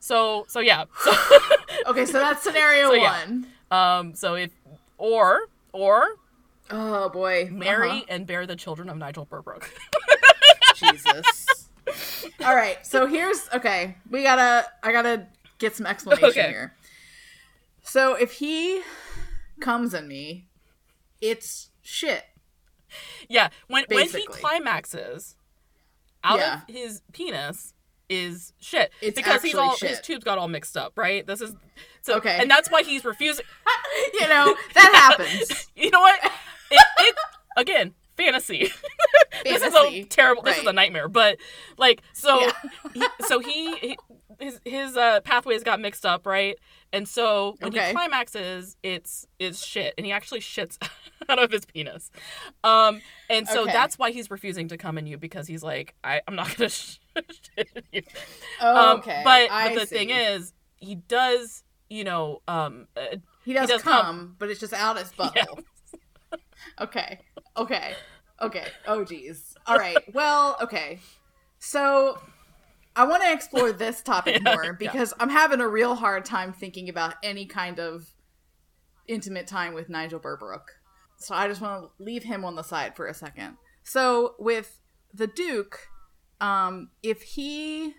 So 0.00 0.44
so 0.48 0.60
yeah. 0.60 0.84
So 1.02 1.12
Okay, 1.86 2.04
so 2.06 2.18
that's 2.18 2.42
scenario 2.42 2.88
So, 2.88 2.94
yeah. 2.94 3.24
one. 3.26 3.46
um 3.70 4.14
so 4.14 4.34
if 4.34 4.50
or 4.98 5.40
or 5.72 6.06
Oh 6.70 7.08
boy. 7.10 7.48
marry 7.52 7.90
Uh-huh. 7.90 8.00
and 8.08 8.26
bear 8.26 8.46
the 8.46 8.56
children 8.56 8.88
of 8.88 8.96
Nigel 8.96 9.26
Berbrooke. 9.26 9.68
Jesus. 10.76 11.63
All 12.44 12.54
right, 12.54 12.84
so 12.86 13.06
here's 13.06 13.48
okay. 13.54 13.96
We 14.10 14.22
gotta. 14.22 14.66
I 14.82 14.92
gotta 14.92 15.26
get 15.58 15.76
some 15.76 15.86
explanation 15.86 16.28
Okay. 16.28 16.48
here. 16.48 16.74
So 17.82 18.14
if 18.14 18.32
he 18.32 18.80
comes 19.60 19.94
in 19.94 20.08
me, 20.08 20.48
it's 21.20 21.70
shit. 21.82 22.24
yeah, 23.28 23.48
when 23.68 23.84
when 23.88 24.08
he 24.08 24.26
climaxes 24.26 25.36
out 26.22 26.38
Yeah. 26.38 26.54
of 26.68 26.74
his 26.74 27.02
penis 27.12 27.74
is 28.08 28.52
shit 28.60 28.92
It's 29.00 29.16
because 29.16 29.42
he's 29.42 29.54
all 29.54 29.76
his 29.76 30.00
tubes 30.00 30.24
got 30.24 30.38
all 30.38 30.48
mixed 30.48 30.76
up, 30.76 30.92
right? 30.96 31.26
This 31.26 31.40
is 31.40 31.54
so 32.02 32.16
Okay. 32.16 32.36
and 32.40 32.50
that's 32.50 32.70
why 32.70 32.82
he's 32.82 33.04
refusing. 33.04 33.44
you 34.14 34.28
know 34.28 34.54
that 34.74 35.14
happens. 35.18 35.68
You 35.76 35.90
know 35.90 36.00
what? 36.00 36.18
It, 36.70 36.82
it 37.00 37.14
again 37.56 37.94
fantasy. 38.16 38.70
this 39.44 39.62
is 39.62 39.74
a 39.74 40.04
terrible. 40.04 40.42
This 40.42 40.58
is 40.58 40.66
a 40.66 40.72
nightmare. 40.72 41.08
But 41.08 41.38
like 41.78 42.02
so, 42.12 42.40
Yeah. 42.40 42.52
he, 42.94 43.06
so 43.26 43.38
he, 43.40 43.76
he 43.76 43.98
his 44.40 44.60
his 44.64 44.96
uh, 44.96 45.20
pathways 45.20 45.62
got 45.62 45.80
mixed 45.80 46.04
up, 46.06 46.26
right? 46.26 46.56
And 46.92 47.08
so 47.08 47.56
when 47.60 47.72
Okay. 47.72 47.88
he 47.88 47.92
climaxes, 47.92 48.76
it's 48.82 49.26
it's 49.38 49.64
shit, 49.64 49.94
and 49.98 50.06
he 50.06 50.12
actually 50.12 50.40
shits 50.40 50.76
out 51.28 51.42
of 51.42 51.50
his 51.50 51.64
penis. 51.64 52.10
Um, 52.62 53.00
and 53.28 53.46
so 53.48 53.62
Okay. 53.62 53.72
that's 53.72 53.98
why 53.98 54.10
he's 54.10 54.30
refusing 54.30 54.68
to 54.68 54.76
come 54.76 54.98
in 54.98 55.06
you 55.06 55.18
because 55.18 55.46
he's 55.46 55.62
like, 55.62 55.94
I 56.04 56.20
I'm 56.28 56.36
not 56.36 56.56
gonna 56.56 56.68
shit 56.70 56.98
in 57.76 57.82
you. 57.92 58.02
Oh, 58.60 58.92
Um, 58.92 58.98
okay, 58.98 59.22
But 59.24 59.48
but 59.50 59.74
the 59.74 59.86
see. 59.86 59.94
thing 59.96 60.10
is, 60.10 60.52
he 60.76 60.94
does. 60.96 61.62
You 61.90 62.02
know, 62.02 62.40
um, 62.48 62.88
uh, 62.96 63.16
he 63.44 63.52
does, 63.52 63.68
does 63.68 63.82
come, 63.82 64.00
come. 64.04 64.36
but 64.38 64.48
it's 64.50 64.58
just 64.58 64.72
out 64.72 64.98
his 64.98 65.12
butthole. 65.12 65.34
Yeah. 65.36 65.44
Okay. 66.80 67.20
Okay. 67.56 67.94
Okay. 68.40 68.66
Oh 68.86 69.04
geez. 69.04 69.56
All 69.66 69.76
right. 69.76 69.96
Well, 70.14 70.56
okay. 70.62 71.00
So 71.58 72.18
I 72.96 73.06
want 73.06 73.22
to 73.22 73.32
explore 73.32 73.72
this 73.72 74.02
topic 74.02 74.42
Yeah, 74.46 74.54
more 74.54 74.72
because 74.74 75.14
I'm 75.18 75.30
having 75.30 75.60
a 75.60 75.68
real 75.68 75.94
hard 75.94 76.24
time 76.24 76.52
thinking 76.52 76.88
about 76.88 77.14
any 77.22 77.46
kind 77.46 77.78
of 77.78 78.10
intimate 79.06 79.46
time 79.46 79.74
with 79.74 79.88
Nigel 79.88 80.20
Berbrooke. 80.20 80.70
So 81.18 81.34
I 81.34 81.48
just 81.48 81.60
want 81.60 81.84
to 81.84 82.04
leave 82.04 82.24
him 82.24 82.44
on 82.44 82.54
the 82.54 82.62
side 82.62 82.96
for 82.96 83.06
a 83.06 83.14
second. 83.14 83.56
So 83.82 84.34
with 84.38 84.80
the 85.12 85.26
Duke, 85.26 85.88
um, 86.40 86.90
if 87.02 87.22
he 87.22 87.94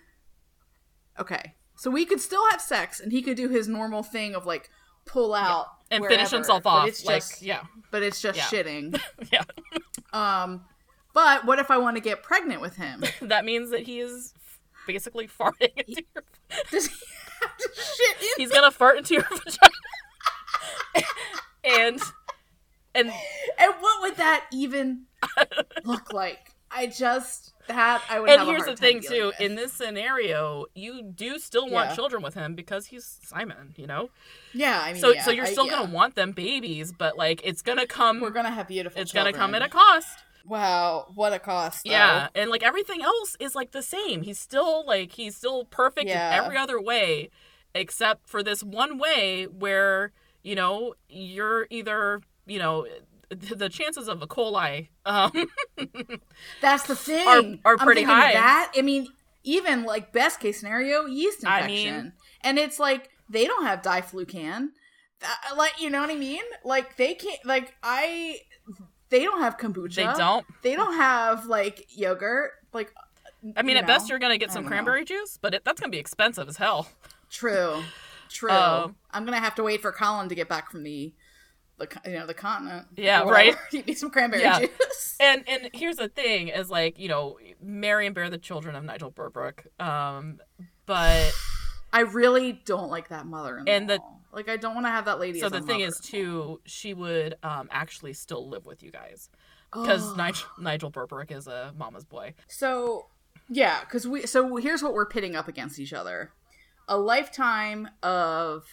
Okay. 1.20 1.56
So 1.78 1.90
we 1.90 2.06
could 2.06 2.22
still 2.22 2.44
have 2.52 2.62
sex 2.62 3.00
and 3.00 3.12
he 3.12 3.22
could 3.22 3.38
do 3.38 3.50
his 3.50 3.68
normal 3.68 4.04
thing 4.04 4.36
of 4.36 4.46
like 4.46 4.70
pull 5.06 5.34
out 5.34 5.68
and 5.92 6.04
finish 6.04 6.18
wherever, 6.18 6.36
himself 6.38 6.64
but 6.64 6.70
off. 6.70 6.88
It's 6.88 7.06
like 7.06 7.22
just, 7.22 7.42
yeah, 7.42 7.62
but 7.92 8.04
it's 8.04 8.22
just 8.22 8.38
Yeah. 8.38 8.46
shitting. 8.46 9.00
yeah. 9.32 9.44
Um, 10.14 10.66
but 11.14 11.46
what 11.46 11.60
if 11.60 11.72
I 11.72 11.78
want 11.78 11.96
to 11.98 12.02
get 12.02 12.24
pregnant 12.24 12.62
with 12.62 12.76
him? 12.76 13.04
that 13.22 13.46
means 13.46 13.70
that 13.72 13.82
he 13.82 14.00
is 14.00 14.34
basically 14.88 15.28
farting 15.28 15.72
into 15.78 16.04
your. 16.14 16.24
Does 16.72 16.88
he 16.88 16.96
have 17.42 17.58
to 17.58 17.70
shit? 17.74 18.34
He's 18.38 18.52
gonna 18.52 18.72
fart 18.72 18.98
into 18.98 19.14
your 19.16 19.24
vagina, 19.24 19.72
and 21.64 22.00
and 22.94 23.12
And 23.60 23.74
what 23.80 24.02
would 24.02 24.18
that 24.18 24.46
even 24.54 25.04
look 25.84 26.14
like? 26.14 26.52
I 26.72 26.88
just 26.88 27.54
that 27.68 28.04
I 28.10 28.20
would. 28.20 28.30
and 28.30 28.40
have 28.40 28.48
here's 28.48 28.62
the 28.62 28.68
hard 28.70 28.78
time 28.78 29.02
thing 29.02 29.02
too. 29.02 29.26
with. 29.28 29.42
In 29.42 29.56
this 29.56 29.74
scenario, 29.74 30.66
you 30.76 31.04
do 31.04 31.40
still 31.40 31.70
want 31.70 31.90
Yeah. 31.90 31.96
children 31.96 32.22
with 32.24 32.34
him 32.34 32.56
because 32.56 32.88
he's 32.88 33.20
Simon. 33.24 33.74
You 33.78 33.88
know, 33.88 34.10
yeah, 34.54 34.82
I 34.84 34.94
mean, 34.94 35.02
so 35.02 35.10
yeah, 35.14 35.24
so 35.24 35.32
you're 35.32 35.46
I- 35.46 35.52
still 35.52 35.66
yeah. 35.66 35.78
gonna 35.82 35.92
want 35.94 36.16
them 36.16 36.32
babies, 36.32 36.92
but 36.92 37.18
like 37.18 37.42
it's 37.44 37.62
gonna 37.62 37.88
come. 37.88 38.20
We're 38.22 38.30
gonna 38.32 38.52
have 38.52 38.68
beautiful. 38.68 39.02
it's 39.02 39.12
gonna 39.12 39.34
come 39.34 39.56
at 39.56 39.62
a 39.62 39.70
cost. 39.70 40.20
Wow, 40.48 41.08
what 41.16 41.34
a 41.34 41.40
cost! 41.40 41.86
though. 41.86 41.92
Yeah, 41.92 42.28
and 42.36 42.50
like 42.52 42.62
everything 42.62 43.02
else 43.02 43.36
is 43.40 43.56
like 43.56 43.72
the 43.72 43.82
same. 43.82 44.22
He's 44.22 44.40
still 44.40 44.86
like 44.86 45.14
he's 45.14 45.36
still 45.36 45.66
perfect 45.66 46.08
Yeah. 46.08 46.38
in 46.38 46.44
every 46.46 46.56
other 46.58 46.80
way, 46.80 47.30
except 47.74 48.30
for 48.30 48.44
this 48.44 48.62
one 48.64 48.98
way 49.00 49.46
where 49.46 50.12
you 50.44 50.54
know 50.54 50.94
you're 51.10 51.66
either 51.72 52.22
you 52.46 52.60
know 52.60 52.86
the 53.30 53.70
chances 53.70 54.08
of 54.08 54.22
a 54.22 54.28
coli 54.28 54.90
um 55.06 55.32
that's 56.62 56.88
the 56.88 56.96
thing. 56.96 57.60
Are- 57.66 57.74
are 57.74 57.78
I'm 57.80 57.86
pretty 57.86 58.04
high. 58.04 58.34
That 58.34 58.72
I 58.78 58.82
mean, 58.82 59.08
even 59.44 59.84
like 59.84 60.12
best 60.12 60.40
case 60.40 60.60
scenario, 60.60 61.06
yeast 61.06 61.46
I 61.46 61.62
infection, 61.62 61.96
mean- 62.04 62.14
and 62.42 62.60
it's 62.60 62.80
like 62.80 63.10
they 63.30 63.46
don't 63.46 63.66
have 63.66 63.82
diflucan. 63.82 64.70
Like 65.56 65.82
you 65.82 65.90
know 65.90 66.02
what 66.02 66.10
I 66.10 66.16
mean? 66.16 66.44
Like 66.64 66.98
they 66.98 67.14
can't. 67.16 67.40
Like 67.46 67.74
I, 67.82 68.40
they 69.10 69.24
don't 69.24 69.42
have 69.42 69.58
kombucha. 69.58 69.96
they 69.96 70.04
don't. 70.04 70.46
They 70.62 70.76
don't 70.76 70.96
have 70.96 71.46
like 71.46 71.88
yogurt. 71.96 72.52
Like 72.74 72.94
I 73.56 73.62
mean, 73.64 73.78
at 73.78 73.88
best 73.88 74.10
you're 74.10 74.20
gonna 74.20 74.38
get 74.38 74.52
some 74.52 74.64
don't 74.64 74.66
know. 74.66 74.76
cranberry 74.76 75.06
juice, 75.06 75.38
but 75.42 75.54
it, 75.54 75.64
that's 75.66 75.80
gonna 75.80 75.92
be 75.92 75.98
expensive 76.00 76.48
as 76.48 76.58
hell. 76.58 76.90
true, 77.30 77.82
true. 78.30 78.52
Um, 78.52 78.96
I'm 79.12 79.26
gonna 79.26 79.40
have 79.40 79.56
to 79.56 79.64
wait 79.64 79.82
for 79.82 79.92
Colin 79.92 80.30
to 80.30 80.36
get 80.36 80.50
back 80.50 80.70
from 80.70 80.84
the, 80.84 81.14
the 81.78 81.88
you 82.06 82.14
know 82.14 82.26
the 82.26 82.34
continent. 82.34 82.88
Yeah, 82.96 83.22
or 83.24 83.32
right. 83.32 83.56
You 83.72 83.84
need 83.84 83.98
some 83.98 84.10
cranberry 84.10 84.42
Yeah. 84.44 84.60
juice. 84.60 85.18
And 85.20 85.44
and 85.48 85.70
here's 85.74 85.96
the 85.96 86.10
thing: 86.10 86.50
is 86.50 86.70
like 86.70 87.00
you 87.00 87.08
know, 87.08 87.38
marry 87.62 88.06
and 88.06 88.14
bear 88.14 88.30
the 88.30 88.38
children 88.38 88.76
of 88.76 88.84
Nigel 88.84 89.12
Berbrooke. 89.12 89.66
Um, 89.82 90.40
but 90.86 91.32
I 91.94 92.02
really 92.02 92.54
don't 92.66 92.90
like 92.90 93.10
that 93.10 93.26
mother. 93.26 93.64
And 93.66 93.90
the- 93.90 94.00
like 94.34 94.50
I 94.50 94.58
don't 94.58 94.74
want 94.74 94.86
to 94.86 94.92
have 94.92 95.06
that 95.06 95.20
lady. 95.20 95.40
so 95.40 95.48
the 95.48 95.62
thing 95.62 95.80
is 95.80 95.98
too, 96.00 96.60
she 96.66 96.94
would 96.94 97.36
um 97.44 97.70
actually 97.72 98.12
still 98.14 98.50
live 98.50 98.66
with 98.66 98.84
you 98.84 98.92
guys 98.92 99.30
because 99.72 100.12
Oh. 100.12 100.16
Nigel 100.16 100.48
Nigel 100.60 100.92
Berbrooke 100.92 101.32
is 101.32 101.48
a 101.48 101.74
mama's 101.78 102.04
boy. 102.04 102.34
So 102.50 103.08
yeah, 103.50 103.80
because 103.82 104.06
we 104.08 104.26
so 104.26 104.58
here's 104.58 104.84
what 104.84 104.94
we're 104.94 105.06
pitting 105.06 105.36
up 105.38 105.48
against 105.48 105.80
each 105.80 105.94
other: 105.94 106.32
a 106.90 106.98
lifetime 106.98 107.88
of 108.04 108.66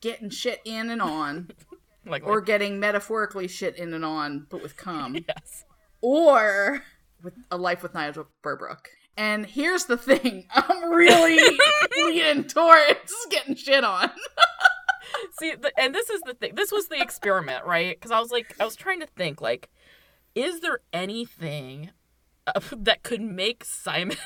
getting 0.00 0.30
shit 0.30 0.60
in 0.64 0.90
and 0.90 1.00
on, 1.02 1.50
Like, 2.06 2.26
or 2.26 2.36
like 2.36 2.46
getting 2.46 2.80
metaphorically 2.80 3.46
shit 3.48 3.76
in 3.76 3.92
and 3.92 4.04
on, 4.04 4.46
but 4.48 4.62
with 4.62 4.76
cum, 4.76 5.16
yes. 5.28 5.64
or 6.00 6.82
with 7.22 7.34
a 7.50 7.56
life 7.56 7.82
with 7.82 7.94
Nigel 7.94 8.26
Berbrooke. 8.42 8.86
And 9.16 9.44
here's 9.44 9.84
the 9.84 9.96
thing: 9.96 10.46
I'm 10.54 10.90
really 10.90 11.38
leaning 11.96 12.44
towards 12.44 13.12
getting 13.30 13.54
shit 13.54 13.84
on. 13.84 14.10
See, 15.38 15.54
the, 15.54 15.72
and 15.78 15.94
this 15.94 16.08
is 16.08 16.20
the 16.22 16.34
thing. 16.34 16.54
This 16.54 16.72
was 16.72 16.88
the 16.88 17.00
experiment, 17.00 17.66
right? 17.66 17.94
Because 17.96 18.10
I 18.10 18.20
was 18.20 18.30
like, 18.30 18.54
I 18.60 18.64
was 18.64 18.76
trying 18.76 19.00
to 19.00 19.06
think, 19.06 19.40
like, 19.40 19.68
is 20.34 20.60
there 20.60 20.80
anything 20.92 21.90
uh, 22.46 22.60
that 22.78 23.02
could 23.02 23.20
make 23.20 23.64
Simon 23.64 24.16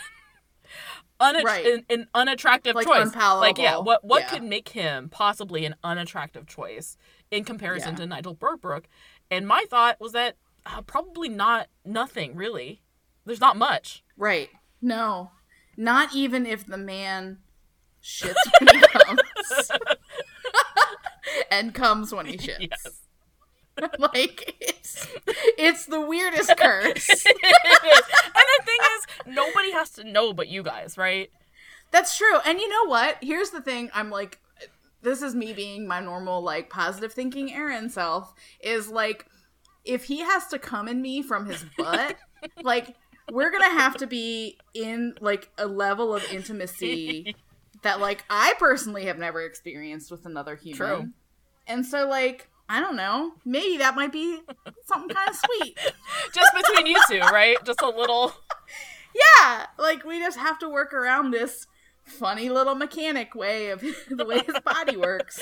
Right. 1.20 1.64
an, 1.66 1.86
an 1.88 2.08
unattractive 2.14 2.74
Like, 2.74 2.86
choice? 2.86 3.14
Like, 3.14 3.58
yeah, 3.58 3.78
what 3.78 4.04
what 4.04 4.22
Yeah. 4.22 4.28
could 4.30 4.42
make 4.42 4.68
him 4.70 5.08
possibly 5.08 5.64
an 5.64 5.74
unattractive 5.82 6.46
choice 6.46 6.96
in 7.30 7.44
comparison 7.44 7.92
Yeah. 7.92 7.96
to 7.98 8.06
Nigel 8.06 8.34
Berbrooke? 8.34 8.84
And 9.30 9.46
my 9.46 9.64
thought 9.68 10.00
was 10.00 10.12
that 10.12 10.36
uh, 10.66 10.82
probably 10.82 11.28
not 11.28 11.68
nothing 11.84 12.34
really. 12.36 12.82
There's 13.26 13.40
not 13.40 13.56
much. 13.56 14.02
Right? 14.16 14.50
No, 14.80 15.30
not 15.76 16.14
even 16.14 16.46
if 16.46 16.66
the 16.66 16.76
man 16.76 17.38
shits 18.02 18.34
when 18.60 18.74
he 18.76 18.80
comes, 19.04 19.70
and 21.50 21.74
comes 21.74 22.12
when 22.14 22.26
he 22.26 22.36
shits. 22.36 22.68
Yes. 22.70 23.00
like 23.98 24.54
it's 24.60 25.08
it's 25.58 25.86
the 25.86 26.00
weirdest 26.00 26.54
curse. 26.58 27.08
and 27.08 27.18
the 27.24 28.64
thing 28.64 28.78
is, 28.96 29.34
nobody 29.34 29.72
has 29.72 29.90
to 29.90 30.04
know 30.04 30.32
but 30.32 30.48
you 30.48 30.62
guys, 30.62 30.96
right? 30.96 31.30
That's 31.90 32.16
true. 32.16 32.38
And 32.46 32.60
you 32.60 32.68
know 32.68 32.84
what? 32.88 33.16
Here's 33.20 33.50
the 33.50 33.60
thing. 33.60 33.90
I'm 33.94 34.10
like, 34.10 34.38
this 35.04 35.22
is 35.22 35.34
me 35.34 35.52
being 35.52 35.86
my 35.86 36.00
normal 36.00 36.42
like 36.42 36.70
positive 36.70 37.12
thinking 37.12 37.52
Aaron 37.52 37.88
self 37.88 38.34
is 38.60 38.88
like 38.88 39.26
if 39.84 40.04
he 40.04 40.20
has 40.20 40.46
to 40.48 40.58
come 40.58 40.88
in 40.88 41.00
me 41.02 41.22
from 41.22 41.46
his 41.46 41.64
butt, 41.76 42.16
like 42.62 42.96
we're 43.30 43.50
gonna 43.50 43.70
have 43.70 43.96
to 43.98 44.06
be 44.06 44.58
in 44.72 45.14
like 45.20 45.50
a 45.58 45.66
level 45.66 46.14
of 46.14 46.24
intimacy 46.32 47.36
that 47.82 48.00
like 48.00 48.24
I 48.30 48.54
personally 48.58 49.04
have 49.04 49.18
never 49.18 49.42
experienced 49.42 50.10
with 50.10 50.26
another 50.26 50.56
human. 50.56 50.76
True. 50.76 51.08
And 51.66 51.84
so 51.86 52.08
like 52.08 52.48
I 52.68 52.80
don't 52.80 52.96
know, 52.96 53.32
maybe 53.44 53.76
that 53.78 53.94
might 53.94 54.12
be 54.12 54.40
something 54.86 55.14
kind 55.14 55.28
of 55.28 55.36
sweet. 55.36 55.78
Just 56.32 56.54
between 56.54 56.86
you 56.86 56.96
two, 57.08 57.20
right? 57.20 57.56
Just 57.64 57.82
a 57.82 57.88
little. 57.88 58.32
Yeah, 59.38 59.66
like 59.78 60.04
we 60.04 60.18
just 60.18 60.36
have 60.38 60.58
to 60.58 60.68
work 60.68 60.92
around 60.92 61.30
this 61.30 61.68
funny 62.04 62.48
little 62.48 62.74
mechanic 62.74 63.34
way 63.34 63.70
of 63.70 63.80
the 64.10 64.24
way 64.24 64.38
his 64.40 64.56
body 64.64 64.96
works. 64.96 65.40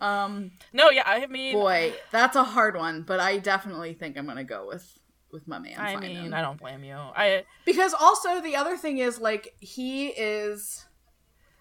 Um, 0.00 0.52
No, 0.72 0.90
yeah, 0.90 1.02
I 1.06 1.26
mean, 1.26 1.52
boy, 1.54 1.92
that's 2.10 2.36
a 2.36 2.44
hard 2.44 2.76
one, 2.76 3.02
but 3.02 3.20
I 3.20 3.38
definitely 3.38 3.94
think 3.94 4.16
I'm 4.16 4.26
gonna 4.26 4.44
go 4.44 4.66
with 4.66 4.98
with 5.32 5.46
my 5.46 5.58
man. 5.58 5.78
I 5.78 5.94
Simon. 5.94 6.08
mean, 6.22 6.32
I 6.34 6.40
don't 6.42 6.58
blame 6.58 6.82
you. 6.82 6.94
I 6.96 7.44
because 7.64 7.94
also 7.94 8.40
the 8.40 8.56
other 8.56 8.76
thing 8.76 8.98
is 8.98 9.20
like 9.20 9.54
he 9.60 10.08
is. 10.08 10.86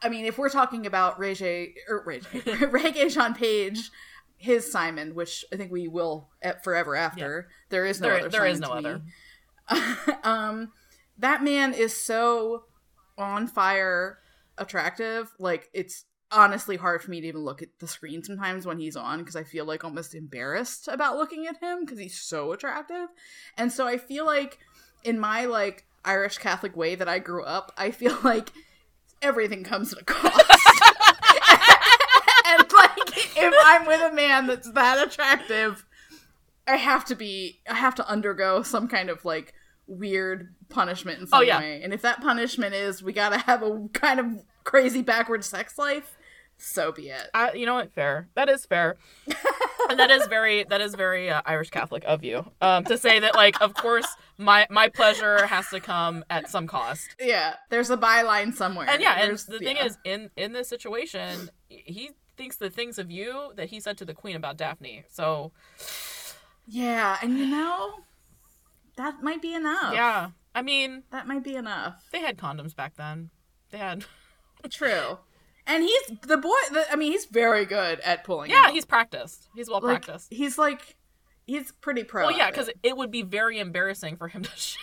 I 0.01 0.07
mean, 0.07 0.26
if 0.26 0.38
we're 0.38 0.49
talking 0.49 0.85
about 0.85 1.19
Regé 1.19 1.73
or 1.89 2.06
Regé, 2.06 2.23
Regé-Jean 2.72 3.34
Page, 3.34 3.91
his 4.38 4.72
Simon, 4.72 5.14
which 5.14 5.43
I 5.51 5.57
think 5.57 5.73
we 5.73 5.89
will 5.89 6.30
at 6.41 6.64
forever 6.64 6.95
after. 6.95 7.49
There 7.68 7.85
is 7.85 7.99
no 7.99 8.07
There- 8.07 8.19
other. 8.19 8.30
there 8.30 8.45
is 8.45 8.60
Simon 8.60 8.84
no 8.84 8.89
to 9.76 10.06
me. 10.14 10.14
um, 10.23 10.72
that 11.18 11.43
man 11.43 11.73
is 11.73 11.93
so 11.95 12.64
on 13.20 13.46
fire, 13.46 14.18
attractive. 14.58 15.32
Like 15.38 15.70
it's 15.74 16.06
honestly 16.32 16.78
hard 16.78 17.02
for 17.02 17.10
me 17.12 17.22
to 17.22 17.28
even 17.28 17.44
look 17.44 17.62
at 17.62 17.70
the 17.80 17.88
screen 17.88 18.24
sometimes 18.24 18.66
when 18.66 18.80
he's 18.80 18.96
on 18.96 19.20
because 19.20 19.36
I 19.36 19.44
feel 19.44 19.66
like 19.66 19.84
almost 19.84 20.14
embarrassed 20.14 20.88
about 20.88 21.18
looking 21.18 21.48
at 21.48 21.58
him 21.58 21.82
because 21.82 22.00
he's 22.00 22.20
so 22.20 22.52
attractive. 22.52 23.08
And 23.58 23.72
so 23.72 23.88
I 23.88 23.98
feel 23.98 24.26
like 24.26 24.60
in 25.04 25.20
my 25.20 25.46
like 25.46 25.86
Irish 26.06 26.38
Catholic 26.38 26.76
way 26.76 26.96
that 26.96 27.10
I 27.10 27.20
grew 27.20 27.44
up, 27.44 27.72
I 27.78 27.91
feel 27.91 28.18
like 28.24 28.52
everything 29.22 29.64
comes 29.64 29.94
at 29.94 30.02
a 30.02 30.06
cost. 30.06 30.26
and 32.46 32.60
like 32.60 33.38
if 33.38 33.54
I'm 33.66 33.86
with 33.86 34.02
a 34.02 34.16
man 34.16 34.48
that's 34.48 34.72
that 34.72 35.06
attractive, 35.08 35.86
I 36.68 36.76
have 36.76 37.06
to 37.06 37.16
be 37.16 37.60
I 37.68 37.74
have 37.74 37.96
to 37.96 38.08
undergo 38.08 38.62
some 38.62 38.88
kind 38.88 39.10
of 39.10 39.26
like 39.26 39.54
weird 39.90 40.53
punishment 40.70 41.20
in 41.20 41.28
some 41.28 41.40
Oh, 41.40 41.41
yeah. 41.41 41.60
way. 41.60 41.82
And 41.84 41.94
if 41.94 42.02
that 42.03 42.22
punishment 42.22 42.74
is 42.76 43.02
we 43.03 43.11
gotta 43.11 43.40
have 43.40 43.64
a 43.64 43.88
kind 43.94 44.20
of 44.20 44.28
crazy 44.64 45.02
backward 45.02 45.44
sex 45.44 45.78
life, 45.78 46.16
so 46.57 46.91
be 46.91 47.10
it. 47.10 47.30
I, 47.34 47.53
you 47.53 47.66
know 47.66 47.74
what? 47.76 47.91
Fair. 47.94 48.28
That 48.36 48.49
is 48.49 48.66
fair. 48.66 48.98
and 49.90 49.98
that 49.99 50.11
is 50.11 50.28
very 50.28 50.66
that 50.66 50.82
is 50.82 50.94
very 50.94 51.30
uh, 51.30 51.41
Irish 51.45 51.70
Catholic 51.70 52.03
of 52.06 52.24
you 52.24 52.45
um, 52.61 52.84
to 52.86 52.98
say 52.98 53.20
that. 53.20 53.34
Like, 53.36 53.60
of 53.61 53.74
course, 53.74 54.06
my 54.38 54.68
my 54.70 54.90
pleasure 54.90 55.45
has 55.48 55.68
to 55.70 55.80
come 55.80 56.24
at 56.30 56.49
some 56.49 56.68
cost. 56.68 57.16
Yeah. 57.20 57.56
There's 57.70 57.90
a 57.90 57.98
byline 57.98 58.53
somewhere. 58.53 58.88
And 58.90 59.02
yeah, 59.02 59.14
and 59.20 59.28
There's- 59.30 59.45
the 59.45 59.60
thing 59.60 59.78
yeah. 59.78 59.86
is, 59.86 59.98
in 60.03 60.30
in 60.36 60.52
this 60.53 60.68
situation, 60.68 61.49
he 61.70 62.11
thinks 62.38 62.57
the 62.57 62.70
things 62.70 62.99
of 62.99 63.10
you 63.10 63.52
that 63.56 63.70
he 63.70 63.80
said 63.80 63.98
to 63.98 64.06
the 64.06 64.14
queen 64.14 64.36
about 64.36 64.57
Daphne. 64.57 65.03
So 65.10 65.52
Yeah, 66.68 67.18
and 67.22 67.38
you 67.40 67.48
know, 67.48 67.99
that 68.99 69.23
might 69.23 69.41
be 69.41 69.53
enough. 69.55 69.93
yeah, 69.93 70.30
I 70.53 70.61
mean, 70.61 71.03
That 71.11 71.26
might 71.27 71.43
be 71.43 71.55
enough. 71.55 71.95
they 72.11 72.19
had 72.19 72.38
condoms 72.38 72.76
back 72.76 72.95
then. 72.95 73.30
They 73.71 73.77
had. 73.77 74.05
True. 74.69 75.17
And 75.65 75.84
he's 75.84 76.01
the 76.27 76.38
boy. 76.38 76.49
The, 76.71 76.85
I 76.91 76.95
mean, 76.95 77.11
he's 77.11 77.26
very 77.26 77.65
good 77.65 77.99
at 78.01 78.23
pulling. 78.23 78.49
Yeah, 78.51 78.63
out. 78.65 78.71
he's 78.71 78.85
practiced. 78.85 79.47
He's 79.55 79.69
well 79.69 79.80
like 79.81 80.03
practiced. 80.03 80.34
he's 80.34 80.57
like 80.57 80.97
he's 81.45 81.71
pretty 81.81 82.03
pro. 82.03 82.27
Well, 82.27 82.38
yeah, 82.38 82.49
because 82.49 82.67
it. 82.67 82.77
it 82.84 82.97
would 82.97 83.11
be 83.11 83.21
very 83.21 83.59
embarrassing 83.59 84.17
for 84.17 84.27
him 84.27 84.43
to 84.43 84.49
shoot 84.55 84.80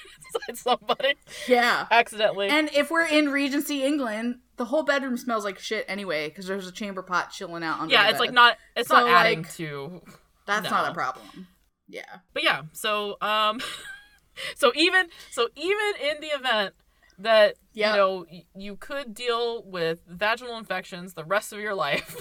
inside 0.48 0.56
somebody 0.56 1.14
yeah. 1.48 1.86
accidentally. 1.90 2.48
And 2.48 2.70
if 2.74 2.90
we're 2.90 3.04
in 3.06 3.28
Regency 3.30 3.82
England, 3.84 4.36
the 4.56 4.64
whole 4.64 4.82
bedroom 4.84 5.16
smells 5.16 5.44
like 5.44 5.58
shit 5.58 5.84
anyway 5.88 6.28
because 6.28 6.46
there's 6.46 6.66
a 6.68 6.72
chamber 6.72 7.02
pot 7.02 7.30
chilling 7.32 7.62
out 7.64 7.80
under. 7.80 7.92
yeah, 7.92 8.04
the 8.04 8.10
it's 8.10 8.20
like 8.20 8.32
not. 8.32 8.56
It's 8.76 8.88
So, 8.88 8.94
not 9.00 9.08
adding 9.10 9.42
like, 9.42 9.54
to. 9.56 10.00
That's 10.46 10.70
not 10.70 10.90
a 10.90 10.94
problem. 10.94 11.48
Yeah. 11.88 12.02
But 12.32 12.44
yeah, 12.44 12.62
so 12.72 13.16
um, 13.20 13.60
so 14.56 14.72
even 14.74 15.08
so 15.30 15.48
even 15.56 15.92
in 16.10 16.20
the 16.20 16.28
event 16.28 16.74
that 17.18 17.54
Yep. 17.72 17.90
you 17.90 17.96
know 17.96 18.26
you 18.54 18.76
could 18.76 19.14
deal 19.14 19.62
with 19.64 20.00
vaginal 20.08 20.56
infections 20.56 21.14
the 21.14 21.24
rest 21.24 21.52
of 21.52 21.58
your 21.60 21.74
life, 21.74 22.16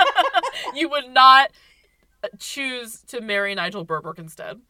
you 0.74 0.88
would 0.88 1.08
not 1.10 1.50
uh, 2.22 2.28
choose 2.38 3.02
to 3.08 3.20
marry 3.20 3.54
Nigel 3.54 3.84
Berbrooke 3.84 4.18
instead. 4.18 4.60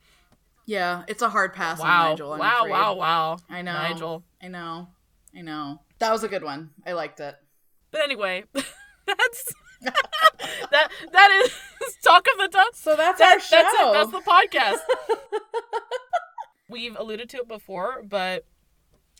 Yeah, 0.66 1.05
it's 1.07 1.23
a 1.23 1.28
hard 1.28 1.53
pass 1.55 1.81
on 1.81 1.86
Wow! 1.86 2.09
Nigel. 2.11 2.32
I'm 2.32 2.39
wow! 2.40 2.59
afraid. 2.61 2.70
Wow! 2.70 2.94
Wow! 2.94 3.36
I 3.48 3.62
know. 3.62 3.73
Nigel. 3.73 4.24
I 4.43 4.48
know. 4.48 4.89
I 5.36 5.43
know. 5.43 5.81
That 6.01 6.12
was 6.12 6.24
a 6.24 6.28
good 6.28 6.43
one. 6.43 6.70
I 6.86 6.93
liked 6.93 7.20
it. 7.20 7.36
But 7.90 8.01
anyway, 8.03 8.44
that's 9.07 9.53
that. 9.82 10.90
That 11.12 11.43
is 11.47 11.97
talk 12.03 12.27
of 12.32 12.39
the 12.40 12.48
town. 12.48 12.66
So 12.74 12.97
that's 12.97 13.19
That- 13.19 13.35
our 13.35 13.40
show. 13.40 13.57
That's 13.57 13.74
it. 13.74 13.93
That's 13.93 14.11
the 14.24 14.31
podcast. 14.31 15.40
We've 16.68 16.97
alluded 16.98 17.28
to 17.30 17.38
it 17.38 17.48
before, 17.48 18.02
but 18.02 18.44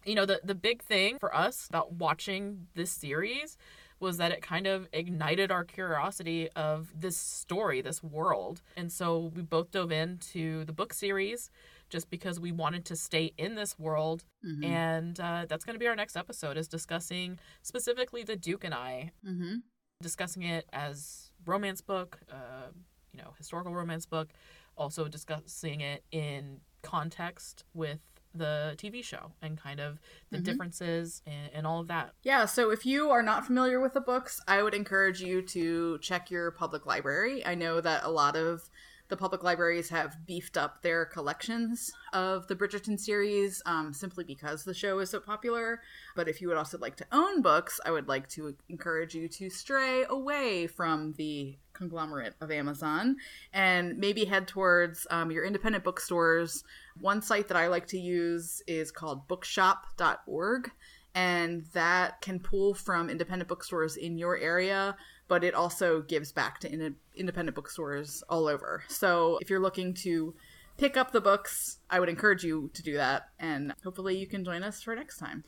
you 0.05 0.15
know, 0.15 0.27
the 0.27 0.41
the 0.45 0.55
big 0.55 0.83
thing 0.83 1.19
for 1.19 1.35
us 1.35 1.69
about 1.69 1.93
watching 1.93 2.67
this 2.75 2.91
series 2.91 3.57
was 3.99 4.19
that 4.19 4.31
it 4.31 4.43
kind 4.43 4.67
of 4.67 4.87
ignited 4.93 5.51
our 5.51 5.65
curiosity 5.65 6.51
of 6.55 6.93
this 6.95 7.17
story, 7.17 7.81
this 7.81 8.03
world. 8.03 8.61
And 8.77 8.93
so 8.93 9.33
we 9.35 9.41
both 9.43 9.71
dove 9.71 9.91
into 9.91 10.65
the 10.67 10.73
book 10.73 10.93
series 10.93 11.51
just 11.89 12.11
because 12.11 12.39
we 12.39 12.53
wanted 12.53 12.85
to 12.87 12.97
stay 12.97 13.33
in 13.39 13.55
this 13.55 13.79
world. 13.79 14.25
Mhm. 14.45 14.65
And 14.65 15.19
uh, 15.21 15.47
that's 15.49 15.65
going 15.65 15.75
to 15.77 15.81
be 15.81 15.87
our 15.87 15.97
next 15.97 16.15
episode 16.17 16.59
is 16.59 16.69
discussing 16.69 17.39
specifically 17.63 18.23
the 18.23 18.37
Duke 18.37 18.65
and 18.65 18.75
I, 18.75 19.13
Mhm. 19.25 19.63
discussing 20.03 20.43
it 20.43 20.67
as 20.75 21.33
romance 21.47 21.81
book, 21.81 22.19
uh, 22.31 22.69
you 23.13 23.23
know, 23.23 23.33
historical 23.39 23.73
romance 23.75 24.05
book, 24.05 24.29
also 24.77 25.09
discussing 25.09 25.81
it 25.81 26.05
in 26.13 26.61
context 26.87 27.65
with 27.75 27.99
the 28.35 28.75
TV 28.77 29.03
show 29.03 29.33
and 29.41 29.57
kind 29.57 29.81
of 29.81 29.99
the 30.31 30.39
Mhm. 30.39 30.45
differences 30.45 31.23
and, 31.27 31.51
and 31.55 31.67
all 31.67 31.81
of 31.81 31.87
that. 31.89 32.13
Yeah, 32.23 32.45
so 32.45 32.71
if 32.71 32.85
you 32.85 33.11
are 33.11 33.23
not 33.23 33.47
familiar 33.47 33.81
with 33.81 33.95
the 33.95 34.01
books, 34.01 34.41
I 34.47 34.63
would 34.63 34.75
encourage 34.75 35.21
you 35.23 35.41
to 35.43 35.99
check 36.01 36.31
your 36.31 36.51
public 36.51 36.85
library. 36.85 37.45
I 37.47 37.55
know 37.55 37.81
that 37.81 38.05
a 38.05 38.11
lot 38.11 38.37
of 38.37 38.69
the 39.09 39.17
public 39.17 39.43
libraries 39.43 39.89
have 39.91 40.17
beefed 40.27 40.57
up 40.57 40.83
their 40.83 41.05
collections 41.05 41.93
of 42.13 42.47
the 42.49 42.57
Bridgerton 42.57 42.99
series 42.99 43.63
um, 43.67 43.93
simply 43.93 44.25
because 44.25 44.65
the 44.65 44.75
show 44.75 44.99
is 44.99 45.11
so 45.11 45.21
popular. 45.21 45.81
But 46.15 46.29
if 46.29 46.41
you 46.41 46.49
would 46.49 46.57
also 46.57 46.79
like 46.79 46.97
to 46.97 47.07
own 47.13 47.43
books, 47.43 47.81
I 47.85 47.91
would 47.91 48.09
like 48.09 48.29
to 48.31 48.55
encourage 48.69 49.15
you 49.15 49.29
to 49.29 49.51
stray 49.51 50.05
away 50.09 50.67
from 50.67 51.15
the 51.17 51.57
conglomerate 51.73 52.35
of 52.41 52.51
Amazon 52.51 53.17
and 53.53 53.99
maybe 53.99 54.25
head 54.25 54.49
towards 54.49 55.07
um, 55.11 55.31
your 55.31 55.45
independent 55.45 55.85
bookstores. 55.85 56.65
One 57.01 57.23
site 57.23 57.49
that 57.49 57.57
I 57.57 57.69
like 57.69 57.87
to 57.89 57.99
use 57.99 58.63
is 58.67 58.91
called 58.91 59.29
bookshop.org 59.29 60.71
and 61.15 61.65
that 61.73 62.21
can 62.21 62.39
pull 62.39 62.75
from 62.75 63.09
independent 63.09 63.49
bookstores 63.49 63.97
in 63.97 64.19
your 64.19 64.37
area 64.37 64.97
but 65.29 65.45
it 65.45 65.55
also 65.55 66.03
gives 66.03 66.33
back 66.33 66.61
to 66.61 66.73
in- 66.73 66.97
independent 67.15 67.55
bookstores 67.55 68.23
all 68.29 68.47
over 68.47 68.85
so 68.89 69.39
if 69.41 69.51
you're 69.51 69.61
looking 69.61 69.95
to 69.95 70.35
pick 70.77 70.97
up 70.97 71.13
the 71.13 71.21
books 71.21 71.79
i 71.91 71.99
would 71.99 72.09
encourage 72.09 72.45
you 72.45 72.71
to 72.75 72.83
do 72.83 72.95
that 72.95 73.29
and 73.39 73.73
hopefully 73.85 74.17
you 74.17 74.27
can 74.27 74.45
join 74.45 74.63
us 74.63 74.83
for 74.83 74.95
next 74.95 75.19
time 75.19 75.45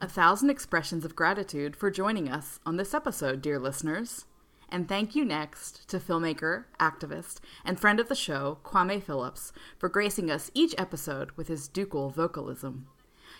a 0.00 0.08
thousand 0.08 0.50
expressions 0.50 1.04
of 1.04 1.16
gratitude 1.16 1.76
for 1.76 1.90
joining 1.90 2.28
us 2.28 2.58
on 2.66 2.76
this 2.76 2.94
episode 2.94 3.40
dear 3.40 3.58
listeners 3.58 4.26
and 4.72 4.88
thank 4.88 5.14
you 5.14 5.22
next 5.26 5.86
to 5.90 5.98
filmmaker, 5.98 6.64
activist, 6.80 7.40
and 7.62 7.78
friend 7.78 8.00
of 8.00 8.08
the 8.08 8.14
show, 8.14 8.56
Kwame 8.64 9.02
Phillips, 9.02 9.52
for 9.76 9.90
gracing 9.90 10.30
us 10.30 10.50
each 10.54 10.74
episode 10.78 11.30
with 11.32 11.48
his 11.48 11.68
ducal 11.68 12.08
vocalism. 12.08 12.86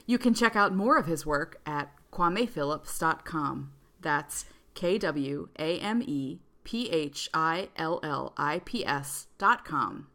You 0.07 0.19
can 0.19 0.35
check 0.35 0.55
out 0.57 0.75
more 0.75 0.99
of 0.99 1.07
his 1.07 1.25
work 1.25 1.59
at 1.65 1.91
kwamephillips.com. 2.13 3.73
That's 4.03 4.45
K 4.75 4.99
W 4.99 5.49
A 5.59 5.79
M 5.79 6.03
E 6.03 6.41
P 6.65 6.89
H 6.91 7.29
I 7.35 7.69
L 7.77 8.01
L 8.03 8.33
I 8.37 8.61
P 8.61 8.85
S 8.85 9.27
dot 9.39 9.65
com. 9.65 10.09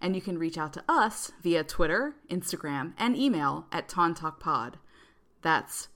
And 0.00 0.14
you 0.14 0.22
can 0.22 0.38
reach 0.38 0.56
out 0.56 0.72
to 0.74 0.84
us 0.88 1.30
via 1.42 1.62
Twitter, 1.62 2.14
Instagram, 2.30 2.94
and 2.96 3.16
email 3.16 3.66
at 3.70 3.88
TonTalkPod. 3.88 4.74
That's 5.42 5.88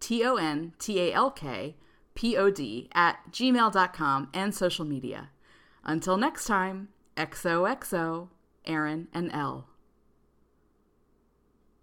T 0.00 0.24
O 0.24 0.36
N 0.36 0.72
T 0.78 1.00
A 1.00 1.12
L 1.12 1.30
K 1.30 1.76
P 2.14 2.36
O 2.36 2.50
D 2.50 2.88
at 2.92 3.18
gmail.com 3.30 4.28
and 4.34 4.54
social 4.54 4.84
media. 4.84 5.30
Until 5.84 6.16
next 6.16 6.46
time, 6.46 6.88
XOXO, 7.16 8.28
Aaron 8.66 9.08
and 9.14 9.30
L. 9.32 9.68